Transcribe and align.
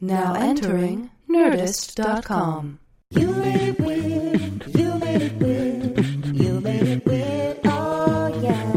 Now 0.00 0.34
entering 0.34 1.10
Nerdist.com. 1.28 2.78
You 3.10 3.30
made 3.30 3.68
it 3.68 3.80
weird. 3.80 4.76
You 4.76 4.94
made 4.98 5.22
it 5.22 5.32
weird. 5.36 6.26
You 6.36 6.60
made 6.60 6.82
it 6.82 7.06
weird. 7.06 7.60
Oh 7.64 8.26
yeah. 8.42 8.72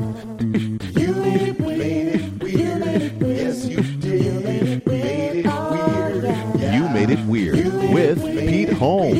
You 0.99 1.13
made 1.15 1.41
it 1.41 1.59
weird. 1.59 2.43
You 2.43 2.75
made 2.75 3.01
it 3.01 3.21
weird. 3.21 3.37
Yes, 3.37 3.65
you 3.65 3.81
did. 3.81 4.23
You 4.23 4.39
made 4.39 4.63
it 4.63 4.85
weird. 4.85 5.45
Oh 5.47 6.21
yeah. 6.57 6.75
You 6.77 6.89
made 6.89 7.09
it 7.09 7.25
weird 7.25 7.91
with 7.93 8.23
Pete 8.23 8.69
Holmes. 8.73 9.18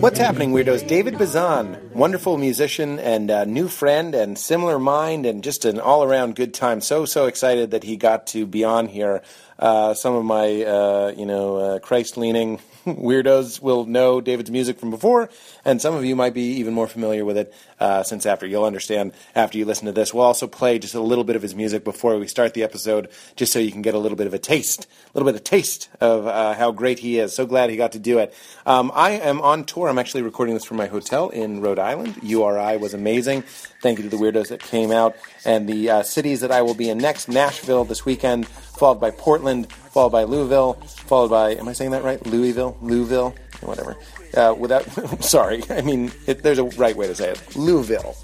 What's 0.00 0.18
happening, 0.18 0.52
weirdos? 0.52 0.88
David 0.88 1.18
Bazan, 1.18 1.90
wonderful 1.92 2.38
musician 2.38 2.98
and 2.98 3.30
uh, 3.30 3.44
new 3.44 3.68
friend 3.68 4.14
and 4.14 4.38
similar 4.38 4.78
mind 4.78 5.26
and 5.26 5.44
just 5.44 5.66
an 5.66 5.78
all 5.78 6.02
around 6.02 6.36
good 6.36 6.54
time. 6.54 6.80
So, 6.80 7.04
so 7.04 7.26
excited 7.26 7.72
that 7.72 7.84
he 7.84 7.98
got 7.98 8.26
to 8.28 8.46
be 8.46 8.64
on 8.64 8.86
here. 8.86 9.20
Uh, 9.58 9.92
some 9.92 10.14
of 10.14 10.24
my, 10.24 10.64
uh, 10.64 11.12
you 11.14 11.26
know, 11.26 11.56
uh, 11.56 11.78
Christ 11.80 12.16
leaning 12.16 12.60
weirdos 12.86 13.60
will 13.60 13.84
know 13.84 14.22
David's 14.22 14.50
music 14.50 14.78
from 14.78 14.88
before, 14.88 15.28
and 15.66 15.82
some 15.82 15.94
of 15.94 16.02
you 16.02 16.16
might 16.16 16.32
be 16.32 16.54
even 16.54 16.72
more 16.72 16.88
familiar 16.88 17.26
with 17.26 17.36
it 17.36 17.52
uh, 17.80 18.02
since 18.02 18.26
after. 18.26 18.46
You'll 18.46 18.64
understand 18.64 19.12
after 19.34 19.58
you 19.58 19.64
listen 19.64 19.86
to 19.86 19.92
this. 19.92 20.14
We'll 20.14 20.24
also 20.24 20.46
play 20.46 20.78
just 20.78 20.94
a 20.94 21.00
little 21.00 21.24
bit 21.24 21.36
of 21.36 21.42
his 21.42 21.54
music 21.54 21.82
before 21.82 22.18
we 22.18 22.28
start 22.28 22.54
the 22.54 22.62
episode, 22.62 23.08
just 23.36 23.52
so 23.52 23.58
you 23.58 23.72
can 23.72 23.82
get 23.82 23.94
a 23.94 23.98
little 23.98 24.16
bit 24.16 24.26
of 24.26 24.34
a 24.34 24.38
taste, 24.38 24.86
a 25.06 25.18
little 25.18 25.30
bit 25.30 25.38
of 25.38 25.44
taste 25.44 25.88
of 26.00 26.26
uh, 26.26 26.54
how 26.54 26.70
great 26.70 27.00
he 27.00 27.18
is. 27.18 27.34
So 27.34 27.46
glad 27.46 27.70
he 27.70 27.76
got 27.76 27.92
to 27.92 27.98
do 27.98 28.18
it. 28.18 28.34
Um, 28.66 28.92
I 28.94 29.12
am 29.12 29.40
on 29.40 29.64
tour. 29.64 29.88
I'm 29.88 29.98
actually 29.98 30.22
recording 30.22 30.54
this 30.54 30.64
from 30.64 30.76
my 30.76 30.86
hotel 30.86 31.30
in 31.30 31.60
Rhode 31.60 31.78
Island. 31.78 32.16
URI 32.22 32.76
was 32.76 32.94
amazing. 32.94 33.42
Thank 33.82 33.98
you 33.98 34.08
to 34.08 34.10
the 34.10 34.22
weirdos 34.22 34.48
that 34.48 34.60
came 34.60 34.90
out. 34.90 35.16
And 35.44 35.68
the 35.68 35.90
uh, 35.90 36.02
cities 36.02 36.40
that 36.40 36.50
I 36.50 36.62
will 36.62 36.74
be 36.74 36.90
in 36.90 36.98
next 36.98 37.28
Nashville 37.28 37.84
this 37.84 38.04
weekend, 38.04 38.46
followed 38.46 39.00
by 39.00 39.10
Portland, 39.10 39.72
followed 39.72 40.10
by 40.10 40.24
Louisville, 40.24 40.74
followed 40.74 41.30
by, 41.30 41.54
am 41.54 41.68
I 41.68 41.72
saying 41.72 41.92
that 41.92 42.04
right? 42.04 42.24
Louisville? 42.26 42.76
Louisville? 42.82 43.34
Whatever. 43.62 43.96
Uh, 44.34 44.54
without, 44.56 44.84
sorry, 45.22 45.62
I 45.70 45.80
mean, 45.80 46.12
it, 46.26 46.42
there's 46.42 46.58
a 46.58 46.64
right 46.64 46.96
way 46.96 47.06
to 47.06 47.14
say 47.14 47.30
it. 47.30 47.56
Louisville. 47.56 48.16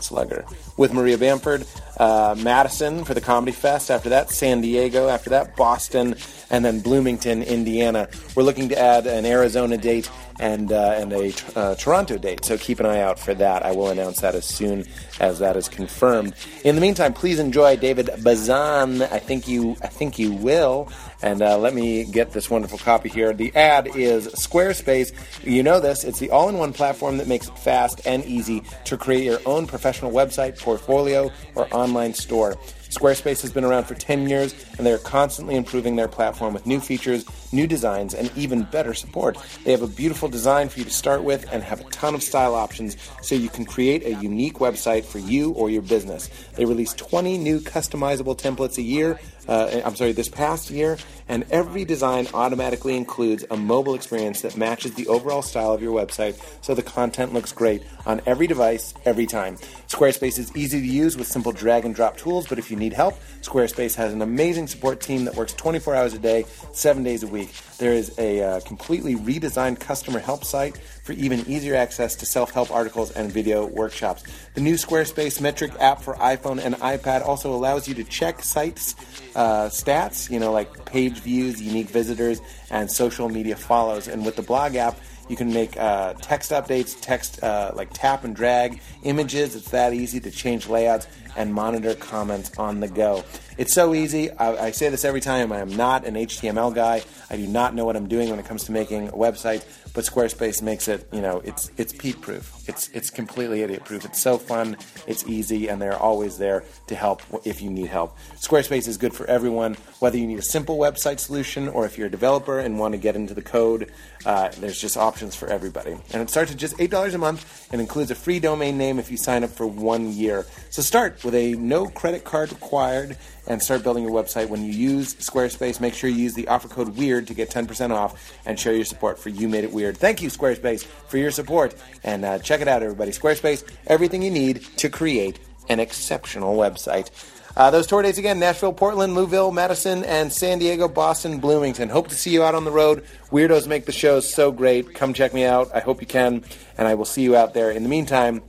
Slugger. 0.00 0.44
With 0.76 0.92
Maria 0.92 1.18
Bamford, 1.18 1.66
uh, 1.98 2.34
Madison 2.38 3.04
for 3.04 3.14
the 3.14 3.20
Comedy 3.20 3.52
Fest. 3.52 3.90
After 3.90 4.08
that, 4.10 4.30
San 4.30 4.60
Diego. 4.60 5.08
After 5.08 5.30
that, 5.30 5.56
Boston, 5.56 6.16
and 6.50 6.64
then 6.64 6.80
Bloomington, 6.80 7.42
Indiana. 7.42 8.08
We're 8.34 8.42
looking 8.42 8.68
to 8.70 8.78
add 8.78 9.06
an 9.06 9.24
Arizona 9.24 9.76
date 9.76 10.10
and 10.40 10.72
uh, 10.72 10.94
and 10.96 11.12
a 11.12 11.32
uh, 11.54 11.74
Toronto 11.76 12.18
date. 12.18 12.44
So 12.44 12.58
keep 12.58 12.80
an 12.80 12.86
eye 12.86 13.00
out 13.00 13.18
for 13.18 13.34
that. 13.34 13.64
I 13.64 13.72
will 13.72 13.90
announce 13.90 14.20
that 14.20 14.34
as 14.34 14.44
soon 14.44 14.84
as 15.20 15.38
that 15.38 15.56
is 15.56 15.68
confirmed. 15.68 16.34
In 16.64 16.74
the 16.74 16.80
meantime, 16.80 17.12
please 17.12 17.38
enjoy 17.38 17.76
David 17.76 18.10
Bazan. 18.22 19.02
I 19.02 19.18
think 19.18 19.46
you 19.46 19.76
I 19.82 19.88
think 19.88 20.18
you 20.18 20.32
will. 20.32 20.90
And 21.22 21.40
uh, 21.40 21.56
let 21.58 21.74
me 21.74 22.04
get 22.04 22.32
this 22.32 22.50
wonderful 22.50 22.78
copy 22.78 23.08
here. 23.08 23.32
The 23.32 23.54
ad 23.54 23.88
is 23.94 24.26
Squarespace. 24.28 25.12
You 25.44 25.62
know 25.62 25.78
this. 25.78 26.04
It's 26.04 26.18
the 26.18 26.30
all-in-one 26.30 26.72
platform 26.72 27.18
that 27.18 27.28
makes 27.28 27.48
it 27.48 27.58
fast 27.58 28.06
and 28.06 28.24
easy 28.24 28.62
to 28.86 28.96
create 28.96 29.24
your 29.24 29.40
own 29.46 29.66
professional 29.66 30.10
website, 30.10 30.58
portfolio, 30.58 31.30
or 31.54 31.72
online 31.72 32.14
store. 32.14 32.56
Squarespace 32.88 33.40
has 33.40 33.52
been 33.52 33.64
around 33.64 33.84
for 33.84 33.94
10 33.94 34.28
years, 34.28 34.52
and 34.78 34.86
they 34.86 34.92
are 34.92 34.98
constantly 34.98 35.56
improving 35.56 35.96
their 35.96 36.08
platform 36.08 36.54
with 36.54 36.66
new 36.66 36.80
features, 36.80 37.24
new 37.52 37.66
designs, 37.66 38.14
and 38.14 38.30
even 38.36 38.62
better 38.64 38.94
support. 38.94 39.36
They 39.64 39.70
have 39.70 39.82
a 39.82 39.86
beautiful 39.86 40.28
design 40.28 40.68
for 40.68 40.78
you 40.78 40.84
to 40.84 40.90
start 40.90 41.22
with 41.24 41.46
and 41.52 41.62
have 41.62 41.80
a 41.80 41.84
ton 41.90 42.14
of 42.14 42.22
style 42.22 42.54
options 42.54 42.96
so 43.20 43.34
you 43.34 43.48
can 43.48 43.64
create 43.64 44.04
a 44.04 44.14
unique 44.14 44.54
website 44.54 45.04
for 45.04 45.18
you 45.18 45.52
or 45.52 45.70
your 45.70 45.82
business. 45.82 46.28
They 46.56 46.64
release 46.64 46.92
20 46.94 47.38
new 47.38 47.60
customizable 47.60 48.38
templates 48.38 48.78
a 48.78 48.82
year. 48.82 49.18
Uh, 49.48 49.80
I'm 49.84 49.96
sorry, 49.96 50.12
this 50.12 50.28
past 50.28 50.70
year, 50.70 50.96
and 51.28 51.44
every 51.50 51.84
design 51.84 52.28
automatically 52.32 52.96
includes 52.96 53.44
a 53.50 53.56
mobile 53.56 53.94
experience 53.94 54.42
that 54.42 54.56
matches 54.56 54.94
the 54.94 55.08
overall 55.08 55.42
style 55.42 55.72
of 55.72 55.82
your 55.82 55.92
website 55.92 56.40
so 56.62 56.74
the 56.74 56.82
content 56.82 57.32
looks 57.32 57.52
great 57.52 57.82
on 58.06 58.20
every 58.24 58.46
device, 58.46 58.94
every 59.04 59.26
time. 59.26 59.56
Squarespace 59.88 60.38
is 60.38 60.54
easy 60.56 60.80
to 60.80 60.86
use 60.86 61.16
with 61.16 61.26
simple 61.26 61.50
drag 61.50 61.84
and 61.84 61.94
drop 61.94 62.16
tools, 62.16 62.46
but 62.46 62.58
if 62.58 62.70
you 62.70 62.76
need 62.76 62.92
help, 62.92 63.18
Squarespace 63.40 63.96
has 63.96 64.12
an 64.12 64.22
amazing 64.22 64.68
support 64.72 65.00
team 65.00 65.24
that 65.26 65.36
works 65.36 65.52
24 65.54 65.94
hours 65.94 66.14
a 66.14 66.18
day, 66.18 66.44
7 66.72 67.02
days 67.02 67.22
a 67.22 67.26
week. 67.26 67.52
There 67.78 67.92
is 67.92 68.16
a 68.18 68.42
uh, 68.42 68.60
completely 68.60 69.14
redesigned 69.14 69.80
customer 69.80 70.18
help 70.18 70.44
site 70.44 70.78
for 70.78 71.12
even 71.12 71.40
easier 71.48 71.74
access 71.74 72.14
to 72.16 72.26
self 72.26 72.50
help 72.50 72.70
articles 72.70 73.10
and 73.12 73.30
video 73.30 73.66
workshops. 73.66 74.24
The 74.54 74.60
new 74.60 74.74
Squarespace 74.74 75.40
Metric 75.40 75.72
app 75.78 76.02
for 76.02 76.14
iPhone 76.14 76.64
and 76.64 76.74
iPad 76.76 77.24
also 77.26 77.52
allows 77.54 77.86
you 77.88 77.94
to 77.94 78.04
check 78.04 78.42
sites 78.42 78.94
uh, 79.34 79.68
stats, 79.68 80.30
you 80.30 80.38
know, 80.38 80.52
like 80.52 80.84
page 80.84 81.18
views, 81.20 81.60
unique 81.60 81.88
visitors, 81.88 82.40
and 82.70 82.90
social 82.90 83.28
media 83.28 83.56
follows. 83.56 84.08
And 84.08 84.24
with 84.24 84.36
the 84.36 84.42
blog 84.42 84.74
app, 84.74 84.98
you 85.28 85.36
can 85.36 85.52
make 85.52 85.76
uh, 85.76 86.14
text 86.14 86.50
updates, 86.50 87.00
text 87.00 87.42
uh, 87.42 87.72
like 87.74 87.90
tap 87.92 88.24
and 88.24 88.34
drag 88.34 88.80
images. 89.02 89.54
It's 89.54 89.70
that 89.70 89.94
easy 89.94 90.20
to 90.20 90.30
change 90.30 90.68
layouts 90.68 91.06
and 91.36 91.52
monitor 91.52 91.94
comments 91.94 92.56
on 92.58 92.80
the 92.80 92.88
go. 92.88 93.24
It's 93.58 93.74
so 93.74 93.94
easy. 93.94 94.30
I, 94.30 94.66
I 94.66 94.70
say 94.70 94.88
this 94.88 95.04
every 95.04 95.20
time. 95.20 95.52
I 95.52 95.58
am 95.58 95.74
not 95.74 96.04
an 96.06 96.14
HTML 96.14 96.74
guy. 96.74 97.02
I 97.30 97.36
do 97.36 97.46
not 97.46 97.74
know 97.74 97.84
what 97.84 97.96
I'm 97.96 98.08
doing 98.08 98.30
when 98.30 98.38
it 98.38 98.46
comes 98.46 98.64
to 98.64 98.72
making 98.72 99.08
a 99.08 99.12
website. 99.12 99.64
But 99.94 100.04
Squarespace 100.04 100.62
makes 100.62 100.88
it, 100.88 101.06
you 101.12 101.20
know, 101.20 101.42
it's 101.44 101.70
it's 101.76 101.92
Pete 101.92 102.18
proof. 102.20 102.66
It's 102.66 102.88
it's 102.88 103.10
completely 103.10 103.60
idiot 103.60 103.84
proof. 103.84 104.06
It's 104.06 104.22
so 104.22 104.38
fun. 104.38 104.78
It's 105.06 105.26
easy, 105.26 105.68
and 105.68 105.82
they're 105.82 105.98
always 105.98 106.38
there 106.38 106.64
to 106.86 106.94
help 106.94 107.20
if 107.44 107.60
you 107.60 107.68
need 107.68 107.88
help. 107.88 108.16
Squarespace 108.36 108.88
is 108.88 108.96
good 108.96 109.12
for 109.12 109.26
everyone, 109.26 109.76
whether 109.98 110.16
you 110.16 110.26
need 110.26 110.38
a 110.38 110.42
simple 110.42 110.78
website 110.78 111.18
solution 111.18 111.68
or 111.68 111.84
if 111.84 111.98
you're 111.98 112.06
a 112.06 112.10
developer 112.10 112.58
and 112.58 112.78
want 112.78 112.92
to 112.92 112.98
get 112.98 113.16
into 113.16 113.34
the 113.34 113.42
code. 113.42 113.92
Uh, 114.24 114.50
there's 114.58 114.80
just 114.80 114.96
options 114.96 115.34
for 115.34 115.48
everybody, 115.48 115.96
and 116.12 116.22
it 116.22 116.30
starts 116.30 116.52
at 116.52 116.56
just 116.56 116.80
eight 116.80 116.90
dollars 116.90 117.14
a 117.14 117.18
month 117.18 117.68
and 117.72 117.80
includes 117.80 118.10
a 118.10 118.14
free 118.14 118.38
domain 118.38 118.78
name 118.78 118.98
if 118.98 119.10
you 119.10 119.16
sign 119.16 119.42
up 119.42 119.50
for 119.50 119.66
one 119.66 120.12
year. 120.12 120.46
So 120.70 120.82
start 120.82 121.24
with 121.24 121.34
a 121.34 121.54
no 121.54 121.86
credit 121.86 122.24
card 122.24 122.50
required 122.52 123.16
and 123.46 123.62
start 123.62 123.82
building 123.82 124.04
your 124.04 124.12
website. 124.12 124.48
When 124.48 124.64
you 124.64 124.72
use 124.72 125.14
Squarespace, 125.14 125.80
make 125.80 125.94
sure 125.94 126.08
you 126.08 126.16
use 126.16 126.34
the 126.34 126.48
offer 126.48 126.68
code 126.68 126.96
WEIRD 126.96 127.26
to 127.26 127.34
get 127.34 127.50
10% 127.50 127.90
off 127.90 128.32
and 128.46 128.58
show 128.58 128.70
your 128.70 128.84
support 128.84 129.18
for 129.18 129.30
You 129.30 129.48
Made 129.48 129.64
It 129.64 129.72
Weird. 129.72 129.96
Thank 129.96 130.22
you, 130.22 130.28
Squarespace, 130.28 130.84
for 130.84 131.18
your 131.18 131.30
support. 131.30 131.74
And 132.04 132.24
uh, 132.24 132.38
check 132.38 132.60
it 132.60 132.68
out, 132.68 132.82
everybody. 132.82 133.10
Squarespace, 133.10 133.64
everything 133.86 134.22
you 134.22 134.30
need 134.30 134.62
to 134.78 134.88
create 134.88 135.40
an 135.68 135.80
exceptional 135.80 136.56
website. 136.56 137.10
Uh, 137.54 137.70
those 137.70 137.86
tour 137.86 138.02
dates 138.02 138.18
again 138.18 138.38
Nashville, 138.38 138.72
Portland, 138.72 139.14
Louisville, 139.14 139.52
Madison, 139.52 140.04
and 140.04 140.32
San 140.32 140.58
Diego, 140.58 140.88
Boston, 140.88 141.38
Bloomington. 141.38 141.88
Hope 141.88 142.08
to 142.08 142.14
see 142.14 142.30
you 142.30 142.42
out 142.42 142.54
on 142.54 142.64
the 142.64 142.70
road. 142.70 143.04
Weirdos 143.30 143.66
make 143.66 143.84
the 143.84 143.92
shows 143.92 144.32
so 144.32 144.50
great. 144.50 144.94
Come 144.94 145.12
check 145.12 145.34
me 145.34 145.44
out. 145.44 145.70
I 145.74 145.80
hope 145.80 146.00
you 146.00 146.06
can. 146.06 146.44
And 146.78 146.88
I 146.88 146.94
will 146.94 147.04
see 147.04 147.22
you 147.22 147.36
out 147.36 147.52
there. 147.52 147.70
In 147.70 147.82
the 147.82 147.88
meantime, 147.88 148.42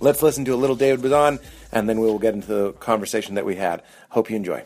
let's 0.00 0.22
listen 0.22 0.44
to 0.46 0.54
a 0.54 0.56
little 0.56 0.76
David 0.76 1.02
Bazan, 1.02 1.38
and 1.70 1.88
then 1.88 2.00
we 2.00 2.06
will 2.06 2.18
get 2.18 2.34
into 2.34 2.48
the 2.48 2.72
conversation 2.72 3.34
that 3.34 3.44
we 3.44 3.56
had. 3.56 3.82
Hope 4.08 4.30
you 4.30 4.36
enjoy. 4.36 4.64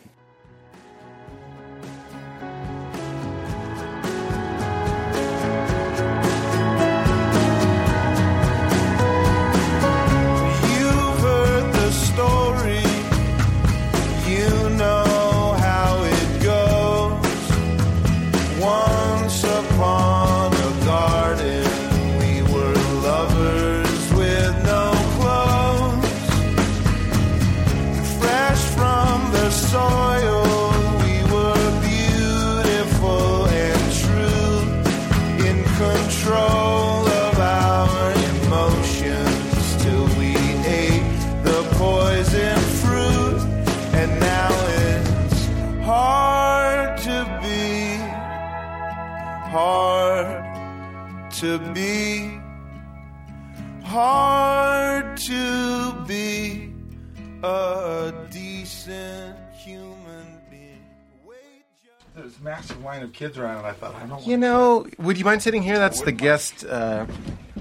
Kids 63.15 63.37
around, 63.37 63.57
and 63.59 63.67
I 63.67 63.71
thought, 63.71 63.95
I 63.95 64.05
don't 64.05 64.25
You 64.27 64.37
know, 64.37 64.85
would 64.97 65.17
you 65.17 65.25
mind 65.25 65.41
sitting 65.41 65.63
here? 65.63 65.77
That's 65.79 66.01
the 66.01 66.11
guest. 66.11 66.65
Uh, 66.65 67.05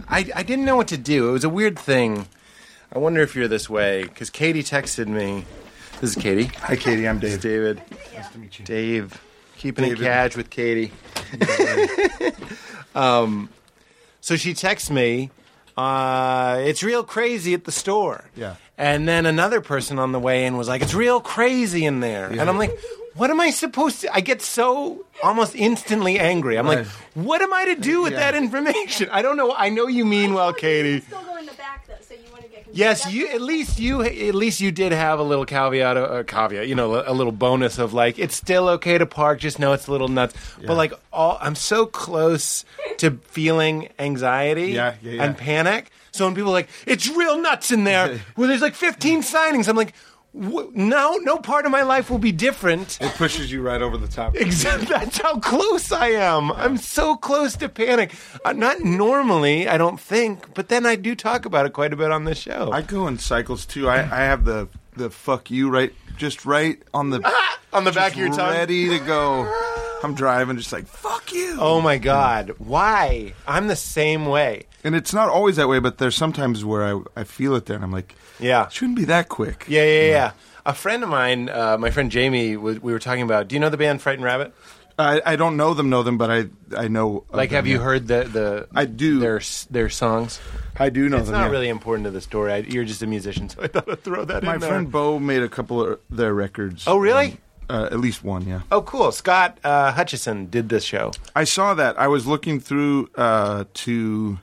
I, 0.08 0.28
I 0.34 0.42
didn't 0.42 0.64
know 0.64 0.76
what 0.76 0.88
to 0.88 0.98
do. 0.98 1.28
It 1.30 1.32
was 1.32 1.44
a 1.44 1.48
weird 1.48 1.78
thing. 1.78 2.26
I 2.92 2.98
wonder 2.98 3.20
if 3.22 3.34
you're 3.34 3.48
this 3.48 3.70
way 3.70 4.02
because 4.04 4.30
Katie 4.30 4.62
texted 4.62 5.06
me. 5.08 5.44
This 6.00 6.16
is 6.16 6.22
Katie. 6.22 6.44
Hi, 6.62 6.76
Katie. 6.76 7.08
I'm 7.08 7.18
This 7.20 7.34
is 7.34 7.38
Dave. 7.38 7.76
David. 7.76 7.82
Nice 8.14 8.28
to 8.30 8.38
meet 8.38 8.58
you. 8.58 8.64
Dave. 8.64 9.20
keeping 9.56 9.84
it 9.84 9.88
David. 9.90 10.04
cash 10.04 10.36
with 10.36 10.50
Katie. 10.50 10.92
um, 12.94 13.48
so 14.20 14.36
she 14.36 14.54
texts 14.54 14.90
me, 14.90 15.30
uh, 15.76 16.56
"It's 16.60 16.82
real 16.82 17.04
crazy 17.04 17.54
at 17.54 17.64
the 17.64 17.72
store." 17.72 18.24
Yeah. 18.36 18.56
And 18.76 19.06
then 19.08 19.24
another 19.26 19.60
person 19.60 19.98
on 19.98 20.12
the 20.12 20.18
way 20.20 20.46
in 20.46 20.56
was 20.56 20.68
like, 20.68 20.82
"It's 20.82 20.94
real 20.94 21.20
crazy 21.20 21.84
in 21.84 22.00
there," 22.00 22.32
Yeah. 22.32 22.40
and 22.40 22.50
I'm 22.50 22.58
like. 22.58 22.76
What 23.14 23.31
am 23.31 23.40
I 23.40 23.50
supposed 23.50 24.00
to? 24.00 24.12
I 24.14 24.20
get 24.20 24.43
so 24.43 25.05
almost 25.22 25.55
instantly 25.55 26.19
angry. 26.19 26.56
I'm 26.58 26.66
like, 26.66 26.78
Right. 26.78 26.87
what 27.14 27.43
am 27.43 27.52
I 27.55 27.66
to 27.66 27.76
do 27.76 28.02
with 28.02 28.12
Yeah. 28.12 28.19
that 28.20 28.34
information? 28.34 29.08
I 29.12 29.22
don't 29.22 29.37
know. 29.37 29.55
I 29.56 29.69
know 29.69 29.87
you 29.87 30.05
mean 30.05 30.34
well, 30.34 30.52
Katie. 30.52 31.00
Still 31.00 31.22
go 31.22 31.37
in 31.37 31.46
the 31.46 31.52
back 31.52 31.87
though, 31.87 31.94
so 32.00 32.14
you 32.14 32.31
want 32.32 32.43
to 32.43 32.49
get 32.49 32.64
confused. 32.64 32.76
Yes, 32.78 33.02
That's 33.05 33.14
you 33.14 33.28
at 33.28 33.40
least 33.40 33.78
you 33.78 34.02
at 34.02 34.34
least 34.34 34.61
you 34.61 34.72
did 34.72 34.90
have 34.93 35.20
a 35.20 35.22
little 35.22 35.44
caveat, 35.44 35.96
a 35.96 36.25
caveat, 36.26 36.66
you 36.66 36.75
know, 36.75 37.02
a 37.06 37.12
little 37.12 37.32
bonus 37.32 37.78
of 37.78 37.93
like 37.94 38.19
it's 38.19 38.34
still 38.34 38.69
okay 38.70 38.99
to 38.99 39.06
park, 39.06 39.38
just 39.38 39.58
know 39.61 39.72
it's 39.75 39.87
a 39.87 39.93
little 39.93 40.08
nuts. 40.08 40.34
But 40.66 40.76
like 40.76 40.93
all, 41.12 41.38
I'm 41.40 41.55
so 41.55 41.87
close 41.87 42.64
to 42.99 43.12
feeling 43.31 43.88
anxiety 43.99 44.72
Yeah, 44.72 44.94
yeah, 45.02 45.12
yeah. 45.12 45.22
and 45.25 45.37
panic. 45.38 45.90
So 46.11 46.25
when 46.26 46.34
people 46.34 46.50
are 46.50 46.55
like 46.55 46.69
it's 46.87 47.08
real 47.08 47.40
nuts 47.40 47.70
in 47.70 47.84
there, 47.84 48.19
where 48.34 48.49
there's 48.49 48.62
like 48.62 48.75
15 48.75 49.22
signings, 49.22 49.69
I'm 49.69 49.76
like, 49.76 49.93
w- 49.94 50.13
no, 50.34 51.16
no 51.19 51.36
part 51.38 51.64
of 51.64 51.70
my 51.70 51.82
life 51.82 52.10
will 52.10 52.19
be 52.19 52.32
different. 52.32 52.98
It 53.00 53.12
pushes 53.12 53.52
you 53.52 53.62
right 53.62 53.81
over 53.81 53.96
the 53.96 54.08
top. 54.08 54.34
Exactly. 54.36 54.86
That's 54.90 55.20
how 55.20 55.38
close 55.38 55.92
I 55.92 56.08
am. 56.08 56.50
I'm 56.52 56.76
so 56.76 57.16
close 57.16 57.56
to 57.56 57.69
panic. 57.69 58.12
Uh, 58.44 58.52
not 58.52 58.81
normally, 58.81 59.69
I 59.69 59.78
don't 59.78 60.00
think, 60.00 60.52
but 60.54 60.69
then 60.69 60.86
I 60.86 60.96
do 60.96 61.14
talk 61.14 61.46
about 61.46 61.66
it 61.66 61.72
quite 61.72 61.92
a 61.92 61.96
bit 61.96 62.10
on 62.10 62.25
this 62.25 62.38
show. 62.38 62.70
I 62.72 62.82
go 62.82 63.06
in 63.06 63.19
cycles 63.19 63.64
too. 63.64 63.88
I, 63.88 63.98
I 64.00 64.25
have 64.25 64.44
the 64.44 64.69
the 64.96 65.10
fuck 65.10 65.50
you 65.50 65.70
right, 65.70 65.92
just 66.16 66.44
right 66.44 66.82
on 66.92 67.10
the 67.10 67.32
on 67.72 67.84
the 67.84 67.92
back 67.92 68.12
of 68.12 68.19
your 68.19 68.28
tongue. 68.28 68.50
ready 68.54 68.88
to 68.90 68.98
go. 69.04 69.44
I'm 70.02 70.14
driving, 70.14 70.58
just 70.58 70.72
like 70.72 70.87
fuck 70.87 71.32
you. 71.32 71.56
Oh 71.58 71.80
my 71.80 71.96
god, 71.96 72.52
why? 72.58 73.32
I'm 73.46 73.69
the 73.69 73.76
same 73.76 74.26
way. 74.26 74.66
And 74.84 74.94
it's 74.94 75.12
not 75.14 75.28
always 75.28 75.56
that 75.56 75.69
way, 75.69 75.78
but 75.81 75.98
there's 75.98 76.14
sometimes 76.14 76.64
where 76.64 76.84
I 76.84 77.00
I 77.16 77.25
feel 77.25 77.54
it 77.56 77.66
there, 77.66 77.76
and 77.76 77.84
I'm 77.84 77.90
like, 77.92 78.14
Yeah. 78.38 78.69
shouldn't 78.69 78.96
be 78.98 79.06
that 79.06 79.28
quick. 79.28 79.64
Yeah, 79.66 79.84
yeah, 79.84 80.06
yeah. 80.08 80.31
A 80.66 80.75
friend 80.75 81.02
of 81.02 81.08
mine, 81.08 81.48
uh, 81.48 81.76
my 81.78 81.90
friend 81.90 82.10
Jamie, 82.10 82.56
was, 82.56 82.81
we 82.81 82.92
were 82.92 82.98
talking 82.98 83.22
about. 83.22 83.48
Do 83.48 83.54
you 83.54 83.60
know 83.60 83.69
the 83.70 83.76
band 83.76 84.00
Frightened 84.02 84.25
Rabbit? 84.25 84.54
I, 84.98 85.20
I 85.26 85.36
don't 85.36 85.56
know 85.56 85.75
them, 85.75 85.90
know 85.90 86.02
them, 86.04 86.19
but 86.19 86.31
I 86.31 86.46
I 86.76 86.86
know. 86.88 87.25
Like, 87.32 87.50
have 87.50 87.66
you 87.66 87.78
yeah. 87.78 87.82
heard 87.82 88.06
the 88.06 88.25
the? 88.25 88.69
I 88.75 88.84
do. 88.84 89.19
their 89.19 89.40
their 89.70 89.88
songs. 89.90 90.40
I 90.78 90.88
do 90.90 91.08
know 91.08 91.16
them. 91.16 91.20
It's 91.20 91.30
them. 91.30 91.40
not 91.40 91.46
yeah. 91.46 91.50
really 91.50 91.69
important 91.69 92.04
to 92.04 92.10
the 92.12 92.20
story. 92.20 92.52
I, 92.52 92.56
you're 92.58 92.84
just 92.84 93.02
a 93.02 93.06
musician, 93.06 93.48
so 93.50 93.62
I 93.62 93.66
thought 93.66 93.90
I'd 93.90 94.02
throw 94.04 94.25
that 94.25 94.42
My 94.44 94.54
in 94.54 94.60
there. 94.60 94.69
friend 94.70 94.90
Bo 94.92 95.19
made 95.19 95.42
a 95.42 95.48
couple 95.48 95.84
of 95.84 96.00
their 96.10 96.32
records. 96.32 96.84
Oh, 96.87 96.98
really? 96.98 97.32
Um, 97.32 97.38
uh, 97.82 97.88
at 97.90 97.98
least 97.98 98.22
one, 98.22 98.46
yeah. 98.46 98.60
Oh, 98.70 98.82
cool. 98.82 99.10
Scott 99.10 99.58
uh, 99.64 99.90
Hutchison 99.92 100.46
did 100.46 100.69
this 100.69 100.84
show. 100.84 101.12
I 101.34 101.44
saw 101.44 101.75
that. 101.75 101.98
I 101.98 102.06
was 102.08 102.26
looking 102.26 102.60
through 102.60 103.08
uh, 103.16 103.64
to 103.75 104.38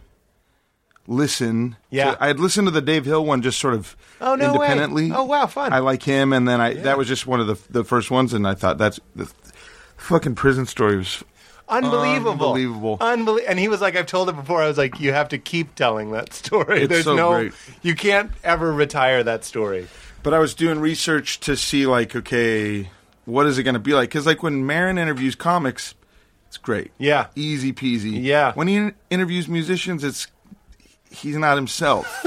listen. 1.07 1.75
Yeah. 1.89 2.15
to- 2.15 2.24
I 2.24 2.27
had 2.27 2.39
listened 2.39 2.68
to 2.68 2.71
the 2.71 2.81
Dave 2.81 3.06
Hill 3.06 3.25
one 3.25 3.42
just 3.42 3.59
sort 3.59 3.74
of 3.74 3.95
Oh, 4.19 4.36
no 4.36 4.48
way. 4.53 4.68
independently. 4.68 5.12
Oh, 5.13 5.24
wow, 5.24 5.48
fun. 5.48 5.74
I 5.74 5.80
like 5.80 6.03
him, 6.03 6.33
and 6.33 6.48
then 6.48 6.62
I 6.62 6.74
that 6.75 6.98
was 6.98 7.07
just 7.07 7.25
one 7.27 7.39
of 7.39 7.48
the 7.48 7.57
the 7.69 7.83
first 7.83 8.12
ones, 8.12 8.33
and 8.33 8.48
I 8.48 8.53
thought 8.53 8.77
that's 8.77 9.00
the 9.15 9.31
fucking 9.98 10.36
prison 10.36 10.65
story 10.65 10.98
was. 10.98 11.24
Unbelievable. 11.69 12.31
Unbelievable. 12.31 12.98
Unbelie- 13.00 13.45
and 13.48 13.57
he 13.57 13.69
was 13.69 13.80
like, 13.80 13.95
I've 13.95 14.06
told 14.06 14.27
it 14.27 14.36
before. 14.36 14.62
I 14.62 14.68
was 14.68 14.77
like, 14.77 15.00
you 15.00 15.13
have 15.13 15.30
to 15.30 15.38
keep 15.38 15.74
telling 15.75 16.12
that 16.12 16.33
story. 16.33 16.81
It's 16.81 16.89
There's 16.89 17.06
so 17.06 17.15
no, 17.15 17.31
great. 17.31 17.54
you 17.81 17.95
can't 17.95 18.30
ever 18.44 18.74
retire 18.74 19.24
that 19.24 19.45
story. 19.45 19.88
But 20.21 20.33
I 20.33 20.39
was 20.39 20.54
doing 20.54 20.80
research 20.80 21.39
to 21.42 21.56
see 21.56 21.86
like, 21.88 22.13
okay, 22.13 22.89
what 23.24 23.45
is 23.45 23.57
it 23.57 23.63
going 23.63 23.75
to 23.75 23.80
be 23.80 23.94
like? 23.94 24.09
Because 24.09 24.25
like 24.25 24.44
when 24.44 24.65
Marin 24.65 24.97
interviews 24.97 25.36
comics, 25.36 25.95
it's 26.47 26.57
great. 26.57 26.92
Yeah. 26.97 27.27
easy 27.38 27.71
peasy. 27.71 28.21
Yeah. 28.21 28.51
When 28.54 28.68
he 28.68 28.89
interviews 29.09 29.47
musicians, 29.47 30.04
it's 30.04 30.27
he's 31.11 31.35
not 31.37 31.55
himself. 31.57 32.25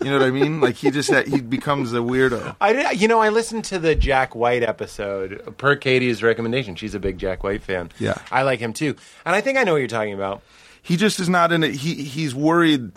you 0.00 0.06
know 0.10 0.18
what 0.18 0.22
I 0.26 0.30
mean? 0.30 0.60
Like 0.60 0.76
he 0.76 0.90
just 0.90 1.12
he 1.28 1.40
becomes 1.40 1.92
a 1.92 1.96
weirdo. 1.98 2.56
I 2.60 2.72
did, 2.72 3.00
you 3.00 3.08
know, 3.08 3.20
I 3.20 3.28
listened 3.28 3.64
to 3.66 3.78
the 3.78 3.94
Jack 3.94 4.34
White 4.34 4.62
episode 4.62 5.54
per 5.58 5.76
Katie's 5.76 6.22
recommendation. 6.22 6.74
She's 6.76 6.94
a 6.94 7.00
big 7.00 7.18
Jack 7.18 7.42
White 7.44 7.62
fan. 7.62 7.90
Yeah. 7.98 8.18
I 8.30 8.42
like 8.42 8.60
him 8.60 8.72
too, 8.72 8.94
and 9.24 9.34
I 9.34 9.40
think 9.40 9.58
I 9.58 9.64
know 9.64 9.72
what 9.72 9.78
you're 9.78 9.88
talking 9.88 10.14
about. 10.14 10.42
He 10.82 10.96
just 10.96 11.20
is 11.20 11.28
not 11.28 11.52
in 11.52 11.62
it. 11.62 11.74
He 11.74 11.94
he's 11.94 12.34
worried 12.34 12.92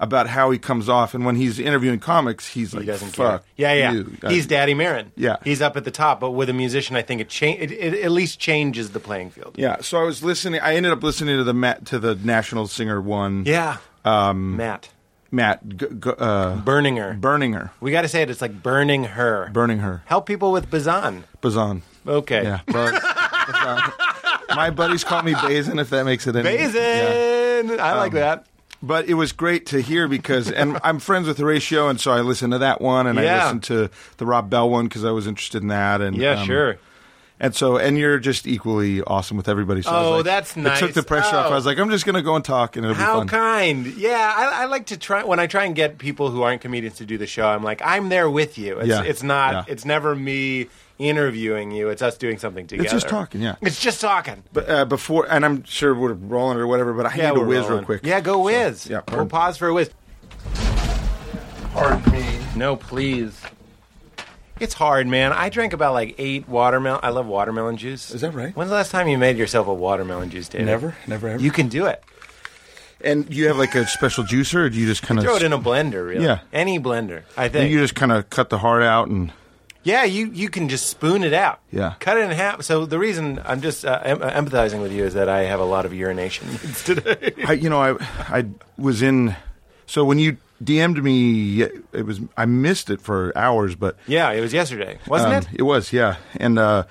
about 0.00 0.28
how 0.28 0.50
he 0.52 0.58
comes 0.58 0.88
off, 0.88 1.12
and 1.14 1.24
when 1.26 1.34
he's 1.34 1.58
interviewing 1.58 1.98
comics, 1.98 2.46
he's 2.46 2.70
He 2.70 2.78
like, 2.78 2.86
doesn't 2.86 3.08
"Fuck 3.10 3.40
care. 3.40 3.40
Yeah, 3.56 3.72
yeah. 3.72 3.92
you." 3.92 4.16
He's 4.28 4.46
Daddy 4.46 4.72
Marin. 4.74 5.10
Yeah. 5.16 5.36
he's 5.42 5.60
up 5.60 5.76
at 5.76 5.84
the 5.84 5.90
top. 5.90 6.20
But 6.20 6.32
with 6.32 6.48
a 6.48 6.52
musician, 6.52 6.94
I 6.94 7.02
think 7.02 7.20
it, 7.20 7.28
cha- 7.28 7.46
it, 7.46 7.72
it 7.72 8.04
at 8.04 8.10
least 8.12 8.38
changes 8.38 8.90
the 8.90 9.00
playing 9.00 9.30
field. 9.30 9.56
Yeah. 9.58 9.80
So 9.80 9.98
I 10.00 10.04
was 10.04 10.22
listening. 10.22 10.60
I 10.60 10.74
ended 10.76 10.92
up 10.92 11.02
listening 11.02 11.36
to 11.36 11.44
the 11.44 11.78
to 11.86 11.98
the 11.98 12.14
National 12.16 12.68
Singer 12.68 13.00
one. 13.00 13.44
yeah. 13.46 13.78
Um, 14.04 14.56
Matt 14.56 14.88
Matt 15.30 15.68
g- 15.68 15.86
g- 16.00 16.10
uh, 16.18 16.56
Berninger. 16.62 17.20
burning 17.20 17.52
her, 17.52 17.70
we 17.80 17.90
got 17.90 18.02
to 18.02 18.08
say 18.08 18.22
it. 18.22 18.30
It's 18.30 18.40
like 18.40 18.62
burning 18.62 19.04
her. 19.04 19.50
burning 19.52 19.80
her. 19.80 20.02
Help 20.06 20.26
people 20.26 20.52
with 20.52 20.70
Bazan. 20.70 21.24
Bazan. 21.40 21.82
Okay. 22.06 22.42
Yeah. 22.44 22.60
Bazan. 22.66 23.92
My 24.54 24.70
buddies 24.70 25.04
call 25.04 25.22
me 25.22 25.34
Bazin, 25.34 25.78
if 25.78 25.90
that 25.90 26.04
makes 26.04 26.26
it 26.26 26.34
any. 26.36 26.56
Bazin. 26.56 27.68
Yeah. 27.68 27.84
I 27.84 27.96
like 27.98 28.12
Um, 28.12 28.18
that. 28.18 28.46
But 28.80 29.08
it 29.08 29.14
was 29.14 29.32
great 29.32 29.66
to 29.66 29.80
hear 29.82 30.06
because, 30.06 30.50
and 30.50 30.78
I'm 30.84 31.00
friends 31.00 31.26
with 31.26 31.38
Horatio, 31.38 31.88
and 31.88 32.00
so 32.00 32.12
I 32.12 32.20
listened 32.20 32.52
to 32.52 32.58
that 32.58 32.80
one, 32.80 33.06
and 33.08 33.18
I 33.18 33.24
listened 33.44 33.64
to 33.64 33.90
the 34.18 34.24
Rob 34.26 34.48
Bell 34.48 34.70
one 34.70 34.84
because 34.86 35.04
I 35.04 35.10
was 35.10 35.26
interested 35.26 35.62
in 35.62 35.68
that, 35.68 36.00
and 36.00 36.16
Yeah, 36.16 36.40
um, 36.40 36.46
sure. 36.46 36.78
And 37.40 37.54
so, 37.54 37.76
and 37.76 37.96
you're 37.96 38.18
just 38.18 38.48
equally 38.48 39.00
awesome 39.02 39.36
with 39.36 39.48
everybody. 39.48 39.82
So 39.82 39.90
Oh, 39.94 40.10
like- 40.16 40.24
that's 40.24 40.56
nice. 40.56 40.82
It 40.82 40.86
took 40.86 40.94
the 40.94 41.02
pressure 41.04 41.36
off. 41.36 41.46
Oh. 41.46 41.50
I 41.52 41.54
was 41.54 41.66
like, 41.66 41.78
I'm 41.78 41.88
just 41.88 42.04
going 42.04 42.16
to 42.16 42.22
go 42.22 42.34
and 42.34 42.44
talk, 42.44 42.74
and 42.74 42.84
it'll 42.84 42.96
be 42.96 43.00
How 43.00 43.18
fun. 43.18 43.28
kind. 43.28 43.86
Yeah, 43.96 44.34
I, 44.36 44.62
I 44.62 44.64
like 44.64 44.86
to 44.86 44.96
try 44.96 45.22
when 45.22 45.38
I 45.38 45.46
try 45.46 45.64
and 45.64 45.74
get 45.76 45.98
people 45.98 46.30
who 46.30 46.42
aren't 46.42 46.60
comedians 46.62 46.96
to 46.96 47.06
do 47.06 47.16
the 47.16 47.28
show. 47.28 47.46
I'm 47.46 47.62
like, 47.62 47.80
I'm 47.84 48.08
there 48.08 48.28
with 48.28 48.58
you. 48.58 48.80
It's, 48.80 48.88
Yeah, 48.88 49.02
it's 49.04 49.22
not. 49.22 49.52
yeah. 49.52 49.72
It's 49.72 49.84
never 49.84 50.16
me 50.16 50.66
interviewing 50.98 51.70
you. 51.70 51.90
It's 51.90 52.02
us 52.02 52.18
doing 52.18 52.38
something 52.38 52.66
together. 52.66 52.86
It's 52.86 52.92
just 52.92 53.08
talking, 53.08 53.40
yeah. 53.40 53.54
It's 53.60 53.80
just 53.80 54.00
talking. 54.00 54.42
but 54.52 54.68
uh, 54.68 54.84
before, 54.84 55.30
and 55.30 55.44
I'm 55.44 55.62
sure 55.62 55.94
we're 55.94 56.14
rolling 56.14 56.58
or 56.58 56.66
whatever, 56.66 56.92
but 56.92 57.06
I 57.06 57.14
yeah, 57.14 57.28
need 57.28 57.34
to 57.34 57.40
we're 57.42 57.46
whiz 57.46 57.58
rolling. 57.60 57.76
real 57.76 57.84
quick. 57.84 58.00
Yeah, 58.04 58.20
go 58.20 58.40
whiz. 58.42 58.88
yeah, 58.88 59.02
we'll 59.12 59.26
pause 59.26 59.56
for 59.56 59.68
a 59.68 59.74
whiz. 59.74 59.90
Pardon 61.72 62.12
me. 62.12 62.26
No, 62.56 62.74
please. 62.74 63.40
It's 64.60 64.74
hard, 64.74 65.06
man. 65.06 65.32
I 65.32 65.48
drank 65.48 65.72
about 65.72 65.92
like 65.94 66.14
eight 66.18 66.48
watermelon. 66.48 67.00
I 67.02 67.10
love 67.10 67.26
watermelon 67.26 67.76
juice. 67.76 68.10
Is 68.10 68.20
that 68.22 68.32
right? 68.32 68.54
When's 68.56 68.70
the 68.70 68.76
last 68.76 68.90
time 68.90 69.08
you 69.08 69.18
made 69.18 69.36
yourself 69.36 69.66
a 69.66 69.74
watermelon 69.74 70.30
juice, 70.30 70.48
David? 70.48 70.66
Never, 70.66 70.96
never, 71.06 71.28
ever. 71.28 71.42
You 71.42 71.50
can 71.50 71.68
do 71.68 71.86
it. 71.86 72.02
And 73.00 73.32
you 73.32 73.46
have 73.46 73.56
like 73.58 73.74
a 73.76 73.86
special 73.86 74.24
juicer, 74.24 74.56
or 74.66 74.70
do 74.70 74.76
you 74.78 74.86
just 74.86 75.02
kind 75.02 75.18
of 75.20 75.24
Throw 75.24 75.36
it 75.36 75.42
in 75.44 75.52
a 75.52 75.58
blender, 75.58 76.06
really. 76.08 76.24
Yeah. 76.24 76.40
Any 76.52 76.80
blender, 76.80 77.22
I 77.36 77.48
think. 77.48 77.70
You 77.70 77.78
just 77.78 77.94
kind 77.94 78.10
of 78.10 78.28
cut 78.28 78.50
the 78.50 78.58
heart 78.58 78.82
out 78.82 79.06
and 79.06 79.32
Yeah, 79.84 80.02
you, 80.02 80.26
you 80.32 80.48
can 80.48 80.68
just 80.68 80.88
spoon 80.88 81.22
it 81.22 81.32
out. 81.32 81.60
Yeah. 81.70 81.94
Cut 82.00 82.18
it 82.18 82.22
in 82.22 82.30
half. 82.32 82.62
So 82.62 82.86
the 82.86 82.98
reason 82.98 83.40
I'm 83.44 83.60
just 83.60 83.84
uh, 83.84 84.00
em- 84.02 84.18
empathizing 84.18 84.82
with 84.82 84.90
you 84.92 85.04
is 85.04 85.14
that 85.14 85.28
I 85.28 85.42
have 85.44 85.60
a 85.60 85.64
lot 85.64 85.86
of 85.86 85.94
urination 85.94 86.48
needs 86.48 86.82
today. 86.90 87.34
I, 87.46 87.52
you 87.52 87.70
know, 87.70 87.80
I 87.80 87.94
I 88.40 88.46
was 88.76 89.00
in. 89.00 89.36
So 89.86 90.04
when 90.04 90.18
you 90.18 90.36
DM'd 90.62 91.02
me, 91.02 91.62
it 91.62 92.04
was 92.04 92.20
I 92.36 92.46
missed 92.46 92.90
it 92.90 93.00
for 93.00 93.36
hours, 93.36 93.74
but 93.74 93.96
yeah, 94.06 94.30
it 94.32 94.40
was 94.40 94.52
yesterday, 94.52 94.98
wasn't 95.06 95.34
um, 95.34 95.42
it? 95.42 95.48
It 95.60 95.62
was, 95.62 95.92
yeah. 95.92 96.16
And 96.36 96.58
uh, 96.58 96.84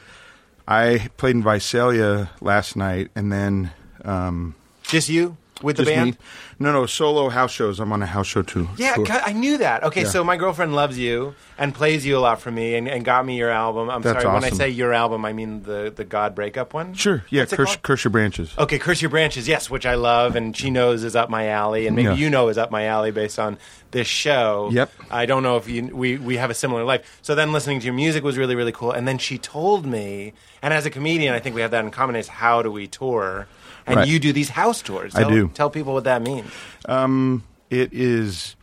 I 0.67 1.09
played 1.17 1.35
in 1.35 1.43
Visalia 1.43 2.29
last 2.39 2.75
night, 2.75 3.09
and 3.15 3.31
then 3.31 3.71
um, 4.05 4.55
Just 4.83 5.09
you 5.09 5.37
with 5.61 5.77
the 5.77 5.83
just 5.83 5.95
band? 5.95 6.11
me. 6.11 6.17
No, 6.59 6.71
no, 6.71 6.85
solo 6.85 7.29
house 7.29 7.51
shows. 7.51 7.79
I'm 7.79 7.91
on 7.91 8.01
a 8.01 8.05
house 8.05 8.27
show 8.27 8.41
too. 8.41 8.67
Yeah. 8.77 8.97
God, 8.97 9.21
I 9.25 9.33
knew 9.33 9.57
that. 9.59 9.83
Okay, 9.83 10.05
so 10.05 10.23
my 10.23 10.37
girlfriend 10.37 10.75
loves 10.75 10.97
you 10.97 11.35
and 11.57 11.73
plays 11.73 12.05
you 12.05 12.17
a 12.17 12.19
lot 12.19 12.41
for 12.41 12.51
me 12.51 12.75
and, 12.75 12.87
and 12.87 13.03
got 13.05 13.25
me 13.25 13.37
your 13.37 13.49
album. 13.49 13.89
I'm 13.89 14.01
That's 14.01 14.21
sorry, 14.21 14.33
when 14.33 14.43
I 14.43 14.47
awesome. 14.47 14.57
say 14.57 14.69
your 14.69 14.93
album, 14.93 15.25
I 15.25 15.33
mean 15.33 15.63
the, 15.63 15.91
the 15.95 16.03
God 16.05 16.35
breakup 16.35 16.73
one. 16.73 16.93
Sure, 16.93 17.23
yeah. 17.29 17.41
What's 17.41 17.53
it 17.53 17.55
Curse, 17.57 17.67
called? 17.69 17.81
curse 17.83 18.03
your 18.03 18.11
branches. 18.11 18.53
Okay, 18.57 18.79
Curse 18.79 19.01
Your 19.01 19.09
Branches, 19.09 19.47
yes, 19.47 19.69
which 19.69 19.85
I 19.85 19.95
love, 19.95 20.35
and 20.35 20.55
she 20.55 20.69
knows 20.69 21.03
is 21.03 21.15
up 21.15 21.29
my 21.29 21.47
alley, 21.47 21.87
and 21.87 21.95
maybe 21.95 22.09
Yeah. 22.09 22.15
you 22.15 22.29
know 22.29 22.49
is 22.49 22.57
up 22.57 22.71
my 22.71 22.85
alley 22.85 23.11
based 23.11 23.39
on 23.39 23.57
this 23.91 24.07
show. 24.07 24.69
Yep. 24.73 24.91
I 25.09 25.25
don't 25.25 25.43
know 25.43 25.57
if 25.57 25.69
you, 25.69 25.87
we, 25.95 26.17
we 26.17 26.37
have 26.37 26.49
a 26.49 26.53
similar 26.53 26.83
life. 26.83 27.19
So 27.21 27.35
then 27.35 27.51
listening 27.53 27.79
to 27.79 27.85
your 27.85 27.93
music 27.93 28.23
was 28.23 28.37
really, 28.37 28.55
really 28.55 28.71
cool. 28.73 28.91
And 28.91 29.07
then 29.07 29.17
she 29.17 29.37
told 29.37 29.85
me, 29.85 30.33
and 30.61 30.73
as 30.73 30.85
a 30.85 30.89
comedian, 30.89 31.33
I 31.33 31.39
think 31.39 31.55
we 31.55 31.61
have 31.61 31.71
that 31.71 31.85
in 31.85 31.91
common, 31.91 32.15
is 32.17 32.27
how 32.27 32.61
do 32.61 32.71
we 32.71 32.87
tour? 32.87 33.47
And 33.87 33.95
Right. 33.95 34.07
you 34.07 34.19
do 34.19 34.33
these 34.33 34.49
house 34.49 34.81
tours. 34.81 35.15
I 35.15 35.21
Tell, 35.21 35.29
do. 35.29 35.47
Tell 35.53 35.69
people 35.69 35.93
what 35.93 36.03
that 36.03 36.21
means. 36.21 36.51
Um, 36.85 37.43
it 37.69 37.93
is 37.93 38.55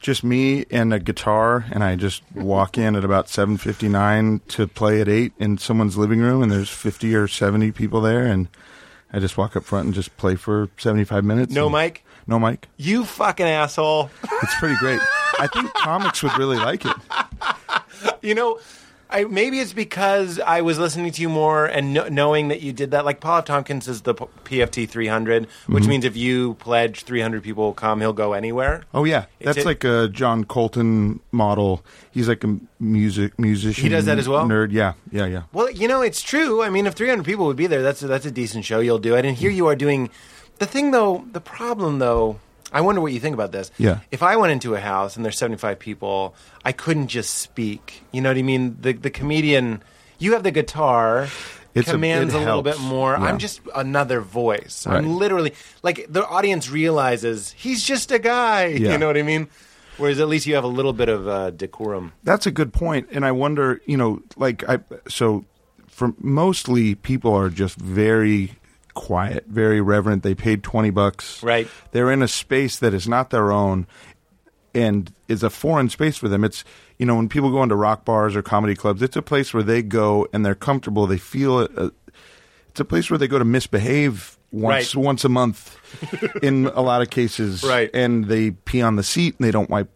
just 0.00 0.22
me 0.22 0.64
and 0.70 0.94
a 0.94 1.00
guitar, 1.00 1.64
and 1.72 1.82
I 1.82 1.96
just 1.96 2.22
walk 2.34 2.78
in 2.78 2.94
at 2.94 3.04
about 3.04 3.28
seven 3.28 3.56
fifty 3.56 3.88
nine 3.88 4.40
to 4.48 4.68
play 4.68 5.00
at 5.00 5.08
eight 5.08 5.32
in 5.38 5.58
someone's 5.58 5.96
living 5.96 6.20
room, 6.20 6.42
and 6.42 6.52
there's 6.52 6.70
fifty 6.70 7.14
or 7.16 7.26
seventy 7.26 7.72
people 7.72 8.00
there, 8.00 8.24
and 8.24 8.46
I 9.12 9.18
just 9.18 9.36
walk 9.36 9.56
up 9.56 9.64
front 9.64 9.86
and 9.86 9.94
just 9.94 10.16
play 10.16 10.36
for 10.36 10.68
seventy 10.78 11.02
five 11.04 11.24
minutes. 11.24 11.52
No 11.52 11.68
mic? 11.68 12.04
No 12.28 12.38
mic. 12.38 12.68
You 12.76 13.04
fucking 13.04 13.46
asshole. 13.46 14.10
It's 14.42 14.54
pretty 14.60 14.76
great. 14.76 15.00
I 15.40 15.48
think 15.52 15.72
comics 15.74 16.22
would 16.22 16.36
really 16.38 16.58
like 16.58 16.84
it. 16.84 16.94
you 18.22 18.34
know, 18.34 18.60
I, 19.10 19.24
maybe 19.24 19.58
it's 19.60 19.72
because 19.72 20.38
I 20.38 20.60
was 20.60 20.78
listening 20.78 21.10
to 21.12 21.22
you 21.22 21.28
more 21.30 21.64
and 21.64 21.94
kno- 21.94 22.08
knowing 22.08 22.48
that 22.48 22.60
you 22.60 22.72
did 22.72 22.90
that. 22.90 23.04
Like 23.06 23.20
Paul 23.20 23.38
F. 23.38 23.46
Tompkins 23.46 23.88
is 23.88 24.02
the 24.02 24.14
P- 24.14 24.26
PFT 24.44 24.88
300, 24.88 25.46
which 25.66 25.82
Mm-hmm. 25.84 25.90
means 25.90 26.04
if 26.04 26.16
you 26.16 26.54
pledge 26.54 27.04
300 27.04 27.42
people 27.42 27.64
will 27.64 27.72
come, 27.72 28.00
he'll 28.00 28.12
go 28.12 28.34
anywhere. 28.34 28.82
Oh 28.92 29.04
yeah, 29.04 29.24
that's 29.40 29.58
it- 29.58 29.64
like 29.66 29.82
a 29.84 30.08
John 30.08 30.44
Coulton 30.44 31.20
model. 31.32 31.82
He's 32.10 32.28
like 32.28 32.44
a 32.44 32.58
music 32.80 33.38
musician. 33.38 33.82
He 33.82 33.88
does 33.88 34.04
that 34.04 34.18
as 34.18 34.28
well? 34.28 34.44
Nerd. 34.46 34.72
Yeah, 34.72 34.92
yeah, 35.10 35.26
yeah. 35.26 35.42
Well, 35.52 35.70
you 35.70 35.88
know, 35.88 36.02
it's 36.02 36.20
true. 36.20 36.62
I 36.62 36.68
mean, 36.68 36.86
if 36.86 36.94
300 36.94 37.24
people 37.24 37.46
would 37.46 37.56
be 37.56 37.66
there, 37.66 37.82
that's 37.82 38.02
a, 38.02 38.06
that's 38.08 38.26
a 38.26 38.30
decent 38.30 38.64
show. 38.64 38.80
You'll 38.80 38.98
do 38.98 39.16
it. 39.16 39.24
And 39.24 39.36
here 39.36 39.50
you 39.50 39.66
are 39.68 39.76
doing 39.76 40.10
the 40.58 40.66
thing, 40.66 40.90
though. 40.90 41.24
The 41.32 41.40
problem, 41.40 41.98
though, 41.98 42.40
I 42.72 42.80
wonder 42.82 43.00
what 43.00 43.12
you 43.12 43.20
think 43.20 43.34
about 43.34 43.52
this. 43.52 43.70
Yeah. 43.78 44.00
If 44.10 44.22
I 44.22 44.36
went 44.36 44.52
into 44.52 44.74
a 44.74 44.80
house 44.80 45.16
and 45.16 45.24
there's 45.24 45.38
75 45.38 45.78
people, 45.78 46.34
I 46.64 46.72
couldn't 46.72 47.08
just 47.08 47.34
speak. 47.34 48.02
You 48.12 48.20
know 48.20 48.30
what 48.30 48.36
I 48.38 48.42
mean? 48.42 48.76
The 48.80 48.92
the 48.92 49.10
comedian, 49.10 49.82
you 50.18 50.32
have 50.34 50.42
the 50.42 50.50
guitar. 50.50 51.28
It's 51.74 51.88
a- 51.88 51.92
commands 51.92 52.34
it 52.34 52.38
a, 52.38 52.40
little 52.40 52.62
bit 52.62 52.80
more. 52.80 53.12
Yeah. 53.12 53.24
I'm 53.24 53.38
just 53.38 53.60
another 53.74 54.20
voice. 54.20 54.86
Right. 54.86 54.96
I'm 54.96 55.16
literally 55.16 55.54
like 55.82 56.06
the 56.08 56.26
audience 56.26 56.70
realizes 56.70 57.52
he's 57.52 57.82
just 57.84 58.10
a 58.10 58.18
guy. 58.18 58.66
Yeah. 58.78 58.92
You 58.92 58.98
know 58.98 59.06
what 59.06 59.16
I 59.16 59.22
mean? 59.22 59.48
Whereas 59.96 60.20
at 60.20 60.28
least 60.28 60.46
you 60.46 60.54
have 60.54 60.64
a 60.64 60.68
little 60.68 60.92
bit 60.92 61.08
of 61.08 61.26
uh, 61.26 61.50
decorum. 61.50 62.12
That's 62.22 62.46
a 62.46 62.52
good 62.52 62.72
point, 62.72 63.08
and 63.10 63.24
I 63.24 63.32
wonder, 63.32 63.80
you 63.84 63.96
know, 63.96 64.22
like 64.36 64.62
I 64.68 64.78
so 65.08 65.44
for 65.88 66.14
mostly 66.18 66.94
people 66.94 67.34
are 67.34 67.48
just 67.50 67.76
very 67.76 68.52
quiet, 69.06 69.44
very 69.46 69.80
reverent. 69.80 70.22
They 70.22 70.34
paid 70.34 70.62
twenty 70.62 70.90
bucks. 70.90 71.42
Right. 71.42 71.68
They're 71.92 72.10
in 72.10 72.22
a 72.22 72.28
space 72.28 72.78
that 72.80 72.92
is 72.94 73.06
not 73.08 73.30
their 73.30 73.50
own, 73.52 73.86
and 74.74 75.12
is 75.28 75.42
a 75.42 75.50
foreign 75.50 75.88
space 75.88 76.16
for 76.16 76.28
them. 76.28 76.44
It's 76.44 76.64
you 76.98 77.06
know 77.06 77.16
when 77.16 77.28
people 77.28 77.50
go 77.50 77.62
into 77.62 77.76
rock 77.76 78.04
bars 78.04 78.34
or 78.36 78.42
comedy 78.42 78.74
clubs, 78.74 79.02
it's 79.02 79.16
a 79.16 79.22
place 79.22 79.54
where 79.54 79.62
they 79.62 79.82
go 79.82 80.26
and 80.32 80.44
they're 80.44 80.54
comfortable. 80.54 81.06
They 81.06 81.18
feel 81.18 81.60
it. 81.60 81.70
Uh, 81.76 81.90
it's 82.68 82.80
a 82.80 82.84
place 82.84 83.10
where 83.10 83.18
they 83.18 83.28
go 83.28 83.38
to 83.38 83.44
misbehave 83.44 84.36
once 84.52 84.94
Right. 84.94 85.04
once 85.04 85.24
a 85.24 85.28
month, 85.28 85.76
in 86.42 86.66
a 86.66 86.80
lot 86.82 87.02
of 87.02 87.10
cases. 87.10 87.62
Right. 87.64 87.90
And 87.94 88.26
they 88.26 88.50
pee 88.52 88.82
on 88.82 88.96
the 88.96 89.02
seat 89.02 89.34
and 89.38 89.46
they 89.46 89.50
don't 89.50 89.68
wipe 89.70 89.90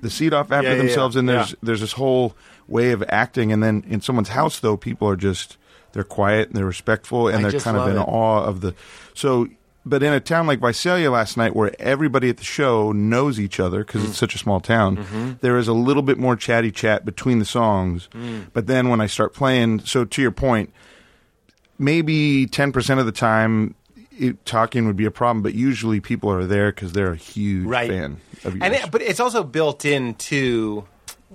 the 0.00 0.10
seat 0.10 0.32
off 0.32 0.50
after 0.50 0.68
Yeah, 0.68 0.70
yeah, 0.70 0.76
yeah. 0.76 0.82
themselves. 0.82 1.16
And 1.16 1.28
there's 1.28 1.50
Yeah. 1.50 1.56
there's 1.62 1.80
this 1.80 1.92
whole 1.92 2.34
way 2.68 2.92
of 2.92 3.02
acting. 3.08 3.52
And 3.52 3.62
then 3.62 3.84
in 3.88 4.00
someone's 4.00 4.30
house, 4.30 4.60
though, 4.60 4.76
people 4.76 5.08
are 5.08 5.16
just 5.16 5.56
they're 5.92 6.04
quiet 6.04 6.48
and 6.48 6.56
they're 6.56 6.64
respectful 6.66 7.28
and 7.28 7.46
I 7.46 7.50
they're 7.50 7.60
kind 7.60 7.76
of 7.76 7.88
in 7.88 7.96
it. 7.96 8.00
awe 8.00 8.44
of 8.44 8.60
the. 8.60 8.74
So, 9.14 9.48
but 9.84 10.02
in 10.02 10.12
a 10.12 10.20
town 10.20 10.46
like 10.46 10.60
Visalia 10.60 11.10
last 11.10 11.36
night, 11.36 11.56
where 11.56 11.72
everybody 11.80 12.28
at 12.28 12.36
the 12.36 12.44
show 12.44 12.92
knows 12.92 13.40
each 13.40 13.58
other 13.58 13.84
because 13.84 14.02
Mm. 14.02 14.08
it's 14.10 14.18
such 14.18 14.34
a 14.34 14.38
small 14.38 14.60
town, 14.60 14.96
Mm-hmm. 14.98 15.32
there 15.40 15.58
is 15.58 15.66
a 15.68 15.72
little 15.72 16.02
bit 16.02 16.18
more 16.18 16.36
chatty 16.36 16.70
chat 16.70 17.04
between 17.04 17.38
the 17.40 17.44
songs. 17.44 18.08
Mm. 18.12 18.46
But 18.52 18.66
then 18.68 18.88
when 18.90 19.00
I 19.00 19.06
start 19.06 19.34
playing, 19.34 19.80
so 19.80 20.04
to 20.04 20.22
your 20.22 20.30
point, 20.30 20.72
maybe 21.78 22.46
ten 22.46 22.72
percent 22.72 23.00
of 23.00 23.06
the 23.06 23.12
time. 23.12 23.74
It, 24.18 24.44
talking 24.44 24.86
would 24.86 24.94
be 24.96 25.06
a 25.06 25.10
problem, 25.10 25.42
but 25.42 25.54
usually 25.54 25.98
people 25.98 26.30
are 26.30 26.44
there 26.44 26.70
because 26.70 26.92
they're 26.92 27.12
a 27.12 27.16
huge 27.16 27.66
right. 27.66 27.88
fan 27.90 28.18
of 28.44 28.54
yours. 28.54 28.58
And 28.62 28.74
it, 28.74 28.90
but 28.90 29.00
it's 29.00 29.18
also 29.18 29.42
built 29.42 29.86
into, 29.86 30.84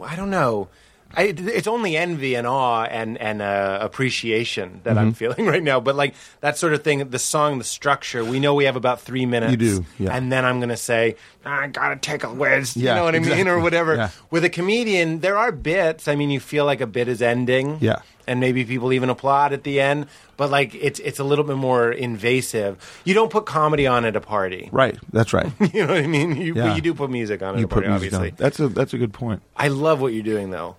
I 0.02 0.16
don't 0.16 0.30
know. 0.30 0.70
I, 1.16 1.34
it's 1.38 1.68
only 1.68 1.96
envy 1.96 2.36
and 2.36 2.46
awe 2.46 2.84
and 2.84 3.18
and 3.18 3.42
uh, 3.42 3.80
appreciation 3.82 4.82
that 4.84 4.92
Mm-hmm. 4.98 5.00
I'm 5.00 5.14
feeling 5.14 5.46
right 5.46 5.64
now. 5.64 5.80
But 5.80 5.96
like 5.96 6.16
that 6.42 6.58
sort 6.58 6.74
of 6.74 6.84
thing, 6.84 7.10
the 7.10 7.20
song, 7.20 7.58
the 7.60 7.64
structure. 7.64 8.26
We 8.26 8.40
know 8.40 8.54
we 8.56 8.66
have 8.66 8.76
about 8.76 9.02
three 9.02 9.26
minutes. 9.26 9.52
You 9.52 9.58
do, 9.58 9.86
yeah. 10.00 10.16
And 10.16 10.32
then 10.32 10.44
I'm 10.46 10.60
going 10.60 10.70
to 10.70 10.78
say, 10.78 11.16
I 11.46 11.68
gotta 11.68 11.96
take 11.96 12.24
a 12.24 12.34
whiz. 12.34 12.76
Yeah, 12.76 12.92
you 12.92 12.96
know 13.00 13.04
what 13.06 13.16
I 13.16 13.20
mean, 13.20 13.48
or 13.48 13.60
whatever. 13.60 13.96
Yeah. 13.96 14.10
With 14.32 14.44
a 14.44 14.50
comedian, 14.50 15.20
there 15.20 15.38
are 15.38 15.52
bits. 15.52 16.08
I 16.08 16.16
mean, 16.16 16.30
you 16.30 16.40
feel 16.40 16.66
like 16.66 16.82
a 16.82 16.88
bit 16.88 17.08
is 17.08 17.22
ending. 17.22 17.78
Yeah. 17.80 18.02
And 18.28 18.42
maybe 18.42 18.66
people 18.66 18.92
even 18.92 19.10
applaud 19.10 19.54
at 19.54 19.64
the 19.64 19.80
end, 19.80 20.08
but 20.36 20.50
like 20.52 20.76
it's 20.76 21.00
it's 21.00 21.18
a 21.18 21.24
little 21.24 21.46
bit 21.46 21.56
more 21.56 21.90
invasive. 21.92 23.02
You 23.06 23.14
don't 23.14 23.32
put 23.32 23.46
comedy 23.46 23.88
on 23.88 24.04
at 24.04 24.18
a 24.18 24.22
party. 24.22 24.68
right, 24.74 24.98
that's 25.14 25.32
right. 25.32 25.50
You 25.74 25.86
know 25.88 25.94
what 25.94 26.04
I 26.04 26.08
mean? 26.08 26.36
You, 26.36 26.54
Yeah. 26.56 26.76
you 26.76 26.82
do 26.82 26.94
put 26.94 27.10
music 27.10 27.42
on 27.42 27.56
it. 27.56 27.60
you 27.60 27.66
a 27.66 27.68
party, 27.70 27.88
put 27.88 27.92
music 28.02 28.14
obviously. 28.14 28.30
on. 28.32 28.36
That's 28.38 28.60
a 28.60 28.68
that's 28.68 28.94
a 28.94 28.98
good 28.98 29.14
point. 29.14 29.42
I 29.56 29.70
love 29.70 30.02
what 30.02 30.14
you're 30.14 30.24
doing, 30.24 30.50
though. 30.52 30.76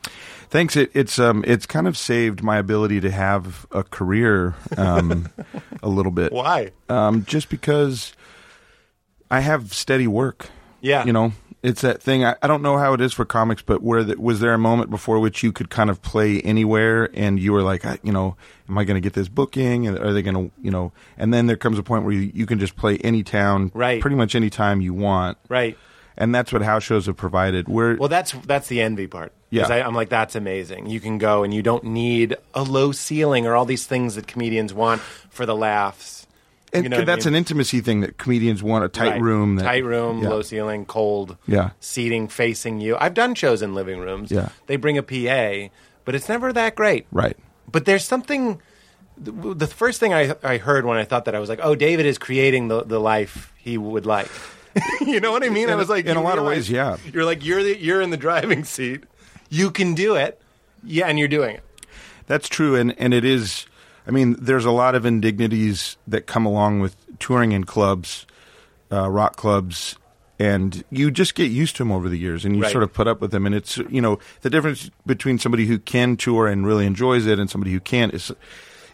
Thanks. 0.51 0.77
It, 0.77 0.91
it's 0.93 1.19
um 1.19 1.43
it's 1.47 1.65
kind 1.65 1.89
of 1.89 1.97
saved 1.97 2.43
my 2.43 2.59
ability 2.59 3.01
to 3.01 3.11
have 3.11 3.67
a 3.73 3.83
career 3.83 4.55
um 4.77 5.29
a 5.83 5.89
little 5.89 6.13
bit. 6.13 6.33
Why? 6.33 6.73
Um, 6.91 7.25
just 7.25 7.49
because 7.49 8.13
I 9.31 9.41
have 9.41 9.73
steady 9.73 10.07
work. 10.07 10.51
Yeah. 10.81 11.05
You 11.07 11.13
know, 11.13 11.33
it's 11.63 11.81
that 11.81 12.01
thing. 12.03 12.25
I, 12.25 12.37
I 12.43 12.47
don't 12.47 12.63
know 12.63 12.79
how 12.79 12.93
it 12.93 13.01
is 13.01 13.13
for 13.13 13.25
comics, 13.25 13.63
but 13.63 13.83
where 13.83 14.05
the, 14.05 14.21
was 14.21 14.41
there 14.41 14.55
a 14.55 14.59
moment 14.59 14.91
before 14.91 15.19
which 15.19 15.43
you 15.43 15.53
could 15.53 15.71
kind 15.71 15.91
of 15.91 16.01
play 16.03 16.41
anywhere, 16.43 17.11
and 17.15 17.39
you 17.39 17.53
were 17.53 17.63
like, 17.63 17.85
I, 17.85 17.99
you 18.03 18.13
know, 18.13 18.37
am 18.69 18.79
I 18.79 18.85
going 18.85 18.95
to 18.95 19.01
get 19.01 19.15
this 19.15 19.29
booking? 19.29 19.87
And 19.87 19.99
are 19.99 20.13
they 20.13 20.23
going 20.23 20.35
to, 20.35 20.55
you 20.63 20.71
know? 20.71 20.93
And 21.17 21.35
then 21.35 21.47
there 21.47 21.57
comes 21.57 21.79
a 21.79 21.83
point 21.83 22.05
where 22.05 22.15
you, 22.15 22.31
you 22.33 22.47
can 22.47 22.59
just 22.59 22.77
play 22.77 22.99
any 22.99 23.23
town, 23.23 23.73
Right. 23.75 24.01
Pretty 24.01 24.17
much 24.17 24.35
any 24.35 24.51
time 24.51 24.81
you 24.81 24.95
want, 24.95 25.39
Right. 25.49 25.77
And 26.21 26.35
that's 26.35 26.53
what 26.53 26.63
house 26.63 26.83
shows 26.83 27.07
have 27.07 27.17
provided. 27.17 27.69
Where 27.69 27.95
Well, 27.95 28.09
that's 28.09 28.33
that's 28.33 28.67
the 28.67 28.81
envy 28.81 29.07
part. 29.07 29.33
Yeah. 29.51 29.69
I, 29.69 29.83
I'm 29.83 29.95
like, 29.95 30.09
that's 30.09 30.35
amazing. 30.35 30.87
You 30.89 30.99
can 30.99 31.19
go 31.19 31.45
and 31.45 31.55
you 31.55 31.63
don't 31.63 31.85
need 31.85 32.37
a 32.55 32.65
low 32.65 32.91
ceiling 32.91 33.47
or 33.47 33.55
all 33.55 33.65
these 33.65 33.87
things 33.87 34.17
that 34.17 34.27
comedians 34.27 34.75
want 34.75 35.01
for 35.01 35.47
the 35.47 35.55
laughs. 35.55 36.18
And 36.73 36.85
you 36.85 36.89
know 36.89 36.97
what 36.99 37.03
I 37.03 37.05
that's 37.07 37.25
mean? 37.27 37.35
an 37.35 37.39
intimacy 37.39 37.81
thing 37.81 38.01
that 38.01 38.19
comedians 38.19 38.63
want 38.63 38.85
a 38.85 38.89
tight 38.89 39.13
Right. 39.13 39.21
room, 39.21 39.57
that, 39.57 39.65
tight 39.65 39.85
room, 39.85 40.23
Yeah. 40.23 40.29
low 40.29 40.43
ceiling, 40.43 40.85
cold. 40.85 41.37
Yeah. 41.47 41.71
Seating 41.81 42.29
facing 42.29 42.81
you. 42.81 42.97
I've 43.01 43.15
done 43.15 43.35
shows 43.35 43.63
in 43.63 43.75
living 43.75 43.99
rooms. 44.01 44.31
Yeah. 44.31 44.49
They 44.67 44.77
bring 44.77 44.99
a 44.99 45.03
PA, 45.03 45.71
but 46.05 46.15
it's 46.15 46.29
never 46.29 46.53
that 46.53 46.75
great. 46.75 47.07
right? 47.13 47.37
But 47.71 47.85
there's 47.85 48.05
something. 48.05 48.61
The 49.21 49.33
the 49.55 49.67
first 49.67 49.99
thing 50.01 50.15
I, 50.15 50.35
I 50.45 50.59
heard 50.59 50.85
when 50.85 50.97
I 50.97 51.05
thought 51.05 51.25
that 51.25 51.35
I 51.35 51.39
was 51.41 51.49
like, 51.49 51.61
oh, 51.63 51.75
David 51.75 52.07
is 52.07 52.19
creating 52.19 52.69
the, 52.69 52.85
the 52.85 53.01
life 53.01 53.53
he 53.57 53.77
would 53.77 54.07
like. 54.07 54.29
you 55.01 55.19
know 55.21 55.33
what 55.33 55.43
I 55.43 55.49
mean? 55.49 55.71
I 55.71 55.75
was 55.75 55.89
like, 55.89 56.07
in 56.07 56.17
a 56.17 56.23
lot 56.23 56.39
of 56.39 56.45
ways, 56.45 56.71
yeah. 56.71 56.99
You're 57.13 57.25
like 57.25 57.45
you're 57.45 57.63
the, 57.65 57.77
you're 57.77 58.01
in 58.01 58.11
the 58.11 58.17
driving 58.17 58.63
seat. 58.65 59.05
You 59.51 59.71
can 59.71 59.95
do 59.95 60.15
it. 60.15 60.41
Yeah, 60.85 61.07
and 61.07 61.19
you're 61.19 61.27
doing 61.27 61.57
it. 61.57 61.65
That's 62.27 62.49
true, 62.49 62.77
and 62.77 62.95
and 62.99 63.13
it 63.15 63.25
is. 63.25 63.67
I 64.09 64.11
mean, 64.11 64.37
there's 64.41 64.65
a 64.65 64.71
lot 64.71 64.95
of 64.95 65.05
indignities 65.05 65.97
that 66.07 66.27
come 66.27 66.47
along 66.47 66.81
with 66.81 66.97
touring 67.19 67.53
in 67.53 67.65
clubs, 67.65 68.27
uh, 68.91 69.09
rock 69.11 69.37
clubs, 69.37 69.97
and 70.39 70.83
you 70.91 71.11
just 71.11 71.35
get 71.35 71.51
used 71.51 71.77
to 71.77 71.83
them 71.83 71.93
over 71.93 72.09
the 72.09 72.17
years, 72.19 72.45
and 72.45 72.57
you 72.57 72.63
Right. 72.63 72.73
sort 72.73 72.85
of 72.85 72.93
put 72.93 73.07
up 73.07 73.21
with 73.21 73.33
them. 73.33 73.45
And 73.45 73.55
it's 73.55 73.77
you 73.77 74.01
know 74.01 74.19
the 74.43 74.51
difference 74.51 74.91
between 75.05 75.39
somebody 75.39 75.67
who 75.67 75.79
can 75.79 76.17
tour 76.17 76.47
and 76.49 76.67
really 76.67 76.87
enjoys 76.87 77.27
it, 77.27 77.39
and 77.39 77.51
somebody 77.51 77.73
who 77.73 77.81
can't 77.81 78.15
is 78.15 78.33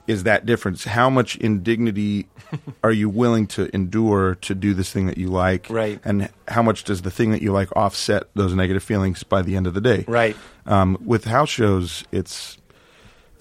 is 0.07 0.25
that 0.25 0.45
difference. 0.45 0.85
How 0.85 1.09
much 1.09 1.37
indignity 1.37 2.27
are 2.85 2.93
you 2.93 3.09
willing 3.09 3.47
to 3.49 3.75
endure 3.75 4.35
to 4.43 4.55
do 4.55 4.75
this 4.75 4.91
thing 4.93 5.07
that 5.07 5.17
you 5.17 5.29
like, 5.29 5.67
Right. 5.71 5.99
And 6.05 6.29
how 6.49 6.63
much 6.63 6.85
does 6.85 7.01
the 7.03 7.11
thing 7.11 7.31
that 7.31 7.41
you 7.41 7.53
like 7.53 7.75
offset 7.75 8.25
those 8.35 8.53
negative 8.55 8.83
feelings 8.83 9.23
by 9.23 9.41
the 9.41 9.57
end 9.57 9.67
of 9.67 9.73
the 9.73 9.81
day, 9.81 10.05
Right. 10.07 10.37
um, 10.67 10.99
with 11.03 11.25
house 11.25 11.49
shows, 11.49 12.05
it's 12.13 12.59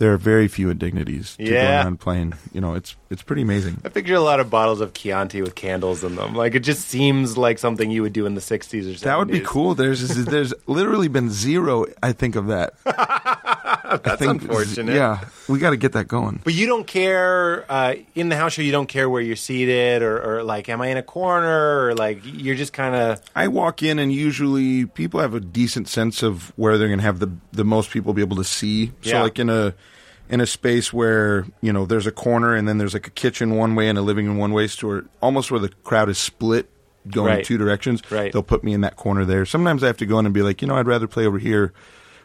there 0.04 0.12
are 0.14 0.18
very 0.18 0.50
few 0.50 0.70
indignities 0.70 1.38
to 1.38 1.44
Yeah. 1.46 1.50
going 1.64 1.66
around 1.86 2.00
playing. 2.02 2.34
You 2.52 2.60
know, 2.60 2.74
it's 2.74 2.96
it's 3.10 3.22
pretty 3.24 3.42
amazing. 3.44 3.80
I 3.86 3.90
picture 3.90 4.16
a 4.16 4.20
lot 4.20 4.40
of 4.42 4.50
bottles 4.50 4.82
of 4.82 4.92
Chianti 4.94 5.42
with 5.42 5.56
candles 5.56 6.04
in 6.04 6.16
them. 6.16 6.36
Like 6.36 6.56
it 6.56 6.60
just 6.60 6.90
seems 6.90 7.38
like 7.38 7.58
something 7.58 7.90
you 7.90 8.02
would 8.02 8.12
do 8.14 8.26
in 8.26 8.36
the 8.36 8.42
'60s 8.42 8.84
or 8.84 8.96
70s. 8.98 9.00
That 9.02 9.18
would 9.18 9.30
be 9.30 9.40
cool. 9.40 9.76
There's 9.76 10.02
there's 10.26 10.54
literally 10.68 11.08
been 11.08 11.30
zero. 11.32 11.86
I 12.04 12.12
think 12.12 12.36
of 12.36 12.48
that. 12.48 12.74
That's 14.04 14.22
unfortunate. 14.22 14.96
Yeah, 14.96 15.20
we 15.48 15.60
got 15.60 15.70
to 15.72 15.78
get 15.78 15.92
that 15.94 16.08
going. 16.08 16.42
But 16.44 16.54
you 16.54 16.66
don't 16.66 16.88
care 16.88 17.64
uh, 17.72 17.96
in 18.16 18.30
the 18.30 18.36
house 18.36 18.54
show. 18.54 18.62
You 18.62 18.72
don't 18.72 18.88
care 18.88 19.08
where 19.10 19.22
you're 19.22 19.36
seated, 19.36 20.02
or, 20.02 20.40
or 20.40 20.44
like, 20.44 20.68
am 20.70 20.82
I 20.82 20.88
in 20.88 20.98
a 20.98 21.04
corner, 21.04 21.86
or 21.88 21.94
like 21.96 22.20
you're 22.24 22.56
just 22.56 22.74
kind 22.74 22.96
of 22.96 23.22
I 23.36 23.48
walk 23.50 23.84
in 23.84 24.00
and 24.00 24.12
usually 24.12 24.86
people 24.86 25.20
have 25.20 25.34
a 25.34 25.40
decent 25.40 25.88
sense 25.88 26.24
of 26.24 26.52
where 26.58 26.78
they're 26.78 26.88
going 26.88 27.00
to 27.00 27.06
have 27.06 27.20
the 27.20 27.32
the 27.52 27.64
most 27.64 27.92
people 27.92 28.14
be 28.14 28.22
able 28.22 28.38
to 28.38 28.44
see. 28.44 28.88
So 29.04 29.10
Yeah. 29.12 29.22
like 29.24 29.38
in 29.40 29.50
a 29.50 29.74
in 30.34 30.42
a 30.42 30.48
space 30.48 30.92
where 30.92 31.46
you 31.62 31.72
know 31.72 31.86
there's 31.86 32.08
a 32.08 32.12
corner 32.12 32.56
and 32.56 32.68
then 32.68 32.78
there's 32.80 32.94
like 32.94 33.08
a 33.08 33.12
kitchen 33.12 33.56
one 33.56 33.76
way 33.76 33.88
and 33.88 33.98
a 33.98 34.02
living 34.02 34.26
room 34.28 34.38
one 34.38 34.52
way 34.54 34.66
store, 34.68 35.06
almost 35.22 35.52
where 35.52 35.60
the 35.60 35.70
crowd 35.84 36.10
is 36.10 36.18
split 36.18 36.70
going 37.10 37.28
Right. 37.36 37.46
two 37.46 37.58
directions. 37.58 38.02
Right. 38.10 38.32
They'll 38.34 38.44
put 38.44 38.64
me 38.64 38.74
in 38.74 38.82
that 38.82 38.96
corner 38.96 39.26
there. 39.26 39.46
Sometimes 39.46 39.84
I 39.84 39.88
have 39.88 39.98
to 39.98 40.06
go 40.06 40.18
in 40.20 40.26
and 40.26 40.34
be 40.34 40.42
like, 40.42 40.62
you 40.62 40.68
know, 40.68 40.76
I'd 40.78 40.88
rather 40.88 41.08
play 41.08 41.26
over 41.28 41.38
here, 41.38 41.74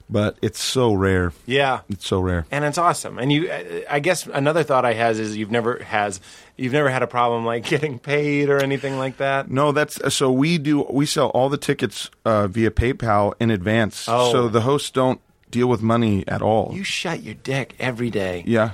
but 0.08 0.38
it's 0.40 0.60
so 0.62 0.92
rare. 0.94 1.32
yeah. 1.46 1.80
It's 1.90 2.06
so 2.06 2.20
rare. 2.20 2.46
and 2.50 2.64
it's 2.64 2.78
awesome. 2.78 3.18
And 3.18 3.30
you, 3.32 3.50
I 3.90 3.98
guess 4.00 4.26
another 4.26 4.62
thought 4.62 4.84
I 4.84 4.94
has 4.94 5.18
is 5.18 5.36
you've 5.36 5.50
never 5.50 5.82
has 5.82 6.20
you've 6.56 6.72
never 6.72 6.88
had 6.90 7.02
a 7.02 7.06
problem 7.08 7.44
like 7.44 7.64
getting 7.74 7.98
paid 7.98 8.48
or 8.48 8.58
anything 8.62 8.96
like 8.98 9.18
that. 9.18 9.50
No, 9.50 9.72
that's 9.72 9.98
so 10.14 10.30
we 10.32 10.56
do. 10.58 10.86
We 10.88 11.04
sell 11.06 11.28
all 11.30 11.48
the 11.50 11.58
tickets 11.58 12.10
uh, 12.24 12.46
via 12.46 12.70
PayPal 12.70 13.34
in 13.40 13.50
advance, 13.50 14.06
Oh. 14.08 14.32
so 14.32 14.48
the 14.48 14.60
hosts 14.62 14.90
don't 14.90 15.20
deal 15.50 15.66
with 15.66 15.82
money 15.82 16.24
at 16.28 16.42
all. 16.42 16.72
You 16.74 16.84
shut 16.84 17.22
your 17.22 17.34
dick 17.34 17.74
every 17.78 18.10
day. 18.10 18.44
yeah, 18.46 18.72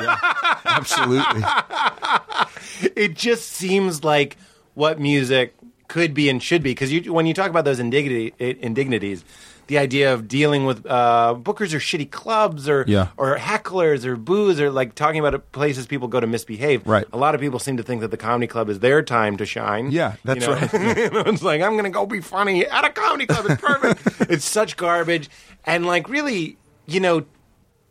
yeah, 0.00 0.18
absolutely. 0.64 1.42
It 2.94 3.14
just 3.14 3.52
seems 3.52 4.04
like 4.04 4.36
what 4.74 5.00
music 5.00 5.54
could 5.88 6.12
be 6.12 6.28
and 6.28 6.42
should 6.42 6.62
be 6.62 6.70
because 6.72 6.92
you, 6.92 7.12
when 7.12 7.24
you 7.24 7.32
talk 7.32 7.48
about 7.48 7.64
those 7.64 7.78
indignity, 7.80 8.34
indignities, 8.38 9.24
the 9.68 9.78
idea 9.78 10.12
of 10.14 10.28
dealing 10.28 10.64
with 10.64 10.86
uh, 10.86 11.34
bookers 11.36 11.74
or 11.74 11.78
shitty 11.78 12.10
clubs 12.10 12.68
or 12.68 12.84
Yeah. 12.86 13.08
or 13.16 13.36
hecklers 13.36 14.04
or 14.04 14.16
booze 14.16 14.60
or 14.60 14.70
like 14.70 14.94
talking 14.94 15.18
about 15.24 15.50
places 15.52 15.86
people 15.86 16.06
go 16.08 16.20
to 16.20 16.26
misbehave. 16.26 16.86
Right. 16.86 17.04
A 17.12 17.16
lot 17.16 17.34
of 17.34 17.40
people 17.40 17.58
seem 17.58 17.76
to 17.76 17.82
think 17.82 18.00
that 18.00 18.10
the 18.10 18.16
comedy 18.16 18.46
club 18.46 18.68
is 18.68 18.78
their 18.80 19.02
time 19.02 19.36
to 19.38 19.46
shine. 19.46 19.90
Yeah, 19.90 20.14
that's 20.24 20.46
You 20.46 20.52
know? 20.54 20.60
right. 20.60 21.26
It's 21.28 21.42
like 21.42 21.62
I'm 21.62 21.72
going 21.72 21.84
to 21.84 21.90
go 21.90 22.06
be 22.06 22.20
funny 22.20 22.66
at 22.66 22.84
a 22.84 22.90
comedy 22.90 23.26
club. 23.26 23.46
It's 23.48 23.60
perfect. 23.60 24.20
it's 24.30 24.44
such 24.44 24.76
garbage, 24.76 25.28
and 25.64 25.84
like 25.86 26.08
really, 26.08 26.58
you 26.86 27.00
know, 27.00 27.24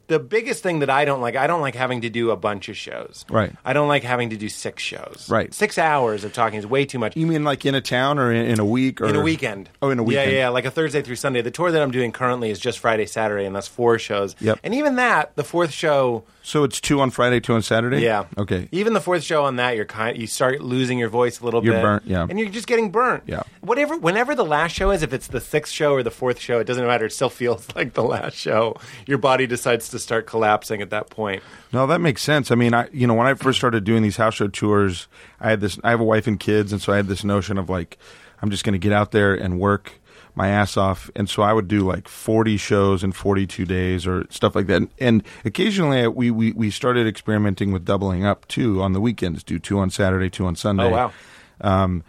the 0.07 0.19
biggest 0.19 0.61
thing 0.63 0.79
that 0.79 0.89
I 0.89 1.05
don't 1.05 1.21
like, 1.21 1.35
I 1.35 1.47
don't 1.47 1.61
like 1.61 1.75
having 1.75 2.01
to 2.01 2.09
do 2.09 2.31
a 2.31 2.35
bunch 2.35 2.69
of 2.69 2.77
shows. 2.77 3.25
Right. 3.29 3.53
I 3.65 3.73
don't 3.73 3.87
like 3.87 4.03
having 4.03 4.29
to 4.31 4.37
do 4.37 4.49
six 4.49 4.83
shows. 4.83 5.27
Right. 5.29 5.53
Six 5.53 5.77
hours 5.77 6.23
of 6.23 6.33
talking 6.33 6.59
is 6.59 6.67
way 6.67 6.85
too 6.85 6.99
much. 6.99 7.15
You 7.17 7.25
mean 7.27 7.43
like 7.43 7.65
in 7.65 7.75
a 7.75 7.81
town 7.81 8.19
or 8.19 8.31
in, 8.31 8.45
in 8.45 8.59
a 8.59 8.65
week 8.65 9.01
or 9.01 9.05
In 9.07 9.15
a 9.15 9.21
weekend. 9.21 9.69
Oh, 9.81 9.89
in 9.89 9.99
a 9.99 10.03
weekend. 10.03 10.31
Yeah, 10.31 10.37
yeah, 10.37 10.49
like 10.49 10.65
a 10.65 10.71
Thursday 10.71 11.01
through 11.01 11.15
Sunday. 11.15 11.41
The 11.41 11.51
tour 11.51 11.71
that 11.71 11.81
I'm 11.81 11.91
doing 11.91 12.11
currently 12.11 12.49
is 12.51 12.59
just 12.59 12.79
Friday, 12.79 13.05
Saturday, 13.05 13.45
and 13.45 13.55
that's 13.55 13.67
four 13.67 13.97
shows. 13.99 14.35
Yep. 14.39 14.59
And 14.63 14.73
even 14.75 14.95
that, 14.97 15.35
the 15.35 15.43
fourth 15.43 15.71
show, 15.71 16.23
So 16.43 16.63
it's 16.63 16.79
two 16.79 17.01
on 17.01 17.09
Friday, 17.11 17.39
two 17.39 17.53
on 17.53 17.61
Saturday. 17.61 18.01
yeah. 18.01 18.25
Okay. 18.37 18.69
Even 18.71 18.93
the 18.93 19.01
fourth 19.01 19.23
show 19.23 19.45
on 19.45 19.55
that, 19.55 19.75
you're 19.75 19.85
kind, 19.85 20.17
you 20.17 20.27
start 20.27 20.61
losing 20.61 20.99
your 20.99 21.09
voice 21.09 21.39
a 21.39 21.45
little 21.45 21.63
You're 21.63 21.73
bit. 21.75 21.81
burnt, 21.81 22.03
yeah. 22.05 22.27
And 22.29 22.39
you're 22.39 22.49
just 22.49 22.67
getting 22.67 22.91
burnt. 22.91 23.23
Yeah. 23.25 23.41
Whatever, 23.61 23.97
whenever 23.97 24.35
the 24.35 24.45
last 24.45 24.73
show 24.73 24.91
is, 24.91 25.01
if 25.01 25.13
it's 25.13 25.27
the 25.27 25.41
sixth 25.41 25.73
show 25.73 25.93
or 25.93 26.03
the 26.03 26.11
fourth 26.11 26.39
show, 26.39 26.59
it 26.59 26.65
doesn't 26.65 26.85
matter. 26.85 27.05
It 27.05 27.13
still 27.13 27.29
feels 27.29 27.67
like 27.75 27.93
the 27.93 28.03
last 28.03 28.35
show. 28.35 28.75
Your 29.07 29.17
body 29.17 29.47
decides 29.47 29.89
to 29.89 29.94
start 29.99 30.27
collapsing 30.27 30.81
at 30.81 30.89
that 30.89 31.09
point. 31.09 31.43
No, 31.71 31.87
that 31.87 32.01
makes 32.01 32.21
sense. 32.21 32.51
I 32.51 32.55
mean, 32.55 32.73
I 32.73 32.89
you 32.91 33.07
know 33.07 33.13
when 33.13 33.27
I 33.27 33.33
first 33.33 33.57
started 33.57 33.83
doing 33.83 34.03
these 34.03 34.17
house 34.17 34.35
show 34.35 34.47
tours, 34.47 35.07
I 35.39 35.49
had 35.49 35.61
this. 35.61 35.79
I 35.83 35.91
have 35.91 35.99
a 35.99 36.05
wife 36.05 36.27
and 36.27 36.39
kids, 36.39 36.71
and 36.71 36.81
so 36.81 36.93
I 36.93 36.97
had 36.97 37.07
this 37.07 37.23
notion 37.23 37.57
of 37.57 37.69
like, 37.69 37.97
I'm 38.41 38.49
just 38.49 38.63
going 38.63 38.73
to 38.73 38.79
get 38.79 38.91
out 38.91 39.11
there 39.11 39.33
and 39.33 39.59
work 39.59 39.93
my 40.35 40.49
ass 40.49 40.75
off, 40.75 41.09
and 41.15 41.29
so 41.29 41.41
I 41.41 41.53
would 41.53 41.67
do 41.67 41.79
like 41.81 42.07
40 42.07 42.57
shows 42.57 43.03
in 43.03 43.13
42 43.13 43.65
days 43.65 44.05
or 44.05 44.25
stuff 44.29 44.53
like 44.53 44.67
that. 44.67 44.87
And 44.99 45.23
occasionally, 45.45 46.07
we 46.07 46.29
we 46.29 46.51
we 46.51 46.69
started 46.69 47.07
experimenting 47.07 47.71
with 47.71 47.85
doubling 47.85 48.25
up 48.25 48.47
too 48.47 48.81
on 48.81 48.93
the 48.93 49.01
weekends. 49.01 49.43
Do 49.43 49.59
two 49.59 49.79
on 49.79 49.89
Saturday, 49.89 50.29
two 50.29 50.45
on 50.45 50.55
Sunday. 50.55 50.85
Oh, 50.85 50.91
wow. 50.91 51.13
Um, 51.61 52.03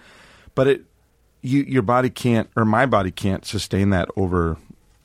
but 0.57 0.66
it, 0.66 0.85
you, 1.43 1.62
your 1.62 1.83
body 1.83 2.11
can't, 2.11 2.50
or 2.57 2.64
my 2.64 2.87
body 2.87 3.12
can't 3.12 3.45
sustain 3.45 3.90
that 3.90 4.09
over. 4.16 4.57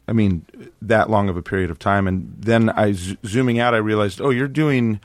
I 0.07 0.13
mean, 0.13 0.45
that 0.81 1.09
long 1.09 1.29
of 1.29 1.37
a 1.37 1.41
period 1.41 1.71
of 1.71 1.79
time. 1.79 2.07
And 2.07 2.33
then 2.37 2.69
I, 2.69 2.91
z- 2.91 3.17
zooming 3.25 3.59
out, 3.59 3.73
I 3.73 3.77
realized, 3.77 4.19
oh, 4.19 4.29
you're 4.29 4.47
doing 4.47 4.99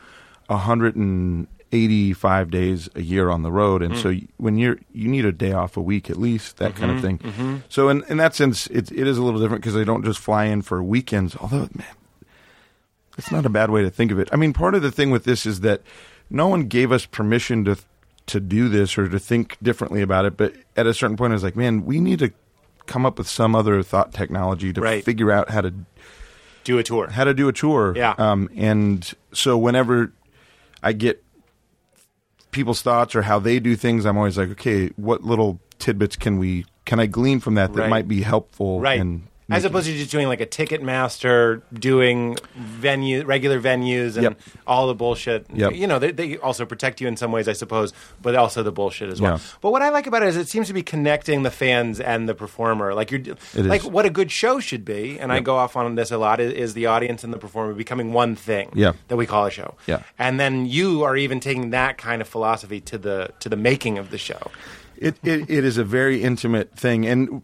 185 0.46 2.50
days 2.50 2.88
a 2.94 3.02
year 3.02 3.30
on 3.30 3.42
the 3.42 3.52
road, 3.52 3.82
and 3.82 3.94
mm. 3.94 4.02
so 4.02 4.08
y- 4.10 4.26
when 4.36 4.56
you're, 4.56 4.78
you 4.92 5.08
need 5.08 5.24
a 5.24 5.32
day 5.32 5.52
off 5.52 5.76
a 5.76 5.82
week 5.82 6.10
at 6.10 6.16
least, 6.16 6.56
that 6.58 6.74
kind 6.74 6.90
of 6.90 6.98
mm-hmm, 6.98 7.06
thing. 7.06 7.32
Mm-hmm. 7.32 7.56
So 7.68 7.88
in, 7.88 8.02
in 8.08 8.16
that 8.16 8.34
sense, 8.34 8.66
it, 8.68 8.90
it 8.90 9.06
is 9.06 9.18
a 9.18 9.22
little 9.22 9.40
different 9.40 9.62
because 9.62 9.76
I 9.76 9.84
don't 9.84 10.04
just 10.04 10.18
fly 10.18 10.46
in 10.46 10.62
for 10.62 10.82
weekends. 10.82 11.36
Although, 11.36 11.68
man, 11.74 11.94
it's 13.18 13.30
not 13.30 13.46
a 13.46 13.50
bad 13.50 13.70
way 13.70 13.82
to 13.82 13.90
think 13.90 14.10
of 14.10 14.18
it. 14.18 14.28
I 14.32 14.36
mean, 14.36 14.52
part 14.52 14.74
of 14.74 14.82
the 14.82 14.92
thing 14.92 15.10
with 15.10 15.24
this 15.24 15.46
is 15.46 15.60
that 15.60 15.82
no 16.30 16.48
one 16.48 16.62
gave 16.62 16.92
us 16.92 17.06
permission 17.06 17.64
to 17.66 17.76
to 18.26 18.40
do 18.40 18.68
this 18.68 18.98
or 18.98 19.08
to 19.08 19.18
think 19.18 19.56
differently 19.62 20.02
about 20.02 20.24
it. 20.24 20.36
But 20.36 20.54
at 20.76 20.86
a 20.86 20.92
certain 20.92 21.16
point, 21.16 21.32
I 21.32 21.34
was 21.34 21.44
like, 21.44 21.56
man, 21.56 21.84
we 21.84 22.00
need 22.00 22.18
to 22.18 22.32
come 22.86 23.04
up 23.06 23.18
with 23.18 23.28
some 23.28 23.54
other 23.54 23.82
thought 23.82 24.12
technology 24.12 24.72
to 24.72 24.80
Right. 24.80 25.04
figure 25.04 25.30
out 25.30 25.50
how 25.50 25.60
to 25.60 25.72
Do 26.64 26.78
a 26.78 26.82
tour. 26.82 27.08
how 27.10 27.24
to 27.24 27.34
do 27.34 27.48
a 27.48 27.52
tour. 27.52 27.92
Yeah. 27.96 28.14
Um, 28.18 28.48
and 28.56 29.12
so 29.32 29.56
whenever 29.58 30.12
I 30.82 30.92
get 30.92 31.22
people's 32.50 32.82
thoughts 32.82 33.14
or 33.14 33.22
how 33.22 33.38
they 33.38 33.58
do 33.60 33.76
things, 33.76 34.04
I'm 34.06 34.16
always 34.16 34.38
like, 34.38 34.50
okay, 34.50 34.88
what 34.96 35.24
little 35.24 35.60
tidbits 35.78 36.16
can 36.16 36.38
we 36.38 36.64
can 36.84 37.00
I 37.00 37.06
glean 37.06 37.40
from 37.40 37.54
that 37.56 37.72
that 37.74 37.80
Right. 37.82 37.90
might 37.90 38.08
be 38.08 38.22
helpful? 38.22 38.80
Right. 38.80 39.00
in 39.00 39.24
As 39.48 39.62
making- 39.62 39.66
opposed 39.70 39.86
to 39.86 39.92
just 39.96 40.10
doing 40.10 40.26
like 40.26 40.40
a 40.40 40.46
ticket 40.46 40.82
master, 40.82 41.62
doing 41.72 42.36
venue, 42.56 43.24
regular 43.24 43.60
venues, 43.60 44.14
and 44.16 44.22
Yep. 44.24 44.40
all 44.66 44.88
the 44.88 44.94
bullshit. 44.94 45.46
Yep. 45.54 45.72
You 45.74 45.86
know, 45.86 46.00
they, 46.00 46.10
they 46.10 46.36
also 46.38 46.66
protect 46.66 47.00
you 47.00 47.06
in 47.06 47.16
some 47.16 47.30
ways, 47.30 47.46
I 47.46 47.52
suppose, 47.52 47.92
but 48.20 48.34
also 48.34 48.64
the 48.64 48.72
bullshit 48.72 49.08
as 49.08 49.20
well. 49.20 49.34
Yeah. 49.36 49.38
But 49.60 49.70
what 49.70 49.82
I 49.82 49.90
like 49.90 50.08
about 50.08 50.24
it 50.24 50.30
is 50.30 50.36
it 50.36 50.48
seems 50.48 50.66
to 50.66 50.72
be 50.72 50.82
connecting 50.82 51.44
the 51.44 51.52
fans 51.52 52.00
and 52.00 52.28
the 52.28 52.34
performer. 52.34 52.92
Like 52.92 53.12
you're, 53.12 53.20
It 53.20 53.38
like 53.54 53.82
is. 53.82 53.86
what 53.86 54.04
a 54.04 54.10
good 54.10 54.32
show 54.32 54.58
should 54.58 54.84
be, 54.84 55.20
and 55.20 55.30
I 55.32 55.38
go 55.38 55.56
off 55.56 55.76
on 55.76 55.94
this 55.94 56.10
a 56.10 56.18
lot. 56.18 56.40
Is, 56.40 56.52
is 56.52 56.74
the 56.74 56.86
audience 56.86 57.22
and 57.22 57.32
the 57.32 57.38
performer 57.38 57.72
becoming 57.74 58.12
one 58.12 58.34
thing? 58.34 58.70
Yeah. 58.74 58.94
That 59.06 59.16
we 59.16 59.26
call 59.26 59.46
a 59.46 59.50
show. 59.52 59.74
Yeah. 59.86 60.02
And 60.18 60.40
then 60.40 60.66
you 60.66 61.04
are 61.04 61.16
even 61.16 61.38
taking 61.38 61.70
that 61.70 61.98
kind 61.98 62.20
of 62.20 62.26
philosophy 62.26 62.80
to 62.80 62.98
the 62.98 63.30
to 63.40 63.48
the 63.48 63.56
making 63.56 63.98
of 63.98 64.10
the 64.10 64.18
show. 64.18 64.50
It, 64.96 65.14
it 65.22 65.48
it 65.50 65.64
is 65.64 65.76
a 65.78 65.84
very 65.84 66.22
intimate 66.22 66.74
thing, 66.76 67.06
and 67.06 67.42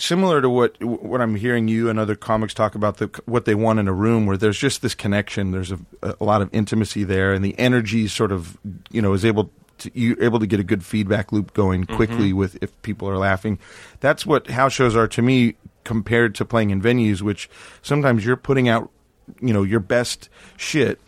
similar 0.00 0.40
to 0.40 0.48
what 0.48 0.82
what 0.82 1.20
I'm 1.20 1.34
hearing 1.34 1.68
you 1.68 1.88
and 1.88 1.98
other 1.98 2.16
comics 2.16 2.54
talk 2.54 2.74
about 2.74 2.96
the 2.96 3.06
what 3.26 3.44
they 3.44 3.54
want 3.54 3.78
in 3.78 3.88
a 3.88 3.92
room, 3.92 4.26
where 4.26 4.36
there's 4.36 4.58
just 4.58 4.82
this 4.82 4.94
connection. 4.94 5.50
There's 5.50 5.72
a, 5.72 5.78
a 6.02 6.24
lot 6.24 6.42
of 6.42 6.48
intimacy 6.52 7.04
there, 7.04 7.32
and 7.32 7.44
the 7.44 7.58
energy 7.58 8.08
sort 8.08 8.32
of 8.32 8.58
you 8.90 9.02
know 9.02 9.12
is 9.12 9.24
able. 9.24 9.50
To, 9.78 9.90
you're 9.94 10.22
able 10.22 10.40
to 10.40 10.46
get 10.46 10.60
a 10.60 10.64
good 10.64 10.84
feedback 10.84 11.32
loop 11.32 11.54
going 11.54 11.84
mm-hmm. 11.84 11.96
quickly 11.96 12.32
with 12.34 12.62
if 12.62 12.82
people 12.82 13.08
are 13.08 13.16
laughing. 13.16 13.58
That's 14.00 14.26
what 14.26 14.48
house 14.48 14.74
shows 14.74 14.94
are 14.94 15.08
to 15.08 15.22
me 15.22 15.54
compared 15.84 16.34
to 16.34 16.44
playing 16.44 16.68
in 16.68 16.82
venues, 16.82 17.22
which 17.22 17.48
sometimes 17.80 18.22
you're 18.22 18.36
putting 18.36 18.68
out, 18.68 18.90
you 19.40 19.54
know, 19.54 19.62
your 19.62 19.80
best 19.80 20.28
shit 20.58 21.00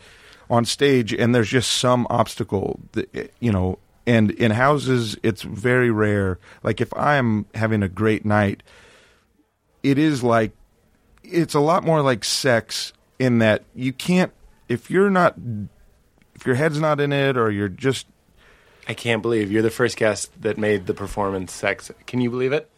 on 0.48 0.64
stage, 0.64 1.12
and 1.12 1.35
there's 1.35 1.50
just 1.50 1.70
some 1.70 2.07
obstacle, 2.09 2.81
that, 2.92 3.33
you 3.40 3.52
know. 3.52 3.78
And 4.07 4.33
in 4.33 4.50
houses, 4.50 5.16
it's 5.22 5.42
very 5.42 5.90
rare. 5.90 6.38
Like 6.64 6.81
if 6.81 6.92
I'm 6.96 7.46
having 7.55 7.83
a 7.83 7.88
great 7.88 8.24
night, 8.24 8.62
it 9.83 9.99
is 9.99 10.23
like 10.23 10.53
it's 11.23 11.55
a 11.55 11.61
lot 11.61 11.85
more 11.85 12.03
like 12.03 12.25
sex 12.25 12.92
in 13.18 13.38
that 13.38 13.62
you 13.75 13.92
can't 13.92 14.33
if 14.68 14.90
you're 14.90 15.11
not 15.11 15.35
if 16.35 16.45
your 16.47 16.55
head's 16.57 16.81
not 16.81 17.01
in 17.01 17.12
it 17.12 17.37
or 17.37 17.51
you're 17.51 17.68
just 17.68 18.07
I 18.88 18.95
can't 18.95 19.23
believe 19.23 19.51
you're 19.53 19.62
the 19.62 19.71
first 19.71 19.97
guest 19.97 20.31
that 20.42 20.59
made 20.59 20.87
the 20.87 20.95
performance 20.95 21.53
sex. 21.53 21.90
Can 22.07 22.21
you 22.21 22.31
believe 22.31 22.53
it? 22.53 22.68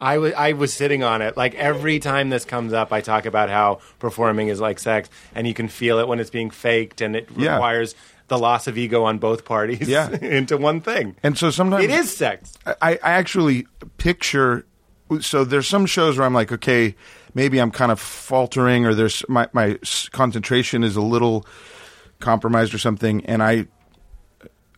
I 0.00 0.18
wa- 0.18 0.32
I 0.36 0.52
was 0.52 0.72
sitting 0.72 1.02
on 1.02 1.22
it. 1.22 1.36
Like 1.36 1.54
every 1.56 1.98
time 1.98 2.30
this 2.30 2.44
comes 2.44 2.72
up, 2.72 2.92
I 2.92 3.00
talk 3.00 3.26
about 3.26 3.48
how 3.50 3.80
performing 3.98 4.46
is 4.48 4.60
like 4.60 4.78
sex, 4.78 5.08
and 5.34 5.46
you 5.48 5.54
can 5.54 5.66
feel 5.66 5.98
it 5.98 6.06
when 6.06 6.20
it's 6.20 6.30
being 6.30 6.50
faked, 6.50 7.00
and 7.00 7.16
it 7.16 7.28
Yeah. 7.36 7.54
requires 7.54 7.94
the 8.28 8.38
loss 8.38 8.66
of 8.68 8.78
ego 8.78 9.02
on 9.04 9.18
both 9.18 9.44
parties 9.44 9.88
Yeah. 9.88 10.08
into 10.22 10.56
one 10.56 10.80
thing. 10.80 11.16
and 11.22 11.36
so 11.36 11.50
sometimes 11.50 11.84
It 11.84 11.90
is 11.90 12.16
sex. 12.16 12.52
I, 12.64 12.92
I 12.92 12.98
actually 13.02 13.66
picture 13.98 14.64
so 15.20 15.44
there's 15.44 15.68
some 15.68 15.86
shows 15.86 16.16
where 16.16 16.26
I'm 16.26 16.34
like, 16.34 16.50
okay, 16.52 16.94
maybe 17.34 17.58
I'm 17.58 17.70
kind 17.70 17.92
of 17.92 18.00
faltering 18.00 18.86
or 18.86 18.94
there's 18.94 19.22
my 19.28 19.48
my 19.52 19.78
concentration 20.12 20.82
is 20.84 20.96
a 20.96 21.02
little 21.02 21.46
compromised 22.20 22.74
or 22.74 22.78
something, 22.78 23.24
and 23.26 23.42
I 23.42 23.66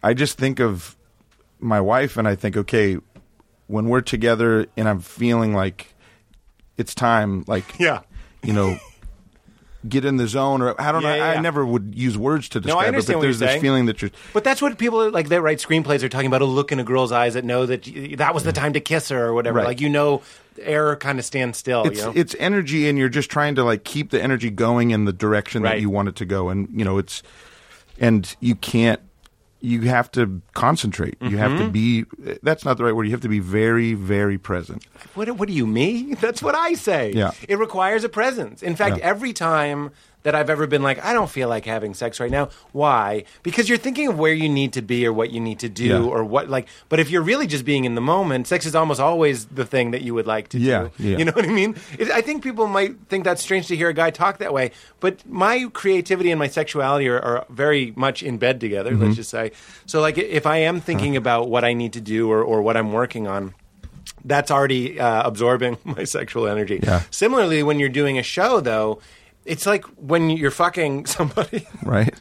I 0.02 0.14
just 0.14 0.38
think 0.38 0.60
of 0.60 0.96
my 1.58 1.80
wife 1.80 2.16
and 2.16 2.28
I 2.28 2.34
think, 2.34 2.56
okay, 2.56 2.98
when 3.66 3.88
we're 3.88 4.00
together 4.02 4.66
and 4.76 4.88
I'm 4.88 5.00
feeling 5.00 5.54
like 5.54 5.94
it's 6.76 6.94
time, 6.94 7.44
like 7.46 7.78
Yeah. 7.78 8.00
you 8.42 8.52
know. 8.52 8.78
Get 9.88 10.04
in 10.04 10.16
the 10.16 10.26
zone, 10.28 10.62
or 10.62 10.80
I 10.80 10.92
don't 10.92 11.02
Yeah, 11.02 11.08
know. 11.10 11.14
yeah, 11.16 11.24
I 11.30 11.34
yeah. 11.34 11.40
never 11.40 11.64
would 11.66 11.94
use 11.94 12.16
words 12.18 12.48
to 12.50 12.60
No, 12.60 12.78
I 12.78 12.90
describe 12.90 12.94
it, 12.94 13.12
but 13.14 13.20
there's 13.22 13.38
this 13.38 13.50
saying. 13.50 13.60
feeling 13.62 13.86
that 13.86 14.00
you're 14.02 14.10
But 14.32 14.44
that's 14.44 14.60
what 14.62 14.78
people 14.78 15.10
like 15.10 15.28
that 15.28 15.42
write 15.42 15.58
screenplays 15.58 16.02
are 16.02 16.08
talking 16.08 16.26
about 16.26 16.42
a 16.42 16.46
look 16.46 16.72
in 16.72 16.80
a 16.80 16.84
girl's 16.84 17.12
eyes 17.12 17.34
that 17.34 17.44
know 17.44 17.66
that 17.66 17.84
that 18.18 18.34
was 18.34 18.44
the 18.44 18.52
time 18.52 18.72
to 18.72 18.80
kiss 18.80 19.08
her 19.10 19.26
or 19.26 19.34
whatever. 19.34 19.58
Right. 19.58 19.66
Like 19.66 19.80
you 19.80 19.88
know, 19.88 20.22
air 20.60 20.96
kind 20.96 21.18
of 21.18 21.24
stands 21.24 21.58
still. 21.58 21.84
it's 21.84 21.98
you 21.98 22.04
know? 22.06 22.12
it's 22.14 22.34
energy 22.38 22.88
and 22.88 22.98
you're 22.98 23.08
just 23.08 23.30
trying 23.30 23.54
to 23.56 23.64
like 23.64 23.84
keep 23.84 24.10
the 24.10 24.22
energy 24.22 24.50
going 24.50 24.90
in 24.90 25.04
the 25.04 25.12
direction 25.12 25.62
Right. 25.62 25.72
that 25.76 25.80
you 25.80 25.90
want 25.90 26.08
it 26.08 26.16
to 26.16 26.24
go 26.24 26.48
and 26.48 26.68
you 26.72 26.84
know 26.84 26.98
it's 26.98 27.22
and 27.98 28.34
you 28.40 28.54
can't 28.54 29.00
you 29.60 29.82
have 29.82 30.10
to 30.12 30.42
concentrate 30.54 31.16
you 31.20 31.38
have 31.38 31.52
Mm-hmm. 31.52 31.64
to 31.64 31.70
be 31.70 32.04
that's 32.42 32.64
not 32.64 32.76
the 32.76 32.84
right 32.84 32.94
word 32.94 33.04
you 33.04 33.12
have 33.12 33.20
to 33.22 33.28
be 33.28 33.38
very 33.40 33.94
very 33.94 34.36
present 34.38 34.86
What, 35.14 35.30
what 35.38 35.48
do 35.48 35.54
you 35.54 35.66
mean? 35.66 36.14
That's 36.20 36.42
what 36.42 36.54
I 36.54 36.74
say. 36.74 37.12
Yeah. 37.12 37.30
It 37.48 37.58
requires 37.58 38.04
a 38.04 38.08
presence. 38.08 38.62
In 38.62 38.76
fact, 38.76 38.98
Yeah. 38.98 39.04
every 39.12 39.32
time 39.32 39.90
that 40.26 40.34
I've 40.34 40.50
ever 40.50 40.66
been 40.66 40.82
like, 40.82 40.98
I 41.04 41.12
don't 41.12 41.30
feel 41.30 41.48
like 41.48 41.64
having 41.66 41.94
sex 41.94 42.18
right 42.18 42.32
now. 42.32 42.48
Why? 42.72 43.22
Because 43.44 43.68
you're 43.68 43.78
thinking 43.78 44.08
of 44.08 44.18
where 44.18 44.32
you 44.32 44.48
need 44.48 44.72
to 44.72 44.82
be 44.82 45.06
or 45.06 45.12
what 45.12 45.30
you 45.30 45.38
need 45.38 45.60
to 45.60 45.68
do 45.68 45.84
Yeah. 45.86 45.98
or 46.02 46.24
what, 46.24 46.50
like, 46.50 46.66
but 46.88 46.98
if 46.98 47.10
you're 47.10 47.22
really 47.22 47.46
just 47.46 47.64
being 47.64 47.84
in 47.84 47.94
the 47.94 48.00
moment, 48.00 48.48
sex 48.48 48.66
is 48.66 48.74
almost 48.74 48.98
always 48.98 49.46
the 49.46 49.64
thing 49.64 49.92
that 49.92 50.02
you 50.02 50.14
would 50.14 50.26
like 50.26 50.48
to 50.48 50.58
Yeah, 50.58 50.88
do. 50.98 51.10
yeah. 51.10 51.18
You 51.18 51.24
know 51.26 51.32
what 51.32 51.44
I 51.44 51.52
mean? 51.52 51.76
It, 51.96 52.10
I 52.10 52.22
think 52.22 52.42
people 52.42 52.66
might 52.66 52.98
think 53.08 53.22
that's 53.22 53.40
strange 53.40 53.68
to 53.68 53.76
hear 53.76 53.88
a 53.88 53.94
guy 53.94 54.10
talk 54.10 54.38
that 54.38 54.52
way, 54.52 54.72
but 54.98 55.24
my 55.28 55.68
creativity 55.72 56.32
and 56.32 56.40
my 56.40 56.48
sexuality 56.48 57.06
are, 57.08 57.20
are 57.20 57.46
very 57.48 57.92
much 57.94 58.24
in 58.24 58.36
bed 58.38 58.58
together, 58.60 58.90
Mm-hmm. 58.90 59.04
let's 59.04 59.16
just 59.16 59.30
say. 59.30 59.52
So, 59.86 60.00
like, 60.00 60.18
if 60.18 60.44
I 60.44 60.56
am 60.58 60.80
thinking 60.80 61.14
about 61.16 61.48
what 61.48 61.62
I 61.64 61.72
need 61.72 61.92
to 61.92 62.00
do 62.00 62.28
or, 62.32 62.42
or 62.42 62.62
what 62.62 62.76
I'm 62.76 62.92
working 62.92 63.28
on, 63.28 63.54
that's 64.24 64.50
already 64.50 64.98
uh, 64.98 65.22
absorbing 65.24 65.78
my 65.84 66.02
sexual 66.02 66.48
energy. 66.48 66.80
Yeah. 66.82 67.02
Similarly, 67.12 67.62
when 67.62 67.78
you're 67.78 67.88
doing 67.88 68.18
a 68.18 68.24
show, 68.24 68.58
though, 68.60 68.98
it's 69.46 69.66
like 69.66 69.84
when 69.96 70.30
you're 70.30 70.50
fucking 70.50 71.06
somebody. 71.16 71.66
right 71.82 72.14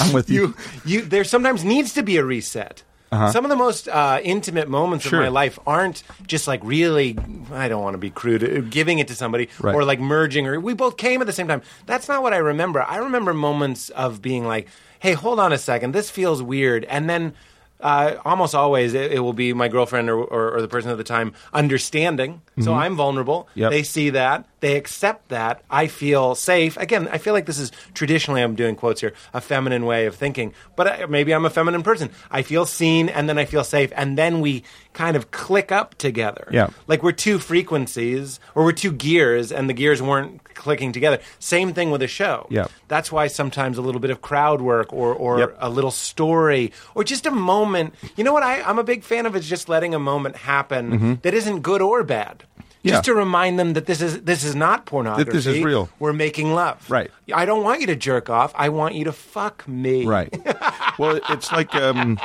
i'm 0.00 0.12
with 0.12 0.30
you, 0.30 0.54
you, 0.84 1.00
you, 1.00 1.02
there 1.02 1.24
sometimes 1.24 1.64
needs 1.64 1.92
to 1.94 2.02
be 2.02 2.16
a 2.16 2.24
reset. 2.24 2.82
Some 3.30 3.44
of 3.44 3.50
the 3.50 3.56
most 3.56 3.88
uh, 3.88 4.20
intimate 4.24 4.70
moments 4.70 5.04
Sure. 5.06 5.18
of 5.20 5.24
my 5.26 5.28
life 5.28 5.58
aren't 5.66 6.02
just 6.26 6.48
like 6.48 6.60
really. 6.64 7.14
I 7.52 7.68
don't 7.68 7.82
want 7.82 7.92
to 7.92 7.98
be 7.98 8.08
crude, 8.08 8.42
uh, 8.42 8.62
giving 8.62 9.00
it 9.00 9.08
to 9.08 9.14
somebody 9.14 9.50
Right. 9.60 9.74
or 9.74 9.84
like 9.84 10.00
merging 10.00 10.46
or 10.46 10.58
we 10.58 10.72
both 10.72 10.96
came 10.96 11.20
at 11.20 11.26
the 11.26 11.32
same 11.34 11.46
time. 11.46 11.60
That's 11.84 12.08
not 12.08 12.22
what 12.22 12.32
I 12.32 12.38
remember. 12.38 12.80
I 12.82 12.96
remember 12.96 13.34
moments 13.34 13.90
of 13.90 14.22
being 14.22 14.46
like, 14.46 14.66
"Hey, 14.98 15.12
hold 15.12 15.40
on 15.40 15.52
a 15.52 15.58
second, 15.58 15.92
this 15.92 16.08
feels 16.10 16.42
weird," 16.42 16.84
and 16.86 17.08
then. 17.10 17.34
Uh, 17.82 18.14
almost 18.24 18.54
always, 18.54 18.94
it, 18.94 19.10
it 19.10 19.18
will 19.18 19.32
be 19.32 19.52
my 19.52 19.66
girlfriend 19.66 20.08
or, 20.08 20.14
or, 20.22 20.54
or 20.54 20.60
the 20.62 20.68
person 20.68 20.88
at 20.92 20.96
the 20.98 21.02
time 21.02 21.32
understanding. 21.52 22.40
So 22.60 22.72
I'm 22.74 22.94
vulnerable. 22.94 23.48
Mm-hmm. 23.50 23.58
Yep. 23.60 23.70
They 23.72 23.82
see 23.82 24.10
that. 24.10 24.46
They 24.62 24.76
accept 24.76 25.30
that. 25.30 25.64
I 25.68 25.88
feel 25.88 26.36
safe. 26.36 26.76
Again, 26.76 27.08
I 27.10 27.18
feel 27.18 27.34
like 27.34 27.46
this 27.46 27.58
is 27.58 27.72
traditionally, 27.94 28.42
I'm 28.42 28.54
doing 28.54 28.76
quotes 28.76 29.00
here, 29.00 29.12
a 29.34 29.40
feminine 29.40 29.84
way 29.86 30.06
of 30.06 30.14
thinking. 30.14 30.54
But 30.76 30.86
I, 30.86 31.06
maybe 31.06 31.34
I'm 31.34 31.44
a 31.44 31.50
feminine 31.50 31.82
person. 31.82 32.10
I 32.30 32.42
feel 32.42 32.64
seen 32.64 33.08
and 33.08 33.28
then 33.28 33.38
I 33.38 33.44
feel 33.44 33.64
safe. 33.64 33.92
And 33.96 34.16
then 34.16 34.40
we 34.40 34.62
kind 34.92 35.16
of 35.16 35.32
click 35.32 35.72
up 35.72 35.96
together. 35.96 36.46
Yeah. 36.52 36.68
Like 36.86 37.02
we're 37.02 37.10
two 37.10 37.40
frequencies 37.40 38.38
or 38.54 38.62
we're 38.62 38.70
two 38.70 38.92
gears 38.92 39.50
and 39.50 39.68
the 39.68 39.74
gears 39.74 40.00
weren't 40.00 40.44
clicking 40.54 40.92
together. 40.92 41.18
Same 41.40 41.74
thing 41.74 41.90
with 41.90 42.02
a 42.02 42.06
show. 42.06 42.46
Yeah. 42.48 42.68
That's 42.86 43.10
why 43.10 43.26
sometimes 43.26 43.78
a 43.78 43.82
little 43.82 44.00
bit 44.00 44.10
of 44.10 44.22
crowd 44.22 44.62
work 44.62 44.92
or, 44.92 45.12
or 45.12 45.40
Yep. 45.40 45.56
a 45.58 45.70
little 45.70 45.90
story 45.90 46.72
or 46.94 47.02
just 47.02 47.26
a 47.26 47.32
moment. 47.32 47.94
You 48.14 48.22
know 48.22 48.32
what 48.32 48.44
I, 48.44 48.62
I'm 48.62 48.78
a 48.78 48.84
big 48.84 49.02
fan 49.02 49.26
of 49.26 49.34
is 49.34 49.48
just 49.48 49.68
letting 49.68 49.92
a 49.92 49.98
moment 49.98 50.36
happen 50.36 50.92
mm-hmm. 50.92 51.14
that 51.22 51.34
isn't 51.34 51.62
good 51.62 51.82
or 51.82 52.04
bad. 52.04 52.44
Yeah. 52.82 52.92
Just 52.94 53.04
to 53.04 53.14
remind 53.14 53.60
them 53.60 53.74
that 53.74 53.86
this 53.86 54.00
is 54.02 54.22
this 54.22 54.42
is 54.42 54.56
not 54.56 54.86
pornography. 54.86 55.30
this 55.30 55.46
is 55.46 55.62
real. 55.62 55.88
We're 56.00 56.12
making 56.12 56.52
love. 56.52 56.90
Right. 56.90 57.12
I 57.32 57.44
don't 57.44 57.62
want 57.62 57.80
you 57.80 57.86
to 57.86 57.94
jerk 57.96 58.28
off. 58.28 58.52
I 58.56 58.70
want 58.70 58.96
you 58.96 59.04
to 59.04 59.12
fuck 59.12 59.66
me. 59.68 60.04
Right. 60.04 60.34
well, 60.98 61.20
it's 61.30 61.52
like 61.52 61.74
um, 61.76 62.18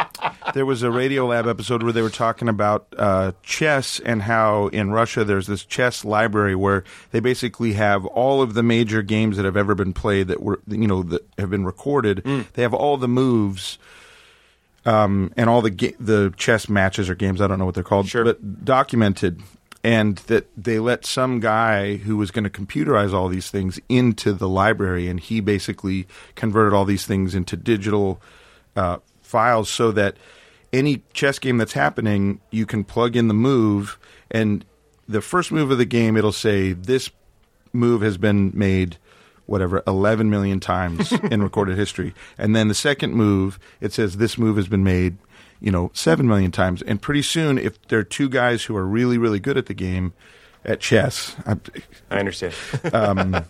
there 0.56 0.66
was 0.66 0.82
a 0.82 0.88
Radiolab 0.88 1.48
episode 1.48 1.84
where 1.84 1.94
they 1.94 2.02
were 2.02 2.10
talking 2.10 2.50
about 2.50 2.88
uh, 2.98 3.34
chess 3.44 4.00
and 4.00 4.24
how 4.24 4.68
in 4.70 4.90
Russia 4.90 5.24
there's 5.24 5.46
this 5.46 5.64
chess 5.64 6.04
library 6.04 6.56
where 6.56 6.84
they 7.12 7.20
basically 7.20 7.74
have 7.74 8.06
all 8.08 8.42
of 8.42 8.56
the 8.56 8.64
major 8.64 9.04
games 9.04 9.38
that 9.38 9.46
have 9.46 9.58
ever 9.58 9.76
been 9.76 9.94
played 9.94 10.28
that 10.28 10.42
were 10.42 10.60
you 10.68 10.88
know 10.88 11.04
that 11.04 11.24
have 11.38 11.52
been 11.52 11.66
recorded. 11.66 12.24
They 12.54 12.64
have 12.64 12.74
all 12.74 12.98
the 12.98 13.08
moves. 13.08 13.78
Um, 14.86 15.34
and 15.36 15.50
all 15.50 15.62
the 15.62 15.70
ga- 15.70 15.96
the 16.00 16.34
chess 16.38 16.70
matches 16.70 17.10
or 17.10 17.16
games, 17.16 17.42
I 17.42 17.48
don't 17.48 17.60
know 17.60 17.66
what 17.66 17.76
they're 17.76 17.84
called, 17.84 18.08
Sure. 18.08 18.24
but 18.24 18.64
documented, 18.64 19.42
and 19.88 20.18
that 20.28 20.46
they 20.58 20.80
let 20.80 21.06
some 21.06 21.40
guy 21.40 21.96
who 21.96 22.18
was 22.18 22.30
going 22.30 22.44
to 22.44 22.50
computerize 22.50 23.14
all 23.14 23.30
these 23.30 23.50
things 23.50 23.80
into 23.88 24.34
the 24.34 24.50
library, 24.50 25.08
and 25.08 25.18
he 25.18 25.40
basically 25.40 26.06
converted 26.36 26.74
all 26.74 26.84
these 26.84 27.06
things 27.06 27.34
into 27.34 27.56
digital 27.56 28.22
uh, 28.76 28.98
files 29.22 29.70
so 29.70 29.94
that 29.94 30.18
any 30.74 31.04
chess 31.14 31.40
game 31.40 31.56
that's 31.56 31.72
happening, 31.72 32.42
you 32.52 32.66
can 32.66 32.84
plug 32.84 33.16
in 33.16 33.30
the 33.30 33.34
move, 33.34 33.98
and 34.30 34.66
the 35.08 35.22
first 35.22 35.54
move 35.54 35.72
of 35.72 35.78
the 35.78 35.86
game, 35.86 36.18
it'll 36.18 36.34
say 36.34 36.74
this 36.74 37.10
move 37.72 38.02
has 38.02 38.18
been 38.18 38.52
made 38.54 38.98
whatever 39.46 39.84
11 39.88 40.30
million 40.30 40.60
times 40.60 41.14
in 41.32 41.42
recorded 41.42 41.78
history. 41.78 42.14
And 42.38 42.54
then 42.54 42.68
the 42.68 42.76
second 42.76 43.14
move 43.14 43.58
it 43.80 43.94
says 43.94 44.18
this 44.18 44.38
move 44.38 44.58
has 44.58 44.68
been 44.68 44.84
made 44.84 45.18
you 45.60 45.72
know 45.72 45.90
7 45.94 46.28
million 46.28 46.52
times 46.52 46.82
and 46.84 47.02
pretty 47.02 47.22
soon 47.22 47.58
if 47.58 47.82
there 47.88 48.00
are 48.00 48.04
two 48.04 48.30
guys 48.30 48.64
who 48.66 48.76
are 48.76 48.86
really 48.86 49.18
really 49.18 49.40
good 49.40 49.58
at 49.58 49.66
the 49.66 49.74
game 49.74 50.14
at 50.66 50.80
chess 50.80 51.36
I, 51.46 51.58
I 52.12 52.20
understand. 52.20 52.54
Um, 52.94 53.44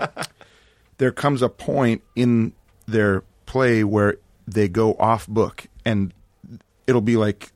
there 0.97 1.11
comes 1.11 1.41
a 1.41 1.49
point 1.49 2.01
in 2.15 2.53
their 2.87 3.23
play 3.45 3.83
where 3.83 4.17
they 4.47 4.67
go 4.67 4.93
off 4.95 5.27
book 5.27 5.67
and 5.85 6.13
it'll 6.87 7.01
be 7.01 7.17
like 7.17 7.51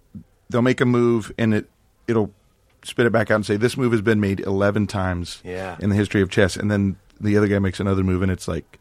they'll 0.49 0.61
make 0.61 0.81
a 0.81 0.85
move 0.85 1.31
and 1.37 1.53
it 1.53 1.69
it'll 2.07 2.31
spit 2.83 3.05
it 3.05 3.11
back 3.11 3.31
out 3.31 3.35
and 3.35 3.45
say 3.45 3.57
this 3.57 3.77
move 3.77 3.91
has 3.91 4.01
been 4.01 4.19
made 4.19 4.39
11 4.41 4.87
times 4.87 5.41
Yeah. 5.45 5.77
in 5.79 5.89
the 5.89 5.95
history 5.95 6.21
of 6.21 6.29
chess 6.29 6.55
and 6.57 6.69
then 6.69 6.97
the 7.19 7.37
other 7.37 7.47
guy 7.47 7.59
makes 7.59 7.79
another 7.79 8.03
move 8.03 8.21
and 8.21 8.31
it's 8.31 8.47
like 8.47 8.79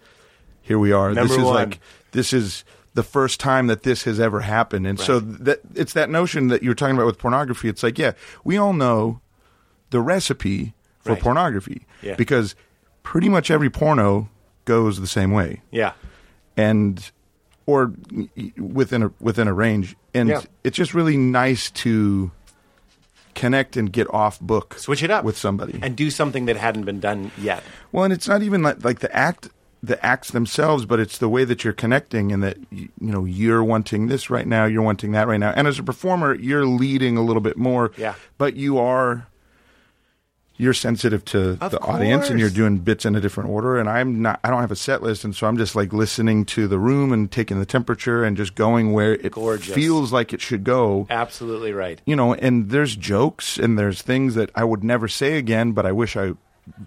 here 0.63 0.79
we 0.79 0.93
are 0.93 1.13
Number 1.13 1.29
this 1.29 1.37
is 1.39 1.45
one. 1.45 1.55
like 1.55 1.81
this 2.13 2.33
is 2.33 2.65
the 3.01 3.09
first 3.19 3.41
time 3.41 3.67
that 3.69 3.83
this 3.83 4.05
has 4.05 4.19
ever 4.21 4.41
happened 4.41 4.87
and 4.87 4.99
so 5.01 5.21
that 5.21 5.59
it's 5.75 5.95
that 5.95 6.11
notion 6.11 6.49
that 6.49 6.63
you're 6.63 6.75
talking 6.75 6.95
about 6.97 7.07
with 7.07 7.19
pornography 7.19 7.69
it's 7.69 7.83
like 7.83 7.99
yeah 7.99 8.13
we 8.45 8.59
all 8.59 8.75
know 8.75 9.21
the 9.91 10.01
recipe 10.01 10.75
for 11.01 11.13
Right. 11.13 11.23
pornography 11.23 11.87
Yeah. 12.03 12.17
because 12.17 12.55
pretty 13.03 13.29
much 13.31 13.51
every 13.51 13.71
porno 13.71 14.29
goes 14.67 15.01
the 15.01 15.07
same 15.07 15.31
way 15.33 15.63
yeah. 15.71 15.93
and 16.57 17.11
or 17.67 17.93
within 18.59 19.03
a 19.05 19.11
within 19.21 19.49
a 19.49 19.55
range 19.55 19.97
and 20.13 20.29
Yeah. 20.29 20.43
it's 20.65 20.77
just 20.77 20.93
really 20.95 21.17
nice 21.17 21.71
to 21.85 22.31
connect 23.35 23.77
and 23.77 23.93
get 23.93 24.13
off 24.13 24.39
book 24.41 24.75
Switch 24.79 25.03
it 25.03 25.11
up 25.11 25.25
with 25.25 25.39
somebody 25.39 25.79
and 25.83 25.97
do 25.97 26.11
something 26.11 26.45
that 26.47 26.57
hadn't 26.57 26.85
been 26.85 27.01
done 27.01 27.31
yet. 27.39 27.63
well 27.93 28.05
and 28.05 28.13
it's 28.13 28.29
not 28.29 28.43
even 28.43 28.63
like, 28.63 28.85
like 28.85 28.99
the 29.01 29.15
act 29.17 29.49
the 29.83 30.05
acts 30.05 30.31
themselves 30.33 30.85
but 30.85 31.01
it's 31.01 31.17
the 31.19 31.29
way 31.29 31.43
that 31.45 31.65
you're 31.65 31.73
connecting 31.73 32.33
and 32.33 32.43
that 32.43 32.59
you 32.71 32.89
know 33.01 33.25
you're 33.25 33.65
wanting 33.65 34.09
this 34.09 34.29
right 34.29 34.47
now 34.47 34.67
you're 34.67 34.83
wanting 34.83 35.13
that 35.13 35.27
right 35.27 35.41
now 35.41 35.51
and 35.57 35.67
as 35.67 35.79
a 35.79 35.83
performer 35.83 36.35
you're 36.35 36.67
leading 36.67 37.17
a 37.17 37.23
little 37.23 37.41
bit 37.41 37.57
more 37.57 37.91
Yeah. 37.97 38.15
but 38.37 38.57
you 38.57 38.79
are 38.79 39.27
you're 40.59 40.75
sensitive 40.75 41.25
to 41.25 41.57
Of 41.63 41.71
the 41.71 41.81
audience 41.81 42.29
and 42.29 42.39
you're 42.39 42.51
doing 42.51 42.77
bits 42.81 43.07
in 43.07 43.17
a 43.17 43.21
different 43.23 43.49
order 43.49 43.79
and 43.79 43.89
i'm 43.89 44.21
not 44.21 44.39
i 44.45 44.51
don't 44.51 44.61
have 44.61 44.71
a 44.71 44.77
set 44.77 45.03
list 45.03 45.25
and 45.25 45.35
so 45.35 45.47
i'm 45.47 45.57
just 45.57 45.75
like 45.75 45.95
listening 45.95 46.45
to 46.47 46.69
the 46.69 46.79
room 46.79 47.13
and 47.15 47.33
taking 47.33 47.59
the 47.59 47.65
temperature 47.65 48.23
and 48.23 48.37
just 48.37 48.55
going 48.55 48.93
where 48.93 49.15
it 49.15 49.33
Gorgeous. 49.33 49.75
feels 49.75 50.13
like 50.13 50.35
it 50.35 50.43
should 50.43 50.63
go 50.65 51.07
Absolutely 51.09 51.73
right. 51.73 51.99
you 52.05 52.15
know 52.15 52.35
and 52.35 52.69
there's 52.69 52.95
jokes 52.95 53.57
and 53.59 53.79
there's 53.79 54.03
things 54.03 54.35
that 54.35 54.51
i 54.55 54.63
would 54.63 54.85
never 54.85 55.09
say 55.09 55.39
again 55.39 55.73
but 55.73 55.87
i 55.87 55.93
wish 55.93 56.15
i 56.19 56.33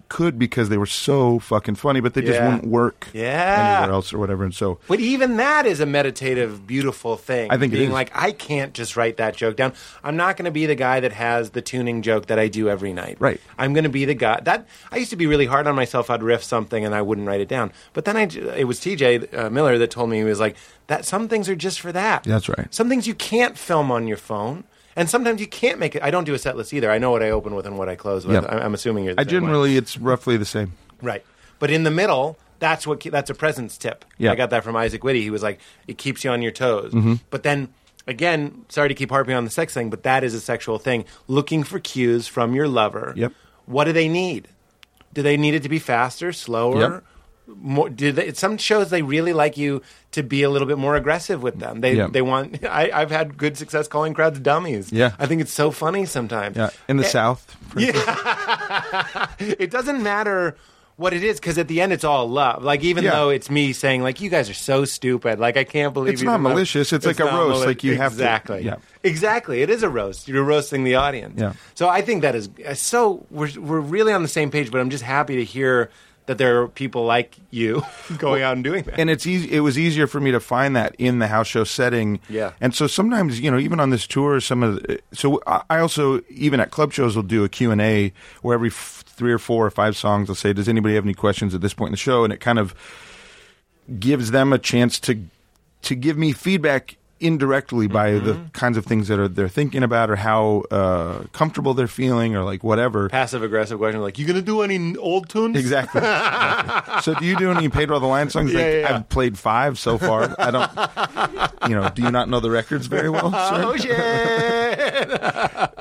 could 0.08 0.38
because 0.38 0.70
they 0.70 0.78
were 0.78 0.86
so 0.86 1.38
fucking 1.38 1.74
funny 1.74 2.00
but 2.00 2.14
they 2.14 2.20
just 2.22 2.38
Yeah. 2.38 2.54
wouldn't 2.54 2.70
work 2.70 3.08
Yeah. 3.12 3.76
anywhere 3.80 3.94
else 3.94 4.12
or 4.14 4.18
whatever 4.18 4.42
and 4.44 4.54
so 4.54 4.78
But 4.88 5.00
even 5.00 5.36
that 5.36 5.66
is 5.66 5.78
a 5.80 5.86
meditative, 5.86 6.66
beautiful 6.66 7.16
thing. 7.16 7.50
I 7.50 7.58
think 7.58 7.72
it 7.72 7.76
being 7.76 7.88
is. 7.90 7.92
like, 7.94 8.10
I 8.14 8.32
can't 8.32 8.72
just 8.72 8.96
write 8.96 9.18
that 9.18 9.36
joke 9.36 9.56
down. 9.56 9.72
I'm 10.02 10.16
not 10.16 10.36
going 10.36 10.46
to 10.46 10.50
be 10.50 10.64
the 10.66 10.74
guy 10.74 11.00
that 11.00 11.12
has 11.12 11.50
the 11.50 11.60
tuning 11.60 12.00
joke 12.02 12.26
that 12.26 12.38
I 12.38 12.48
do 12.48 12.68
every 12.68 12.92
night. 12.92 13.16
Right. 13.18 13.40
I'm 13.58 13.74
going 13.74 13.84
to 13.84 13.90
be 13.90 14.04
the 14.04 14.14
guy 14.14 14.40
that 14.44 14.66
I 14.90 14.96
used 14.96 15.10
to 15.10 15.16
be 15.16 15.26
really 15.26 15.46
hard 15.46 15.66
on 15.66 15.74
myself. 15.74 16.08
I'd 16.08 16.22
riff 16.22 16.42
something 16.42 16.84
and 16.84 16.94
I 16.94 17.02
wouldn't 17.02 17.26
write 17.26 17.40
it 17.42 17.48
down. 17.48 17.72
But 17.92 18.04
then 18.06 18.16
I, 18.16 18.26
j- 18.26 18.60
it 18.60 18.64
was 18.64 18.80
TJ 18.80 19.36
uh, 19.36 19.50
Miller 19.50 19.76
that 19.78 19.90
told 19.90 20.08
me 20.08 20.16
he 20.18 20.24
was 20.24 20.40
like 20.40 20.56
that. 20.86 21.04
Some 21.04 21.28
things 21.28 21.48
are 21.48 21.56
just 21.56 21.80
for 21.80 21.92
that. 21.92 22.24
That's 22.24 22.48
right. 22.48 22.72
Some 22.72 22.88
things 22.88 23.06
you 23.06 23.14
can't 23.14 23.58
film 23.58 23.90
on 23.90 24.06
your 24.06 24.16
phone. 24.16 24.64
And 24.96 25.10
sometimes 25.10 25.40
you 25.40 25.46
can't 25.46 25.78
make 25.78 25.96
it. 25.96 26.02
I 26.02 26.10
don't 26.10 26.24
do 26.24 26.34
a 26.34 26.38
set 26.38 26.56
list 26.56 26.72
either. 26.72 26.90
I 26.90 26.98
know 26.98 27.10
what 27.10 27.22
I 27.22 27.30
open 27.30 27.54
with 27.54 27.66
and 27.66 27.76
what 27.76 27.88
I 27.88 27.96
close 27.96 28.26
with. 28.26 28.44
I'm 28.48 28.74
assuming 28.74 29.04
you're. 29.04 29.14
The 29.14 29.20
i 29.20 29.24
same 29.24 29.34
way. 29.34 29.40
generally 29.40 29.76
it's 29.76 29.98
roughly 29.98 30.36
the 30.36 30.44
same 30.44 30.72
Right. 31.02 31.24
But 31.58 31.70
in 31.70 31.84
the 31.84 31.90
middle, 31.90 32.38
that's 32.58 32.86
what 32.86 33.00
that's 33.00 33.30
a 33.30 33.34
presence 33.34 33.76
tip. 33.78 34.04
Yeah. 34.18 34.32
I 34.32 34.34
got 34.34 34.50
that 34.50 34.64
from 34.64 34.76
Isaac 34.76 35.04
Whitty. 35.04 35.22
He 35.22 35.30
was 35.30 35.42
like, 35.42 35.60
it 35.86 35.98
keeps 35.98 36.24
you 36.24 36.30
on 36.30 36.42
your 36.42 36.52
toes. 36.52 36.92
Mm-hmm. 36.92 37.14
But 37.30 37.42
then 37.42 37.68
again, 38.06 38.64
sorry 38.68 38.88
to 38.88 38.94
keep 38.94 39.10
harping 39.10 39.34
on 39.34 39.44
the 39.44 39.50
sex 39.50 39.74
thing, 39.74 39.90
but 39.90 40.02
that 40.04 40.24
is 40.24 40.34
a 40.34 40.40
sexual 40.40 40.78
thing. 40.78 41.04
Looking 41.28 41.64
for 41.64 41.78
cues 41.78 42.26
from 42.26 42.54
your 42.54 42.68
lover. 42.68 43.12
Yep. 43.16 43.32
What 43.66 43.84
do 43.84 43.92
they 43.92 44.08
need? 44.08 44.48
Do 45.12 45.22
they 45.22 45.36
need 45.36 45.54
it 45.54 45.62
to 45.62 45.68
be 45.68 45.78
faster, 45.78 46.32
slower? 46.32 46.80
Yep. 46.80 47.04
More, 47.46 47.90
do 47.90 48.10
they, 48.10 48.32
some 48.32 48.56
shows 48.56 48.88
they 48.88 49.02
really 49.02 49.34
like 49.34 49.58
you 49.58 49.82
to 50.12 50.22
be 50.22 50.42
a 50.44 50.48
little 50.50 50.66
bit 50.66 50.78
more 50.78 50.96
aggressive 50.96 51.42
with 51.42 51.58
them. 51.58 51.82
They 51.82 51.94
Yeah. 51.94 52.08
they 52.10 52.22
want. 52.22 52.64
I, 52.68 52.90
I've 52.90 53.10
had 53.10 53.36
good 53.36 53.58
success 53.58 53.86
calling 53.86 54.14
crowds 54.14 54.40
dummies. 54.40 54.90
Yeah. 54.90 55.12
I 55.18 55.26
think 55.26 55.42
it's 55.42 55.52
so 55.52 55.70
funny 55.70 56.06
sometimes. 56.06 56.56
yeah 56.56 56.70
in 56.88 56.96
the 56.96 57.04
Eh, 57.04 57.08
south 57.08 57.54
for 57.68 57.80
instance. 57.80 58.06
it 59.38 59.70
doesn't 59.70 60.02
matter 60.02 60.56
what 60.96 61.12
it 61.12 61.24
is 61.24 61.40
because 61.40 61.58
at 61.58 61.66
the 61.68 61.80
end 61.80 61.92
it's 61.92 62.04
all 62.04 62.28
love. 62.28 62.62
Like 62.62 62.82
even 62.84 63.04
Yeah. 63.04 63.10
though 63.10 63.28
it's 63.30 63.50
me 63.50 63.72
saying 63.72 64.02
like 64.02 64.20
you 64.20 64.30
guys 64.30 64.48
are 64.48 64.54
so 64.54 64.84
stupid. 64.84 65.38
Like 65.40 65.56
I 65.56 65.64
can't 65.64 65.92
believe 65.92 66.14
It's 66.14 66.22
not 66.22 66.40
malicious. 66.40 66.92
It's 66.92 67.04
like 67.04 67.20
a 67.20 67.24
roast. 67.24 67.34
mali- 67.60 67.66
Like, 67.66 67.84
you 67.84 67.96
have 67.96 68.12
to- 68.12 68.16
exactly. 68.16 68.62
yeah. 68.64 68.76
Exactly. 69.02 69.60
It 69.62 69.70
is 69.70 69.82
a 69.82 69.88
roast. 69.88 70.28
You're 70.28 70.44
roasting 70.44 70.84
the 70.84 70.94
audience. 70.94 71.38
Yeah. 71.40 71.54
So 71.74 71.88
I 71.88 72.00
think 72.00 72.22
that 72.22 72.34
is 72.34 72.48
so 72.74 73.26
we're 73.30 73.50
we're 73.58 73.80
really 73.80 74.12
on 74.12 74.22
the 74.22 74.28
same 74.28 74.50
page. 74.50 74.70
But 74.70 74.80
I'm 74.80 74.90
just 74.90 75.04
happy 75.04 75.36
to 75.36 75.44
hear 75.44 75.90
that 76.26 76.38
there 76.38 76.62
are 76.62 76.68
people 76.68 77.04
like 77.04 77.36
you 77.50 77.82
going 78.18 78.42
out 78.42 78.54
and 78.54 78.64
doing 78.64 78.82
that. 78.84 78.98
and 78.98 79.10
it's 79.10 79.26
easy. 79.26 79.52
It 79.52 79.60
was 79.60 79.78
easier 79.78 80.06
for 80.06 80.20
me 80.20 80.30
to 80.32 80.40
find 80.40 80.74
that 80.74 80.94
in 80.98 81.18
the 81.18 81.26
house 81.26 81.46
show 81.46 81.64
setting. 81.64 82.18
Yeah. 82.30 82.52
And 82.60 82.74
so 82.74 82.86
sometimes, 82.86 83.40
you 83.40 83.50
know, 83.50 83.58
even 83.58 83.78
on 83.78 83.90
this 83.90 84.06
tour, 84.06 84.40
some 84.40 84.62
of 84.62 84.82
the, 84.82 85.00
so 85.12 85.42
I 85.46 85.62
I 85.68 85.78
also 85.80 86.22
even 86.30 86.60
at 86.60 86.70
club 86.70 86.92
shows 86.92 87.14
will 87.16 87.22
do 87.24 87.44
a 87.44 87.48
Q 87.48 87.70
and 87.70 87.80
A 87.80 88.12
where 88.42 88.54
every 88.54 88.70
f- 88.70 89.04
three 89.06 89.32
or 89.32 89.38
four 89.38 89.66
or 89.66 89.70
five 89.70 89.96
songs 89.96 90.28
I'll 90.30 90.34
say, 90.34 90.52
"Does 90.52 90.68
anybody 90.68 90.94
have 90.94 91.04
any 91.04 91.14
questions 91.14 91.54
at 91.54 91.60
this 91.60 91.74
point 91.74 91.88
in 91.88 91.92
the 91.92 91.98
show?" 91.98 92.24
And 92.24 92.32
it 92.32 92.40
kind 92.40 92.58
of 92.58 92.74
gives 93.98 94.30
them 94.30 94.52
a 94.52 94.58
chance 94.58 94.98
to 95.00 95.18
to 95.82 95.94
give 95.94 96.16
me 96.16 96.32
feedback 96.32 96.96
indirectly 97.24 97.86
by 97.88 98.10
Mm-hmm. 98.12 98.26
the 98.26 98.50
kinds 98.52 98.76
of 98.76 98.84
things 98.86 99.08
that 99.08 99.18
are 99.18 99.26
they're 99.28 99.48
thinking 99.48 99.82
about 99.82 100.10
or 100.10 100.16
how 100.16 100.64
uh, 100.70 101.24
comfortable 101.32 101.72
they're 101.74 101.88
feeling 101.88 102.36
or 102.36 102.44
like 102.44 102.62
whatever. 102.62 103.08
Passive 103.08 103.42
aggressive 103.42 103.78
question 103.78 104.00
like, 104.00 104.18
you 104.18 104.26
gonna 104.26 104.42
do 104.42 104.62
any 104.62 104.94
old 104.96 105.28
tunes? 105.28 105.56
Exactly. 105.56 106.00
so, 107.02 107.14
do 107.18 107.24
you 107.24 107.36
do 107.36 107.50
any 107.50 107.68
Pedro 107.68 107.98
the 107.98 108.06
Lion 108.06 108.30
songs? 108.30 108.52
Yeah, 108.52 108.58
Like, 108.58 108.66
yeah, 108.72 108.78
yeah. 108.80 108.96
I've 108.96 109.08
played 109.08 109.38
five 109.38 109.78
so 109.78 109.98
far. 109.98 110.34
I 110.38 110.50
don't. 110.50 110.70
You 111.70 111.76
know, 111.80 111.88
do 111.88 112.02
you 112.02 112.10
not 112.10 112.28
know 112.28 112.40
the 112.40 112.50
records 112.50 112.86
very 112.86 113.08
well, 113.10 113.30
sir? 113.48 113.62
Oh 113.64 113.76
shit! 113.76 113.98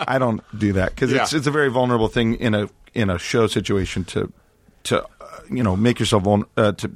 I 0.08 0.18
don't 0.20 0.42
do 0.58 0.74
that 0.74 0.90
because 0.96 1.12
it's 1.12 1.34
it's 1.34 1.48
a 1.48 1.52
very 1.52 1.70
vulnerable 1.70 2.08
thing 2.08 2.36
in 2.36 2.54
a 2.56 2.70
in 2.94 3.10
a 3.10 3.18
show 3.20 3.48
situation 3.48 4.04
to 4.06 4.32
to 4.84 5.04
uh, 5.04 5.08
you 5.52 5.64
know 5.64 5.76
make 5.76 6.00
yourself 6.00 6.24
vul- 6.24 6.46
uh, 6.58 6.72
to 6.74 6.92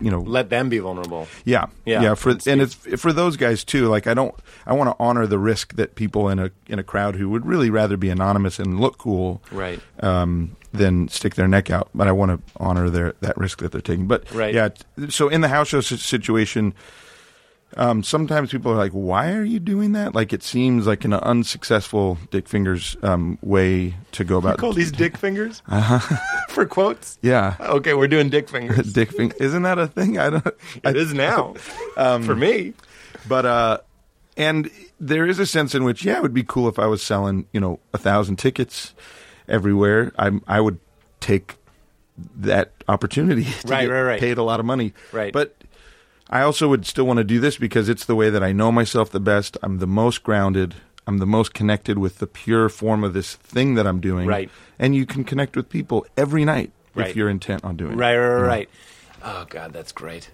you 0.00 0.10
know 0.10 0.20
Let 0.20 0.48
them 0.50 0.68
be 0.68 0.78
vulnerable. 0.78 1.26
yeah 1.44 1.66
Yeah. 1.84 2.02
yeah 2.02 2.14
for 2.14 2.30
and 2.46 2.60
it's 2.60 2.74
for 3.00 3.12
those 3.12 3.36
guys 3.36 3.64
too 3.64 3.88
like 3.88 4.06
I 4.06 4.14
don't 4.14 4.34
I 4.66 4.72
want 4.74 4.90
to 4.90 4.96
honor 4.98 5.26
the 5.26 5.38
risk 5.38 5.74
that 5.76 5.94
people 5.94 6.28
in 6.28 6.38
a 6.38 6.50
in 6.68 6.78
a 6.78 6.82
crowd 6.84 7.16
who 7.16 7.28
would 7.30 7.44
really 7.46 7.70
rather 7.70 7.96
be 7.96 8.10
anonymous 8.10 8.58
and 8.58 8.80
look 8.80 8.98
cool 8.98 9.42
Right. 9.52 9.80
um, 10.02 10.56
than 10.72 11.08
stick 11.08 11.34
their 11.34 11.48
neck 11.48 11.70
out 11.70 11.88
but 11.94 12.06
I 12.08 12.12
want 12.12 12.30
to 12.46 12.52
honor 12.56 12.88
their 12.90 13.14
that 13.20 13.36
risk 13.36 13.58
that 13.60 13.72
they're 13.72 13.80
taking 13.80 14.06
but 14.06 14.30
Right. 14.32 14.54
yeah 14.54 14.68
so 15.08 15.28
in 15.28 15.40
the 15.40 15.48
house 15.48 15.68
show 15.68 15.80
si- 15.80 15.96
situation 15.96 16.74
um, 17.76 18.02
sometimes 18.02 18.50
people 18.50 18.72
are 18.72 18.76
like, 18.76 18.92
"Why 18.92 19.32
are 19.32 19.44
you 19.44 19.60
doing 19.60 19.92
that?" 19.92 20.14
Like 20.14 20.32
it 20.32 20.42
seems 20.42 20.86
like 20.86 21.04
an 21.04 21.12
unsuccessful 21.14 22.18
Dick 22.30 22.48
Fingers 22.48 22.96
um, 23.02 23.38
way 23.42 23.94
to 24.12 24.24
go 24.24 24.38
about. 24.38 24.52
You 24.56 24.60
Call 24.60 24.72
these 24.72 24.90
dick 24.92 25.16
fingers 25.16 25.62
for 26.48 26.66
quotes. 26.66 27.18
yeah, 27.22 27.56
Okay, 27.60 27.94
we're 27.94 28.08
doing 28.08 28.28
dick 28.28 28.48
fingers. 28.50 28.92
Dick 28.92 29.12
Finger. 29.12 29.36
Isn't 29.38 29.62
that 29.62 29.78
a 29.78 29.86
thing? 29.86 30.18
I 30.18 30.30
don't. 30.30 30.46
It 30.84 30.96
is 30.96 31.14
now 31.14 31.54
for 31.96 32.34
me. 32.36 32.74
But 33.28 33.46
uh, 33.46 33.78
and 34.36 34.70
there 34.98 35.26
is 35.26 35.38
a 35.38 35.46
sense 35.46 35.74
in 35.74 35.84
which, 35.84 36.04
yeah, 36.04 36.16
it 36.16 36.22
would 36.22 36.34
be 36.34 36.42
cool 36.42 36.68
if 36.68 36.78
I 36.78 36.86
was 36.86 37.02
selling, 37.02 37.46
you 37.52 37.60
know, 37.60 37.78
a 37.92 37.98
thousand 37.98 38.36
tickets 38.36 38.94
everywhere. 39.48 40.12
I 40.18 40.32
I 40.46 40.60
would 40.60 40.78
take 41.20 41.56
that 42.36 42.72
opportunity. 42.88 43.44
To 43.44 43.68
Right, 43.68 43.82
get 43.86 43.92
right, 43.92 44.02
right. 44.02 44.20
Paid 44.20 44.38
a 44.38 44.42
lot 44.42 44.58
of 44.60 44.66
money. 44.66 44.92
Right. 45.12 45.32
But 45.32 45.54
I 46.30 46.42
also 46.42 46.68
would 46.68 46.86
still 46.86 47.04
want 47.06 47.16
to 47.18 47.24
do 47.24 47.40
this 47.40 47.56
because 47.58 47.88
it's 47.88 48.04
the 48.04 48.14
way 48.14 48.30
that 48.30 48.42
I 48.42 48.52
know 48.52 48.70
myself 48.70 49.10
the 49.10 49.18
best. 49.20 49.58
I'm 49.62 49.78
the 49.78 49.86
most 49.86 50.22
grounded. 50.22 50.76
I'm 51.06 51.18
the 51.18 51.26
most 51.26 51.52
connected 51.54 51.98
with 51.98 52.18
the 52.18 52.26
pure 52.28 52.68
form 52.68 53.02
of 53.02 53.14
this 53.14 53.34
thing 53.34 53.74
that 53.74 53.86
I'm 53.86 54.00
doing. 54.00 54.26
Right. 54.28 54.48
And 54.78 54.94
you 54.94 55.06
can 55.06 55.24
connect 55.24 55.56
with 55.56 55.68
people 55.68 56.06
every 56.16 56.44
night 56.44 56.70
Right. 56.94 57.08
if 57.08 57.16
you're 57.16 57.28
intent 57.28 57.64
on 57.64 57.76
doing 57.76 57.96
Right, 57.96 58.14
it. 58.14 58.18
right, 58.18 58.28
right, 58.40 58.46
right. 58.46 58.68
Oh 59.24 59.44
God, 59.48 59.72
that's 59.72 59.92
great. 59.92 60.30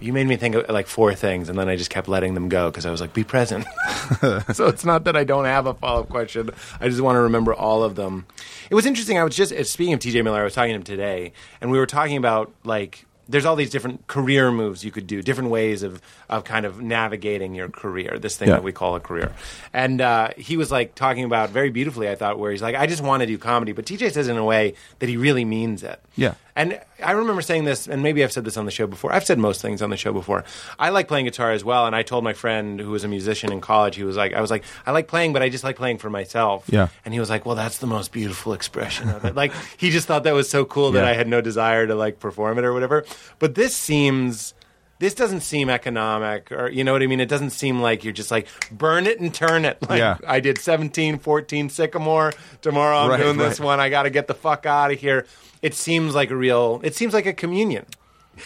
You 0.00 0.12
made 0.14 0.26
me 0.26 0.36
think 0.36 0.54
of 0.54 0.68
like 0.70 0.86
four 0.86 1.14
things, 1.14 1.50
and 1.50 1.58
then 1.58 1.68
I 1.68 1.76
just 1.76 1.90
kept 1.90 2.08
letting 2.08 2.32
them 2.34 2.48
go 2.48 2.70
because 2.70 2.86
I 2.86 2.90
was 2.90 3.02
like, 3.02 3.12
"Be 3.12 3.22
present." 3.22 3.66
so 4.54 4.66
it's 4.68 4.84
not 4.84 5.04
that 5.04 5.14
I 5.14 5.24
don't 5.24 5.44
have 5.44 5.66
a 5.66 5.74
follow 5.74 6.00
up 6.00 6.08
question. 6.08 6.50
I 6.80 6.88
just 6.88 7.02
want 7.02 7.16
to 7.16 7.20
remember 7.20 7.52
all 7.52 7.82
of 7.84 7.94
them. 7.94 8.24
It 8.70 8.74
was 8.74 8.86
interesting. 8.86 9.18
I 9.18 9.24
was 9.24 9.36
just 9.36 9.52
speaking 9.70 9.92
of 9.92 10.00
T.J. 10.00 10.22
Miller. 10.22 10.40
I 10.40 10.44
was 10.44 10.54
talking 10.54 10.70
to 10.72 10.76
him 10.76 10.82
today, 10.84 11.32
and 11.60 11.70
we 11.70 11.78
were 11.78 11.86
talking 11.86 12.16
about 12.16 12.50
like 12.64 13.04
there's 13.28 13.44
all 13.44 13.56
these 13.56 13.70
different 13.70 14.06
career 14.06 14.50
moves 14.50 14.84
you 14.84 14.90
could 14.90 15.06
do, 15.06 15.22
different 15.22 15.50
ways 15.50 15.82
of 15.82 16.00
of 16.28 16.44
kind 16.44 16.66
of 16.66 16.80
navigating 16.80 17.54
your 17.54 17.68
career. 17.68 18.18
This 18.18 18.36
thing 18.36 18.48
Yeah. 18.48 18.54
that 18.54 18.62
we 18.64 18.72
call 18.72 18.96
a 18.96 19.00
career. 19.00 19.32
And 19.72 20.00
uh, 20.00 20.30
he 20.36 20.56
was 20.56 20.70
like 20.70 20.94
talking 20.94 21.24
about 21.24 21.50
very 21.50 21.70
beautifully. 21.70 22.08
I 22.08 22.14
thought 22.14 22.38
where 22.38 22.50
he's 22.50 22.62
like, 22.62 22.74
I 22.74 22.86
just 22.86 23.02
want 23.02 23.20
to 23.22 23.26
do 23.26 23.38
comedy, 23.38 23.72
but 23.72 23.86
T.J. 23.86 24.10
says 24.10 24.28
in 24.28 24.36
a 24.36 24.44
way 24.44 24.74
that 24.98 25.08
he 25.08 25.16
really 25.16 25.44
means 25.44 25.82
it. 25.82 26.00
Yeah. 26.16 26.34
And 26.56 26.80
I 27.04 27.10
remember 27.12 27.42
saying 27.42 27.64
this, 27.64 27.88
and 27.88 28.00
maybe 28.02 28.22
I've 28.22 28.30
said 28.30 28.44
this 28.44 28.56
on 28.56 28.64
the 28.64 28.70
show 28.70 28.86
before. 28.86 29.12
I've 29.12 29.24
said 29.26 29.38
most 29.38 29.60
things 29.60 29.82
on 29.82 29.90
the 29.90 29.96
show 29.96 30.12
before. 30.12 30.44
I 30.78 30.90
like 30.90 31.08
playing 31.08 31.24
guitar 31.24 31.50
as 31.50 31.64
well, 31.64 31.86
and 31.86 31.96
I 31.96 32.04
told 32.04 32.22
my 32.22 32.32
friend 32.32 32.78
who 32.78 32.90
was 32.92 33.02
a 33.02 33.08
musician 33.08 33.50
in 33.50 33.60
college, 33.60 33.96
he 33.96 34.04
was 34.04 34.16
like, 34.16 34.34
I 34.34 34.40
was 34.40 34.50
like, 34.52 34.62
I 34.86 34.92
like 34.92 35.08
playing, 35.08 35.32
but 35.32 35.42
I 35.42 35.48
just 35.48 35.64
like 35.64 35.74
playing 35.74 35.98
for 35.98 36.10
myself. 36.10 36.64
Yeah. 36.68 36.88
And 37.04 37.12
he 37.12 37.18
was 37.18 37.28
like, 37.28 37.44
Well, 37.44 37.56
that's 37.56 37.78
the 37.78 37.88
most 37.88 38.12
beautiful 38.12 38.52
expression 38.52 39.08
of 39.08 39.24
it. 39.24 39.34
like 39.34 39.52
he 39.76 39.90
just 39.90 40.06
thought 40.06 40.22
that 40.24 40.34
was 40.34 40.48
so 40.48 40.64
cool 40.64 40.92
that 40.92 41.02
Yeah. 41.04 41.10
I 41.10 41.14
had 41.14 41.26
no 41.26 41.40
desire 41.40 41.88
to 41.88 41.94
like 41.96 42.20
perform 42.20 42.58
it 42.58 42.64
or 42.64 42.72
whatever. 42.72 43.04
But 43.40 43.54
this 43.56 43.74
seems. 43.76 44.54
This 45.00 45.12
doesn't 45.12 45.40
seem 45.40 45.68
economic, 45.68 46.52
or 46.52 46.68
you 46.70 46.84
know 46.84 46.92
what 46.92 47.02
I 47.02 47.08
mean? 47.08 47.18
It 47.20 47.28
doesn't 47.28 47.50
seem 47.50 47.82
like 47.82 48.04
you're 48.04 48.12
just 48.12 48.30
like 48.30 48.46
burn 48.70 49.06
it 49.06 49.18
and 49.18 49.34
turn 49.34 49.64
it. 49.64 49.76
Like 49.88 49.98
Yeah. 49.98 50.18
I 50.26 50.38
did 50.38 50.58
17, 50.58 51.18
14 51.18 51.68
Sycamore. 51.68 52.32
Tomorrow 52.62 52.98
I'm 52.98 53.10
Right, 53.10 53.20
doing 53.20 53.36
this 53.36 53.58
one. 53.58 53.80
I 53.80 53.88
got 53.90 54.04
to 54.04 54.10
get 54.10 54.28
the 54.28 54.34
fuck 54.34 54.66
out 54.66 54.92
of 54.92 55.00
here. 55.00 55.26
It 55.64 55.74
seems 55.74 56.14
like 56.14 56.30
a 56.30 56.36
real. 56.36 56.80
It 56.84 56.94
seems 56.94 57.14
like 57.14 57.24
a 57.24 57.32
communion. 57.32 57.86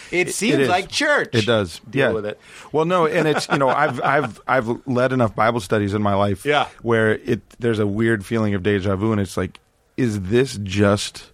It 0.09 0.33
seems 0.33 0.59
is. 0.59 0.69
like 0.69 0.87
church. 0.87 1.31
It 1.33 1.45
does. 1.45 1.81
Deal 1.89 2.07
yeah. 2.07 2.13
with 2.13 2.25
it. 2.25 2.39
Well, 2.71 2.85
no, 2.85 3.07
and 3.07 3.27
it's 3.27 3.49
you 3.49 3.57
know 3.57 3.67
I've 3.67 4.01
I've 4.01 4.39
I've 4.47 4.87
led 4.87 5.11
enough 5.11 5.35
Bible 5.35 5.59
studies 5.59 5.93
in 5.93 6.01
my 6.01 6.13
life. 6.13 6.45
Yeah. 6.45 6.69
Where 6.81 7.15
it 7.15 7.41
there's 7.59 7.79
a 7.79 7.85
weird 7.87 8.25
feeling 8.25 8.53
of 8.53 8.63
deja 8.63 8.95
vu, 8.95 9.11
and 9.11 9.19
it's 9.19 9.35
like, 9.35 9.59
is 9.97 10.21
this 10.21 10.57
just 10.63 11.31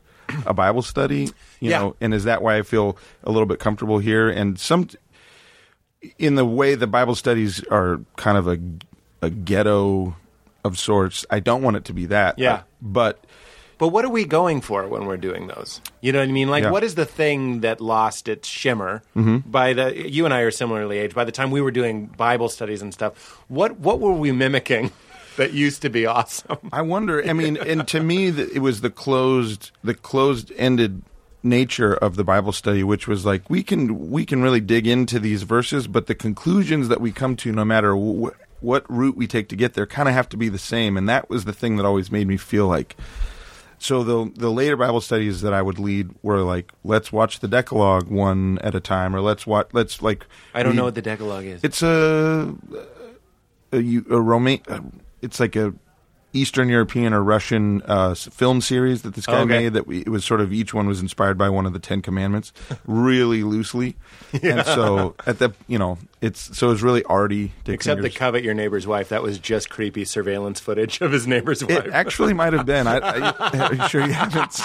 a 0.47 0.55
Bible 0.55 0.81
study? 0.81 1.25
You 1.59 1.69
Yeah. 1.69 1.79
know, 1.79 1.95
and 2.01 2.15
is 2.15 2.23
that 2.23 2.41
why 2.41 2.57
I 2.57 2.63
feel 2.63 2.97
a 3.23 3.31
little 3.31 3.45
bit 3.45 3.59
comfortable 3.59 3.99
here? 3.99 4.27
And 4.27 4.59
some 4.59 4.87
in 6.17 6.33
the 6.33 6.45
way 6.45 6.73
the 6.73 6.87
Bible 6.87 7.13
studies 7.13 7.63
are 7.65 7.99
kind 8.15 8.37
of 8.39 8.47
a 8.47 8.57
a 9.21 9.29
ghetto 9.29 10.15
of 10.63 10.79
sorts. 10.79 11.25
I 11.29 11.39
don't 11.41 11.61
want 11.61 11.77
it 11.77 11.85
to 11.85 11.93
be 11.93 12.07
that. 12.07 12.39
Yeah. 12.39 12.63
But 12.81 13.23
But 13.77 13.89
what 13.89 14.05
are 14.05 14.09
we 14.09 14.25
going 14.25 14.61
for 14.61 14.87
when 14.87 15.05
we're 15.05 15.17
doing 15.17 15.47
those? 15.47 15.81
You 16.01 16.11
know 16.13 16.19
what 16.19 16.29
I 16.29 16.31
mean? 16.31 16.49
Like, 16.49 16.61
Yeah. 16.61 16.67
Mm-hmm. 16.67 16.73
what 16.73 16.83
is 16.83 16.95
the 16.95 17.05
thing 17.05 17.59
that 17.61 17.81
lost 17.81 18.27
its 18.27 18.47
shimmer 18.47 19.01
by 19.15 19.73
the? 19.73 20.09
You 20.09 20.25
and 20.25 20.33
I 20.33 20.41
are 20.41 20.51
similarly 20.51 20.97
aged. 20.99 21.13
By 21.15 21.25
the 21.25 21.31
time 21.31 21.51
we 21.51 21.61
were 21.61 21.71
doing 21.71 22.05
Bible 22.07 22.49
studies 22.49 22.81
and 22.81 22.93
stuff, 22.93 23.41
what 23.47 23.79
what 23.79 23.99
were 23.99 24.13
we 24.13 24.31
mimicking 24.31 24.91
that 25.37 25.51
used 25.53 25.81
to 25.81 25.89
be 25.89 26.05
awesome? 26.05 26.57
I 26.71 26.81
wonder. 26.83 27.21
I 27.27 27.33
mean, 27.33 27.57
and 27.57 27.87
to 27.89 27.99
me, 27.99 28.27
it 28.29 28.61
was 28.61 28.81
the 28.81 28.89
closed, 28.89 29.71
the 29.83 29.93
closed-ended 29.93 31.01
nature 31.43 31.93
of 31.93 32.15
the 32.15 32.23
Bible 32.23 32.51
study, 32.51 32.83
which 32.83 33.07
was 33.07 33.25
like 33.25 33.49
we 33.49 33.61
can 33.61 34.09
we 34.09 34.25
can 34.25 34.41
really 34.41 34.61
dig 34.61 34.87
into 34.87 35.19
these 35.19 35.43
verses, 35.43 35.87
but 35.87 36.07
the 36.07 36.15
conclusions 36.15 36.87
that 36.87 37.01
we 37.01 37.11
come 37.11 37.35
to, 37.35 37.51
no 37.51 37.63
matter 37.65 37.93
wh- 37.93 38.31
what 38.63 38.89
route 38.89 39.15
we 39.17 39.27
take 39.27 39.49
to 39.49 39.55
get 39.55 39.73
there, 39.75 39.85
kind 39.85 40.07
of 40.09 40.15
have 40.15 40.29
to 40.29 40.37
be 40.37 40.49
the 40.49 40.57
same. 40.57 40.97
And 40.97 41.07
that 41.09 41.29
was 41.29 41.45
the 41.45 41.53
thing 41.53 41.75
that 41.77 41.85
always 41.85 42.09
made 42.11 42.27
me 42.27 42.37
feel 42.37 42.67
like. 42.67 42.95
So 43.85 44.03
the 44.03 44.31
the 44.35 44.49
later 44.51 44.75
Bible 44.75 44.99
studies 44.99 45.41
that 45.41 45.53
I 45.53 45.61
would 45.61 45.77
lead 45.77 46.09
were 46.23 46.41
like, 46.41 46.71
let's 46.83 47.11
watch 47.13 47.39
the 47.39 47.47
Decalogue 47.47 48.07
one 48.09 48.57
at 48.63 48.73
a 48.73 48.79
time, 48.79 49.15
or 49.15 49.21
let's 49.21 49.45
watch, 49.45 49.67
let's 49.73 50.01
like. 50.01 50.25
I 50.55 50.63
don't 50.63 50.71
read- 50.71 50.77
know 50.77 50.85
what 50.85 50.95
the 50.95 51.03
Decalogue 51.03 51.45
is. 51.45 51.63
it's 51.63 51.83
a 51.83 52.55
a, 53.71 53.77
a, 53.77 53.97
a 54.09 54.19
Roma- 54.19 54.57
uh, 54.67 54.79
It's 55.21 55.39
like 55.39 55.55
a 55.55 55.73
Eastern 56.35 56.67
European 56.67 57.13
or 57.13 57.23
Russian 57.23 57.81
uh, 57.85 58.13
film 58.13 58.59
series 58.59 59.03
that 59.03 59.15
this 59.15 59.25
guy 59.25 59.39
okay. 59.39 59.45
made. 59.45 59.73
That 59.73 59.87
we, 59.87 60.01
it 60.01 60.09
was 60.09 60.25
sort 60.25 60.41
of 60.41 60.51
each 60.51 60.73
one 60.73 60.85
was 60.85 60.99
inspired 60.99 61.37
by 61.37 61.49
one 61.49 61.65
of 61.65 61.73
the 61.73 61.79
Ten 61.79 62.01
Commandments, 62.01 62.51
really 62.85 63.41
loosely. 63.41 63.95
And 64.43 64.65
so 64.65 65.15
at 65.25 65.39
the 65.39 65.53
you 65.67 65.79
know 65.79 65.97
it's 66.21 66.57
so 66.57 66.71
it's 66.71 66.81
really 66.81 67.03
arty. 67.05 67.53
Dick 67.63 67.75
Except 67.75 68.01
the 68.01 68.09
covet 68.09 68.43
your 68.43 68.53
neighbor's 68.53 68.85
wife. 68.85 69.09
That 69.09 69.23
was 69.23 69.39
just 69.39 69.69
creepy 69.69 70.03
surveillance 70.03 70.59
footage 70.59 70.99
of 71.01 71.11
his 71.11 71.25
neighbor's 71.25 71.63
wife. 71.63 71.85
It 71.85 71.93
actually 71.93 72.33
might 72.33 72.53
have 72.53 72.65
been. 72.65 72.85
I, 72.85 72.97
I, 72.97 73.59
are 73.59 73.73
you 73.73 73.87
sure 73.87 74.05
you 74.05 74.11
haven't? 74.11 74.59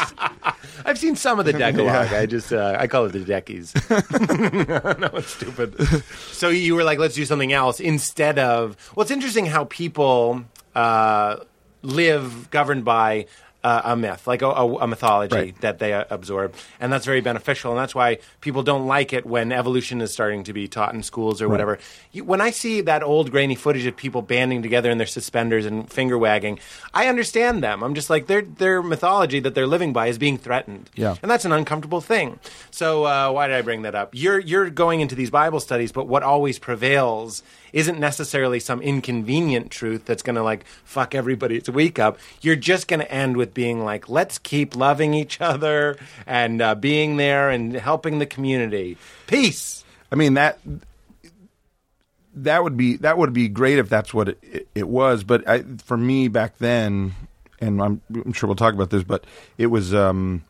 I've 0.84 0.98
seen 0.98 1.14
some 1.14 1.38
of 1.38 1.44
the 1.44 1.52
Decalogue. 1.52 2.12
I 2.12 2.26
just 2.26 2.52
uh, 2.52 2.76
I 2.78 2.88
call 2.88 3.04
it 3.04 3.12
the 3.12 3.20
Deckies. 3.20 3.74
no, 3.90 5.10
it's 5.14 5.34
stupid. 5.34 6.04
So 6.32 6.48
you 6.48 6.74
were 6.74 6.84
like, 6.84 6.98
let's 6.98 7.14
do 7.14 7.24
something 7.24 7.52
else 7.52 7.78
instead 7.78 8.38
of. 8.40 8.76
Well, 8.96 9.02
it's 9.02 9.12
interesting 9.12 9.46
how 9.46 9.64
people 9.66 10.44
uh, 10.74 11.36
live 11.82 12.50
governed 12.50 12.84
by. 12.84 13.26
Uh, 13.62 13.82
a 13.84 13.94
myth, 13.94 14.26
like 14.26 14.40
a, 14.40 14.46
a, 14.46 14.74
a 14.76 14.86
mythology 14.86 15.34
Right. 15.36 15.60
that 15.60 15.78
they 15.80 15.92
uh, 15.92 16.04
absorb, 16.08 16.54
and 16.80 16.90
that's 16.90 17.04
very 17.04 17.20
beneficial. 17.20 17.72
And 17.72 17.78
that's 17.78 17.94
why 17.94 18.16
people 18.40 18.62
don't 18.62 18.86
like 18.86 19.12
it 19.12 19.26
when 19.26 19.52
evolution 19.52 20.00
is 20.00 20.10
starting 20.14 20.44
to 20.44 20.54
be 20.54 20.66
taught 20.66 20.94
in 20.94 21.02
schools 21.02 21.42
or 21.42 21.48
whatever. 21.50 21.78
You, 22.10 22.24
when 22.24 22.40
I 22.40 22.52
see 22.52 22.80
that 22.80 23.02
old 23.02 23.30
grainy 23.30 23.54
footage 23.54 23.84
of 23.84 23.94
people 23.98 24.22
banding 24.22 24.62
together 24.62 24.90
in 24.90 24.96
their 24.96 25.06
suspenders 25.06 25.66
and 25.66 25.92
finger 25.92 26.16
wagging, 26.16 26.58
I 26.94 27.08
understand 27.08 27.62
them. 27.62 27.82
I'm 27.84 27.94
just 27.94 28.08
like 28.08 28.28
their 28.28 28.40
their 28.40 28.82
mythology 28.82 29.40
that 29.40 29.54
they're 29.54 29.66
living 29.66 29.92
by 29.92 30.06
is 30.06 30.16
being 30.16 30.38
threatened. 30.38 30.88
Yeah. 30.94 31.16
And 31.20 31.30
that's 31.30 31.44
an 31.44 31.52
uncomfortable 31.52 32.00
thing. 32.00 32.38
So 32.70 33.04
uh, 33.04 33.30
why 33.30 33.46
did 33.46 33.56
I 33.56 33.60
bring 33.62 33.82
that 33.82 33.94
up? 33.94 34.08
You're 34.14 34.38
you're 34.38 34.70
going 34.70 35.00
into 35.02 35.14
these 35.14 35.28
Bible 35.30 35.60
studies, 35.60 35.92
but 35.92 36.06
what 36.08 36.22
always 36.22 36.58
prevails 36.58 37.42
isn't 37.72 38.00
necessarily 38.00 38.58
some 38.58 38.80
inconvenient 38.82 39.70
truth 39.70 40.04
that's 40.06 40.22
going 40.22 40.34
to 40.34 40.42
like 40.42 40.64
fuck 40.82 41.14
everybody's 41.14 41.68
week 41.70 41.98
up. 41.98 42.18
You're 42.40 42.56
just 42.56 42.88
going 42.88 42.98
to 43.00 43.12
end 43.12 43.36
with 43.36 43.49
being 43.54 43.84
like, 43.84 44.08
let's 44.08 44.38
keep 44.38 44.76
loving 44.76 45.14
each 45.14 45.40
other 45.40 45.96
and 46.26 46.60
uh, 46.60 46.74
being 46.74 47.16
there 47.16 47.50
and 47.50 47.74
helping 47.74 48.18
the 48.18 48.26
community. 48.26 48.96
Peace. 49.26 49.84
I 50.12 50.16
mean 50.16 50.34
that 50.34 50.58
that 52.34 52.62
would 52.62 52.76
be 52.76 52.96
that 52.98 53.18
would 53.18 53.32
be 53.32 53.48
great 53.48 53.78
if 53.78 53.88
that's 53.88 54.14
what 54.14 54.28
it, 54.28 54.38
it, 54.42 54.68
it 54.74 54.88
was. 54.88 55.24
But 55.24 55.48
I, 55.48 55.62
for 55.84 55.96
me 55.96 56.28
back 56.28 56.58
then, 56.58 57.14
and 57.60 57.82
I'm, 57.82 58.00
I'm 58.14 58.32
sure 58.32 58.48
we'll 58.48 58.56
talk 58.56 58.74
about 58.74 58.90
this, 58.90 59.02
but 59.02 59.24
it 59.58 59.66
was 59.66 59.94
um, 59.94 60.44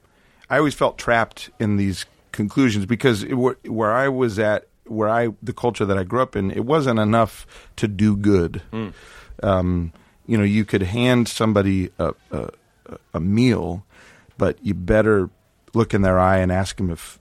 I 0.48 0.58
always 0.58 0.74
felt 0.74 0.98
trapped 0.98 1.50
in 1.58 1.76
these 1.76 2.06
conclusions 2.32 2.86
because 2.86 3.22
it, 3.22 3.34
where, 3.34 3.56
where 3.64 3.92
I 3.92 4.08
was 4.08 4.38
at 4.38 4.66
where 4.86 5.08
I 5.08 5.28
the 5.42 5.52
culture 5.52 5.84
that 5.84 5.96
I 5.96 6.04
grew 6.04 6.22
up 6.22 6.36
in, 6.36 6.50
it 6.50 6.64
wasn't 6.64 6.98
enough 6.98 7.46
to 7.76 7.88
do 7.88 8.16
good. 8.16 8.62
Um, 9.42 9.92
you 10.26 10.36
know, 10.36 10.44
you 10.44 10.64
could 10.64 10.82
hand 10.82 11.28
somebody 11.28 11.90
a, 11.98 12.14
a 12.30 12.50
a 13.14 13.20
meal, 13.20 13.84
but 14.38 14.58
you 14.64 14.74
better 14.74 15.30
look 15.74 15.94
in 15.94 16.02
their 16.02 16.18
eye 16.18 16.38
and 16.38 16.50
ask 16.50 16.76
them 16.76 16.90
if 16.90 17.18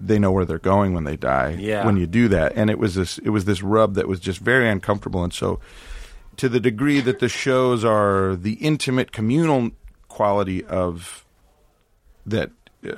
they 0.00 0.18
know 0.18 0.32
where 0.32 0.44
they're 0.44 0.58
going 0.58 0.92
when 0.92 1.04
they 1.04 1.16
die. 1.16 1.56
Yeah. 1.58 1.86
When 1.86 1.96
you 1.96 2.06
do 2.06 2.28
that, 2.28 2.52
and 2.56 2.70
it 2.70 2.78
was 2.78 2.94
this 2.94 3.18
it 3.18 3.30
was 3.30 3.44
this 3.44 3.62
rub 3.62 3.94
that 3.94 4.08
was 4.08 4.20
just 4.20 4.38
very 4.40 4.68
uncomfortable, 4.68 5.24
and 5.24 5.32
so 5.32 5.60
to 6.36 6.48
the 6.48 6.60
degree 6.60 7.00
that 7.00 7.20
the 7.20 7.28
shows 7.28 7.84
are 7.84 8.36
the 8.36 8.54
intimate 8.54 9.12
communal 9.12 9.70
quality 10.08 10.64
of 10.64 11.24
that 12.26 12.50
uh, 12.86 12.94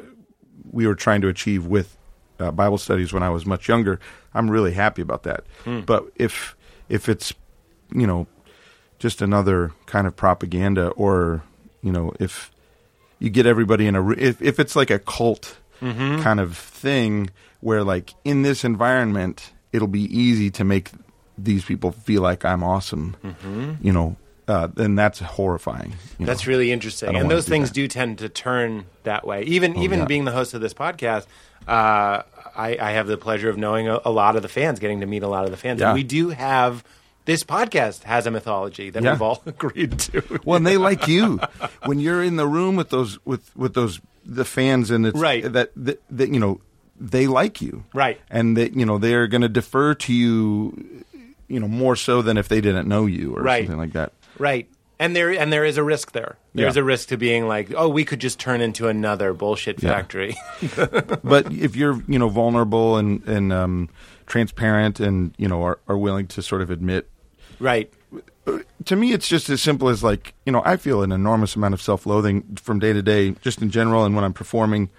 we 0.70 0.86
were 0.86 0.94
trying 0.94 1.20
to 1.20 1.28
achieve 1.28 1.66
with 1.66 1.96
uh, 2.38 2.50
Bible 2.50 2.78
studies 2.78 3.12
when 3.12 3.22
I 3.22 3.30
was 3.30 3.46
much 3.46 3.68
younger, 3.68 3.98
I'm 4.34 4.50
really 4.50 4.72
happy 4.72 5.02
about 5.02 5.22
that. 5.22 5.44
But 5.82 6.06
if 6.16 6.56
if 6.88 7.08
it's 7.08 7.32
you 7.94 8.06
know 8.06 8.26
just 8.98 9.20
another 9.20 9.72
kind 9.86 10.06
of 10.06 10.16
propaganda, 10.16 10.88
or 10.90 11.42
you 11.86 11.92
know 11.92 12.12
if 12.18 12.50
you 13.22 13.30
get 13.30 13.46
everybody 13.46 13.86
in 13.86 13.94
a 13.94 14.10
if 14.10 14.42
if 14.42 14.58
it's 14.58 14.74
like 14.74 14.90
a 14.90 14.98
cult 14.98 15.56
kind 15.80 16.40
of 16.40 16.56
thing 16.58 17.30
where 17.60 17.84
like 17.84 18.12
in 18.24 18.42
this 18.42 18.64
environment 18.64 19.52
it'll 19.72 19.86
be 20.02 20.04
easy 20.24 20.50
to 20.50 20.64
make 20.64 20.90
these 21.38 21.64
people 21.64 21.92
feel 21.92 22.22
like 22.22 22.44
I'm 22.44 22.62
awesome, 22.62 23.14
you 23.82 23.92
know. 23.92 24.16
Uh, 24.48 24.68
then 24.72 24.94
that's 24.94 25.18
horrifying. 25.18 25.92
That's 26.20 26.46
know. 26.46 26.50
really 26.52 26.70
interesting, 26.70 27.16
and 27.16 27.28
those 27.28 27.46
do 27.46 27.50
things 27.50 27.68
that. 27.70 27.74
do 27.74 27.88
tend 27.88 28.18
to 28.18 28.28
turn 28.28 28.86
that 29.02 29.26
way. 29.26 29.42
Even 29.42 29.76
even 29.76 29.98
yeah. 30.00 30.04
being 30.06 30.24
the 30.24 30.30
host 30.30 30.54
of 30.54 30.60
this 30.60 30.72
podcast, 30.72 31.26
uh, 31.66 32.22
I, 32.56 32.78
I 32.80 32.90
have 32.92 33.08
the 33.08 33.18
pleasure 33.18 33.50
of 33.50 33.58
knowing 33.58 33.88
a, 33.88 33.98
a 34.04 34.10
lot 34.10 34.36
of 34.36 34.42
the 34.42 34.48
fans, 34.48 34.78
getting 34.78 35.00
to 35.00 35.06
meet 35.06 35.24
a 35.24 35.28
lot 35.28 35.44
of 35.46 35.50
the 35.50 35.56
fans, 35.56 35.80
Yeah. 35.80 35.88
and 35.88 35.94
we 35.94 36.04
do 36.04 36.30
have. 36.30 36.84
This 37.26 37.44
podcast 37.44 38.04
has 38.04 38.26
a 38.26 38.30
mythology 38.30 38.88
that 38.90 39.02
Yeah. 39.02 39.12
we've 39.12 39.22
all 39.22 39.42
agreed 39.46 39.98
to. 40.00 40.40
Well, 40.44 40.56
and 40.56 40.66
they 40.66 40.76
like 40.78 41.06
you 41.06 41.38
when 41.84 42.00
you're 42.00 42.22
in 42.24 42.36
the 42.36 42.46
room 42.46 42.74
with 42.76 42.88
those 42.90 43.18
with 43.26 43.54
with 43.56 43.74
those 43.74 44.00
the 44.24 44.44
fans, 44.44 44.90
and 44.90 45.04
it's 45.06 45.18
Right. 45.18 45.42
that 45.52 45.70
that, 45.76 46.00
that 46.10 46.30
you 46.30 46.40
know 46.40 46.60
they 46.98 47.26
like 47.26 47.60
you, 47.60 47.84
Right. 47.92 48.18
And 48.30 48.56
that 48.56 48.74
you 48.74 48.86
know 48.86 48.96
they 48.98 49.12
are 49.14 49.26
going 49.26 49.42
to 49.42 49.48
defer 49.50 49.94
to 49.94 50.12
you, 50.14 51.04
you 51.46 51.60
know, 51.60 51.68
more 51.68 51.94
so 51.96 52.22
than 52.22 52.38
if 52.38 52.48
they 52.48 52.60
didn't 52.62 52.88
know 52.88 53.06
you 53.06 53.36
or 53.36 53.42
Right. 53.42 53.64
something 53.66 53.78
like 53.78 53.92
that. 53.92 54.12
Right. 54.38 54.66
And 54.98 55.14
there 55.14 55.30
and 55.30 55.52
there 55.52 55.64
is 55.64 55.76
a 55.76 55.82
risk 55.82 56.12
there. 56.12 56.36
There's 56.54 56.76
Yeah. 56.76 56.80
a 56.82 56.84
risk 56.84 57.08
to 57.08 57.16
being 57.18 57.46
like, 57.48 57.70
oh, 57.76 57.88
we 57.88 58.04
could 58.06 58.18
just 58.20 58.38
turn 58.38 58.60
into 58.62 58.88
another 58.88 59.34
bullshit 59.34 59.82
Yeah. 59.82 59.90
factory. 59.90 60.36
But 61.22 61.52
if 61.52 61.76
you're 61.76 62.00
you 62.08 62.18
know 62.18 62.28
vulnerable 62.30 62.96
and 62.96 63.22
and 63.28 63.52
um, 63.52 63.88
transparent, 64.26 65.00
and 65.00 65.34
you 65.36 65.48
know 65.48 65.62
are, 65.64 65.78
are 65.88 65.98
willing 65.98 66.28
to 66.28 66.40
sort 66.42 66.62
of 66.62 66.70
admit 66.70 67.08
right. 67.60 67.92
to 68.84 68.96
me, 68.96 69.12
it's 69.12 69.28
just 69.28 69.50
as 69.50 69.62
simple 69.62 69.88
as 69.88 70.02
like 70.02 70.34
you 70.44 70.52
know 70.52 70.62
I 70.64 70.76
feel 70.76 71.02
an 71.02 71.12
enormous 71.12 71.56
amount 71.56 71.74
of 71.74 71.82
self-loathing 71.82 72.56
from 72.56 72.78
day 72.78 72.92
to 72.92 73.02
day, 73.02 73.30
just 73.42 73.62
in 73.62 73.70
general, 73.70 74.04
and 74.04 74.14
when 74.14 74.24
I'm 74.24 74.32
performing, 74.32 74.90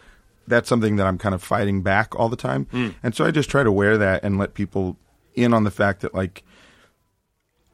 that's 0.48 0.70
something 0.70 0.96
that 0.98 1.08
I'm 1.08 1.18
kind 1.18 1.36
of 1.36 1.44
fighting 1.44 1.82
back 1.82 2.18
all 2.18 2.30
the 2.30 2.36
time, 2.36 2.68
and 3.04 3.16
so 3.16 3.26
I 3.26 3.32
just 3.32 3.50
try 3.50 3.64
to 3.64 3.72
wear 3.72 3.98
that 3.98 4.24
and 4.24 4.38
let 4.38 4.54
people 4.54 4.98
in 5.36 5.54
on 5.54 5.64
the 5.64 5.72
fact 5.72 6.02
that 6.02 6.14
like 6.14 6.44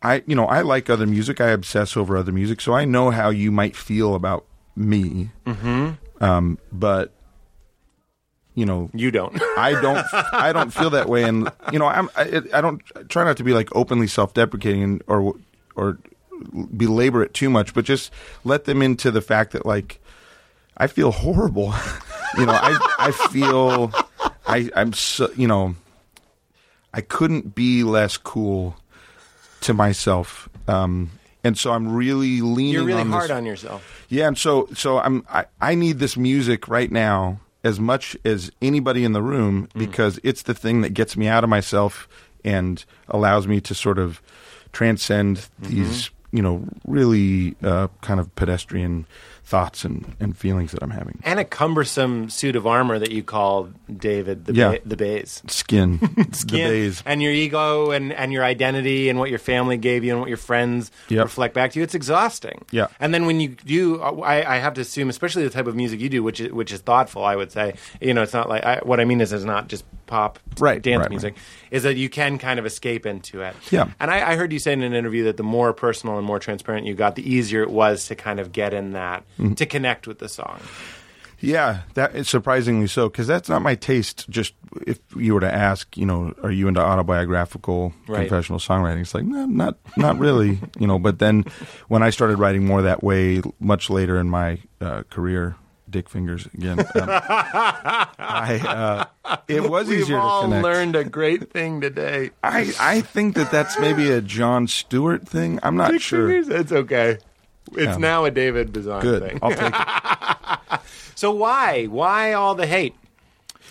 I 0.01 0.23
you 0.27 0.35
know 0.35 0.45
I 0.45 0.61
like 0.61 0.89
other 0.89 1.07
music, 1.07 1.41
I 1.41 1.49
obsess 1.49 1.97
over 1.97 2.17
other 2.17 2.31
music, 2.31 2.61
so 2.61 2.73
I 2.73 2.85
know 2.85 3.09
how 3.09 3.29
you 3.29 3.51
might 3.51 3.75
feel 3.75 4.15
about 4.15 4.45
me, 4.75 5.29
mm-hmm. 5.45 6.23
um, 6.23 6.57
but 6.71 7.13
you 8.55 8.65
know 8.65 8.89
You 8.93 9.11
don't. 9.11 9.41
I 9.57 9.79
don't. 9.81 10.05
I 10.13 10.53
don't 10.53 10.71
feel 10.71 10.89
that 10.91 11.09
way, 11.09 11.23
and 11.23 11.51
you 11.71 11.79
know, 11.79 11.87
I'm. 11.87 12.09
I, 12.15 12.41
I 12.53 12.61
don't 12.61 12.81
I 12.95 13.03
try 13.03 13.23
not 13.23 13.37
to 13.37 13.43
be 13.43 13.53
like 13.53 13.69
openly 13.75 14.07
self-deprecating 14.07 15.01
or 15.07 15.35
or 15.75 15.97
belabor 16.75 17.23
it 17.23 17.33
too 17.33 17.49
much, 17.49 17.73
but 17.73 17.85
just 17.85 18.11
let 18.43 18.65
them 18.65 18.81
into 18.81 19.11
the 19.11 19.21
fact 19.21 19.51
that 19.53 19.65
like 19.65 20.01
I 20.77 20.87
feel 20.87 21.11
horrible. 21.11 21.73
you 22.37 22.45
know, 22.45 22.53
I 22.53 22.77
I 22.99 23.11
feel 23.11 23.91
I 24.45 24.69
I'm 24.75 24.93
so 24.93 25.31
you 25.35 25.47
know 25.47 25.75
I 26.93 27.01
couldn't 27.01 27.55
be 27.55 27.83
less 27.83 28.17
cool 28.17 28.75
to 29.61 29.73
myself. 29.73 30.49
Um, 30.67 31.11
and 31.43 31.57
so 31.57 31.71
I'm 31.71 31.93
really 31.93 32.41
leaning. 32.41 32.73
You're 32.73 32.83
really 32.83 33.01
on 33.01 33.09
hard 33.09 33.29
this, 33.29 33.37
on 33.37 33.45
yourself. 33.45 34.05
yeah, 34.09 34.27
and 34.27 34.37
so 34.37 34.67
so 34.73 34.99
I'm 34.99 35.25
I, 35.29 35.45
I 35.59 35.75
need 35.75 35.99
this 35.99 36.15
music 36.15 36.67
right 36.67 36.91
now 36.91 37.39
as 37.63 37.79
much 37.79 38.17
as 38.25 38.51
anybody 38.61 39.03
in 39.03 39.13
the 39.13 39.21
room 39.21 39.67
Mm. 39.73 39.79
because 39.79 40.19
it's 40.23 40.43
the 40.43 40.53
thing 40.53 40.81
that 40.81 40.93
gets 40.93 41.15
me 41.17 41.27
out 41.27 41.43
of 41.43 41.49
myself 41.49 42.07
and 42.43 42.83
allows 43.07 43.47
me 43.47 43.61
to 43.61 43.73
sort 43.73 43.97
of 43.99 44.21
transcend 44.71 45.37
Mm-hmm. 45.61 45.67
these 45.75 46.09
you 46.31 46.41
know 46.41 46.65
really 46.87 47.55
uh, 47.63 47.87
kind 48.01 48.19
of 48.19 48.33
pedestrian 48.35 49.05
thoughts 49.45 49.83
and, 49.83 50.15
and 50.19 50.37
feelings 50.37 50.71
that 50.71 50.81
I'm 50.81 50.89
having. 50.91 51.19
And 51.23 51.39
a 51.39 51.43
cumbersome 51.45 52.29
suit 52.29 52.55
of 52.55 52.65
armor 52.65 52.97
that 52.97 53.11
you 53.11 53.23
call 53.23 53.69
David 53.93 54.45
the 54.45 54.53
Yeah. 54.53 54.71
ba- 54.71 54.79
the 54.85 54.95
bays. 54.97 55.43
Skin, 55.47 55.97
the 56.31 56.35
Skin 56.35 56.69
bays. 56.69 57.03
and 57.05 57.21
your 57.21 57.31
ego 57.33 57.91
and, 57.91 58.13
and 58.13 58.31
your 58.31 58.43
identity 58.43 59.09
and 59.09 59.19
what 59.19 59.29
your 59.29 59.39
family 59.39 59.75
gave 59.77 60.03
you 60.03 60.11
and 60.11 60.19
what 60.21 60.29
your 60.29 60.37
friends 60.37 60.91
Yep. 61.09 61.23
reflect 61.25 61.53
back 61.53 61.71
to 61.73 61.79
you. 61.79 61.83
It's 61.83 61.93
exhausting. 61.93 62.63
Yeah. 62.71 62.87
And 62.99 63.13
then 63.13 63.25
when 63.25 63.41
you 63.41 63.49
do, 63.49 64.01
I, 64.01 64.55
I 64.55 64.57
have 64.59 64.73
to 64.75 64.81
assume, 64.81 65.09
especially 65.09 65.43
the 65.43 65.49
type 65.49 65.67
of 65.67 65.75
music 65.75 65.99
you 65.99 66.09
do, 66.09 66.23
which 66.23 66.39
is, 66.39 66.51
which 66.51 66.71
is 66.71 66.79
thoughtful, 66.79 67.23
I 67.25 67.35
would 67.35 67.51
say. 67.51 67.75
You 68.01 68.13
know, 68.13 68.21
it's 68.23 68.33
not 68.33 68.47
like 68.49 68.63
I, 68.63 68.79
what 68.83 68.99
I 69.01 69.05
mean 69.05 69.19
is 69.21 69.33
it's 69.33 69.43
not 69.43 69.67
just 69.67 69.83
pop 70.13 70.37
Right, 70.59 70.79
dance 70.81 71.01
right, 71.01 71.09
music. 71.09 71.35
Is 71.71 71.81
that 71.83 71.95
you 71.95 72.07
can 72.09 72.37
kind 72.37 72.59
of 72.59 72.65
escape 72.67 73.05
into 73.07 73.41
it. 73.41 73.55
Yeah. 73.71 73.89
And 73.99 74.11
I, 74.11 74.31
I 74.31 74.35
heard 74.35 74.53
you 74.53 74.59
say 74.59 74.71
in 74.73 74.83
an 74.83 74.93
interview 74.93 75.23
that 75.23 75.37
the 75.37 75.43
more 75.43 75.73
personal 75.73 76.17
and 76.19 76.25
more 76.27 76.37
transparent 76.37 76.85
you 76.85 76.93
got, 76.93 77.15
the 77.15 77.27
easier 77.27 77.63
it 77.63 77.71
was 77.71 78.05
to 78.09 78.15
kind 78.15 78.39
of 78.39 78.51
get 78.51 78.73
in 78.73 78.91
that 78.93 79.23
Mm-hmm. 79.39 79.53
to 79.55 79.65
connect 79.65 80.05
with 80.07 80.19
the 80.19 80.29
song. 80.29 80.59
Yeah, 81.39 81.79
that 81.95 82.15
is 82.15 82.29
surprisingly 82.29 82.87
so 82.87 83.09
because 83.09 83.27
that's 83.27 83.49
not 83.49 83.61
my 83.61 83.75
taste. 83.75 84.29
Just 84.29 84.53
if 84.87 84.99
you 85.17 85.33
were 85.33 85.41
to 85.41 85.53
ask, 85.53 85.97
you 85.97 86.05
know, 86.05 86.33
are 86.41 86.51
you 86.51 86.67
into 86.69 86.79
autobiographical 86.79 87.93
Right. 88.07 88.19
confessional 88.29 88.59
songwriting? 88.59 89.01
It's 89.01 89.13
like, 89.13 89.25
no, 89.25 89.45
not 89.45 89.77
not 89.97 90.17
really, 90.19 90.59
you 90.79 90.87
know. 90.87 90.99
But 90.99 91.19
then 91.19 91.43
when 91.89 92.01
I 92.03 92.11
started 92.11 92.37
writing 92.39 92.65
more 92.65 92.83
that 92.83 93.03
way, 93.03 93.41
much 93.59 93.89
later 93.89 94.19
in 94.19 94.29
my 94.29 94.59
uh, 94.79 95.03
career, 95.09 95.55
dick 95.93 96.09
fingers 96.09 96.45
again. 96.47 96.79
Um, 96.81 96.85
I 96.97 99.07
uh, 99.25 99.37
it 99.47 99.69
was 99.69 99.87
We've 99.87 100.01
easier 100.01 100.19
to 100.19 100.39
connect. 100.41 100.63
learned 100.63 100.95
a 100.97 101.05
great 101.05 101.49
thing 101.51 101.79
today. 101.79 102.31
I 102.43 102.73
I 102.79 102.99
think 103.01 103.35
that 103.35 103.49
that's 103.51 103.79
maybe 103.79 104.11
a 104.11 104.19
Jon 104.19 104.67
Stewart 104.67 105.25
thing. 105.25 105.59
I'm 105.63 105.77
not 105.77 105.91
Dick 105.91 106.01
sure. 106.01 106.27
fingers? 106.27 106.49
It's 106.49 106.71
okay. 106.73 107.19
It's 107.71 107.93
Yeah. 107.93 107.97
now 107.97 108.25
a 108.25 108.31
David 108.31 108.73
Bazan 108.73 109.01
Good, 109.01 109.23
thing. 109.23 109.39
I'll 109.41 109.51
take 109.51 109.73
it 109.73 110.79
So 111.15 111.31
why? 111.31 111.85
Why 111.85 112.33
all 112.33 112.55
the 112.55 112.67
hate? 112.67 112.93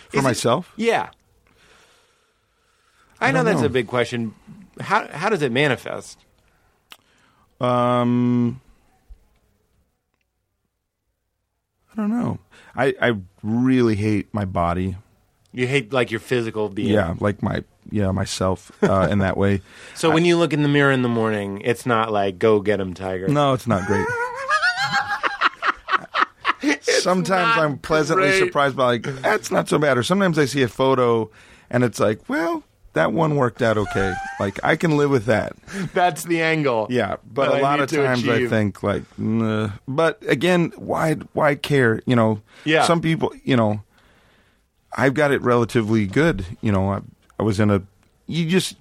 for 0.08 0.16
Is 0.16 0.22
it- 0.22 0.24
myself. 0.24 0.72
Yeah. 0.76 1.10
I, 3.20 3.32
know 3.32 3.44
that's 3.44 3.60
know. 3.60 3.66
a 3.66 3.68
big 3.68 3.86
question. 3.86 4.34
How 4.80 5.06
how 5.08 5.28
does 5.28 5.42
it 5.42 5.52
manifest? 5.52 6.18
Um, 7.60 8.61
I 11.92 11.96
don't 11.96 12.10
know. 12.10 12.38
I 12.74 12.94
I 13.00 13.14
really 13.42 13.96
hate 13.96 14.32
my 14.32 14.44
body. 14.44 14.96
You 15.52 15.66
hate 15.66 15.92
like 15.92 16.10
your 16.10 16.20
physical 16.20 16.68
being. 16.68 16.88
Yeah, 16.88 17.14
like 17.20 17.42
my 17.42 17.64
yeah 17.90 18.10
myself 18.10 18.72
uh, 18.82 19.08
in 19.10 19.18
that 19.18 19.36
way. 19.36 19.60
So 19.94 20.10
when 20.10 20.24
you 20.24 20.38
look 20.38 20.52
in 20.52 20.62
the 20.62 20.68
mirror 20.68 20.90
in 20.90 21.02
the 21.02 21.08
morning, 21.08 21.60
it's 21.64 21.86
not 21.86 22.10
like 22.10 22.38
go 22.38 22.60
get 22.60 22.80
him, 22.80 22.94
tiger. 22.94 23.28
No, 23.28 23.52
it's 23.52 23.66
not 23.66 23.86
great. 23.86 24.06
sometimes 26.80 27.58
I'm 27.58 27.78
pleasantly 27.78 28.28
great. 28.28 28.38
surprised 28.38 28.76
by 28.76 28.84
like 28.84 29.02
that's 29.20 29.50
not 29.50 29.68
so 29.68 29.78
bad. 29.78 29.98
Or 29.98 30.02
sometimes 30.02 30.38
I 30.38 30.46
see 30.46 30.62
a 30.62 30.68
photo 30.68 31.30
and 31.70 31.84
it's 31.84 32.00
like, 32.00 32.28
well, 32.28 32.64
that 32.94 33.12
one 33.12 33.36
worked 33.36 33.62
out 33.62 33.78
okay. 33.78 34.14
Like 34.38 34.58
I 34.62 34.76
can 34.76 34.96
live 34.96 35.10
with 35.10 35.26
that. 35.26 35.54
That's 35.94 36.24
the 36.24 36.42
angle. 36.42 36.86
Yeah, 36.90 37.16
but 37.32 37.48
a 37.48 37.54
I 37.54 37.60
lot 37.60 37.80
of 37.80 37.90
times 37.90 38.28
I 38.28 38.46
think 38.46 38.82
like, 38.82 39.02
nah. 39.18 39.70
but 39.88 40.22
again, 40.26 40.72
why 40.76 41.14
why 41.32 41.54
care? 41.54 42.02
You 42.06 42.16
know, 42.16 42.42
Yeah. 42.64 42.84
Some 42.84 43.00
people, 43.00 43.32
you 43.44 43.56
know, 43.56 43.82
I've 44.96 45.14
got 45.14 45.32
it 45.32 45.40
relatively 45.42 46.06
good. 46.06 46.44
You 46.60 46.72
know, 46.72 46.90
I, 46.90 47.00
I 47.38 47.42
was 47.42 47.58
in 47.60 47.70
a, 47.70 47.82
you 48.26 48.46
just 48.48 48.76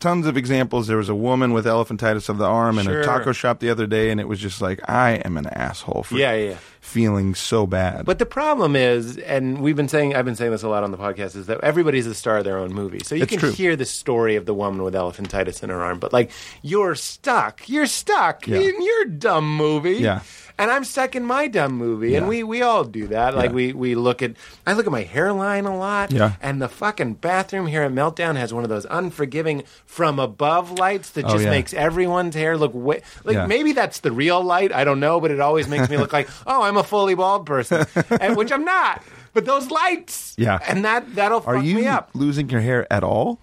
tons 0.00 0.26
of 0.26 0.36
examples. 0.36 0.86
There 0.88 0.96
was 0.96 1.08
a 1.08 1.14
woman 1.14 1.52
with 1.52 1.66
elephantitis 1.66 2.28
of 2.28 2.38
the 2.38 2.46
arm 2.46 2.78
in 2.78 2.86
Sure. 2.86 3.00
a 3.00 3.04
taco 3.04 3.32
shop 3.32 3.60
the 3.60 3.70
other 3.70 3.86
day, 3.86 4.10
and 4.10 4.18
it 4.20 4.26
was 4.26 4.40
just 4.40 4.60
like, 4.60 4.80
I 4.88 5.12
am 5.24 5.36
an 5.36 5.46
asshole 5.46 6.02
for 6.04 6.16
Yeah, 6.16 6.32
yeah, 6.34 6.48
yeah. 6.50 6.56
feeling 6.80 7.34
so 7.34 7.66
bad. 7.66 8.06
But 8.06 8.18
the 8.18 8.26
problem 8.26 8.74
is, 8.74 9.18
and 9.18 9.60
we've 9.60 9.76
been 9.76 9.88
saying, 9.88 10.16
I've 10.16 10.24
been 10.24 10.36
saying 10.36 10.50
this 10.52 10.62
a 10.62 10.68
lot 10.68 10.82
on 10.82 10.90
the 10.90 10.98
podcast, 10.98 11.36
is 11.36 11.46
that 11.46 11.60
everybody's 11.62 12.06
the 12.06 12.14
star 12.14 12.38
of 12.38 12.44
their 12.44 12.58
own 12.58 12.72
movie. 12.72 13.00
So 13.04 13.14
you 13.14 13.22
It's 13.24 13.30
can 13.30 13.38
true. 13.38 13.50
hear 13.52 13.76
the 13.76 13.84
story 13.84 14.36
of 14.36 14.46
the 14.46 14.54
woman 14.54 14.82
with 14.82 14.94
elephantitis 14.94 15.62
in 15.62 15.68
her 15.70 15.82
arm, 15.82 15.98
but 15.98 16.12
like 16.12 16.30
you're 16.62 16.94
stuck, 16.94 17.68
you're 17.68 17.86
stuck 17.86 18.46
Yeah. 18.48 18.58
in 18.58 18.82
your 18.82 19.04
dumb 19.04 19.56
movie. 19.56 19.98
Yeah. 19.98 20.20
And 20.60 20.70
I'm 20.70 20.84
stuck 20.84 21.16
in 21.16 21.24
my 21.24 21.48
dumb 21.48 21.72
movie, 21.72 22.14
and 22.14 22.28
we 22.28 22.42
we 22.44 22.62
all 22.62 22.84
do 22.84 23.08
that. 23.08 23.34
Like 23.34 23.52
we 23.52 23.72
we 23.72 23.94
look 23.94 24.22
at 24.22 24.34
I 24.66 24.74
look 24.74 24.86
at 24.86 24.92
my 24.92 25.02
hairline 25.02 25.64
a 25.64 25.76
lot, 25.76 26.12
Yeah. 26.12 26.34
and 26.42 26.60
the 26.60 26.68
fucking 26.68 27.14
bathroom 27.14 27.66
here 27.66 27.82
at 27.82 27.92
Meltdown 27.92 28.36
has 28.36 28.52
one 28.52 28.62
of 28.62 28.68
those 28.68 28.84
unforgiving 28.90 29.64
from 29.86 30.18
above 30.18 30.72
lights 30.78 31.10
that 31.10 31.24
Oh, 31.24 31.30
just 31.32 31.44
yeah. 31.44 31.50
makes 31.50 31.72
everyone's 31.74 32.34
hair 32.34 32.56
look 32.56 32.72
way 32.74 33.02
like 33.24 33.34
Yeah. 33.36 33.46
maybe 33.46 33.72
that's 33.72 34.00
the 34.00 34.12
real 34.12 34.42
light. 34.42 34.72
I 34.72 34.84
don't 34.84 35.00
know, 35.00 35.18
but 35.20 35.30
it 35.30 35.40
always 35.40 35.66
makes 35.66 35.88
me 35.88 35.96
look 35.96 36.12
like 36.12 36.28
oh 36.46 36.62
I'm 36.62 36.76
a 36.76 36.84
fully 36.84 37.14
bald 37.14 37.46
person, 37.46 37.86
and 38.20 38.36
which 38.36 38.52
I'm 38.52 38.64
not. 38.64 39.02
But 39.32 39.46
those 39.46 39.70
lights, 39.70 40.34
Yeah. 40.36 40.58
and 40.68 40.84
that 40.84 41.14
that'll 41.14 41.42
Are 41.46 41.56
fuck 41.56 41.64
you 41.64 41.76
me 41.76 41.86
up. 41.86 42.10
losing 42.14 42.50
your 42.50 42.60
hair 42.60 42.86
at 42.92 43.02
all? 43.02 43.40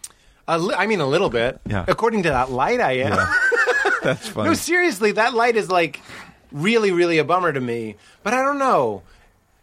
A 0.49 0.57
li- 0.59 0.75
I 0.77 0.85
mean, 0.87 1.01
a 1.01 1.05
little 1.07 1.29
bit. 1.29 1.59
Yeah. 1.65 1.83
According 1.89 2.23
to 2.23 2.29
that 2.29 2.51
light, 2.51 2.79
I 2.79 2.91
am. 3.03 3.17
That's 4.03 4.27
funny. 4.29 4.49
no, 4.49 4.53
seriously, 4.53 5.11
that 5.13 5.33
light 5.33 5.55
is 5.57 5.69
like 5.69 5.99
really, 6.51 6.91
really 6.91 7.17
a 7.17 7.23
bummer 7.23 7.51
to 7.53 7.61
me. 7.61 7.95
But 8.23 8.33
I 8.33 8.41
don't 8.41 8.59
know. 8.59 9.03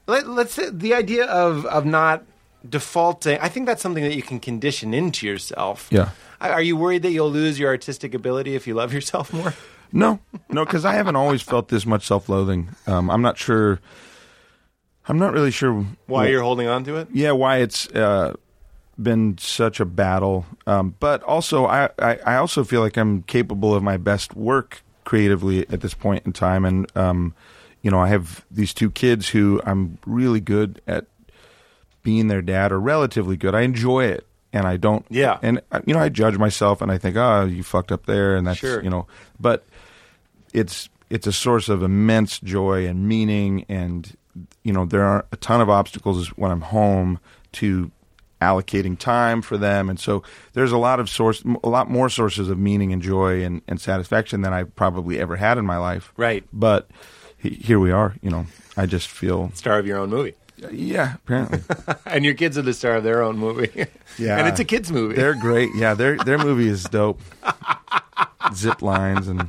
Let, 0.07 0.26
let's 0.28 0.55
say 0.55 0.68
the 0.70 0.95
idea 0.95 1.24
of 1.26 1.64
of 1.66 1.87
not 1.87 2.24
defaulting. 2.68 3.39
I 3.41 3.49
think 3.49 3.66
that's 3.66 3.82
something 3.82 4.05
that 4.05 4.14
you 4.16 4.22
can 4.22 4.41
condition 4.41 4.93
into 4.95 5.26
yourself. 5.26 5.89
Yeah. 5.91 6.11
Are 6.41 6.61
you 6.62 6.76
worried 6.76 7.03
that 7.03 7.11
you'll 7.12 7.30
lose 7.30 7.59
your 7.59 7.70
artistic 7.70 8.12
ability 8.14 8.55
if 8.55 8.66
you 8.66 8.74
love 8.74 8.93
yourself 8.93 9.32
more? 9.32 9.55
No, 9.93 10.18
no, 10.51 10.64
because 10.64 10.85
I 10.85 10.95
haven't 10.95 11.16
always 11.16 11.41
felt 11.41 11.68
this 11.68 11.87
much 11.87 12.07
self-loathing. 12.07 12.68
Um, 12.87 13.11
I'm 13.11 13.22
not 13.22 13.39
sure. 13.39 13.80
I'm 15.09 15.18
not 15.18 15.32
really 15.32 15.51
sure 15.51 15.87
Why 16.07 16.26
wh- 16.26 16.30
you're 16.30 16.43
holding 16.43 16.66
on 16.66 16.85
to 16.85 16.97
it? 16.97 17.09
yeah 17.12 17.32
why 17.32 17.59
it's 17.59 17.87
uh, 17.91 18.35
been 19.01 19.37
such 19.39 19.80
a 19.80 19.85
battle. 19.85 20.47
Um, 20.66 20.95
but 21.01 21.22
also, 21.22 21.66
I, 21.66 21.91
I 21.99 22.18
I 22.26 22.37
also 22.37 22.64
feel 22.64 22.80
like 22.80 22.97
I'm 22.97 23.22
capable 23.22 23.74
of 23.74 23.82
my 23.82 23.97
best 23.97 24.35
work 24.35 24.82
creatively 25.05 25.68
at 25.68 25.80
this 25.80 25.94
point 25.94 26.24
in 26.26 26.32
time, 26.32 26.64
and 26.64 26.96
um, 26.96 27.34
you 27.82 27.90
know 27.90 28.00
I 28.00 28.09
have 28.09 28.44
these 28.50 28.74
two 28.74 28.90
kids 28.90 29.28
who 29.28 29.61
I'm 29.64 29.98
really 30.07 30.40
good 30.40 30.80
at 30.86 31.07
being 32.02 32.28
their 32.28 32.42
dad, 32.42 32.72
or 32.72 32.80
relatively 32.80 33.36
good. 33.36 33.55
I 33.55 33.62
enjoy 33.62 34.05
it. 34.05 34.26
And 34.52 34.68
I 34.68 34.76
don't, 34.76 35.05
Yeah. 35.11 35.38
And 35.42 35.61
uh, 35.72 35.80
you 35.84 35.94
know, 35.94 35.98
I 36.00 36.09
judge 36.11 36.38
myself, 36.38 36.80
and 36.80 36.92
I 36.92 36.96
think, 36.96 37.16
oh, 37.16 37.44
you 37.44 37.64
fucked 37.64 37.90
up 37.90 38.07
there, 38.07 38.36
and 38.36 38.46
that's, 38.46 38.61
Sure. 38.61 38.80
you 38.84 38.88
know. 38.90 39.09
But 39.40 39.64
it's 40.52 40.88
it's 41.11 41.26
a 41.26 41.32
source 41.32 41.68
of 41.68 41.82
immense 41.82 42.38
joy 42.38 42.86
and 42.86 43.07
meaning 43.09 43.64
and 43.68 44.16
you 44.62 44.72
know 44.72 44.84
there 44.84 45.02
are 45.05 45.26
a 45.32 45.36
ton 45.36 45.61
of 45.61 45.68
obstacles 45.68 46.28
when 46.28 46.50
i'm 46.50 46.61
home 46.62 47.18
to 47.52 47.90
allocating 48.45 48.99
time 48.99 49.40
for 49.42 49.57
them 49.59 49.88
and 49.90 49.99
so 49.99 50.22
there's 50.53 50.72
a 50.72 50.78
lot 50.78 51.01
of 51.01 51.09
source 51.09 51.42
a 51.64 51.68
lot 51.68 51.88
more 51.90 52.09
sources 52.09 52.49
of 52.51 52.59
meaning 52.59 52.92
and 52.92 53.01
joy 53.03 53.42
and, 53.45 53.62
and 53.68 53.80
satisfaction 53.80 54.42
than 54.42 54.53
i've 54.53 54.74
probably 54.76 55.18
ever 55.18 55.36
had 55.36 55.57
in 55.59 55.64
my 55.64 55.78
life 55.78 56.12
Right. 56.16 56.45
but 56.53 56.88
he, 57.36 57.51
here 57.51 57.78
we 57.80 57.90
are 57.90 58.14
you 58.22 58.30
know 58.30 58.47
i 58.76 58.86
just 58.86 59.09
feel 59.09 59.51
Star 59.55 59.78
of 59.78 59.86
your 59.86 59.99
own 59.99 60.11
movie, 60.11 60.34
uh, 60.62 60.68
yeah 60.70 61.14
apparently 61.24 61.61
and 62.07 62.24
your 62.24 62.34
kids 62.34 62.57
are 62.59 62.62
the 62.62 62.72
star 62.74 62.97
of 62.97 63.05
their 63.05 63.22
own 63.22 63.36
movie. 63.38 63.86
Yeah. 64.18 64.38
and 64.38 64.47
it's 64.49 64.61
a 64.61 64.64
kids 64.64 64.92
movie. 64.92 65.14
they're 65.16 65.34
great 65.34 65.70
yeah 65.74 65.95
their 65.95 66.16
their 66.18 66.38
movie 66.38 66.68
is 66.68 66.84
dope 66.84 67.20
zip 68.55 68.82
lines 68.82 69.28
and 69.28 69.49